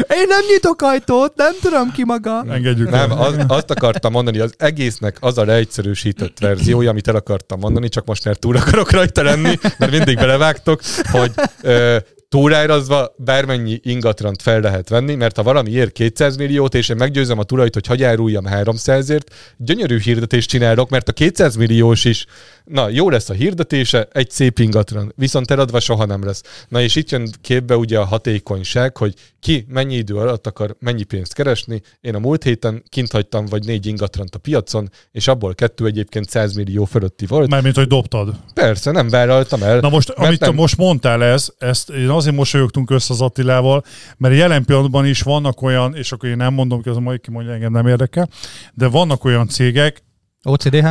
Én 0.08 0.26
nem 0.28 0.40
nyitok 0.52 0.82
ajtót, 0.82 1.32
nem 1.36 1.52
tudom 1.62 1.92
ki 1.92 2.04
maga. 2.04 2.44
Engedjük 2.48 2.90
Nem, 2.90 3.20
az, 3.20 3.34
azt 3.46 3.70
akartam 3.70 4.12
mondani, 4.12 4.38
az 4.38 4.54
egésznek 4.56 5.16
az 5.20 5.38
a 5.38 5.44
leegyszerűsített 5.44 6.38
verziója, 6.38 6.90
amit 6.90 7.08
el 7.08 7.14
akartam 7.14 7.58
mondani, 7.58 7.88
csak 7.88 8.06
most 8.06 8.24
már 8.24 8.36
túl 8.38 8.56
akarok 8.56 8.90
rajta 8.90 9.22
lenni, 9.22 9.58
mert 9.78 9.92
mindig 9.92 10.16
belevágtok, 10.16 10.80
hogy 11.10 11.32
ö, 11.62 11.96
túlárazva 12.28 13.14
bármennyi 13.16 13.80
ingatrant 13.82 14.42
fel 14.42 14.60
lehet 14.60 14.88
venni, 14.88 15.14
mert 15.14 15.36
ha 15.36 15.42
valami 15.42 15.70
ér 15.70 15.92
200 15.92 16.36
milliót, 16.36 16.74
és 16.74 16.88
én 16.88 16.96
meggyőzem 16.96 17.38
a 17.38 17.42
tulajt, 17.42 17.74
hogy 17.74 17.86
hagyj 17.86 18.04
áruljam 18.04 18.44
300-ért, 18.48 19.30
gyönyörű 19.56 19.98
hirdetést 19.98 20.48
csinálok, 20.48 20.90
mert 20.90 21.08
a 21.08 21.12
200 21.12 21.56
milliós 21.56 22.04
is, 22.04 22.26
na 22.64 22.88
jó 22.88 23.10
lesz 23.10 23.28
a 23.28 23.32
hirdetése, 23.34 24.08
egy 24.12 24.30
szép 24.30 24.58
ingatlan, 24.58 25.12
viszont 25.16 25.50
eladva 25.50 25.80
soha 25.80 26.04
nem 26.04 26.24
lesz. 26.24 26.42
Na 26.68 26.80
és 26.80 26.96
itt 26.96 27.10
jön 27.10 27.30
képbe 27.40 27.76
ugye 27.76 27.98
a 27.98 28.04
hatékonyság, 28.04 28.96
hogy 28.96 29.14
ki 29.40 29.66
mennyi 29.68 29.94
idő 29.94 30.16
alatt 30.16 30.46
akar 30.46 30.76
mennyi 30.78 31.02
pénzt 31.02 31.34
keresni. 31.34 31.82
Én 32.00 32.14
a 32.14 32.18
múlt 32.18 32.42
héten 32.42 32.82
kint 32.88 33.12
hagytam 33.12 33.46
vagy 33.46 33.64
négy 33.64 33.86
ingatrant 33.86 34.34
a 34.34 34.38
piacon, 34.38 34.90
és 35.12 35.28
abból 35.28 35.54
kettő 35.54 35.86
egyébként 35.86 36.28
100 36.28 36.54
millió 36.54 36.84
fölötti 36.84 37.26
volt. 37.26 37.50
Mármint, 37.50 37.74
hogy 37.74 37.86
dobtad. 37.86 38.34
Persze, 38.54 38.90
nem 38.90 39.08
vállaltam 39.08 39.62
el. 39.62 39.80
Na 39.80 39.88
most, 39.88 40.08
amit 40.08 40.40
nem... 40.40 40.54
most 40.54 40.76
mondtál 40.76 41.24
ez, 41.24 41.48
ezt 41.58 41.90
én 41.90 42.08
azért 42.18 42.36
mosolyogtunk 42.36 42.90
össze 42.90 43.12
az 43.12 43.20
Attilával, 43.20 43.84
mert 44.16 44.34
jelen 44.34 44.64
pillanatban 44.64 45.06
is 45.06 45.22
vannak 45.22 45.62
olyan, 45.62 45.94
és 45.94 46.12
akkor 46.12 46.28
én 46.28 46.36
nem 46.36 46.54
mondom 46.54 46.82
ki, 46.82 46.88
az 46.88 46.96
a 46.96 47.00
mai 47.00 47.18
kimondja, 47.18 47.52
engem 47.52 47.72
nem 47.72 47.86
érdekel, 47.86 48.28
de 48.74 48.88
vannak 48.88 49.24
olyan 49.24 49.48
cégek, 49.48 50.02
OCDH? 50.44 50.86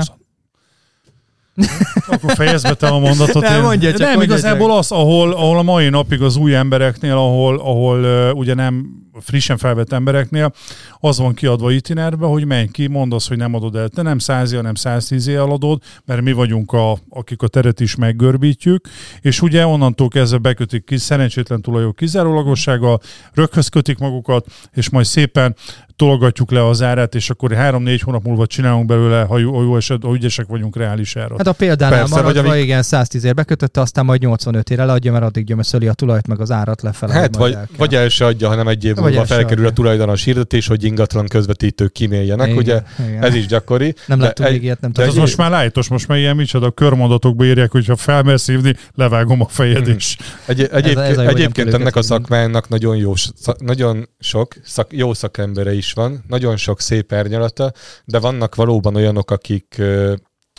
Akkor 2.07 2.35
fejezd 2.35 2.67
be 2.67 2.73
te 2.73 2.87
a 2.87 2.99
mondatot. 2.99 3.41
Nem, 3.41 3.61
mondja 3.61 3.89
csak, 3.89 3.99
nem, 3.99 4.15
mondja 4.15 4.35
igazából 4.35 4.67
csak. 4.67 4.77
az, 4.77 4.91
ahol, 4.91 5.31
ahol 5.31 5.57
a 5.57 5.61
mai 5.61 5.89
napig 5.89 6.21
az 6.21 6.35
új 6.35 6.55
embereknél, 6.55 7.13
ahol, 7.13 7.59
ahol 7.59 8.03
uh, 8.03 8.37
ugye 8.37 8.53
nem 8.53 8.85
frissen 9.19 9.57
felvett 9.57 9.91
embereknél, 9.91 10.53
az 10.99 11.17
van 11.19 11.33
kiadva 11.33 11.71
itinerbe, 11.71 12.25
hogy 12.25 12.45
menj 12.45 12.67
ki, 12.67 12.87
mondd 12.87 13.13
azt, 13.13 13.27
hogy 13.27 13.37
nem 13.37 13.53
adod 13.53 13.75
el. 13.75 13.89
Te 13.89 14.01
nem 14.01 14.19
százi, 14.19 14.55
hanem 14.55 14.75
110 14.75 15.27
eladod, 15.27 15.81
mert 16.05 16.21
mi 16.21 16.31
vagyunk, 16.31 16.71
a, 16.71 16.97
akik 17.09 17.41
a 17.41 17.47
teret 17.47 17.79
is 17.79 17.95
meggörbítjük, 17.95 18.87
és 19.21 19.41
ugye 19.41 19.65
onnantól 19.65 20.07
kezdve 20.07 20.37
bekötik 20.37 20.85
ki 20.85 20.97
szerencsétlen 20.97 21.61
tulajok 21.61 21.95
kizárólagossággal, 21.95 22.99
röghöz 23.33 23.67
kötik 23.67 23.97
magukat, 23.97 24.45
és 24.73 24.89
majd 24.89 25.05
szépen 25.05 25.55
tologatjuk 25.97 26.51
le 26.51 26.67
az 26.67 26.81
árát, 26.81 27.15
és 27.15 27.29
akkor 27.29 27.51
három-négy 27.51 28.01
hónap 28.01 28.23
múlva 28.23 28.45
csinálunk 28.45 28.85
belőle, 28.85 29.21
ha 29.21 29.37
jó, 29.37 29.61
jó 29.61 29.75
eset, 29.75 30.03
ha 30.03 30.13
ügyesek 30.13 30.47
vagyunk 30.47 30.75
reális 30.75 31.15
árat. 31.15 31.37
Hát 31.37 31.47
a 31.47 31.53
példánál 31.53 31.99
Persze, 31.99 32.15
maradva, 32.15 32.41
vagy 32.41 32.51
ami... 32.51 32.61
igen, 32.61 32.83
110 32.83 33.23
ér 33.23 33.33
bekötötte, 33.33 33.81
aztán 33.81 34.05
majd 34.05 34.21
85 34.21 34.69
ér 34.69 34.79
eladja, 34.79 35.11
mert 35.11 35.23
addig 35.23 35.45
gyömöszöli 35.45 35.87
a 35.87 35.93
tulajt, 35.93 36.27
meg 36.27 36.39
az 36.39 36.51
árat 36.51 36.81
lefele. 36.81 37.13
Hát 37.13 37.35
vagy, 37.35 37.57
vagy 37.77 37.95
el 37.95 38.09
se 38.09 38.25
adja, 38.25 38.47
hanem 38.47 38.67
egy 38.67 38.85
év 38.85 38.95
múlva 38.95 39.06
felkerül 39.13 39.65
a 39.65 39.71
tulajdonos 39.71 40.23
hirdetés, 40.23 40.67
hogy 40.67 40.83
ingatlan 40.83 41.27
közvetítők 41.27 41.91
kiméljenek, 41.91 42.47
igen, 42.47 42.57
ugye 42.57 42.81
igen. 43.07 43.23
ez 43.23 43.33
is 43.33 43.45
gyakori. 43.45 43.95
Nem 44.05 44.19
láttuk 44.19 44.49
még 44.49 44.63
ilyet, 44.63 44.81
nem 44.81 44.91
tudom. 44.91 45.09
Ez 45.09 45.15
most 45.15 45.37
már 45.37 45.51
lájtos, 45.51 45.87
most 45.87 46.07
már 46.07 46.17
ilyen 46.17 46.35
micsoda 46.35 46.71
körmondatokba 46.71 47.45
írják, 47.45 47.71
hogyha 47.71 47.95
felmersz 47.95 48.47
hívni, 48.47 48.75
levágom 48.95 49.41
a 49.41 49.47
fejed 49.47 49.85
hmm. 49.85 49.95
is. 49.95 50.17
Egy, 50.45 50.61
egyéb, 50.71 50.97
ez 50.97 50.97
a, 50.97 51.03
ez 51.03 51.17
a 51.17 51.27
egyébként 51.27 51.73
ennek 51.73 51.95
a 51.95 52.01
szakmának 52.01 52.69
nagyon, 52.69 52.95
jó, 52.95 53.13
nagyon 53.57 54.09
sok 54.19 54.55
szak, 54.63 54.93
jó 54.93 55.13
szakembere 55.13 55.73
is 55.73 55.93
van, 55.93 56.23
nagyon 56.27 56.57
sok 56.57 56.81
szép 56.81 57.11
ernyalata, 57.11 57.71
de 58.05 58.19
vannak 58.19 58.55
valóban 58.55 58.95
olyanok, 58.95 59.31
akik 59.31 59.81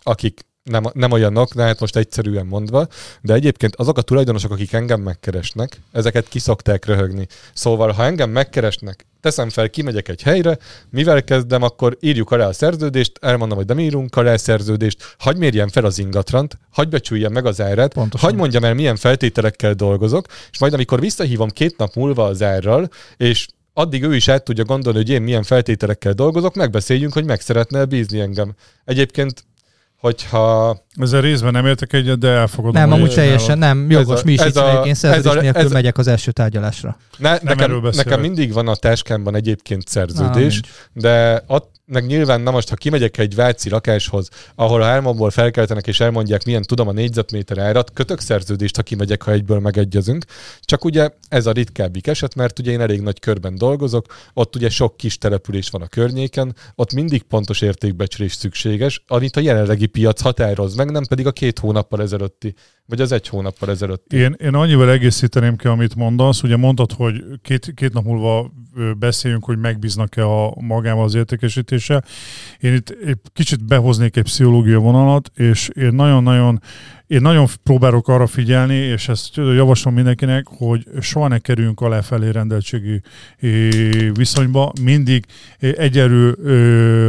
akik 0.02 0.47
nem, 0.62 0.84
nem 0.92 1.12
olyanok, 1.12 1.54
de 1.54 1.62
hát 1.62 1.80
most 1.80 1.96
egyszerűen 1.96 2.46
mondva, 2.46 2.86
de 3.22 3.34
egyébként 3.34 3.76
azok 3.76 3.98
a 3.98 4.02
tulajdonosok, 4.02 4.50
akik 4.50 4.72
engem 4.72 5.00
megkeresnek, 5.00 5.80
ezeket 5.92 6.28
kiszokták 6.28 6.84
röhögni. 6.84 7.26
Szóval, 7.54 7.92
ha 7.92 8.04
engem 8.04 8.30
megkeresnek, 8.30 9.06
teszem 9.20 9.50
fel, 9.50 9.70
kimegyek 9.70 10.08
egy 10.08 10.22
helyre, 10.22 10.58
mivel 10.90 11.24
kezdem, 11.24 11.62
akkor 11.62 11.96
írjuk 12.00 12.30
alá 12.30 12.46
a 12.46 12.52
szerződést, 12.52 13.18
elmondom, 13.20 13.56
hogy 13.56 13.66
nem 13.66 13.78
írunk 13.78 14.16
alá 14.16 14.32
a 14.32 14.38
szerződést, 14.38 15.14
hagy 15.18 15.36
mérjem 15.36 15.68
fel 15.68 15.84
az 15.84 15.98
ingatrant, 15.98 16.58
hagy 16.70 16.88
becsüljem 16.88 17.32
meg 17.32 17.46
az 17.46 17.60
árát, 17.60 17.94
hagy 18.18 18.34
mondjam 18.34 18.64
el, 18.64 18.74
milyen 18.74 18.96
feltételekkel 18.96 19.74
dolgozok, 19.74 20.26
és 20.50 20.58
majd 20.58 20.72
amikor 20.72 21.00
visszahívom 21.00 21.48
két 21.48 21.76
nap 21.76 21.94
múlva 21.94 22.24
az 22.24 22.42
árral, 22.42 22.88
és 23.16 23.46
addig 23.72 24.02
ő 24.02 24.14
is 24.14 24.28
át 24.28 24.44
tudja 24.44 24.64
gondolni, 24.64 24.98
hogy 24.98 25.10
én 25.10 25.22
milyen 25.22 25.42
feltételekkel 25.42 26.12
dolgozok, 26.12 26.54
megbeszéljünk, 26.54 27.12
hogy 27.12 27.24
meg 27.24 27.40
szeretne 27.40 27.84
bízni 27.84 28.20
engem. 28.20 28.54
Egyébként 28.84 29.44
hogyha... 30.00 30.76
Ezzel 31.00 31.20
részben 31.20 31.52
nem 31.52 31.66
értek 31.66 31.92
egyet, 31.92 32.18
de 32.18 32.28
elfogadom. 32.28 32.80
Nem, 32.80 32.92
amúgy 32.92 33.14
teljesen 33.14 33.58
nem. 33.58 33.90
Jogos, 33.90 34.20
a, 34.20 34.24
mi 34.24 34.32
is 34.32 34.44
itt 34.44 34.56
a, 34.56 34.82
én 34.86 34.94
szerződés 34.94 35.42
nélkül 35.42 35.62
ez 35.62 35.72
megyek 35.72 35.98
az 35.98 36.06
első 36.06 36.30
tárgyalásra. 36.30 36.96
Ne, 37.16 37.38
nekem, 37.42 37.80
nekem 37.92 38.20
mindig 38.20 38.52
van 38.52 38.68
a 38.68 38.74
táskámban 38.74 39.34
egyébként 39.34 39.88
szerződés, 39.88 40.60
Na, 40.92 41.00
de 41.00 41.42
att, 41.46 41.66
meg 41.88 42.06
nyilván, 42.06 42.40
na 42.40 42.50
most, 42.50 42.68
ha 42.68 42.74
kimegyek 42.74 43.18
egy 43.18 43.34
váci 43.34 43.70
lakáshoz, 43.70 44.28
ahol 44.54 44.82
a 44.82 44.84
hármamból 44.84 45.30
felkeltenek 45.30 45.86
és 45.86 46.00
elmondják, 46.00 46.44
milyen 46.44 46.62
tudom 46.62 46.88
a 46.88 46.92
négyzetméter 46.92 47.58
árat, 47.58 47.92
kötök 47.92 48.20
szerződést, 48.20 48.76
ha 48.76 48.82
kimegyek, 48.82 49.22
ha 49.22 49.32
egyből 49.32 49.58
megegyezünk. 49.58 50.24
Csak 50.60 50.84
ugye 50.84 51.10
ez 51.28 51.46
a 51.46 51.52
ritkábbik 51.52 52.06
eset, 52.06 52.34
mert 52.34 52.58
ugye 52.58 52.70
én 52.70 52.80
elég 52.80 53.00
nagy 53.00 53.18
körben 53.18 53.54
dolgozok, 53.54 54.06
ott 54.34 54.56
ugye 54.56 54.68
sok 54.68 54.96
kis 54.96 55.18
település 55.18 55.68
van 55.68 55.82
a 55.82 55.86
környéken, 55.86 56.54
ott 56.74 56.92
mindig 56.92 57.22
pontos 57.22 57.60
értékbecsülés 57.60 58.32
szükséges, 58.32 59.02
amit 59.06 59.36
a 59.36 59.40
jelenlegi 59.40 59.86
piac 59.86 60.20
határoz 60.20 60.74
meg, 60.74 60.90
nem 60.90 61.04
pedig 61.04 61.26
a 61.26 61.32
két 61.32 61.58
hónappal 61.58 62.02
ezelőtti 62.02 62.54
vagy 62.88 63.00
az 63.00 63.12
egy 63.12 63.28
hónappal 63.28 63.70
ezelőtt? 63.70 64.12
Én, 64.12 64.36
én 64.38 64.54
annyival 64.54 64.90
egészíteném 64.90 65.56
ki, 65.56 65.66
amit 65.66 65.94
mondasz. 65.94 66.42
Ugye 66.42 66.56
mondtad, 66.56 66.92
hogy 66.92 67.24
két, 67.42 67.72
két 67.74 67.92
nap 67.92 68.04
múlva 68.04 68.50
beszéljünk, 68.98 69.44
hogy 69.44 69.58
megbíznak-e 69.58 70.24
a 70.24 70.54
magával 70.60 71.04
az 71.04 71.14
értékesítése. 71.14 72.02
Én 72.60 72.74
itt 72.74 72.96
egy 73.04 73.18
kicsit 73.32 73.64
behoznék 73.64 74.16
egy 74.16 74.22
pszichológia 74.22 74.78
vonalat, 74.78 75.30
és 75.34 75.68
én 75.68 75.92
nagyon-nagyon 75.92 76.60
én 77.08 77.20
nagyon 77.20 77.46
próbálok 77.62 78.08
arra 78.08 78.26
figyelni, 78.26 78.74
és 78.74 79.08
ezt 79.08 79.36
javaslom 79.36 79.94
mindenkinek, 79.94 80.46
hogy 80.46 80.84
soha 81.00 81.28
ne 81.28 81.38
kerüljünk 81.38 81.80
a 81.80 81.88
lefelé 81.88 82.30
rendeltségi 82.30 83.00
viszonyba, 84.12 84.72
mindig 84.82 85.24
egyenlő 85.58 86.32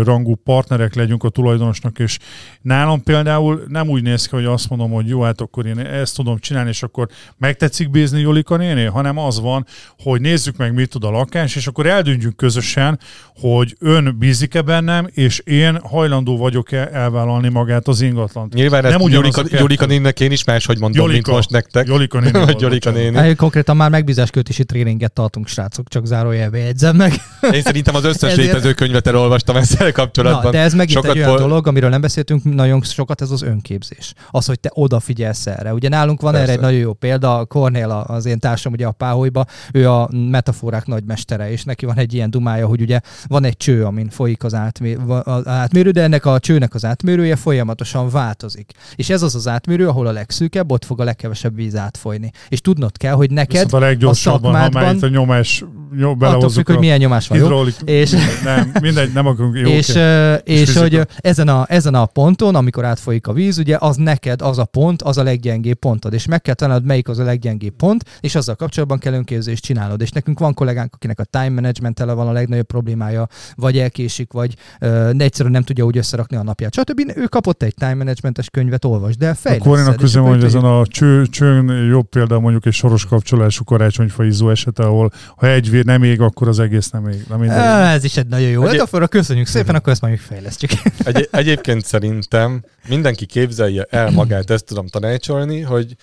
rangú 0.04 0.36
partnerek 0.36 0.96
legyünk 0.96 1.24
a 1.24 1.30
tulajdonosnak, 1.30 2.00
és 2.00 2.18
nálam 2.62 3.04
például 3.04 3.64
nem 3.68 3.90
úgy 3.90 4.04
néz 4.04 4.26
ki, 4.26 4.36
hogy 4.36 4.46
azt 4.46 4.70
mondom, 4.70 4.92
hogy 4.92 5.08
jó, 5.08 5.22
hát 5.22 5.42
akkor 5.42 5.66
én 5.66 5.80
ezt 5.80 6.16
tudom 6.16 6.38
csinálni, 6.40 6.70
és 6.70 6.84
akkor 6.84 7.08
megtetszik 7.38 7.90
bízni 7.90 8.22
Jolika 8.22 8.56
néni, 8.56 8.84
hanem 8.84 9.18
az 9.18 9.40
van, 9.40 9.66
hogy 9.98 10.22
nézzük 10.22 10.58
meg, 10.58 10.74
mit 10.74 10.90
tud 10.90 11.04
a 11.04 11.10
lakás, 11.10 11.56
és 11.56 11.68
akkor 11.68 11.86
eldöntjünk 11.86 12.36
közösen, 12.36 13.00
hogy 13.36 13.76
ön 13.80 14.16
bízik-e 14.20 14.62
bennem, 14.62 15.08
és 15.12 15.40
én 15.40 15.80
hajlandó 15.84 16.38
vagyok-e 16.38 16.90
elvállalni 16.92 17.50
magát 17.50 17.88
az 17.88 18.02
ingatlant. 18.02 18.54
Nyilván 18.54 18.82
nem 18.82 19.02
ezt 19.02 19.10
Jolika, 19.10 19.44
Jolika 19.50 19.86
néninek 19.90 20.20
én 20.20 20.32
is 20.32 20.44
máshogy 20.44 20.80
mondom, 20.80 21.02
Jolika, 21.02 21.14
mint 21.14 21.28
most 21.36 21.50
nektek. 21.50 21.88
Jolika 21.88 22.20
néni. 22.32 22.46
Vagy 22.46 22.62
Jolika 22.62 22.90
néni. 22.90 23.36
Konkrétan 23.36 23.76
már 23.76 23.90
megbízáskötési 23.90 24.66
tréninget 24.66 25.12
tartunk, 25.12 25.48
srácok, 25.48 25.90
csak 25.90 26.06
zárójelbe 26.06 26.58
jegyzem 26.58 26.96
meg. 26.96 27.14
Én 27.56 27.62
szerintem 27.62 27.96
az 27.96 28.04
összes 28.04 28.32
Ezért... 28.32 28.48
létező 28.48 28.74
könyvet 28.74 29.08
elolvastam 29.08 29.56
ezzel 29.56 29.92
kapcsolatban. 29.92 30.44
Na, 30.44 30.50
de 30.50 30.60
ez 30.60 30.74
megint 30.74 30.98
sokat 30.98 31.16
egy 31.16 31.18
olyan 31.18 31.30
pol... 31.30 31.40
dolog, 31.48 31.68
amiről 31.68 31.90
nem 31.90 32.02
beszéltünk 32.02 32.44
nagyon 32.44 32.82
sokat, 32.84 33.22
ez 33.22 33.32
az 33.32 33.42
önképzés. 33.42 34.14
Az, 34.32 34.46
hogy 34.46 34.60
te 34.60 34.70
odafigyelsz 34.74 35.48
erre. 35.48 35.74
Ugye 35.74 35.90
nálunk 35.90 36.22
van 36.22 36.32
Persze. 36.32 36.48
erre 36.48 36.56
egy 36.56 36.64
nagyon 36.64 36.80
jó 36.80 36.94
példa, 36.94 37.46
Cornél 37.46 38.06
az 38.08 38.26
én 38.26 38.40
társam 38.40 38.74
ugye 38.74 38.86
a 38.86 38.92
Páholyba, 38.92 39.46
ő 39.74 39.90
a 39.90 40.10
metaforák 40.12 40.86
nagymestere, 40.86 41.52
és 41.52 41.64
neki 41.64 41.86
van 41.86 41.98
egy 41.98 42.14
ilyen 42.14 42.30
dumája, 42.30 42.68
hogy 42.68 42.82
ugye 42.82 43.00
van 43.28 43.44
egy 43.44 43.58
cső, 43.58 43.86
amin 43.86 44.10
folyik 44.10 44.44
az, 44.44 44.54
átmérő, 44.54 45.00
az 45.24 45.48
átmérő, 45.48 45.92
de 45.92 46.02
ennek 46.02 46.26
a 46.26 46.40
csőnek 46.40 46.74
az 46.74 46.86
átmérője 46.86 47.36
folyamatosan 47.36 48.10
változik. 48.10 48.72
És 48.96 49.10
ez 49.10 49.22
az 49.22 49.36
az 49.36 49.48
átmérő, 49.48 49.79
ahol 49.88 50.08
a 50.08 50.12
legszűkebb, 50.12 50.72
ott 50.72 50.86
fog 50.86 51.02
a 51.02 51.04
legkevesebb 51.04 51.56
víz 51.56 51.76
átfolyni. 51.76 52.32
És 52.50 52.62
tudnod 52.62 52.98
kell, 52.98 53.14
hogy 53.14 53.32
neked 53.32 53.64
Viszont 53.64 53.84
a 53.84 53.88
leggyorsabban, 53.88 54.56
a 54.56 54.58
szakmádban, 54.58 54.82
ha 54.82 54.88
már 54.88 54.96
itt 54.96 55.04
a 55.04 55.08
nyomás 55.08 55.64
nyom, 55.98 56.18
attól 56.20 56.50
függ, 56.50 56.68
hogy 56.68 56.80
milyen 56.80 56.98
nyomás 56.98 57.28
van. 57.28 57.40
Hidrolik, 57.40 57.76
és, 57.86 58.12
nem, 58.44 58.72
mindegy, 58.82 59.14
nem 59.14 59.28
akarunk. 59.28 59.58
Jó, 59.58 59.70
és, 59.70 59.90
okay. 59.90 60.38
és, 60.44 60.62
és 60.62 60.78
hogy 60.78 61.08
ezen 61.18 61.48
a, 61.48 61.66
ezen 61.68 61.94
a 61.94 62.06
ponton, 62.06 62.56
amikor 62.56 62.86
átfolyik 62.86 63.28
a 63.28 63.34
víz, 63.34 63.58
ugye 63.58 63.78
az 63.80 63.96
neked 63.96 64.42
az 64.42 64.58
a 64.58 64.66
pont, 64.66 65.02
az 65.02 65.18
a 65.18 65.24
leggyengébb 65.24 65.78
pontod, 65.78 66.14
és 66.14 66.26
meg 66.26 66.42
kell 66.42 66.54
találnod, 66.54 66.86
melyik 66.86 67.10
az 67.10 67.20
a 67.20 67.24
leggyengébb 67.24 67.76
pont, 67.76 68.04
és 68.20 68.36
azzal 68.36 68.56
kapcsolatban 68.56 68.98
kell 68.98 69.14
önképzést 69.14 69.64
csinálod. 69.64 70.02
És 70.02 70.12
nekünk 70.12 70.40
van 70.40 70.54
kollégánk, 70.54 70.94
akinek 70.94 71.20
a 71.20 71.24
time 71.24 71.50
management 71.50 72.00
van 72.00 72.28
a 72.28 72.32
legnagyobb 72.32 72.68
problémája, 72.68 73.28
vagy 73.56 73.78
elkésik, 73.78 74.32
vagy 74.32 74.56
uh, 74.82 75.10
egyszerűen 75.18 75.54
nem 75.54 75.64
tudja 75.64 75.84
úgy 75.84 75.98
összerakni 75.98 76.38
a 76.38 76.44
napját, 76.44 76.74
stb. 76.74 77.12
Ő 77.16 77.26
kapott 77.26 77.64
egy 77.64 77.74
time 77.74 77.94
managementes 77.94 78.50
könyvet, 78.50 78.86
olvas, 78.86 79.18
de 79.18 79.34
fejlesz. 79.34 79.62
A 79.70 79.96
közöm, 79.96 80.24
hogy 80.24 80.44
ezen 80.44 80.64
a 80.64 80.88
cső, 80.88 81.26
csőn 81.26 81.88
jobb 81.88 82.10
példa 82.10 82.40
mondjuk 82.40 82.66
egy 82.66 82.74
soros 82.74 83.06
kapcsolású 83.06 83.64
karácsonyfa 83.64 84.24
izzó 84.24 84.50
esete, 84.50 84.84
ahol 84.84 85.12
ha 85.36 85.48
egy 85.48 85.70
vér 85.70 85.86
nem 85.86 86.04
ég, 86.04 86.22
akkor 86.22 86.48
az 86.48 86.60
egész 86.60 86.90
nem 86.90 87.08
ég. 87.08 87.26
Nem 87.30 87.42
Ez 87.50 88.04
is 88.04 88.18
egy 88.18 88.28
nagyon 88.28 88.50
jó. 88.50 88.66
Egy... 88.66 88.80
Akkor 88.80 89.10
köszönjük 89.10 89.48
szépen, 89.48 89.76
akkor 89.76 89.92
ezt 89.92 90.02
majd 90.02 90.20
fejlesztjük. 90.20 90.72
Egy, 91.04 91.28
egyébként 91.32 91.86
szerintem 91.86 92.64
mindenki 92.88 93.26
képzelje 93.26 93.88
el 93.90 94.12
magát, 94.12 94.50
ezt 94.50 94.66
tudom 94.66 94.88
tanácsolni, 94.88 95.62
hogy 95.62 95.96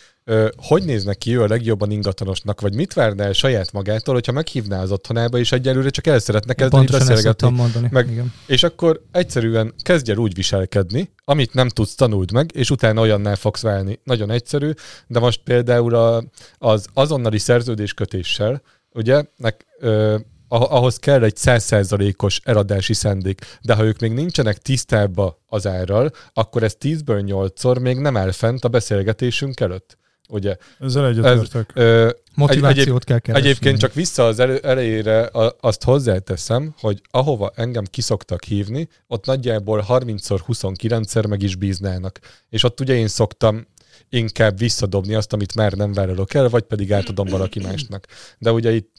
hogy 0.57 0.85
néznek 0.85 1.19
ki 1.19 1.37
ő 1.37 1.43
a 1.43 1.47
legjobban 1.47 1.91
ingatlanosnak, 1.91 2.61
vagy 2.61 2.75
mit 2.75 2.93
várna 2.93 3.23
el 3.23 3.33
saját 3.33 3.73
magától, 3.73 4.15
hogyha 4.15 4.33
meghívná 4.33 4.83
az 4.83 4.93
otthonába, 4.93 5.39
és 5.39 5.53
egyelőre 5.53 5.89
csak 5.89 6.07
el 6.07 6.19
szeretne 6.19 6.55
kezdeni 6.55 6.87
beszélgetni. 6.87 7.51
mondani. 7.51 7.89
Meg, 7.91 8.11
igen. 8.11 8.33
És 8.47 8.63
akkor 8.63 9.03
egyszerűen 9.13 9.75
kezdj 9.83 10.11
el 10.11 10.17
úgy 10.17 10.35
viselkedni, 10.35 11.11
amit 11.25 11.55
nem 11.55 11.69
tudsz, 11.69 11.95
tanuld 11.95 12.33
meg, 12.33 12.51
és 12.55 12.71
utána 12.71 13.01
olyannál 13.01 13.37
fogsz 13.37 13.63
válni. 13.63 14.01
Nagyon 14.05 14.31
egyszerű, 14.31 14.71
de 15.07 15.19
most 15.19 15.41
például 15.45 15.95
a, 15.95 16.25
az 16.59 16.87
azonnali 16.93 17.39
szerződéskötéssel, 17.39 18.63
ugye, 18.93 19.25
nek, 19.37 19.67
ö, 19.79 20.17
ahhoz 20.49 20.97
kell 20.97 21.23
egy 21.23 21.37
százszerzalékos 21.37 22.41
eladási 22.45 22.95
szendék, 22.95 23.59
de 23.63 23.75
ha 23.75 23.85
ők 23.85 24.01
még 24.01 24.13
nincsenek 24.13 24.59
tisztába 24.59 25.43
az 25.47 25.67
árral, 25.67 26.11
akkor 26.33 26.63
ez 26.63 26.77
10-ből 26.81 27.51
8-szor 27.55 27.81
még 27.81 27.99
nem 27.99 28.17
áll 28.17 28.31
fent 28.31 28.65
a 28.65 28.69
beszélgetésünk 28.69 29.61
előtt. 29.61 29.99
Ugye? 30.29 30.57
Ezzel 30.81 31.07
egyetértek. 31.07 31.71
Ez, 31.75 32.13
Motivációt 32.35 32.87
egyéb, 32.87 33.05
kell 33.05 33.19
keresni. 33.19 33.49
Egyébként 33.49 33.79
csak 33.79 33.95
vissza 33.95 34.27
az 34.27 34.39
elő, 34.39 34.57
elejére 34.57 35.31
azt 35.61 35.85
hozzáteszem, 35.85 36.75
hogy 36.81 37.01
ahova 37.11 37.53
engem 37.55 37.85
kiszoktak 37.85 38.45
hívni, 38.45 38.89
ott 39.07 39.27
nagyjából 39.27 39.85
30-szor 39.89 40.41
29-szer 40.49 41.29
meg 41.29 41.43
is 41.43 41.57
bíznának. 41.57 42.19
És 42.49 42.63
ott 42.63 42.81
ugye 42.81 42.95
én 42.95 43.09
szoktam 43.09 43.67
inkább 44.09 44.59
visszadobni 44.59 45.15
azt, 45.15 45.33
amit 45.33 45.55
már 45.55 45.73
nem 45.73 45.93
vállalok 45.93 46.35
el, 46.35 46.49
vagy 46.49 46.63
pedig 46.63 46.93
átadom 46.93 47.27
valaki 47.27 47.61
másnak. 47.61 48.07
De 48.39 48.53
ugye 48.53 48.73
itt 48.73 48.96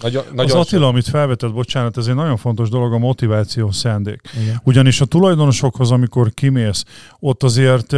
nagyon, 0.00 0.24
nagyon 0.34 0.56
az 0.56 0.66
Attila, 0.66 0.86
amit 0.86 1.08
felvetett, 1.08 1.52
bocsánat, 1.52 1.96
ez 1.96 2.06
egy 2.06 2.14
nagyon 2.14 2.36
fontos 2.36 2.68
dolog, 2.68 2.92
a 2.92 2.98
motiváció 2.98 3.70
szándék. 3.70 4.20
Igen. 4.42 4.60
Ugyanis 4.64 5.00
a 5.00 5.04
tulajdonosokhoz, 5.04 5.90
amikor 5.90 6.30
kimész, 6.34 6.84
ott 7.20 7.42
azért 7.42 7.92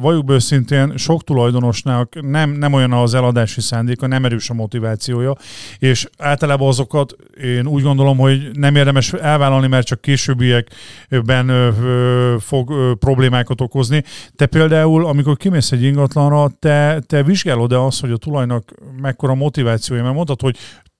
valljuk 0.00 0.30
őszintén, 0.30 0.96
sok 0.96 1.24
tulajdonosnak 1.24 2.20
nem, 2.20 2.50
nem 2.50 2.72
olyan 2.72 2.92
az 2.92 3.14
eladási 3.14 3.60
szándéka, 3.60 4.06
nem 4.06 4.24
erős 4.24 4.50
a 4.50 4.54
motivációja, 4.54 5.36
és 5.78 6.08
általában 6.18 6.68
azokat 6.68 7.16
én 7.42 7.66
úgy 7.66 7.82
gondolom, 7.82 8.16
hogy 8.16 8.50
nem 8.52 8.76
érdemes 8.76 9.12
elvállalni, 9.12 9.66
mert 9.66 9.86
csak 9.86 10.00
későbbiekben 10.00 11.74
fog 12.40 12.98
problémákat 12.98 13.60
okozni. 13.60 14.04
Te 14.36 14.46
például, 14.46 15.06
amikor 15.06 15.36
kimész 15.36 15.72
egy 15.72 15.82
ingatlanra, 15.82 16.50
te, 16.58 17.02
te 17.06 17.22
vizsgálod-e 17.22 17.80
azt, 17.80 18.00
hogy 18.00 18.10
a 18.10 18.16
tulajnak 18.16 18.72
mekkora 19.00 19.34
motivációja, 19.34 20.02
mert 20.02 20.14
mondtad, 20.14 20.40
hogy 20.40 20.56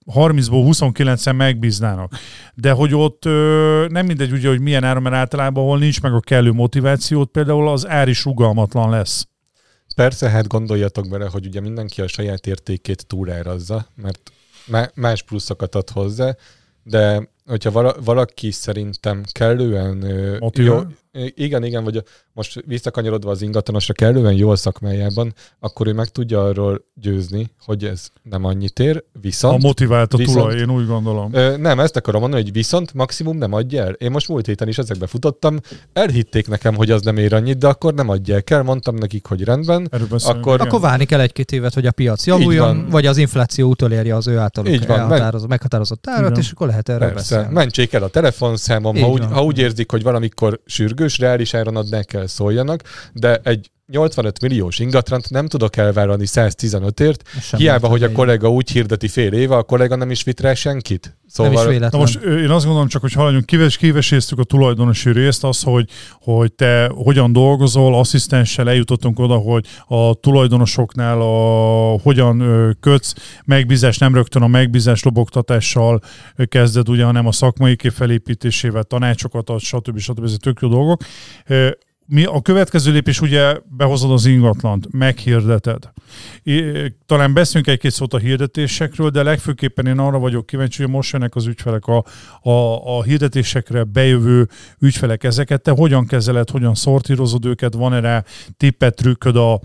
30-ból 0.06 0.64
29-en 0.72 1.36
megbíznának. 1.36 2.12
De 2.54 2.72
hogy 2.72 2.94
ott 2.94 3.24
ö, 3.24 3.86
nem 3.88 4.06
mindegy 4.06 4.32
ugye, 4.32 4.48
hogy 4.48 4.60
milyen 4.60 4.84
áron, 4.84 5.02
mert 5.02 5.14
általában, 5.14 5.64
ahol 5.64 5.78
nincs 5.78 6.02
meg 6.02 6.12
a 6.12 6.20
kellő 6.20 6.52
motivációt, 6.52 7.30
például 7.30 7.68
az 7.68 7.88
ár 7.88 8.08
is 8.08 8.24
rugalmatlan 8.24 8.90
lesz. 8.90 9.28
Persze, 9.96 10.28
hát 10.28 10.46
gondoljatok 10.46 11.08
bele, 11.08 11.28
hogy 11.28 11.46
ugye 11.46 11.60
mindenki 11.60 12.00
a 12.00 12.06
saját 12.06 12.46
értékét 12.46 13.06
túlárazza, 13.06 13.86
mert 13.94 14.32
más 14.94 15.22
pluszokat 15.22 15.74
ad 15.74 15.90
hozzá, 15.90 16.36
de 16.82 17.28
hogyha 17.46 17.94
valaki 18.04 18.50
szerintem 18.50 19.22
kellően 19.32 20.06
jó, 20.54 20.82
igen, 21.34 21.64
igen, 21.64 21.84
vagy 21.84 22.02
most 22.32 22.62
visszakanyarodva 22.66 23.30
az 23.30 23.42
ingatlanosra 23.42 23.92
kellően 23.92 24.32
jól 24.32 24.56
szakmájában, 24.56 25.34
akkor 25.60 25.86
ő 25.86 25.92
meg 25.92 26.08
tudja 26.08 26.44
arról 26.44 26.84
győzni, 26.94 27.50
hogy 27.64 27.84
ez 27.84 28.08
nem 28.22 28.44
annyit 28.44 28.78
ér, 28.78 29.04
viszont... 29.20 29.64
A 29.64 29.66
motivált 29.66 30.14
a 30.14 30.16
viszont, 30.16 30.38
tulaj, 30.38 30.58
én 30.58 30.70
úgy 30.70 30.86
gondolom. 30.86 31.34
Ö, 31.34 31.56
nem, 31.56 31.80
ezt 31.80 31.96
akarom 31.96 32.20
mondani, 32.20 32.42
hogy 32.42 32.52
viszont 32.52 32.94
maximum 32.94 33.36
nem 33.36 33.52
adja 33.52 33.82
el. 33.82 33.92
Én 33.92 34.10
most 34.10 34.28
múlt 34.28 34.46
héten 34.46 34.68
is 34.68 34.78
ezekbe 34.78 35.06
futottam, 35.06 35.60
elhitték 35.92 36.48
nekem, 36.48 36.74
hogy 36.74 36.90
az 36.90 37.02
nem 37.02 37.16
ér 37.16 37.34
annyit, 37.34 37.58
de 37.58 37.66
akkor 37.66 37.94
nem 37.94 38.08
adja 38.08 38.38
el. 38.46 38.62
Mondtam 38.62 38.94
nekik, 38.94 39.26
hogy 39.26 39.44
rendben. 39.44 39.88
Akkor, 40.24 40.60
akkor 40.60 40.80
várni 40.80 41.04
kell 41.04 41.20
egy-két 41.20 41.52
évet, 41.52 41.74
hogy 41.74 41.86
a 41.86 41.92
piac 41.92 42.26
javuljon, 42.26 42.86
vagy 42.90 43.06
az 43.06 43.16
infláció 43.16 43.68
utolérje 43.68 44.14
az 44.16 44.26
ő 44.26 44.38
általuk 44.38 44.86
van, 44.86 45.46
meghatározott 45.48 46.06
árat, 46.06 46.38
és 46.38 46.50
akkor 46.50 46.66
lehet 46.66 46.88
erről 46.88 47.08
Persze. 47.08 47.34
beszélni. 47.36 47.54
Mentsék 47.54 47.92
el 47.92 48.02
a 48.02 48.08
telefonszámom, 48.08 48.96
ha 48.96 49.08
úgy, 49.08 49.24
ha 49.30 49.44
úgy 49.44 49.58
érzik, 49.58 49.90
hogy 49.90 50.02
valamikor 50.02 50.60
sürgős, 51.08 51.18
reális 51.18 51.54
áron 51.54 51.76
adnák 51.76 52.12
el, 52.12 52.26
szóljanak, 52.26 52.82
de 53.12 53.40
egy 53.42 53.70
85 53.86 54.40
milliós 54.40 54.78
ingatrant 54.78 55.30
nem 55.30 55.46
tudok 55.46 55.76
elvállalni 55.76 56.24
115-ért, 56.26 57.28
hiába, 57.56 57.88
hogy 57.88 58.02
a 58.02 58.12
kollega 58.12 58.50
úgy 58.50 58.70
hirdeti 58.70 59.08
fél 59.08 59.32
éve, 59.32 59.56
a 59.56 59.62
kollega 59.62 59.96
nem 59.96 60.10
is 60.10 60.22
vitt 60.22 60.40
rá 60.40 60.54
senkit. 60.54 61.16
Szóval... 61.26 61.64
Nem 61.64 61.72
is 61.72 61.78
Na 61.90 61.98
most 61.98 62.20
én 62.22 62.50
azt 62.50 62.64
gondolom 62.64 62.88
csak, 62.88 63.00
hogy 63.00 63.12
haladjunk, 63.12 63.46
kives, 63.46 63.76
kiveséztük 63.76 64.38
a 64.38 64.44
tulajdonosi 64.44 65.12
részt, 65.12 65.44
az, 65.44 65.62
hogy, 65.62 65.88
hogy 66.20 66.52
te 66.52 66.90
hogyan 66.94 67.32
dolgozol, 67.32 67.94
asszisztenssel 67.94 68.68
eljutottunk 68.68 69.18
oda, 69.18 69.36
hogy 69.36 69.66
a 69.86 70.14
tulajdonosoknál 70.14 71.20
a, 71.20 71.98
hogyan 72.02 72.42
kötsz, 72.80 73.14
megbízás 73.44 73.98
nem 73.98 74.14
rögtön 74.14 74.42
a 74.42 74.46
megbízás 74.46 75.02
lobogtatással 75.02 76.00
kezded, 76.48 76.88
ugye, 76.88 77.04
hanem 77.04 77.26
a 77.26 77.32
szakmai 77.32 77.76
felépítésével, 77.94 78.82
tanácsokat 78.82 79.50
ad, 79.50 79.60
stb. 79.60 79.98
stb. 79.98 80.24
Ez 80.24 80.36
tök 80.40 80.58
jó 80.60 80.68
dolgok 80.68 81.02
mi 82.06 82.24
a 82.24 82.40
következő 82.40 82.92
lépés 82.92 83.20
ugye 83.20 83.56
behozod 83.76 84.10
az 84.10 84.26
ingatlant, 84.26 84.86
meghirdeted. 84.90 85.90
Talán 87.06 87.34
beszélünk 87.34 87.66
egy-két 87.66 87.90
szót 87.90 88.14
a 88.14 88.18
hirdetésekről, 88.18 89.10
de 89.10 89.22
legfőképpen 89.22 89.86
én 89.86 89.98
arra 89.98 90.18
vagyok 90.18 90.46
kíváncsi, 90.46 90.82
hogy 90.82 90.90
most 90.90 91.12
jönnek 91.12 91.34
az 91.34 91.46
ügyfelek 91.46 91.86
a, 91.86 92.04
a, 92.42 92.50
a 92.96 93.02
hirdetésekre 93.02 93.84
bejövő 93.84 94.48
ügyfelek 94.78 95.24
ezeket. 95.24 95.62
Te 95.62 95.70
hogyan 95.70 96.06
kezeled, 96.06 96.50
hogyan 96.50 96.74
szortírozod 96.74 97.44
őket, 97.44 97.74
van-e 97.74 98.00
rá 98.00 98.24
tippet, 98.56 98.94
trükköd 98.94 99.36
a, 99.36 99.60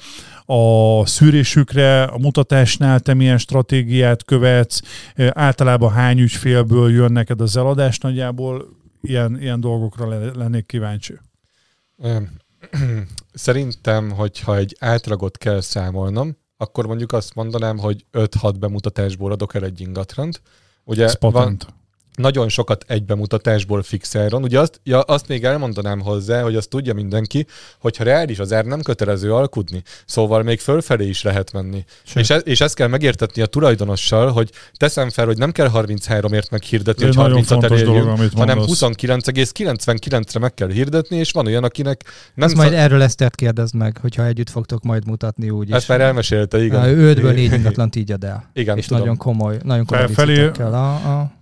a 0.53 1.05
szűrésükre, 1.05 2.03
a 2.03 2.17
mutatásnál 2.17 2.99
te 2.99 3.13
milyen 3.13 3.37
stratégiát 3.37 4.23
követsz, 4.23 4.81
általában 5.29 5.91
hány 5.91 6.19
ügyfélből 6.19 6.91
jön 6.91 7.11
neked 7.11 7.41
az 7.41 7.57
eladás 7.57 7.97
nagyjából, 7.97 8.65
ilyen, 9.01 9.41
ilyen 9.41 9.59
dolgokra 9.59 10.31
lennék 10.35 10.65
kíváncsi. 10.65 11.13
Szerintem, 13.33 14.11
hogyha 14.11 14.55
egy 14.55 14.75
átlagot 14.79 15.37
kell 15.37 15.61
számolnom, 15.61 16.37
akkor 16.57 16.85
mondjuk 16.87 17.11
azt 17.11 17.35
mondanám, 17.35 17.77
hogy 17.77 18.05
5-6 18.11 18.55
bemutatásból 18.59 19.31
adok 19.31 19.55
el 19.55 19.63
egy 19.63 19.81
ingatrant. 19.81 20.41
Ugye 20.83 21.09
van, 21.19 21.57
nagyon 22.19 22.49
sokat 22.49 22.85
egy 22.87 23.05
bemutatásból 23.05 23.83
fixáron. 23.83 24.43
Ugye 24.43 24.59
azt, 24.59 24.79
ja, 24.83 25.01
azt 25.01 25.27
még 25.27 25.43
elmondanám 25.43 25.99
hozzá, 25.99 26.41
hogy 26.41 26.55
azt 26.55 26.69
tudja 26.69 26.93
mindenki, 26.93 27.45
hogyha 27.79 28.03
reális 28.03 28.39
az 28.39 28.53
ár 28.53 28.65
nem 28.65 28.81
kötelező 28.81 29.33
alkudni. 29.33 29.83
Szóval 30.05 30.43
még 30.43 30.59
fölfelé 30.59 31.07
is 31.07 31.21
lehet 31.21 31.53
menni. 31.53 31.85
És, 32.15 32.29
e, 32.29 32.35
és 32.35 32.61
ezt 32.61 32.75
kell 32.75 32.87
megértetni 32.87 33.41
a 33.41 33.45
tulajdonossal, 33.45 34.31
hogy 34.31 34.51
teszem 34.77 35.09
fel, 35.09 35.25
hogy 35.25 35.37
nem 35.37 35.51
kell 35.51 35.69
33-ért 35.73 36.49
meghirdetni, 36.49 37.05
hogy 37.05 37.15
30-at 37.17 37.63
elérjünk, 37.63 38.33
hanem 38.33 38.59
29,99-re 38.59 40.39
meg 40.39 40.53
kell 40.53 40.69
hirdetni, 40.69 41.17
és 41.17 41.31
van 41.31 41.45
olyan, 41.45 41.63
akinek 41.63 42.03
nem... 42.33 42.47
Ezt 42.47 42.57
majd 42.57 42.73
erről 42.73 43.01
Esztert 43.01 43.35
kérdezd 43.35 43.75
meg, 43.75 43.97
hogyha 44.01 44.25
együtt 44.25 44.49
fogtok 44.49 44.83
majd 44.83 45.07
mutatni 45.07 45.49
úgy 45.49 45.71
Ezt 45.71 45.87
már 45.87 46.01
elmesélte, 46.01 46.63
igen. 46.63 46.83
Ő 46.83 47.09
ötből 47.09 47.31
négy 47.31 47.53
ingatlant 47.53 47.95
így 47.95 48.11
ad 48.11 48.23
el. 48.23 48.49
Igen, 48.53 48.77
és 48.77 48.85
tudom. 48.85 49.01
nagyon 49.01 49.17
komoly, 49.17 49.59
nagyon 49.63 49.85
komoly 49.85 50.05
Felfelé... 50.05 50.51
A, 50.59 50.93
a 50.93 51.37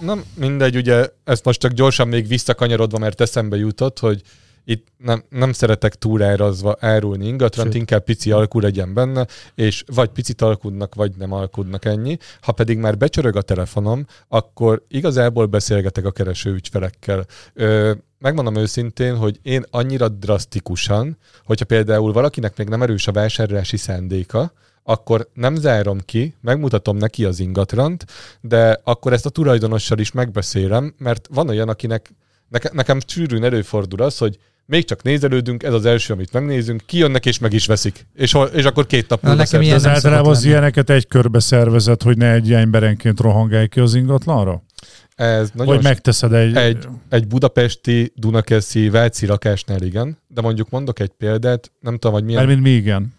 nem 0.00 0.24
mindegy, 0.34 0.76
ugye 0.76 1.08
ezt 1.24 1.44
most 1.44 1.60
csak 1.60 1.72
gyorsan 1.72 2.08
még 2.08 2.26
visszakanyarodva, 2.26 2.98
mert 2.98 3.20
eszembe 3.20 3.56
jutott, 3.56 3.98
hogy 3.98 4.22
itt 4.64 4.86
nem, 4.96 5.24
nem 5.28 5.52
szeretek 5.52 5.94
túlárazva 5.94 6.76
árulni 6.80 7.26
ingatrant, 7.26 7.68
Sőt. 7.68 7.80
inkább 7.80 8.04
pici 8.04 8.30
alkú 8.30 8.60
legyen 8.60 8.94
benne, 8.94 9.26
és 9.54 9.84
vagy 9.86 10.08
picit 10.08 10.42
alkudnak, 10.42 10.94
vagy 10.94 11.12
nem 11.18 11.32
alkudnak 11.32 11.84
ennyi. 11.84 12.16
Ha 12.40 12.52
pedig 12.52 12.78
már 12.78 12.98
becsörög 12.98 13.36
a 13.36 13.42
telefonom, 13.42 14.06
akkor 14.28 14.84
igazából 14.88 15.46
beszélgetek 15.46 16.04
a 16.04 16.10
kereső 16.10 16.52
ügyfelekkel. 16.52 17.26
Ö, 17.54 17.92
megmondom 18.18 18.56
őszintén, 18.56 19.16
hogy 19.16 19.38
én 19.42 19.64
annyira 19.70 20.08
drasztikusan, 20.08 21.18
hogyha 21.44 21.64
például 21.64 22.12
valakinek 22.12 22.56
még 22.56 22.68
nem 22.68 22.82
erős 22.82 23.06
a 23.06 23.12
vásárlási 23.12 23.76
szándéka, 23.76 24.52
akkor 24.84 25.28
nem 25.34 25.54
zárom 25.54 25.98
ki, 26.04 26.34
megmutatom 26.40 26.96
neki 26.96 27.24
az 27.24 27.40
ingatrant, 27.40 28.04
de 28.40 28.80
akkor 28.84 29.12
ezt 29.12 29.26
a 29.26 29.30
tulajdonossal 29.30 29.98
is 29.98 30.12
megbeszélem, 30.12 30.94
mert 30.98 31.28
van 31.30 31.48
olyan, 31.48 31.68
akinek 31.68 32.14
neke, 32.48 32.70
nekem 32.72 32.98
sűrűn 33.06 33.44
előfordul 33.44 34.02
az, 34.02 34.18
hogy 34.18 34.38
még 34.66 34.84
csak 34.84 35.02
nézelődünk, 35.02 35.62
ez 35.62 35.72
az 35.72 35.84
első, 35.84 36.12
amit 36.12 36.32
megnézünk, 36.32 36.82
kijönnek 36.86 37.26
és 37.26 37.38
meg 37.38 37.52
is 37.52 37.66
veszik. 37.66 38.06
És, 38.14 38.36
és 38.52 38.64
akkor 38.64 38.86
két 38.86 39.08
nap 39.08 39.22
múlva 39.22 39.42
Az 39.74 39.86
általában 39.86 40.30
az 40.30 40.44
ilyeneket 40.44 40.90
egy 40.90 41.06
körbe 41.06 41.40
szervezet, 41.40 42.02
hogy 42.02 42.16
ne 42.16 42.32
egy 42.32 42.52
emberenként 42.52 43.20
rohangálj 43.20 43.68
ki 43.68 43.80
az 43.80 43.94
ingatlanra? 43.94 44.62
Ez 45.14 45.50
nagyon 45.54 45.74
Vagy 45.74 45.84
megteszed 45.84 46.32
egy... 46.32 46.56
egy... 46.56 46.88
Egy 47.08 47.26
budapesti, 47.26 48.12
Dunakeszi, 48.14 48.88
Váci 48.88 49.26
lakásnál 49.26 49.82
igen, 49.82 50.18
de 50.26 50.40
mondjuk 50.40 50.70
mondok 50.70 51.00
egy 51.00 51.12
példát, 51.18 51.72
nem 51.80 51.94
tudom, 51.94 52.12
hogy 52.12 52.24
milyen... 52.24 52.44
Mert 52.44 52.54
mint 52.54 52.66
mi 52.68 52.74
igen. 52.74 53.14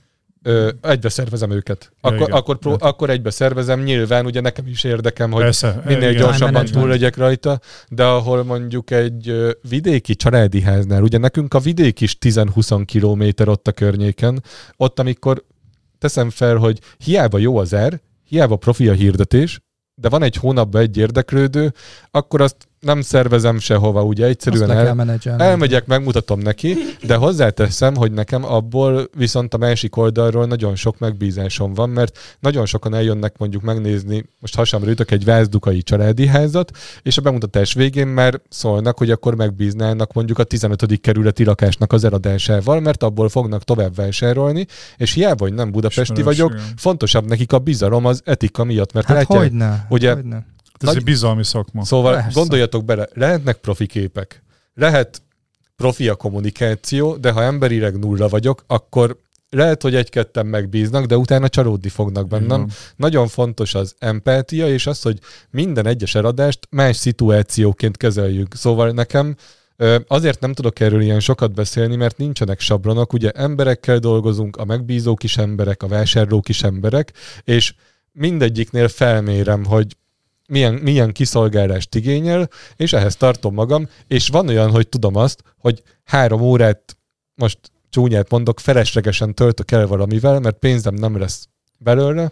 Ö, 0.47 0.69
egybe 0.81 1.09
szervezem 1.09 1.51
őket. 1.51 1.91
Akkor, 2.01 2.29
ja, 2.29 2.35
akkor, 2.35 2.57
pró, 2.57 2.75
akkor 2.79 3.09
egybe 3.09 3.29
szervezem, 3.29 3.81
nyilván 3.81 4.25
ugye 4.25 4.41
nekem 4.41 4.67
is 4.67 4.83
érdekem, 4.83 5.31
hogy 5.31 5.41
Persze, 5.41 5.81
minél 5.85 6.09
igen, 6.09 6.21
gyorsabban 6.21 6.65
túl 6.65 6.87
legyek 6.87 7.17
rajta, 7.17 7.59
de 7.89 8.03
ahol 8.03 8.43
mondjuk 8.43 8.91
egy 8.91 9.33
vidéki 9.69 10.15
családi 10.15 10.61
háznál, 10.61 11.03
ugye 11.03 11.17
nekünk 11.17 11.53
a 11.53 11.59
vidék 11.59 12.01
is 12.01 12.17
10-20 12.25 12.83
kilométer 12.85 13.47
ott 13.47 13.67
a 13.67 13.71
környéken, 13.71 14.43
ott 14.77 14.99
amikor 14.99 15.43
teszem 15.97 16.29
fel, 16.29 16.55
hogy 16.55 16.79
hiába 16.97 17.37
jó 17.37 17.57
az 17.57 17.73
ár, 17.73 18.01
hiába 18.23 18.55
profi 18.55 18.87
a 18.87 18.93
hirdetés, 18.93 19.59
de 19.95 20.09
van 20.09 20.23
egy 20.23 20.35
hónapban 20.35 20.81
egy 20.81 20.97
érdeklődő, 20.97 21.73
akkor 22.11 22.41
azt 22.41 22.67
nem 22.85 23.01
szervezem 23.01 23.59
sehova, 23.59 24.03
ugye 24.03 24.25
egyszerűen 24.25 24.71
el, 24.71 25.07
elmegyek, 25.37 25.85
megmutatom 25.85 26.39
neki, 26.39 26.77
de 27.03 27.15
hozzáteszem, 27.15 27.95
hogy 27.95 28.11
nekem 28.11 28.45
abból 28.45 29.09
viszont 29.17 29.53
a 29.53 29.57
másik 29.57 29.97
oldalról 29.97 30.45
nagyon 30.45 30.75
sok 30.75 30.99
megbízásom 30.99 31.73
van, 31.73 31.89
mert 31.89 32.17
nagyon 32.39 32.65
sokan 32.65 32.93
eljönnek 32.93 33.37
mondjuk 33.37 33.61
megnézni, 33.61 34.25
most 34.39 34.55
hasamra 34.55 34.89
jutok 34.89 35.11
egy 35.11 35.25
vázdukai 35.25 35.81
családi 35.81 36.27
házat, 36.27 36.71
és 37.01 37.17
a 37.17 37.21
bemutatás 37.21 37.73
végén 37.73 38.07
már 38.07 38.41
szólnak, 38.49 38.97
hogy 38.97 39.11
akkor 39.11 39.35
megbíznának 39.35 40.13
mondjuk 40.13 40.39
a 40.39 40.43
15. 40.43 40.99
kerületi 41.01 41.43
lakásnak 41.43 41.93
az 41.93 42.03
eladásával, 42.03 42.79
mert 42.79 43.03
abból 43.03 43.29
fognak 43.29 43.63
tovább 43.63 43.95
vásárolni, 43.95 44.65
és 44.97 45.13
hiába, 45.13 45.43
hogy 45.43 45.53
nem 45.53 45.71
budapesti 45.71 46.21
vagyok, 46.21 46.55
fontosabb 46.75 47.25
nekik 47.25 47.53
a 47.53 47.59
bizalom 47.59 48.05
az 48.05 48.21
etika 48.25 48.63
miatt, 48.63 48.93
mert 48.93 49.07
hát 49.07 49.17
látják, 49.17 49.41
hogyne, 49.41 49.85
ugye 49.89 50.13
hogyne 50.13 50.53
ez 50.87 50.93
Nagy... 50.93 51.03
egy 51.03 51.03
bizalmi 51.03 51.43
szakma. 51.43 51.85
Szóval 51.85 52.13
Persze. 52.13 52.39
gondoljatok 52.39 52.85
bele, 52.85 53.07
lehetnek 53.13 53.57
profi 53.57 53.85
képek, 53.85 54.43
lehet 54.73 55.21
profi 55.75 56.07
a 56.07 56.15
kommunikáció, 56.15 57.15
de 57.15 57.31
ha 57.31 57.43
emberileg 57.43 57.99
nulla 57.99 58.27
vagyok, 58.27 58.63
akkor 58.67 59.17
lehet, 59.49 59.81
hogy 59.81 59.95
egy-ketten 59.95 60.45
megbíznak, 60.45 61.05
de 61.05 61.17
utána 61.17 61.49
csalódni 61.49 61.89
fognak 61.89 62.27
bennem. 62.27 62.61
Igen. 62.61 62.75
Nagyon 62.95 63.27
fontos 63.27 63.75
az 63.75 63.95
empátia, 63.99 64.67
és 64.67 64.87
az, 64.87 65.01
hogy 65.01 65.19
minden 65.49 65.85
egyes 65.85 66.15
eladást 66.15 66.59
más 66.69 66.95
szituációként 66.95 67.97
kezeljük. 67.97 68.55
Szóval 68.55 68.91
nekem 68.91 69.35
Azért 70.07 70.39
nem 70.39 70.53
tudok 70.53 70.79
erről 70.79 71.01
ilyen 71.01 71.19
sokat 71.19 71.53
beszélni, 71.53 71.95
mert 71.95 72.17
nincsenek 72.17 72.59
sablonok, 72.59 73.13
ugye 73.13 73.31
emberekkel 73.31 73.97
dolgozunk, 73.97 74.57
a 74.57 74.65
megbízók 74.65 75.23
is 75.23 75.37
emberek, 75.37 75.83
a 75.83 75.87
vásárlók 75.87 76.49
is 76.49 76.63
emberek, 76.63 77.13
és 77.43 77.73
mindegyiknél 78.11 78.87
felmérem, 78.87 79.65
hogy 79.65 79.95
milyen, 80.47 80.73
milyen 80.73 81.11
kiszolgálást 81.11 81.95
igényel, 81.95 82.49
és 82.75 82.93
ehhez 82.93 83.15
tartom 83.15 83.53
magam, 83.53 83.87
és 84.07 84.27
van 84.27 84.47
olyan, 84.47 84.71
hogy 84.71 84.87
tudom 84.87 85.15
azt, 85.15 85.43
hogy 85.57 85.83
három 86.03 86.41
órát, 86.41 86.97
most 87.35 87.59
csúnyát 87.89 88.29
mondok, 88.29 88.59
feleslegesen 88.59 89.33
töltök 89.33 89.71
el 89.71 89.87
valamivel, 89.87 90.39
mert 90.39 90.57
pénzem 90.57 90.93
nem 90.93 91.17
lesz 91.17 91.47
belőle, 91.79 92.31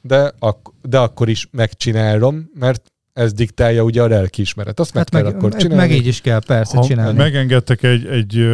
de, 0.00 0.32
ak- 0.38 0.72
de 0.82 0.98
akkor 0.98 1.28
is 1.28 1.48
megcsinálom, 1.50 2.50
mert 2.54 2.92
ez 3.12 3.32
diktálja 3.32 3.82
ugye 3.82 4.02
a 4.02 4.06
lelkiismeret. 4.06 4.80
Azt 4.80 4.94
hát 4.94 5.10
meg, 5.10 5.22
meg 5.22 5.32
kell 5.32 5.40
akkor 5.40 5.60
csinálni. 5.60 5.82
Meg 5.82 5.96
így 5.96 6.06
is 6.06 6.20
kell 6.20 6.40
persze 6.46 6.76
ha 6.76 6.84
csinálni. 6.84 7.18
Megengedtek 7.18 7.82
egy, 7.82 8.06
egy 8.06 8.48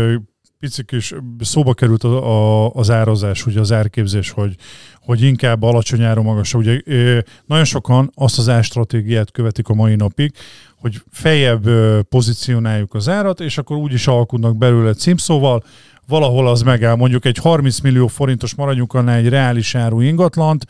picik 0.61 0.91
is 0.93 1.15
szóba 1.41 1.75
került 1.75 2.05
a, 2.05 2.65
a, 2.65 2.71
az 2.75 2.91
árazás, 2.91 3.47
ugye 3.47 3.61
az 3.61 3.73
árképzés, 3.73 4.31
hogy, 4.31 4.55
hogy 5.01 5.23
inkább 5.23 5.63
alacsony 5.63 6.03
áron 6.03 6.25
magas. 6.25 6.55
Ugye 6.55 6.81
nagyon 7.47 7.65
sokan 7.65 8.11
azt 8.15 8.39
az 8.39 8.49
árstratégiát 8.49 9.31
követik 9.31 9.69
a 9.69 9.75
mai 9.75 9.95
napig, 9.95 10.33
hogy 10.77 11.03
feljebb 11.11 11.69
pozícionáljuk 12.09 12.95
az 12.95 13.09
árat, 13.09 13.41
és 13.41 13.59
akkor 13.59 13.77
úgy 13.77 13.93
is 13.93 14.07
alkudnak 14.07 14.57
belőle 14.57 14.95
címszóval, 14.95 15.65
valahol 16.11 16.49
az 16.49 16.63
megáll. 16.63 16.95
Mondjuk 16.95 17.25
egy 17.25 17.37
30 17.37 17.81
millió 17.81 18.07
forintos 18.07 18.55
maradjunk 18.55 18.95
annál 18.95 19.17
egy 19.17 19.29
reális 19.29 19.75
áru 19.75 20.01
ingatlant, 20.01 20.67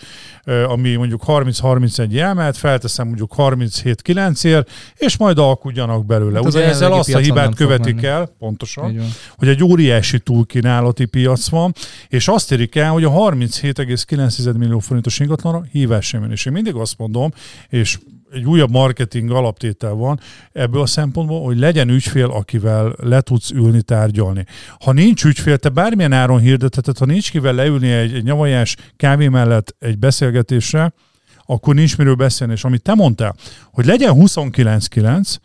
ami 0.66 0.94
mondjuk 0.94 1.22
30-31 1.26 2.18
elmelt, 2.20 2.56
felteszem 2.56 3.06
mondjuk 3.06 3.32
37-9-ért, 3.36 4.70
és 4.96 5.16
majd 5.16 5.38
alkudjanak 5.38 6.06
belőle. 6.06 6.36
Hát 6.36 6.46
Ugye 6.46 6.64
ezzel 6.64 6.92
azt 6.92 7.14
a 7.14 7.18
hibát 7.18 7.54
követik 7.54 8.02
el, 8.02 8.30
pontosan, 8.38 9.02
hogy 9.36 9.48
egy 9.48 9.64
óriási 9.64 10.18
túlkínálati 10.18 11.04
piac 11.04 11.48
van, 11.48 11.74
és 12.08 12.28
azt 12.28 12.52
érik 12.52 12.74
el, 12.74 12.90
hogy 12.90 13.04
a 13.04 13.10
37,9 13.10 14.56
millió 14.58 14.78
forintos 14.78 15.18
ingatlanra 15.18 15.64
hívás 15.72 16.06
sem 16.06 16.30
És 16.30 16.46
én 16.46 16.52
mindig 16.52 16.74
azt 16.74 16.98
mondom, 16.98 17.32
és 17.68 17.98
egy 18.32 18.44
újabb 18.44 18.70
marketing 18.70 19.30
alaptétel 19.30 19.92
van 19.92 20.20
ebből 20.52 20.80
a 20.80 20.86
szempontból, 20.86 21.44
hogy 21.44 21.58
legyen 21.58 21.88
ügyfél, 21.88 22.30
akivel 22.30 22.94
le 22.96 23.20
tudsz 23.20 23.50
ülni, 23.50 23.82
tárgyalni. 23.82 24.44
Ha 24.80 24.92
nincs 24.92 25.24
ügyfél, 25.24 25.58
te 25.58 25.68
bármilyen 25.68 26.12
áron 26.12 26.40
hirdetheted, 26.40 26.98
ha 26.98 27.04
nincs 27.04 27.30
kivel 27.30 27.54
leülni 27.54 27.90
egy, 27.90 28.14
egy 28.14 28.24
nyavajás 28.24 28.76
kávé 28.96 29.28
mellett 29.28 29.76
egy 29.78 29.98
beszélgetésre, 29.98 30.92
akkor 31.46 31.74
nincs 31.74 31.98
miről 31.98 32.14
beszélni. 32.14 32.52
És 32.52 32.64
amit 32.64 32.82
te 32.82 32.94
mondtál, 32.94 33.36
hogy 33.72 33.86
legyen 33.86 34.14
29.9, 34.16 35.36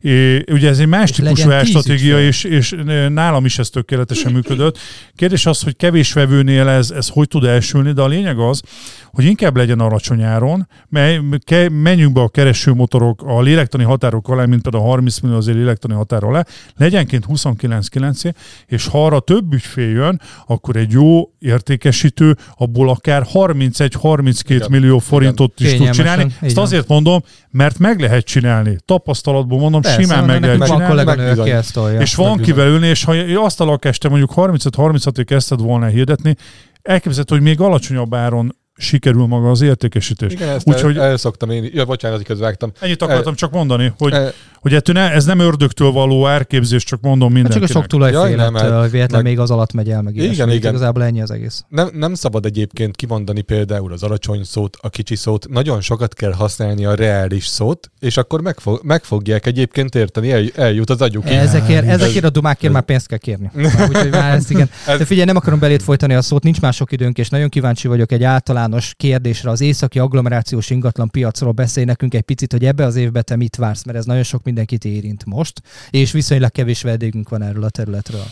É, 0.00 0.44
ugye 0.50 0.68
ez 0.68 0.78
egy 0.78 0.86
más 0.86 1.10
típusú 1.10 1.50
stratégia, 1.64 2.20
és, 2.20 2.44
és 2.44 2.74
nálam 3.08 3.44
is 3.44 3.58
ez 3.58 3.68
tökéletesen 3.68 4.32
működött. 4.32 4.78
Kérdés 5.16 5.46
az, 5.46 5.62
hogy 5.62 5.76
kevés 5.76 6.12
vevőnél 6.12 6.68
ez, 6.68 6.90
ez 6.90 7.08
hogy 7.08 7.28
tud 7.28 7.44
elsülni, 7.44 7.92
de 7.92 8.02
a 8.02 8.06
lényeg 8.06 8.38
az, 8.38 8.62
hogy 9.10 9.24
inkább 9.24 9.56
legyen 9.56 9.80
alacsony 9.80 10.22
áron, 10.22 10.68
mely, 10.88 11.20
ke, 11.44 11.68
menjünk 11.68 12.12
be 12.12 12.20
a 12.20 12.28
keresőmotorok 12.28 13.22
a 13.22 13.40
lélektani 13.40 13.84
határok 13.84 14.28
alá, 14.28 14.44
mint 14.44 14.62
például 14.62 14.84
a 14.84 14.86
30 14.86 15.20
millió 15.20 15.36
azért 15.36 15.56
lélektani 15.56 15.94
határ 15.94 16.24
alá, 16.24 16.44
legyenként 16.76 17.24
29-9 17.28 18.32
és 18.66 18.86
ha 18.86 19.04
arra 19.04 19.20
több 19.20 19.52
ügyfél 19.52 19.88
jön, 19.88 20.20
akkor 20.46 20.76
egy 20.76 20.92
jó 20.92 21.30
értékesítő 21.38 22.36
abból 22.56 22.88
akár 22.88 23.26
31-32 23.32 24.70
millió 24.70 24.98
forintot 24.98 25.60
is 25.60 25.74
tud 25.74 25.90
csinálni. 25.90 26.26
Ezt 26.40 26.58
azért 26.58 26.88
mondom, 26.88 27.22
mert 27.50 27.78
meg 27.78 28.00
lehet 28.00 28.24
csinálni. 28.24 28.76
Tapasztalatból 28.84 29.58
mondom, 29.70 29.80
Persze, 29.80 30.00
simán 30.02 30.24
meg 30.24 30.42
lehet 30.42 30.64
csinálni. 30.66 31.04
Meg 31.04 32.00
és 32.00 32.14
van 32.14 32.38
kivel 32.38 32.66
ülni, 32.66 32.86
és 32.86 33.04
ha 33.04 33.14
azt 33.36 33.60
a 33.60 33.64
lakást 33.64 34.00
te 34.00 34.08
mondjuk 34.08 34.32
35-36-ig 34.36 35.24
kezdted 35.26 35.60
volna 35.60 35.86
hirdetni, 35.86 36.36
elképzelhető, 36.82 37.34
hogy 37.34 37.44
még 37.44 37.60
alacsonyabb 37.60 38.14
áron 38.14 38.56
sikerül 38.78 39.26
maga 39.26 39.50
az 39.50 39.60
értékesítés. 39.60 40.32
Igen, 40.32 40.48
ezt 40.48 40.68
Úgyhogy... 40.68 40.96
el, 40.96 41.04
el 41.04 41.16
szoktam 41.16 41.50
én, 41.50 41.70
ja, 41.72 41.84
bocsánat, 41.84 42.22
közvágtam. 42.22 42.72
Ennyit 42.80 43.02
akartam 43.02 43.32
el, 43.32 43.34
csak 43.34 43.50
mondani, 43.50 43.92
hogy, 43.98 44.12
el, 44.12 44.32
hogy 44.60 44.74
ettől 44.74 44.94
ne, 44.94 45.12
ez 45.12 45.24
nem 45.24 45.38
ördögtől 45.38 45.90
való 45.90 46.26
árképzés, 46.26 46.84
csak 46.84 47.00
mondom 47.00 47.32
mindenkinek. 47.32 47.68
Hát 47.68 47.68
csak 47.68 47.76
a 47.76 47.80
sok 47.80 47.90
tulajfélettől, 47.90 48.68
ja, 48.68 48.80
véletlen 48.80 49.22
meg... 49.22 49.32
még 49.32 49.38
az 49.38 49.50
alatt 49.50 49.72
megy 49.72 49.90
el, 49.90 50.02
meg 50.02 50.16
igen, 50.16 50.32
igen. 50.32 50.50
igen. 50.50 50.70
Igazából 50.70 51.02
ennyi 51.04 51.22
az 51.22 51.30
egész. 51.30 51.64
Nem, 51.68 51.88
nem 51.92 52.14
szabad 52.14 52.44
egyébként 52.44 52.96
kimondani 52.96 53.40
például 53.40 53.92
az 53.92 54.02
alacsony 54.02 54.44
szót, 54.44 54.76
a 54.80 54.88
kicsi 54.88 55.16
szót, 55.16 55.48
nagyon 55.48 55.80
sokat 55.80 56.14
kell 56.14 56.32
használni 56.32 56.84
a 56.84 56.94
reális 56.94 57.46
szót, 57.46 57.90
és 58.00 58.16
akkor 58.16 58.40
meg, 58.40 58.58
fog, 58.58 58.80
meg 58.82 59.04
fogják 59.04 59.46
egyébként 59.46 59.94
érteni, 59.94 60.32
el, 60.32 60.44
eljut 60.54 60.90
az 60.90 61.00
agyuk. 61.00 61.28
Ezekért, 61.30 61.86
ezekért 61.86 62.24
a 62.24 62.30
dumákért 62.30 62.72
már 62.72 62.82
pénzt 62.82 63.06
kell 63.06 63.18
kérni. 63.18 63.50
Úgyhogy 63.88 64.10
már 64.10 64.34
ezt 64.34 64.50
igen. 64.50 64.70
De 64.86 65.04
figyelj, 65.04 65.26
nem 65.26 65.36
akarom 65.36 65.58
belét 65.58 65.82
folytani 65.82 66.14
a 66.14 66.22
szót, 66.22 66.42
nincs 66.42 66.60
már 66.60 66.72
sok 66.72 66.92
időnk, 66.92 67.18
és 67.18 67.28
nagyon 67.28 67.48
kíváncsi 67.48 67.88
vagyok 67.88 68.12
egy 68.12 68.24
általános 68.68 68.94
kérdésre 68.96 69.50
az 69.50 69.60
északi 69.60 69.98
agglomerációs 69.98 70.70
ingatlan 70.70 71.10
piacról 71.10 71.52
beszélj 71.52 71.86
nekünk 71.86 72.14
egy 72.14 72.22
picit, 72.22 72.52
hogy 72.52 72.64
ebbe 72.64 72.84
az 72.84 72.96
évbe 72.96 73.22
te 73.22 73.36
mit 73.36 73.56
vársz, 73.56 73.84
mert 73.84 73.98
ez 73.98 74.04
nagyon 74.04 74.22
sok 74.22 74.42
mindenkit 74.42 74.84
érint 74.84 75.24
most, 75.24 75.62
és 75.90 76.12
viszonylag 76.12 76.50
kevés 76.50 76.82
vendégünk 76.82 77.28
van 77.28 77.42
erről 77.42 77.64
a 77.64 77.70
területről. 77.70 78.24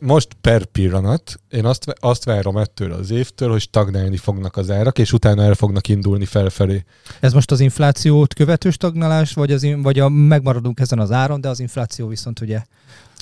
Most 0.00 0.28
per 0.40 0.64
pillanat, 0.64 1.40
én 1.50 1.64
azt, 1.64 1.94
azt 2.00 2.24
várom 2.24 2.56
ettől 2.56 2.92
az 2.92 3.10
évtől, 3.10 3.50
hogy 3.50 3.60
stagnálni 3.60 4.16
fognak 4.16 4.56
az 4.56 4.70
árak, 4.70 4.98
és 4.98 5.12
utána 5.12 5.42
el 5.42 5.54
fognak 5.54 5.88
indulni 5.88 6.24
felfelé. 6.24 6.84
Ez 7.20 7.32
most 7.32 7.50
az 7.50 7.60
inflációt 7.60 8.34
követő 8.34 8.70
stagnálás, 8.70 9.32
vagy, 9.32 9.52
az, 9.52 9.66
vagy 9.76 9.98
a, 9.98 10.08
megmaradunk 10.08 10.80
ezen 10.80 10.98
az 10.98 11.10
áron, 11.10 11.40
de 11.40 11.48
az 11.48 11.60
infláció 11.60 12.06
viszont 12.08 12.40
ugye 12.40 12.62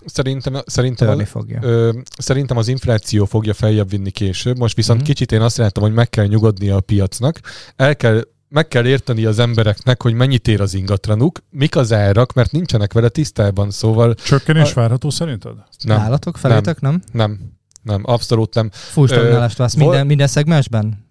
Szerintem, 0.04 0.62
szerintem, 0.66 1.24
fogja. 1.24 1.58
Ö, 1.62 1.92
szerintem 2.18 2.56
az 2.56 2.68
infláció 2.68 3.24
fogja 3.24 3.54
feljebb 3.54 3.90
vinni 3.90 4.10
később. 4.10 4.58
Most 4.58 4.76
viszont 4.76 4.98
mm-hmm. 4.98 5.08
kicsit 5.08 5.32
én 5.32 5.40
azt 5.40 5.56
látom, 5.56 5.84
hogy 5.84 5.92
meg 5.92 6.08
kell 6.08 6.26
nyugodnia 6.26 6.76
a 6.76 6.80
piacnak. 6.80 7.40
El 7.76 7.96
kell 7.96 8.24
meg 8.56 8.68
kell 8.68 8.86
érteni 8.86 9.24
az 9.24 9.38
embereknek, 9.38 10.02
hogy 10.02 10.14
mennyit 10.14 10.48
ér 10.48 10.60
az 10.60 10.74
ingatlanuk, 10.74 11.38
mik 11.50 11.76
az 11.76 11.92
árak, 11.92 12.32
mert 12.32 12.52
nincsenek 12.52 12.92
vele 12.92 13.08
tisztában, 13.08 13.70
szóval... 13.70 14.14
Csökkenés 14.14 14.70
a... 14.70 14.74
várható 14.74 15.10
szerinted? 15.10 15.52
Nem. 15.84 15.96
Nálatok, 15.96 16.36
felétek, 16.36 16.80
nem? 16.80 17.02
Nem, 17.12 17.38
nem, 17.82 18.02
abszolút 18.04 18.54
nem. 18.54 18.70
Fústagnálást 18.72 19.56
vesz 19.56 19.74
minden, 19.74 20.06
minden 20.06 20.26
szegmensben? 20.26 21.05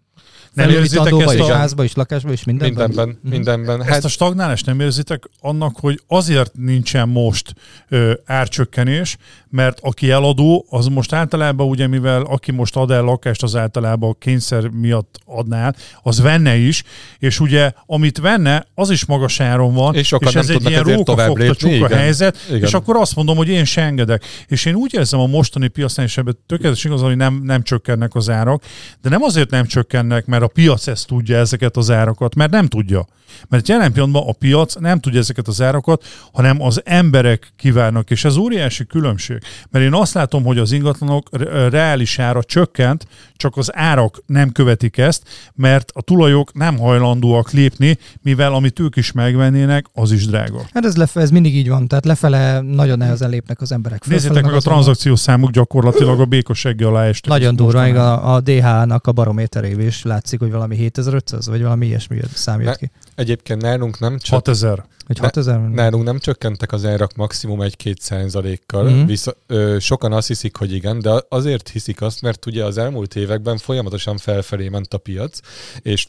Nem 0.55 0.69
érzitek 0.69 1.13
ezt 1.19 1.39
a... 1.39 1.53
házba 1.53 1.83
is, 1.83 1.93
lakásba 1.93 2.31
is, 2.31 2.43
mindenben? 2.43 2.87
Mindenben, 2.87 3.19
mm. 3.27 3.29
mindenben. 3.29 3.81
Hát... 3.81 3.95
Ezt 3.95 4.05
a 4.05 4.07
stagnálást 4.07 4.65
nem 4.65 4.79
érzitek 4.79 5.29
annak, 5.41 5.75
hogy 5.79 6.01
azért 6.07 6.51
nincsen 6.53 7.09
most 7.09 7.53
ö, 7.89 8.13
árcsökkenés, 8.25 9.17
mert 9.49 9.79
aki 9.81 10.11
eladó, 10.11 10.65
az 10.69 10.87
most 10.87 11.13
általában 11.13 11.67
ugye, 11.67 11.87
mivel 11.87 12.21
aki 12.21 12.51
most 12.51 12.75
ad 12.75 12.91
el 12.91 13.01
lakást, 13.01 13.43
az 13.43 13.55
általában 13.55 14.09
a 14.09 14.15
kényszer 14.19 14.67
miatt 14.67 15.19
adnál, 15.25 15.75
az 16.03 16.21
venne 16.21 16.55
is, 16.55 16.83
és 17.19 17.39
ugye 17.39 17.71
amit 17.85 18.17
venne, 18.17 18.67
az 18.75 18.89
is 18.89 19.05
magas 19.05 19.39
áron 19.39 19.73
van, 19.73 19.95
és, 19.95 20.15
és 20.19 20.35
ez 20.35 20.49
egy 20.49 20.69
ilyen 20.69 20.83
rókafogta 20.83 21.55
csuka 21.55 21.95
helyzet, 21.95 22.37
igen. 22.47 22.61
és 22.61 22.73
akkor 22.73 22.95
azt 22.95 23.15
mondom, 23.15 23.37
hogy 23.37 23.49
én 23.49 23.65
se 23.65 23.81
engedek. 23.81 24.25
És 24.47 24.65
én 24.65 24.75
úgy 24.75 24.93
érzem 24.93 25.19
a 25.19 25.27
mostani 25.27 25.67
piacnál, 25.67 26.05
és 26.05 26.17
ebben 26.17 26.37
tökéletes 26.45 26.83
igaz, 26.83 27.01
hogy 27.01 27.17
nem, 27.17 27.41
nem 27.43 27.63
csökkennek 27.63 28.15
az 28.15 28.29
árak, 28.29 28.63
de 29.01 29.09
nem 29.09 29.21
azért 29.21 29.49
nem 29.49 29.65
csökkennek, 29.65 30.25
mert 30.25 30.43
a 30.45 30.47
piac 30.47 30.87
ezt 30.87 31.07
tudja 31.07 31.37
ezeket 31.37 31.77
az 31.77 31.91
árakat, 31.91 32.35
mert 32.35 32.51
nem 32.51 32.67
tudja. 32.67 33.07
Mert 33.49 33.67
jelen 33.67 33.91
pillanatban 33.91 34.27
a 34.27 34.31
piac 34.31 34.75
nem 34.75 34.99
tudja 34.99 35.19
ezeket 35.19 35.47
az 35.47 35.61
árakat, 35.61 36.03
hanem 36.33 36.61
az 36.61 36.81
emberek 36.85 37.53
kívánnak, 37.55 38.11
és 38.11 38.25
ez 38.25 38.37
óriási 38.37 38.85
különbség. 38.85 39.37
Mert 39.69 39.85
én 39.85 39.93
azt 39.93 40.13
látom, 40.13 40.43
hogy 40.43 40.57
az 40.57 40.71
ingatlanok 40.71 41.29
reális 41.69 42.19
ára 42.19 42.43
csökkent, 42.43 43.07
csak 43.35 43.57
az 43.57 43.75
árak 43.75 44.23
nem 44.25 44.51
követik 44.51 44.97
ezt, 44.97 45.23
mert 45.55 45.91
a 45.93 46.01
tulajok 46.01 46.53
nem 46.53 46.77
hajlandóak 46.77 47.51
lépni, 47.51 47.97
mivel 48.21 48.53
amit 48.53 48.79
ők 48.79 48.95
is 48.95 49.11
megvennének, 49.11 49.85
az 49.93 50.11
is 50.11 50.25
drága. 50.25 50.61
Hát 50.73 50.85
ez, 50.85 50.95
lefe, 50.95 51.19
ez 51.19 51.29
mindig 51.29 51.55
így 51.55 51.69
van, 51.69 51.87
tehát 51.87 52.05
lefele 52.05 52.61
nagyon 52.61 52.97
nehezen 52.97 53.29
lépnek 53.29 53.61
az 53.61 53.71
emberek. 53.71 54.05
Nézzétek 54.05 54.43
meg 54.43 54.53
a 54.53 54.59
tranzakciós 54.59 55.19
számuk 55.19 55.51
gyakorlatilag 55.51 56.19
a 56.19 56.25
békoseggi 56.25 56.83
alá 56.83 57.03
estek. 57.03 57.31
Nagyon 57.31 57.55
durva, 57.55 57.83
a, 57.83 58.35
a 58.35 58.41
DH-nak 58.41 59.07
a 59.07 59.11
barométerévé 59.11 59.85
is 59.85 60.03
látszik, 60.03 60.34
hogy 60.39 60.51
valami 60.51 60.75
7500, 60.75 61.47
vagy 61.47 61.61
valami 61.61 61.85
ilyesmi 61.85 62.19
számít 62.33 62.75
ki. 62.75 62.91
Egyébként 63.15 63.61
nálunk 63.61 63.99
nem 63.99 64.17
csak... 64.17 64.33
6000. 64.33 64.85
Hogy 65.05 65.17
6000? 65.17 65.59
Ne, 65.59 65.67
nálunk 65.69 66.03
nem 66.03 66.19
csökkentek 66.19 66.71
az 66.71 66.85
árak 66.85 67.15
maximum 67.15 67.61
egy-két 67.61 68.01
százalékkal. 68.01 68.89
Mm-hmm. 68.89 69.05
Visz, 69.05 69.27
ö, 69.47 69.77
sokan 69.79 70.13
azt 70.13 70.27
hiszik, 70.27 70.55
hogy 70.55 70.73
igen, 70.73 70.99
de 70.99 71.21
azért 71.29 71.69
hiszik 71.69 72.01
azt, 72.01 72.21
mert 72.21 72.45
ugye 72.45 72.63
az 72.63 72.77
elmúlt 72.77 73.15
években 73.15 73.57
folyamatosan 73.57 74.17
felfelé 74.17 74.69
ment 74.69 74.93
a 74.93 74.97
piac, 74.97 75.39
és 75.81 76.07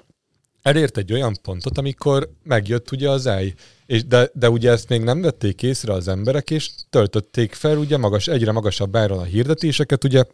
elért 0.63 0.97
egy 0.97 1.13
olyan 1.13 1.37
pontot, 1.43 1.79
amikor 1.79 2.31
megjött 2.43 2.91
ugye 2.91 3.11
az 3.11 3.27
áj. 3.27 3.55
És 3.87 4.07
de, 4.07 4.31
de 4.33 4.51
ugye 4.51 4.71
ezt 4.71 4.89
még 4.89 5.03
nem 5.03 5.21
vették 5.21 5.63
észre 5.63 5.93
az 5.93 6.09
emberek, 6.09 6.51
és 6.51 6.71
töltötték 6.91 7.53
fel 7.53 7.77
ugye 7.77 7.97
magas, 7.97 8.29
egyre 8.29 8.53
magasabb 8.53 8.97
áron 8.97 9.19
a 9.19 9.23
hirdetéseket, 9.23 10.05
ugye 10.05 10.25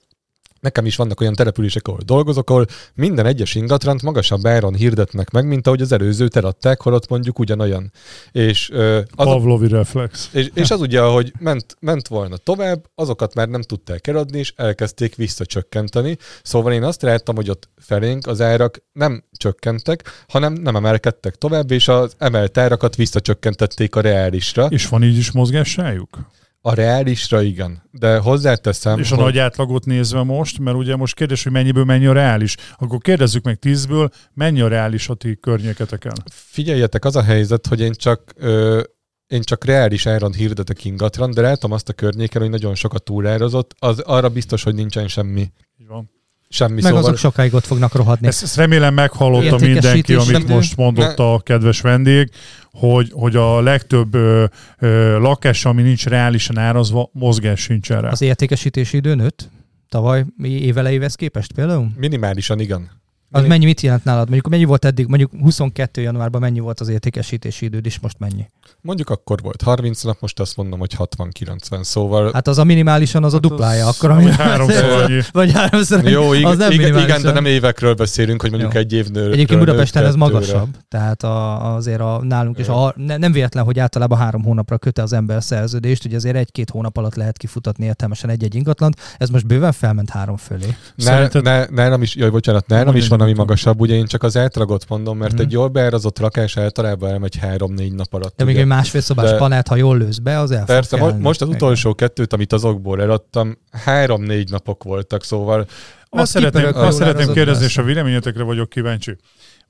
Nekem 0.63 0.87
is 0.87 0.97
vannak 0.97 1.21
olyan 1.21 1.35
települések, 1.35 1.89
ahol 1.89 2.01
dolgozok, 2.05 2.51
ahol 2.51 2.67
minden 2.95 3.27
egyes 3.27 3.55
ingatrant 3.55 4.03
magasabb 4.03 4.47
áron 4.47 4.75
hirdetnek 4.75 5.31
meg, 5.31 5.47
mint 5.47 5.67
ahogy 5.67 5.81
az 5.81 5.93
előző 5.93 6.29
eladták, 6.33 6.81
holott 6.81 7.09
mondjuk 7.09 7.39
ugyanolyan. 7.39 7.93
És, 8.33 8.71
az 9.11 9.25
Pavlovi 9.25 9.69
reflex. 9.69 10.29
És, 10.33 10.51
és 10.55 10.71
az 10.71 10.81
ugye, 10.81 11.01
ahogy 11.01 11.33
ment, 11.39 11.77
ment 11.81 12.09
volna 12.09 12.37
tovább, 12.37 12.85
azokat 12.95 13.35
már 13.35 13.49
nem 13.49 13.63
tudták 13.63 14.07
eladni, 14.07 14.39
és 14.39 14.53
elkezdték 14.57 15.15
visszacsökkenteni. 15.15 16.17
Szóval 16.43 16.73
én 16.73 16.83
azt 16.83 17.03
láttam, 17.03 17.35
hogy 17.35 17.51
ott 17.51 17.69
felénk 17.77 18.27
az 18.27 18.41
árak 18.41 18.83
nem 18.93 19.25
csökkentek, 19.37 20.25
hanem 20.29 20.53
nem 20.53 20.77
emelkedtek 20.77 21.35
tovább, 21.35 21.71
és 21.71 21.89
az 21.89 22.15
emelt 22.19 22.59
árakat 22.59 22.97
visszacsökkentették 22.97 23.97
a 23.97 24.01
reálisra. 24.01 24.67
És 24.67 24.87
van 24.87 25.05
így 25.05 25.17
is 25.17 25.31
mozgássájuk? 25.31 26.19
A 26.65 26.75
reálisra 26.75 27.43
igen, 27.43 27.83
de 27.91 28.19
hozzáteszem... 28.19 28.99
És 28.99 29.13
a 29.13 29.15
hogy... 29.15 29.25
nagy 29.25 29.39
átlagot 29.39 29.85
nézve 29.85 30.23
most, 30.23 30.59
mert 30.59 30.77
ugye 30.77 30.97
most 30.97 31.15
kérdés, 31.15 31.43
hogy 31.43 31.53
mennyiből 31.53 31.85
mennyi 31.85 32.07
a 32.07 32.13
reális, 32.13 32.57
akkor 32.79 32.99
kérdezzük 32.99 33.45
meg 33.45 33.59
tízből, 33.59 34.11
mennyi 34.35 34.61
a 34.61 34.69
reális 34.69 35.09
a 35.09 35.15
ti 35.15 35.39
környéketeken? 35.41 36.13
Figyeljetek, 36.31 37.05
az 37.05 37.17
a 37.17 37.23
helyzet, 37.23 37.67
hogy 37.67 37.81
én 37.81 37.93
csak 37.93 38.33
ö, 38.37 38.81
én 39.27 39.43
csak 39.43 39.65
reális 39.65 40.07
áron 40.07 40.33
hirdetek 40.33 40.85
ingatlan, 40.85 41.31
de 41.31 41.41
látom 41.41 41.73
azt 41.73 41.89
a 41.89 41.93
környéken, 41.93 42.41
hogy 42.43 42.51
nagyon 42.51 42.75
sokat 42.75 43.03
túlárazott, 43.03 43.75
az 43.79 43.99
arra 43.99 44.29
biztos, 44.29 44.63
hogy 44.63 44.75
nincsen 44.75 45.09
semmi. 45.09 45.53
Így 45.81 45.87
van. 45.87 46.11
Semmi 46.49 46.75
Meg 46.75 46.83
szóval... 46.83 46.99
azok 46.99 47.17
sokáig 47.17 47.55
ott 47.55 47.65
fognak 47.65 47.95
rohadni. 47.95 48.27
Ezt, 48.27 48.43
ezt 48.43 48.57
remélem 48.57 48.95
meghallotta 48.95 49.59
mindenki, 49.59 50.15
amit 50.15 50.49
most 50.49 50.77
mondott 50.77 51.19
a 51.19 51.41
kedves 51.45 51.81
vendég, 51.81 52.31
hogy, 52.79 53.11
hogy 53.13 53.37
a 53.37 53.61
legtöbb 53.61 54.15
ö, 54.15 54.45
ö, 54.79 55.19
lakás, 55.19 55.65
ami 55.65 55.83
nincs 55.83 56.07
reálisan 56.07 56.59
árazva, 56.59 57.11
mozgás 57.13 57.61
sincs 57.61 57.93
erre. 57.93 58.09
Az 58.09 58.23
értékesítési 58.23 58.97
idő 58.97 59.15
nőtt? 59.15 59.51
Tavaly 59.89 60.25
évelejéhez 60.43 61.15
képest 61.15 61.53
például? 61.53 61.89
Minimálisan 61.97 62.61
igen. 62.61 63.02
Az 63.35 63.47
mennyi, 63.47 63.65
mit 63.65 63.81
jelent 63.81 64.05
nálad? 64.05 64.25
Mondjuk 64.25 64.49
mennyi 64.49 64.65
volt 64.65 64.85
eddig, 64.85 65.07
mondjuk 65.07 65.31
22 65.41 66.01
januárban 66.03 66.41
mennyi 66.41 66.61
volt 66.61 66.81
az 66.81 66.89
értékesítési 66.89 67.65
időd, 67.65 67.87
és 67.87 67.99
most 68.01 68.19
mennyi? 68.19 68.51
Mondjuk 68.81 69.11
akkor 69.11 69.43
volt 69.43 69.63
30 69.63 70.03
nap, 70.03 70.21
most 70.21 70.41
azt 70.41 70.57
mondom, 70.57 70.79
hogy 70.79 70.97
60-90, 71.17 71.83
szóval... 71.83 72.31
Hát 72.33 72.49
az 72.49 72.59
a 72.59 72.65
minimálisan 72.65 73.25
az 73.25 73.35
a 73.35 73.41
Hát 73.43 73.51
duplája, 73.51 73.87
az 73.87 73.97
akkor 73.97 74.11
ami... 74.11 74.23
vagy 74.25 74.37
háromszor 74.37 74.85
annyi. 74.85 75.21
Vagy 75.33 75.53
háromszor 75.53 76.09
Jó, 76.09 76.31
az 76.31 76.39
igen, 76.39 76.57
nem 76.57 76.71
igen, 76.71 76.99
igen, 76.99 77.23
de 77.23 77.33
nem 77.33 77.45
évekről 77.45 77.95
beszélünk, 77.95 78.41
hogy 78.41 78.51
mondjuk 78.51 78.73
Jó. 78.73 78.79
egy 78.79 78.93
évnől. 78.93 79.33
Egyébként 79.33 79.59
Budapesten 79.59 80.05
ez 80.05 80.15
magasabb, 80.15 80.69
tehát 80.89 81.23
a, 81.23 81.75
azért 81.75 82.01
a, 82.01 82.21
nálunk 82.23 82.59
is 82.59 82.69
a, 82.69 82.95
ne, 82.97 83.17
nem 83.17 83.33
véletlen, 83.33 83.65
hogy 83.65 83.79
általában 83.79 84.19
három 84.19 84.43
hónapra 84.43 84.79
köte 84.79 85.03
az 85.03 85.13
ember 85.13 85.43
szerződést, 85.43 86.05
ugye 86.05 86.17
azért 86.17 86.37
egy-két 86.37 86.71
hónap 86.71 86.97
alatt 86.97 87.15
lehet 87.15 87.37
kifutatni 87.37 87.85
értelmesen 87.85 88.31
egy-egy 88.31 88.55
ingatlant, 88.55 88.97
ez 89.19 89.29
most 89.29 89.47
bőven 89.47 89.73
felment 89.73 90.11
három 90.11 90.37
fölé. 90.37 90.77
Ne, 90.95 91.05
Szerinted- 91.05 91.43
ne, 91.43 91.65
nálam 91.65 92.03
is, 92.03 92.17
jaj, 92.17 92.31
bocsánat, 92.31 92.67
nálam 92.67 92.85
Mondj 92.85 93.01
is 93.01 93.09
van, 93.09 93.21
ami 93.23 93.33
magasabb, 93.33 93.81
ugye 93.81 93.95
én 93.95 94.07
csak 94.07 94.23
az 94.23 94.37
átlagot 94.37 94.89
mondom, 94.89 95.19
mert 95.19 95.33
Mhm. 95.33 95.43
egy 95.43 95.53
jól 95.53 95.69
beárazott 95.69 96.19
lakás 96.19 96.57
általában 96.57 97.11
elmegy 97.11 97.37
három-négy 97.37 97.93
nap 97.93 98.15
alatt. 98.15 98.37
De 98.37 98.45
még 98.45 98.57
egy 98.57 98.67
másfél 98.67 99.01
szobás 99.01 99.31
De- 99.31 99.37
panelt, 99.37 99.69
ha 99.69 99.77
jól 99.77 99.99
lősz 99.99 100.19
be, 100.19 100.39
az 100.39 100.51
el 100.51 100.65
Persze, 100.65 100.97
mo- 100.97 101.19
most 101.19 101.41
az 101.41 101.47
Igen. 101.49 101.61
utolsó 101.61 101.95
kettőt, 101.95 102.33
amit 102.33 102.53
azokból 102.53 103.03
eladtam, 103.03 103.59
három-négy 103.71 104.51
napok 104.51 104.85
voltak, 104.85 105.25
szóval 105.25 105.67
Az 106.15 106.21
Azt 106.21 106.31
szeretném, 106.31 106.71
azt 106.75 106.97
szeretném 106.97 107.33
kérdezni, 107.33 107.63
lesz. 107.63 107.71
és 107.71 107.79
a 107.79 107.83
véleményetekre 107.83 108.43
vagyok 108.43 108.69
kíváncsi. 108.69 109.17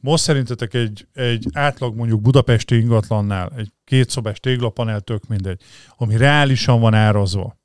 Most 0.00 0.22
szerintetek 0.22 0.74
egy, 0.74 1.06
egy 1.12 1.46
átlag 1.52 1.96
mondjuk 1.96 2.20
budapesti 2.20 2.78
ingatlannál, 2.80 3.52
egy 3.56 3.68
kétszobás 3.84 4.40
téglapanel, 4.40 5.00
tök 5.00 5.22
mindegy, 5.28 5.60
ami 5.96 6.16
reálisan 6.16 6.80
van 6.80 6.94
árazva, 6.94 7.58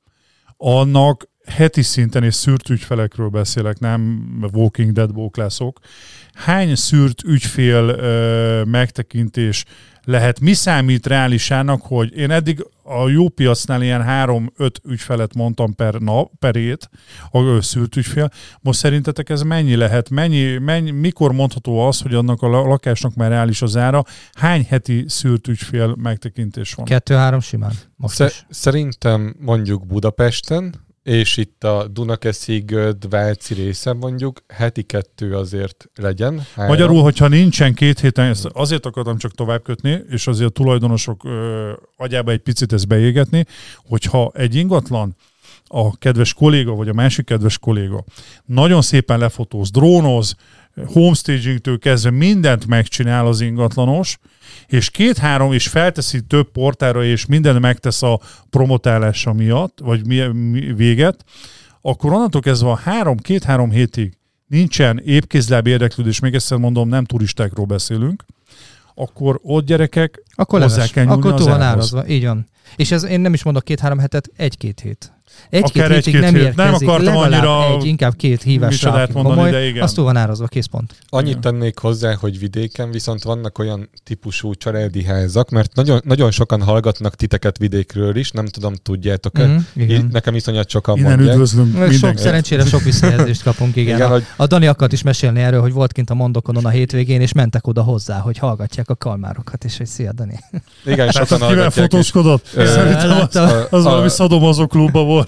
annak 0.57 1.29
heti 1.47 1.81
szinten, 1.81 2.23
és 2.23 2.33
szűrt 2.33 2.69
ügyfelekről 2.69 3.29
beszélek, 3.29 3.79
nem 3.79 4.29
Walking 4.53 4.91
Dead 4.91 5.13
bóklászok, 5.13 5.79
hány 6.33 6.75
szűrt 6.75 7.23
ügyfél 7.23 7.87
ö, 7.87 8.63
megtekintés 8.63 9.65
lehet? 10.03 10.39
Mi 10.39 10.53
számít 10.53 11.05
reálisának, 11.05 11.81
hogy 11.81 12.17
én 12.17 12.31
eddig 12.31 12.65
a 12.83 13.09
jó 13.09 13.29
piacnál 13.29 13.81
ilyen 13.81 14.03
3-5 14.07 14.71
ügyfelet 14.83 15.33
mondtam 15.33 15.75
per 15.75 15.93
nap, 15.93 16.31
per 16.39 16.55
hét, 16.55 16.89
a 17.31 17.61
szűrt 17.61 17.95
ügyfél. 17.95 18.29
Most 18.61 18.79
szerintetek 18.79 19.29
ez 19.29 19.41
mennyi 19.41 19.75
lehet? 19.75 20.09
Mennyi, 20.09 20.57
mennyi, 20.57 20.91
mikor 20.91 21.31
mondható 21.31 21.79
az, 21.79 22.01
hogy 22.01 22.13
annak 22.13 22.41
a 22.41 22.47
la- 22.47 22.67
lakásnak 22.67 23.15
már 23.15 23.29
reális 23.29 23.61
az 23.61 23.77
ára? 23.77 24.03
Hány 24.33 24.65
heti 24.69 25.05
szűrt 25.07 25.47
ügyfél 25.47 25.95
megtekintés 26.01 26.73
van? 26.73 26.85
Kettő-három 26.85 27.39
simán. 27.39 27.71
Most 27.95 28.15
sze- 28.15 28.25
is. 28.25 28.45
szerintem 28.49 29.35
mondjuk 29.39 29.87
Budapesten, 29.87 30.86
és 31.07 31.37
itt 31.37 31.63
a 31.63 31.87
Dunakeszi, 31.87 32.59
Göd, 32.59 33.09
Váci 33.09 33.53
része 33.53 33.93
mondjuk, 33.93 34.43
heti 34.47 34.83
kettő 34.83 35.35
azért 35.35 35.89
legyen. 35.95 36.45
Három. 36.53 36.71
Magyarul, 36.71 37.01
hogyha 37.01 37.27
nincsen 37.27 37.73
két 37.73 37.99
héten, 37.99 38.25
ezt 38.25 38.45
azért 38.45 38.85
akartam 38.85 39.17
csak 39.17 39.31
tovább 39.31 39.63
kötni, 39.63 40.03
és 40.09 40.27
azért 40.27 40.49
a 40.49 40.51
tulajdonosok 40.51 41.23
ö, 41.23 41.71
agyába 41.97 42.31
egy 42.31 42.39
picit 42.39 42.73
ezt 42.73 42.87
beégetni, 42.87 43.45
hogyha 43.85 44.31
egy 44.33 44.55
ingatlan 44.55 45.15
a 45.67 45.97
kedves 45.97 46.33
kolléga, 46.33 46.71
vagy 46.71 46.89
a 46.89 46.93
másik 46.93 47.25
kedves 47.25 47.57
kolléga 47.57 48.03
nagyon 48.45 48.81
szépen 48.81 49.19
lefotóz, 49.19 49.71
drónoz, 49.71 50.35
homestagingtől 50.85 51.79
kezdve 51.79 52.09
mindent 52.09 52.67
megcsinál 52.67 53.27
az 53.27 53.41
ingatlanos, 53.41 54.17
és 54.67 54.89
két-három 54.89 55.53
is 55.53 55.67
felteszi 55.67 56.21
több 56.21 56.51
portára, 56.51 57.03
és 57.03 57.25
mindent 57.25 57.59
megtesz 57.59 58.03
a 58.03 58.19
promotálása 58.49 59.33
miatt, 59.33 59.79
vagy 59.81 60.05
mi, 60.05 60.19
mi, 60.27 60.73
véget, 60.73 61.23
akkor 61.81 62.13
onnantól 62.13 62.41
kezdve 62.41 62.69
a 62.69 62.75
három, 62.75 63.17
két-három 63.17 63.71
hétig 63.71 64.17
nincsen 64.47 65.01
épkézláb 65.05 65.67
érdeklődés, 65.67 66.19
még 66.19 66.33
egyszer 66.33 66.57
mondom, 66.57 66.89
nem 66.89 67.05
turistákról 67.05 67.65
beszélünk, 67.65 68.25
akkor 68.95 69.39
ott 69.41 69.65
gyerekek 69.65 70.23
Akkor 70.35 70.61
hozzá 70.61 70.87
kell 70.87 71.07
Akkor 71.07 71.33
túl 71.33 71.47
van 71.47 71.61
árazva. 71.61 72.07
Így 72.07 72.25
van. 72.25 72.47
És 72.75 72.91
ez 72.91 73.03
én 73.03 73.19
nem 73.19 73.33
is 73.33 73.43
mondok 73.43 73.63
két-három 73.63 73.97
hetet, 73.97 74.29
egy-két 74.35 74.79
hét. 74.79 75.16
Egy-két 75.49 75.83
Akár 75.83 75.91
hétig 75.91 76.15
egy-két 76.15 76.31
nem 76.31 76.41
hét. 76.41 76.55
Nem 76.55 76.65
érkezik, 76.65 76.87
akartam 76.87 77.13
legalább 77.13 77.47
annyira 77.47 77.77
egy, 77.77 77.85
inkább 77.85 78.15
két 78.15 78.41
hívásra, 78.41 78.89
micsodát 78.89 79.09
aki 79.09 79.21
mondani, 79.21 79.51
de 79.51 79.67
igen. 79.67 79.83
az 79.83 79.93
túl 79.93 80.03
van 80.03 80.17
árazva, 80.17 80.47
készpont. 80.47 80.95
Annyit 81.09 81.29
Igen. 81.29 81.41
tennék 81.41 81.77
hozzá, 81.77 82.15
hogy 82.15 82.39
vidéken 82.39 82.91
viszont 82.91 83.23
vannak 83.23 83.59
olyan 83.59 83.89
típusú 84.03 84.53
családi 84.53 85.03
házak, 85.03 85.49
mert 85.49 85.75
nagyon, 85.75 86.01
nagyon 86.03 86.31
sokan 86.31 86.61
hallgatnak 86.61 87.15
titeket 87.15 87.57
vidékről 87.57 88.15
is, 88.15 88.31
nem 88.31 88.45
tudom, 88.45 88.73
tudjátok-e. 88.83 89.45
Mm, 89.45 89.57
igen. 89.75 90.09
Nekem 90.11 90.35
iszonyat 90.35 90.69
sokan 90.69 90.97
innen 90.97 91.11
mondják. 91.11 91.33
üdvözlünk 91.33 91.91
Sok, 91.91 92.17
szerencsére 92.17 92.65
sok 92.65 92.81
visszajelzést 92.81 93.43
kapunk, 93.43 93.75
igen. 93.75 93.95
Igen, 93.95 94.07
a, 94.07 94.11
hogy 94.11 94.23
a 94.35 94.47
Dani 94.47 94.67
akart 94.67 94.91
is 94.93 95.01
mesélni 95.01 95.39
erről, 95.39 95.61
hogy 95.61 95.73
volt 95.73 95.91
kint 95.91 96.09
a 96.09 96.13
mondokonon 96.13 96.65
a 96.65 96.69
hétvégén, 96.69 97.21
és 97.21 97.31
mentek 97.33 97.67
oda 97.67 97.81
hozzá, 97.81 98.19
hogy 98.19 98.37
hallgatják 98.37 98.89
a 98.89 98.95
kalmárokat, 98.95 99.63
és 99.63 99.77
hogy 99.77 99.87
szia, 99.87 100.13
Dani. 100.13 100.39
igen, 100.85 101.09
Tehát 101.09 101.27
sokan 101.27 101.47
kivel 101.47 101.69
fotózkodott? 101.69 102.45
Szerintem 102.45 103.27
az, 103.31 103.67
az 103.69 103.83
valami 103.83 104.09
szadomazó 104.09 104.67
klubba 104.67 105.03
volt. 105.03 105.26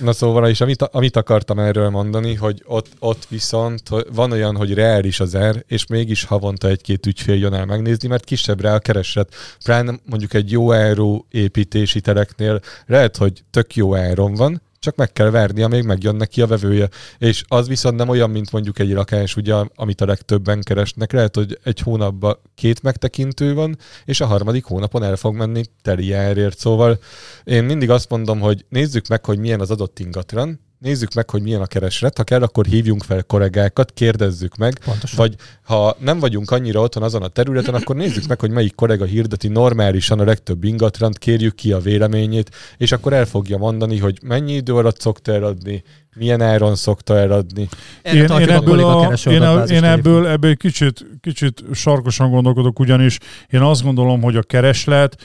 Na 0.00 0.12
szóval, 0.12 0.48
és 0.48 0.60
amit, 0.60 0.82
amit 0.82 1.16
akartam 1.16 1.58
erről 1.58 1.90
mondani, 1.90 2.34
hogy 2.34 2.62
ott, 2.66 2.86
ott 2.98 3.26
viszont 3.28 3.82
van 4.12 4.32
olyan, 4.32 4.56
hogy 4.56 4.74
reális 4.74 5.20
az 5.20 5.36
ár, 5.36 5.64
és 5.66 5.86
mégis 5.86 6.24
havonta 6.24 6.68
egy-két 6.68 7.06
ügyfél 7.06 7.34
jön 7.34 7.54
el 7.54 7.66
megnézni, 7.66 8.08
mert 8.08 8.24
kisebb 8.24 8.60
rá 8.60 8.74
a 8.74 8.78
kereslet. 8.78 9.34
Pláne 9.64 9.94
mondjuk 10.04 10.34
egy 10.34 10.50
jó 10.50 10.72
árú 10.72 11.26
építési 11.30 12.00
tereknél 12.00 12.60
lehet, 12.86 13.16
hogy 13.16 13.44
tök 13.50 13.76
jó 13.76 13.94
áron 13.94 14.34
van, 14.34 14.62
csak 14.82 14.96
meg 14.96 15.12
kell 15.12 15.30
várnia, 15.30 15.68
még 15.68 15.84
megjön 15.84 16.16
neki 16.16 16.40
a 16.40 16.46
vevője. 16.46 16.88
És 17.18 17.44
az 17.48 17.68
viszont 17.68 17.96
nem 17.96 18.08
olyan, 18.08 18.30
mint 18.30 18.52
mondjuk 18.52 18.78
egy 18.78 18.90
lakás, 18.90 19.36
ugye, 19.36 19.54
amit 19.74 20.00
a 20.00 20.06
legtöbben 20.06 20.60
keresnek. 20.62 21.12
Lehet, 21.12 21.36
hogy 21.36 21.58
egy 21.62 21.80
hónapban 21.80 22.38
két 22.54 22.82
megtekintő 22.82 23.54
van, 23.54 23.76
és 24.04 24.20
a 24.20 24.26
harmadik 24.26 24.64
hónapon 24.64 25.02
el 25.02 25.16
fog 25.16 25.34
menni 25.34 25.62
teli 25.82 26.12
árért. 26.12 26.58
Szóval 26.58 26.98
én 27.44 27.64
mindig 27.64 27.90
azt 27.90 28.10
mondom, 28.10 28.40
hogy 28.40 28.64
nézzük 28.68 29.06
meg, 29.06 29.24
hogy 29.24 29.38
milyen 29.38 29.60
az 29.60 29.70
adott 29.70 29.98
ingatlan, 29.98 30.60
nézzük 30.82 31.14
meg, 31.14 31.30
hogy 31.30 31.42
milyen 31.42 31.60
a 31.60 31.66
kereslet, 31.66 32.16
ha 32.16 32.24
kell, 32.24 32.42
akkor 32.42 32.66
hívjunk 32.66 33.02
fel 33.02 33.22
kollégákat, 33.22 33.92
kérdezzük 33.92 34.56
meg, 34.56 34.78
Pontosan. 34.84 35.18
vagy 35.18 35.34
ha 35.62 35.96
nem 35.98 36.18
vagyunk 36.18 36.50
annyira 36.50 36.80
otthon 36.80 37.02
azon 37.02 37.22
a 37.22 37.28
területen, 37.28 37.74
akkor 37.74 37.96
nézzük 37.96 38.26
meg, 38.26 38.40
hogy 38.40 38.50
melyik 38.50 38.74
kollega 38.74 39.04
hirdeti 39.04 39.48
normálisan 39.48 40.20
a 40.20 40.24
legtöbb 40.24 40.64
ingatlant, 40.64 41.18
kérjük 41.18 41.54
ki 41.54 41.72
a 41.72 41.78
véleményét, 41.78 42.50
és 42.76 42.92
akkor 42.92 43.12
el 43.12 43.26
fogja 43.26 43.56
mondani, 43.56 43.98
hogy 43.98 44.18
mennyi 44.22 44.52
idő 44.52 44.74
alatt 44.74 45.00
szokta 45.00 45.32
eladni, 45.32 45.82
milyen 46.16 46.40
áron 46.40 46.74
szokta 46.74 47.18
eladni. 47.18 47.68
Erre 48.02 48.16
Én, 48.18 48.24
én, 48.24 48.30
a 48.30 48.40
ebből, 48.40 48.84
a, 48.84 49.12
én, 49.24 49.42
a, 49.42 49.50
adatbázis 49.50 49.76
én 49.76 49.84
ebből, 49.84 50.26
ebből 50.26 50.50
egy 50.50 50.56
kicsit, 50.56 51.06
kicsit 51.20 51.64
sarkosan 51.72 52.30
gondolkodok, 52.30 52.78
ugyanis 52.78 53.18
én 53.50 53.60
azt 53.60 53.82
gondolom, 53.82 54.22
hogy 54.22 54.36
a 54.36 54.42
kereslet, 54.42 55.22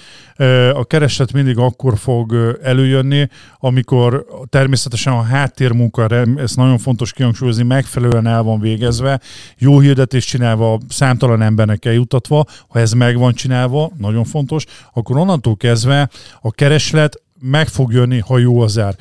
a 0.74 0.86
kereslet 0.86 1.34
mindig 1.34 1.58
akkor 1.58 1.98
fog 1.98 2.58
előjönni, 2.64 3.28
amikor 3.60 4.26
természetesen 4.50 5.14
a 5.14 5.22
háttérmunka, 5.22 6.08
ezt 6.36 6.56
nagyon 6.56 6.78
fontos 6.78 7.14
kihangsúlyozni, 7.14 7.64
megfelelően 7.64 8.28
el 8.28 8.44
van 8.44 8.60
végezve, 8.60 9.20
jó 9.58 9.80
hirdetést 9.80 10.28
csinálva, 10.28 10.80
számtalan 10.90 11.42
embernek 11.42 11.86
eljutatva, 11.86 12.46
ha 12.68 12.80
ez 12.80 12.92
meg 12.92 13.18
van 13.18 13.34
csinálva, 13.34 13.92
nagyon 13.98 14.24
fontos, 14.24 14.66
akkor 14.94 15.18
onnantól 15.18 15.58
kezdve 15.58 16.10
a 16.42 16.52
kereslet 16.52 17.22
meg 17.40 17.68
fog 17.68 17.92
jönni, 17.92 18.20
ha 18.20 18.38
jó 18.38 18.62
az 18.62 18.78
ár. 18.78 18.96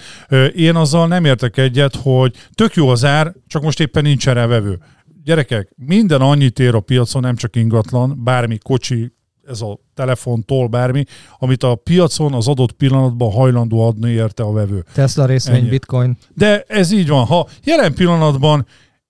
Én 0.54 0.74
azzal 0.74 1.06
nem 1.06 1.24
értek 1.24 1.56
egyet, 1.56 1.94
hogy 2.02 2.34
tök 2.54 2.74
jó 2.74 2.88
az 2.88 3.04
ár, 3.04 3.32
csak 3.46 3.62
most 3.62 3.80
éppen 3.80 4.02
nincs 4.02 4.26
rá 4.26 4.46
vevő. 4.46 4.78
Gyerekek, 5.24 5.72
minden 5.76 6.20
annyit 6.20 6.58
ér 6.58 6.74
a 6.74 6.80
piacon, 6.80 7.22
nem 7.22 7.36
csak 7.36 7.56
ingatlan, 7.56 8.20
bármi 8.24 8.58
kocsi, 8.58 9.12
ez 9.48 9.60
a 9.60 9.78
telefontól 9.94 10.66
bármi, 10.66 11.04
amit 11.38 11.62
a 11.62 11.74
piacon 11.74 12.34
az 12.34 12.48
adott 12.48 12.72
pillanatban 12.72 13.32
hajlandó 13.32 13.86
adni 13.86 14.10
érte 14.10 14.42
a 14.42 14.52
vevő. 14.52 14.84
Tesla 14.94 15.26
részvény, 15.26 15.56
Ennyi. 15.56 15.68
bitcoin. 15.68 16.16
De 16.34 16.64
ez 16.68 16.92
így 16.92 17.08
van. 17.08 17.24
Ha 17.26 17.48
jelen 17.64 17.94
pillanatban 17.94 18.66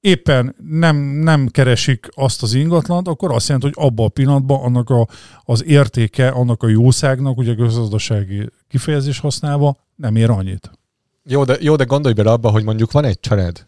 éppen 0.06 0.54
nem, 0.68 0.96
nem 0.96 1.48
keresik 1.48 2.08
azt 2.14 2.42
az 2.42 2.54
ingatlant, 2.54 3.08
akkor 3.08 3.32
azt 3.32 3.48
jelenti, 3.48 3.66
hogy 3.74 3.86
abban 3.86 4.06
a 4.06 4.08
pillanatban 4.08 4.60
annak 4.60 4.90
a, 4.90 5.08
az 5.44 5.64
értéke, 5.64 6.28
annak 6.28 6.62
a 6.62 6.68
jószágnak, 6.68 7.36
ugye 7.36 7.54
közgazdasági 7.54 8.48
kifejezés 8.68 9.18
használva, 9.18 9.76
nem 9.96 10.16
ér 10.16 10.30
annyit. 10.30 10.70
Jó, 11.24 11.44
de, 11.44 11.56
jó, 11.60 11.76
de 11.76 11.84
gondolj 11.84 12.14
bele 12.14 12.30
abba, 12.30 12.50
hogy 12.50 12.64
mondjuk 12.64 12.92
van 12.92 13.04
egy 13.04 13.20
család, 13.20 13.66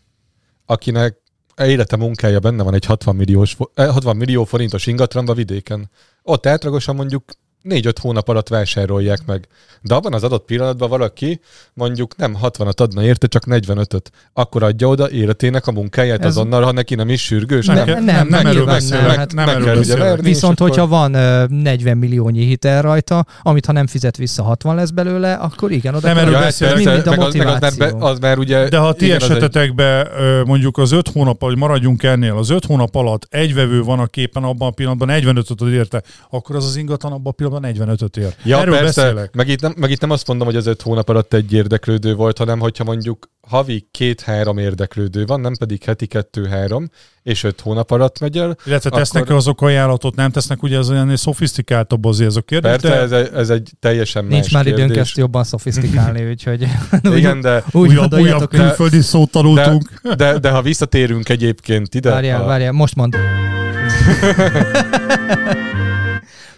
akinek 0.67 1.17
élete 1.57 1.97
munkája 1.97 2.41
benne 2.41 2.63
van 2.63 2.75
egy 2.75 2.85
60, 2.85 3.17
milliós, 3.17 3.53
fo- 3.53 3.71
eh, 3.75 3.93
60 3.93 4.17
millió 4.17 4.45
forintos 4.45 4.87
ingatlanba 4.87 5.35
vidéken. 5.35 5.91
Ott 6.23 6.47
átlagosan 6.47 6.95
mondjuk 6.95 7.25
négy-öt 7.63 7.99
hónap 7.99 8.29
alatt 8.29 8.49
vásárolják 8.49 9.21
meg. 9.27 9.49
De 9.83 9.95
abban 9.95 10.13
az 10.13 10.23
adott 10.23 10.45
pillanatban 10.45 10.89
valaki 10.89 11.41
mondjuk 11.75 12.17
nem 12.17 12.37
60-at 12.43 12.81
adna 12.81 13.03
érte, 13.03 13.27
csak 13.27 13.43
45-öt. 13.47 14.11
Akkor 14.33 14.63
adja 14.63 14.89
oda 14.89 15.11
életének 15.11 15.67
a 15.67 15.73
munkáját 15.73 16.21
Ez... 16.21 16.27
azonnal, 16.27 16.63
ha 16.63 16.73
neki 16.73 16.95
nem 16.95 17.09
is 17.09 17.25
sürgős. 17.25 17.67
Nem, 17.67 17.77
nem, 17.87 18.05
nem, 18.05 18.29
nem, 18.29 18.47
erről 18.47 18.65
beszélek. 18.65 19.17
Hát 19.17 19.35
nem, 19.35 19.47
nem 19.47 19.57
erről 19.57 19.75
beszélek. 19.75 20.21
Viszont, 20.21 20.59
hogyha 20.59 20.87
van 20.87 21.15
uh, 21.15 21.49
40 21.49 21.97
milliónyi 21.97 22.45
hitel 22.45 22.83
rajta, 22.83 23.27
amit 23.43 23.67
ha 23.67 23.73
nem 23.73 23.87
fizet 23.87 24.17
vissza 24.17 24.43
60 24.43 24.75
lesz 24.75 24.91
belőle, 24.91 25.33
akkor 25.33 25.73
igen, 25.73 25.95
oda 25.95 26.07
nem 26.07 26.19
erről 26.19 26.33
ja, 26.33 26.39
beszélek. 26.39 26.75
Mind, 26.75 26.91
mind 26.91 27.07
a 27.07 27.15
motiváció. 27.15 27.85
Az, 27.85 27.93
az, 27.93 28.11
az 28.11 28.19
már 28.19 28.39
ugye... 28.39 28.69
De 28.69 28.79
ha 28.79 28.93
ti 28.93 29.13
esetetekben 29.13 30.09
mondjuk 30.47 30.79
az 30.79 30.93
5 30.93 31.09
hónap, 31.09 31.41
hogy 31.41 31.57
maradjunk 31.57 32.03
ennél, 32.03 32.37
az 32.37 32.51
5 32.51 32.65
hónap 32.65 32.95
alatt 32.95 33.27
egy 33.31 33.55
vevő 33.55 33.83
van 33.83 33.99
a 33.99 34.07
képen 34.07 34.43
abban 34.43 34.69
a 34.69 34.71
pillanatban 34.71 35.09
45-öt 35.11 35.73
érte, 35.73 36.03
akkor 36.31 36.57
az 36.57 36.65
az 36.65 36.77
ingatlan 36.77 37.13
abban 37.13 37.27
a 37.27 37.31
pillanatban 37.31 37.48
45-öt 37.53 38.17
ér. 38.17 38.35
Ja, 38.45 38.59
Erről 38.59 38.79
persze, 38.79 39.03
beszélek. 39.03 39.35
Meg 39.35 39.49
itt, 39.49 39.61
nem, 39.61 39.75
meg 39.77 39.91
itt 39.91 40.01
nem 40.01 40.11
azt 40.11 40.27
mondom, 40.27 40.47
hogy 40.47 40.57
az 40.57 40.67
5 40.67 40.83
hónap 40.83 41.09
alatt 41.09 41.35
egy 41.35 41.53
érdeklődő 41.53 42.15
volt, 42.15 42.39
hanem 42.39 42.59
hogyha 42.59 42.85
mondjuk 42.85 43.31
havi 43.49 43.89
két-három 43.91 44.59
érdeklődő 44.59 45.25
van, 45.25 45.41
nem 45.41 45.55
pedig 45.59 45.85
heti 45.85 46.07
kettő-három, 46.07 46.91
és 47.23 47.45
öt 47.45 47.61
hónap 47.61 47.91
alatt 47.91 48.21
megy 48.21 48.39
el. 48.39 48.57
Illetve 48.65 48.91
tesznek 48.91 49.23
akkor... 49.23 49.35
azok 49.37 49.63
ajánlatot, 49.63 50.15
nem 50.15 50.31
tesznek 50.31 50.63
ugye 50.63 50.79
az 50.79 50.91
olyan 50.91 51.17
szofisztikáltabb 51.17 52.05
azért 52.05 52.29
azok 52.29 52.47
kérdés? 52.47 52.71
Persze, 52.71 52.89
de... 52.89 52.95
ez, 52.95 53.13
egy, 53.13 53.31
ez 53.35 53.51
egy 53.51 53.71
teljesen 53.81 54.25
Nincs 54.25 54.53
más 54.53 54.53
már 54.53 54.67
időnk 54.67 54.97
ezt 54.97 55.17
jobban 55.17 55.45
szofisztikálni, 55.45 56.29
úgyhogy 56.31 56.67
Igen, 57.03 57.41
de 57.41 57.65
úgy 57.73 57.89
újabb, 57.89 58.15
újabb 58.15 58.49
külföldi 58.49 59.01
szót 59.01 59.31
tanultunk. 59.31 60.01
De, 60.03 60.15
de, 60.15 60.39
de, 60.39 60.51
ha 60.51 60.63
visszatérünk 60.63 61.29
egyébként 61.29 61.95
ide... 61.95 62.11
Várjál, 62.11 62.43
a... 62.43 62.47
várjál, 62.47 62.73
most 62.73 62.95
mond. 62.95 63.17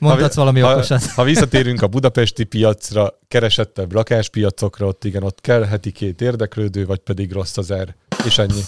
Mondhatsz 0.00 0.34
ha, 0.34 0.40
valami 0.40 0.60
ha, 0.60 0.72
okosat. 0.72 1.04
Ha 1.04 1.24
visszatérünk 1.24 1.82
a 1.82 1.86
budapesti 1.86 2.44
piacra, 2.44 3.18
keresettebb 3.28 3.92
lakáspiacokra, 3.92 4.86
ott 4.86 5.04
igen, 5.04 5.22
ott 5.22 5.40
kell 5.40 5.64
heti 5.64 5.92
két 5.92 6.20
érdeklődő, 6.20 6.86
vagy 6.86 6.98
pedig 6.98 7.32
rossz 7.32 7.56
az 7.56 7.72
ár. 7.72 7.94
És 8.24 8.38
ennyi. 8.38 8.60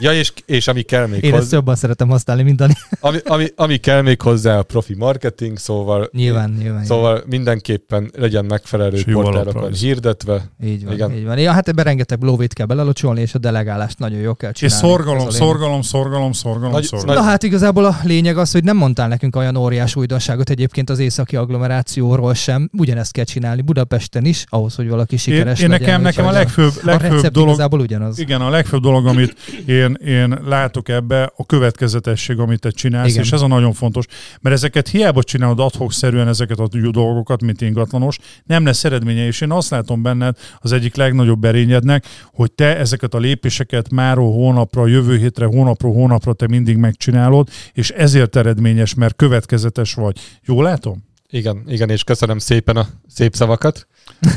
Ja, 0.00 0.12
és, 0.12 0.32
és 0.46 0.68
ami 0.68 0.82
kell 0.82 1.06
még 1.06 1.22
Én 1.22 1.30
hozzá... 1.30 1.42
ezt 1.42 1.52
jobban 1.52 1.74
szeretem 1.74 2.08
használni, 2.08 2.42
mint 2.42 2.56
Dani. 2.56 2.72
Ami, 3.00 3.18
ami, 3.24 3.46
ami 3.56 3.76
kell 3.76 4.02
még 4.02 4.20
hozzá 4.20 4.58
a 4.58 4.62
profi 4.62 4.94
marketing, 4.94 5.58
szóval... 5.58 6.08
Nyilván, 6.12 6.56
nyilván. 6.58 6.84
Szóval 6.84 7.12
nyilván. 7.12 7.28
mindenképpen 7.28 8.10
legyen 8.16 8.44
megfelelő 8.44 9.02
portálokon 9.12 9.72
hirdetve. 9.72 10.50
Így 10.64 10.84
van, 10.84 10.94
Igen. 10.94 11.12
így 11.12 11.24
van. 11.24 11.38
Ja, 11.38 11.52
hát 11.52 11.68
ebben 11.68 11.84
rengeteg 11.84 12.22
lóvét 12.22 12.52
kell 12.52 12.66
belelocsolni, 12.66 13.20
és 13.20 13.34
a 13.34 13.38
delegálást 13.38 13.98
nagyon 13.98 14.18
jó 14.18 14.34
kell 14.34 14.52
csinálni. 14.52 14.82
És 14.82 14.88
szorgalom, 14.88 15.30
szorgalom, 15.30 15.82
szorgalom, 15.82 16.32
szorgalom, 16.32 16.72
nagy, 16.72 16.84
szorgalom. 16.84 17.22
Na 17.22 17.28
hát 17.30 17.42
igazából 17.42 17.84
a 17.84 17.96
lényeg 18.02 18.38
az, 18.38 18.52
hogy 18.52 18.64
nem 18.64 18.76
mondtál 18.76 19.08
nekünk 19.08 19.36
olyan 19.36 19.56
óriás 19.56 19.96
újdonságot 19.96 20.50
egyébként 20.50 20.90
az 20.90 20.98
északi 20.98 21.36
agglomerációról 21.36 22.34
sem. 22.34 22.70
Ugyanezt 22.78 23.12
kell 23.12 23.24
csinálni 23.24 23.62
Budapesten 23.62 24.24
is, 24.24 24.44
ahhoz, 24.48 24.74
hogy 24.74 24.88
valaki 24.88 25.16
sikeres 25.16 25.58
én, 25.58 25.64
én 25.64 25.70
legyen. 25.70 25.86
Nekem, 25.86 26.02
nekem 26.02 26.26
a 26.26 26.30
legfőbb, 26.30 26.72
legfőbb 26.82 27.24
a 27.24 27.28
dolog, 27.28 27.48
igazából 27.48 27.80
ugyanaz. 27.80 28.18
Igen, 28.18 28.40
a 28.40 28.50
legfőbb 28.50 28.82
dolog, 28.82 29.06
amit 29.06 29.36
én 29.66 29.87
én, 29.96 30.06
én 30.06 30.38
látok 30.44 30.88
ebbe 30.88 31.32
a 31.36 31.46
következetesség, 31.46 32.38
amit 32.38 32.60
te 32.60 32.70
csinálsz, 32.70 33.10
Igen. 33.10 33.22
és 33.22 33.32
ez 33.32 33.40
a 33.40 33.46
nagyon 33.46 33.72
fontos, 33.72 34.04
mert 34.40 34.56
ezeket 34.56 34.88
hiába 34.88 35.22
csinálod 35.22 35.60
adhok-szerűen 35.60 36.28
ezeket 36.28 36.58
a 36.58 36.68
dolgokat, 36.90 37.42
mint 37.42 37.60
ingatlanos, 37.60 38.18
nem 38.44 38.64
lesz 38.64 38.84
eredménye, 38.84 39.26
és 39.26 39.40
én 39.40 39.50
azt 39.50 39.70
látom 39.70 40.02
benned 40.02 40.36
az 40.58 40.72
egyik 40.72 40.96
legnagyobb 40.96 41.44
erényednek, 41.44 42.04
hogy 42.32 42.52
te 42.52 42.76
ezeket 42.76 43.14
a 43.14 43.18
lépéseket 43.18 43.90
máról 43.90 44.32
hónapra, 44.32 44.86
jövő 44.86 45.16
hétre, 45.16 45.46
hónapról 45.46 45.92
hónapra 45.92 46.32
te 46.32 46.46
mindig 46.46 46.76
megcsinálod, 46.76 47.48
és 47.72 47.90
ezért 47.90 48.36
eredményes, 48.36 48.94
mert 48.94 49.16
következetes 49.16 49.94
vagy. 49.94 50.18
Jól 50.44 50.62
látom? 50.62 51.06
Igen, 51.30 51.62
igen, 51.66 51.90
és 51.90 52.04
köszönöm 52.04 52.38
szépen 52.38 52.76
a 52.76 52.86
szép 53.08 53.34
szavakat. 53.34 53.86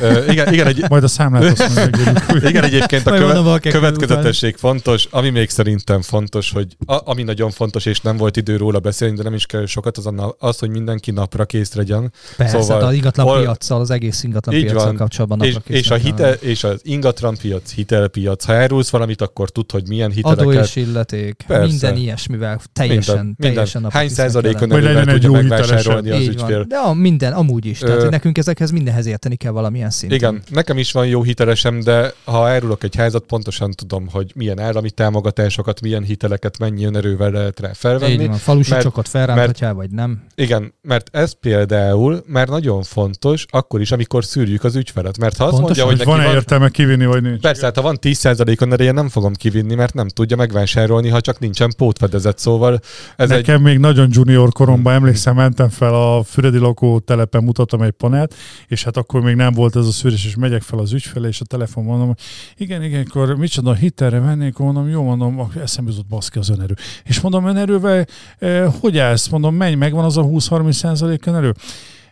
Uh, 0.02 0.32
igen, 0.32 0.54
igen, 0.54 0.68
egy... 0.68 0.86
Majd 0.90 1.04
a 1.04 1.08
számlát 1.08 1.60
azt 1.60 1.90
Igen, 2.50 2.64
egyébként 2.64 3.08
a 3.08 3.12
köve... 3.12 3.60
következetesség 3.60 4.56
fontos. 4.56 5.08
Ami 5.12 5.30
még 5.30 5.50
szerintem 5.50 6.02
fontos, 6.02 6.52
hogy 6.52 6.76
a, 6.86 6.98
ami 7.04 7.24
nagyon 7.24 7.52
fontos, 7.52 7.86
és 7.86 8.00
nem 8.00 8.18
volt 8.18 8.38
idő 8.38 8.58
róla 8.58 8.80
beszélni, 8.80 9.16
de 9.16 9.24
nem 9.24 9.34
is 9.34 9.46
kell 9.46 9.66
sokat, 9.66 9.98
az, 9.98 10.10
az 10.40 10.60
hogy 10.60 10.70
mindenki 10.70 11.12
napra 11.12 11.46
kész 11.46 11.74
legyen. 11.74 12.14
Persze, 12.38 12.62
szóval, 12.62 12.82
az 12.82 12.94
ingatlan 12.94 13.26
hol... 13.26 13.40
piacsal, 13.40 13.80
az 13.80 13.90
egész 13.90 14.24
ingatlan 14.24 14.56
piacsal 14.56 14.94
kapcsolatban 14.94 15.38
napra 15.38 15.62
és, 15.66 15.80
és, 15.80 15.90
a 15.90 15.96
hite, 15.96 16.34
és 16.34 16.64
az 16.64 16.80
ingatlan 16.84 17.38
piac, 17.42 17.72
hitelpiac. 17.72 18.44
Ha 18.46 18.54
elrúlsz 18.54 18.90
valamit, 18.90 19.22
akkor 19.22 19.50
tud, 19.50 19.72
hogy 19.72 19.88
milyen 19.88 20.12
hiteleket... 20.12 20.46
Adó 20.46 20.60
és 20.60 20.76
illeték. 20.76 21.44
Persze. 21.48 21.66
Minden 21.66 21.96
ilyesmivel. 21.96 22.60
Teljesen, 22.74 23.16
minden, 23.16 23.36
teljesen 23.40 23.82
minden. 23.82 24.00
Hány 24.00 24.10
százalékon 24.10 24.70
tudja 24.70 25.32
megvásárolni 25.32 26.10
az 26.10 26.28
ügyfél. 26.28 26.64
De 26.64 26.78
a 26.78 26.94
minden, 26.94 27.34
amúgy 27.34 27.66
is. 27.66 27.80
Tehát, 27.80 28.04
Ö... 28.04 28.10
nekünk 28.10 28.38
ezekhez 28.38 28.72
mindenhez 28.72 29.06
érteni 29.06 29.36
kell 29.36 29.52
valamilyen 29.62 29.90
szinten. 29.90 30.18
Igen, 30.18 30.44
nekem 30.50 30.78
is 30.78 30.92
van 30.92 31.08
jó 31.08 31.24
hitelesem, 31.24 31.80
de 31.80 32.14
ha 32.24 32.50
elrúlok 32.50 32.84
egy 32.84 32.96
házat, 32.96 33.26
pontosan 33.26 33.72
tudom, 33.72 34.08
hogy 34.12 34.32
milyen 34.36 34.60
állami 34.60 34.90
támogatásokat, 34.92 35.82
milyen 35.82 36.04
hiteleket, 36.04 36.60
mennyi 36.60 36.86
önerővel 36.86 37.32
lehet 37.32 37.60
rá 37.60 37.74
felvenni. 37.74 38.12
Így 38.12 38.28
van, 38.28 38.38
falusi 38.38 38.72
mert, 38.72 38.84
csokot 38.84 39.08
felránthatjál, 39.08 39.74
vagy 39.74 39.90
nem. 39.90 40.24
Igen, 40.36 40.74
mert 40.82 41.10
ez 41.16 41.34
például 41.40 42.24
már 42.28 42.48
nagyon 42.48 42.84
fontos, 42.84 43.46
akkor 43.50 43.82
is, 43.82 43.92
amikor 43.92 44.26
szűrjük 44.26 44.64
az 44.64 44.76
ügyfelet. 44.76 45.18
Mert 45.18 45.38
ha 45.38 45.44
azt 45.44 45.54
Pontos, 45.54 45.78
mondja, 45.78 45.98
hogy, 46.04 46.16
hogy 46.16 46.24
van, 46.24 46.34
értelme 46.34 46.70
kivinni, 46.70 47.06
vagy 47.06 47.22
nincs. 47.22 47.42
Persze, 47.42 47.66
hát 47.66 47.76
ha 47.76 47.82
van 47.82 47.98
10%-on 48.02 48.74
ereje, 48.74 48.92
nem 48.92 49.10
fogom 49.10 49.34
kivinni, 49.34 49.76
mert 49.76 49.94
nem 49.94 50.08
tudja 50.08 50.36
megvásárolni, 50.36 51.10
ha 51.10 51.22
csak 51.22 51.40
nincsen 51.40 51.74
pótfedezet. 51.78 52.40
Szóval 52.40 52.80
ez 53.16 53.30
Nekem 53.30 53.56
egy... 53.56 53.62
még 53.62 53.78
nagyon 53.78 54.10
junior 54.12 54.52
koromban 54.52 54.94
emlékszem, 54.94 55.36
mentem 55.36 55.70
fel 55.70 55.94
a 55.94 56.24
Füredi 56.24 56.58
lakó 56.58 57.00
telepen, 57.00 57.44
mutattam 57.44 57.82
egy 57.82 57.92
panelt, 57.92 58.36
és 58.68 58.84
hát 58.84 58.98
akkor 58.98 59.22
még 59.22 59.36
nem 59.36 59.51
volt 59.54 59.76
ez 59.76 59.86
a 59.86 59.92
szűrés, 59.92 60.26
és 60.26 60.36
megyek 60.36 60.62
fel 60.62 60.80
az 60.80 60.94
ügyfele, 60.94 61.28
és 61.28 61.42
a 61.42 61.46
telefon 61.46 61.84
mondom, 61.84 62.16
igen, 62.58 62.84
igen, 62.84 63.06
akkor 63.10 63.36
micsoda 63.38 63.74
hitelre 63.74 64.20
vennék, 64.20 64.58
mondom, 64.58 64.90
jó, 64.90 65.04
mondom, 65.04 65.52
eszembe 65.62 65.92
jutott 65.92 66.08
baszki 66.08 66.40
az 66.40 66.50
önerő. 66.50 66.74
És 67.04 67.20
mondom, 67.20 67.46
önerővel, 67.46 68.06
eh, 68.38 68.74
hogy 68.80 68.98
állsz? 68.98 69.28
Mondom, 69.28 69.56
menj, 69.56 69.76
megvan 69.76 70.06
az 70.06 70.18
a 70.18 70.24
20-30 70.24 70.72
százalék 70.72 71.26
önerő? 71.26 71.54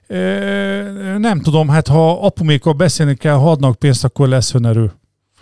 Eh, 0.07 1.17
nem 1.17 1.41
tudom, 1.41 1.67
hát 1.67 1.87
ha 1.87 2.25
apumékkal 2.25 2.73
beszélni 2.73 3.15
kell, 3.15 3.35
ha 3.35 3.51
adnak 3.51 3.75
pénzt, 3.75 4.03
akkor 4.03 4.27
lesz 4.27 4.53
önerő. 4.53 4.91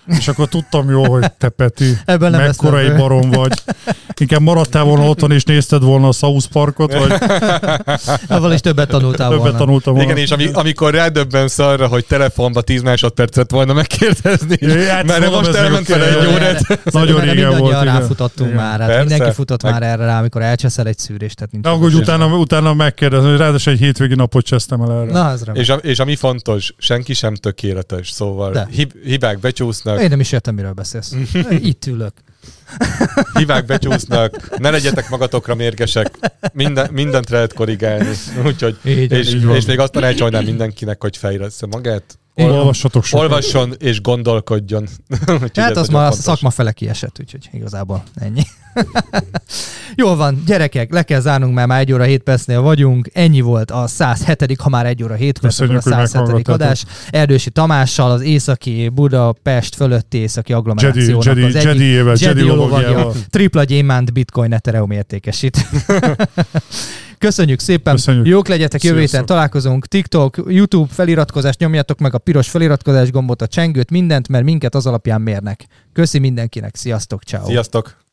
És 0.08 0.28
akkor 0.28 0.48
tudtam 0.48 0.90
jó, 0.90 1.06
hogy 1.06 1.32
te 1.38 1.50
Peti, 1.50 1.98
Ebben 2.06 2.32
nem 2.32 2.42
mekkora 2.42 2.80
egy 2.80 2.96
barom 2.96 3.32
vagy. 3.32 3.62
Inkább 4.20 4.42
maradtál 4.42 4.84
volna 4.84 5.10
otthon 5.10 5.32
és 5.32 5.44
nézted 5.44 5.82
volna 5.82 6.08
a 6.08 6.12
South 6.12 6.48
Parkot, 6.48 6.94
vagy... 6.94 7.12
Ebből 8.28 8.52
is 8.52 8.60
többet 8.60 8.90
tanultál 8.90 9.30
többet 9.30 9.44
volna. 9.44 9.58
tanultam 9.58 9.94
volna. 9.94 10.10
Igen, 10.10 10.24
és 10.24 10.32
ami, 10.32 10.50
amikor 10.54 10.94
rádöbbensz 10.94 11.60
arra, 11.60 11.88
hogy 11.88 12.06
telefonba 12.06 12.62
10 12.62 12.82
másodpercet 12.82 13.52
volna 13.52 13.74
megkérdezni, 13.74 14.86
hát, 14.88 15.06
mert 15.06 15.32
most 15.32 15.54
elment 15.54 15.88
vele 15.88 16.20
egy 16.20 16.28
órát. 16.28 16.92
Nagyon 16.92 17.22
régen 17.22 17.58
volt. 17.58 17.84
ráfutottunk 17.84 18.50
igen. 18.50 18.64
már. 18.64 18.80
Hát 18.80 19.00
mindenki 19.00 19.32
futott 19.32 19.64
meg... 19.64 19.72
már 19.72 19.84
erre 19.84 20.06
rá, 20.06 20.20
amikor 20.20 20.42
elcseszel 20.42 20.88
egy 20.88 20.98
szűrést. 20.98 21.36
Tehát 21.36 21.52
nincs 21.52 21.66
Na, 21.66 21.72
hogy 21.72 21.94
utána, 21.94 22.38
utána 22.38 22.74
megkérdezni, 22.74 23.30
hogy 23.30 23.38
ráadásul 23.38 23.74
egy 23.74 23.80
hétvégi 23.80 24.16
napot 24.16 24.46
csesztem 24.46 24.82
el 24.82 24.92
erre. 24.92 25.12
Na, 25.12 25.32
ez 25.32 25.42
és, 25.54 25.70
a, 25.70 25.76
és 25.76 26.00
ami 26.00 26.16
fontos, 26.16 26.74
senki 26.78 27.14
sem 27.14 27.36
tökéletes, 27.36 28.10
szóval 28.10 28.68
hib, 28.72 28.92
hibák 29.04 29.40
becsúsznak, 29.40 29.97
ülök. 29.98 30.04
Én 30.04 30.10
nem 30.10 30.20
is 30.20 30.32
értem, 30.32 30.56
miről 30.56 30.74
beszélsz. 30.74 31.16
Itt 31.60 31.86
ülök. 31.86 32.14
Hívák 33.34 33.66
becsúsznak, 33.66 34.58
ne 34.60 34.70
legyetek 34.70 35.10
magatokra 35.10 35.56
mérgesek, 35.56 36.18
Minden, 36.54 36.90
mindent 36.92 37.30
lehet 37.30 37.54
korrigálni. 37.54 38.10
Úgyhogy, 38.46 38.78
így, 38.86 39.12
és, 39.12 39.34
így 39.34 39.56
és 39.56 39.66
még 39.66 39.80
azt 39.80 39.92
tanácsolnám 39.92 40.44
mindenkinek, 40.44 41.02
hogy 41.02 41.18
fejlesz 41.18 41.62
magát, 41.70 42.20
Ol- 42.38 42.52
Olvassatok 42.52 43.04
sokat. 43.04 43.24
Olvasson 43.24 43.74
és 43.78 44.02
gondolkodjon. 44.02 44.88
hát 45.54 45.78
az 45.78 45.88
már 45.88 46.08
a 46.08 46.12
szakma 46.12 46.50
fele 46.50 46.72
kiesett, 46.72 47.18
úgyhogy 47.20 47.50
igazából 47.52 48.04
ennyi. 48.16 48.42
Jól 49.96 50.16
van, 50.16 50.44
gyerekek, 50.46 50.92
le 50.92 51.04
kell 51.04 51.20
zárnunk, 51.20 51.54
mert 51.54 51.68
már 51.68 51.80
egy 51.80 51.94
óra 51.94 52.04
7 52.04 52.24
percnél 52.24 52.62
vagyunk. 52.62 53.10
Ennyi 53.14 53.42
volt 53.42 53.72
a 53.72 53.88
107 53.88 54.62
ha 54.62 54.70
már 54.70 54.86
egy 54.86 55.04
óra 55.04 55.14
7 55.14 55.40
perc, 55.40 55.60
a 55.60 56.06
107 56.06 56.48
adás. 56.48 56.86
Erdősi 57.10 57.50
Tamással 57.50 58.12
az 58.12 58.22
északi 58.22 58.90
Budapest 58.90 59.76
fölötti 59.76 60.18
északi 60.18 60.54
agglomerációnak 60.54 61.24
Jedi, 61.24 61.42
az 61.42 61.52
Jedi, 61.54 61.58
egyik 61.58 61.64
Jedi, 61.64 62.44
Jedi, 62.44 62.46
Jedi 62.82 63.20
tripla 63.30 63.64
gyémánt 63.64 64.14
bitcoin 64.14 64.54
Ethereum 64.54 64.92
értékesít. 64.92 65.58
Köszönjük 67.18 67.60
szépen, 67.60 67.94
Köszönjük. 67.96 68.26
jók 68.26 68.48
legyetek, 68.48 68.84
jövő 68.84 69.00
héten 69.00 69.26
találkozunk. 69.26 69.86
TikTok, 69.86 70.44
YouTube 70.48 70.94
feliratkozást 70.94 71.60
nyomjatok 71.60 72.00
meg 72.00 72.14
a 72.14 72.18
piros 72.18 72.50
feliratkozás 72.50 73.12
gombot, 73.12 73.42
a 73.42 73.48
csengőt, 73.48 73.92
mindent, 73.92 74.28
mert 74.28 74.44
minket 74.44 74.76
az 74.76 74.86
alapján 74.86 75.22
mérnek. 75.22 75.68
Köszi 75.94 76.20
mindenkinek, 76.20 76.76
sziasztok, 76.76 77.24
ciao. 77.24 77.46
Sziasztok. 77.46 78.07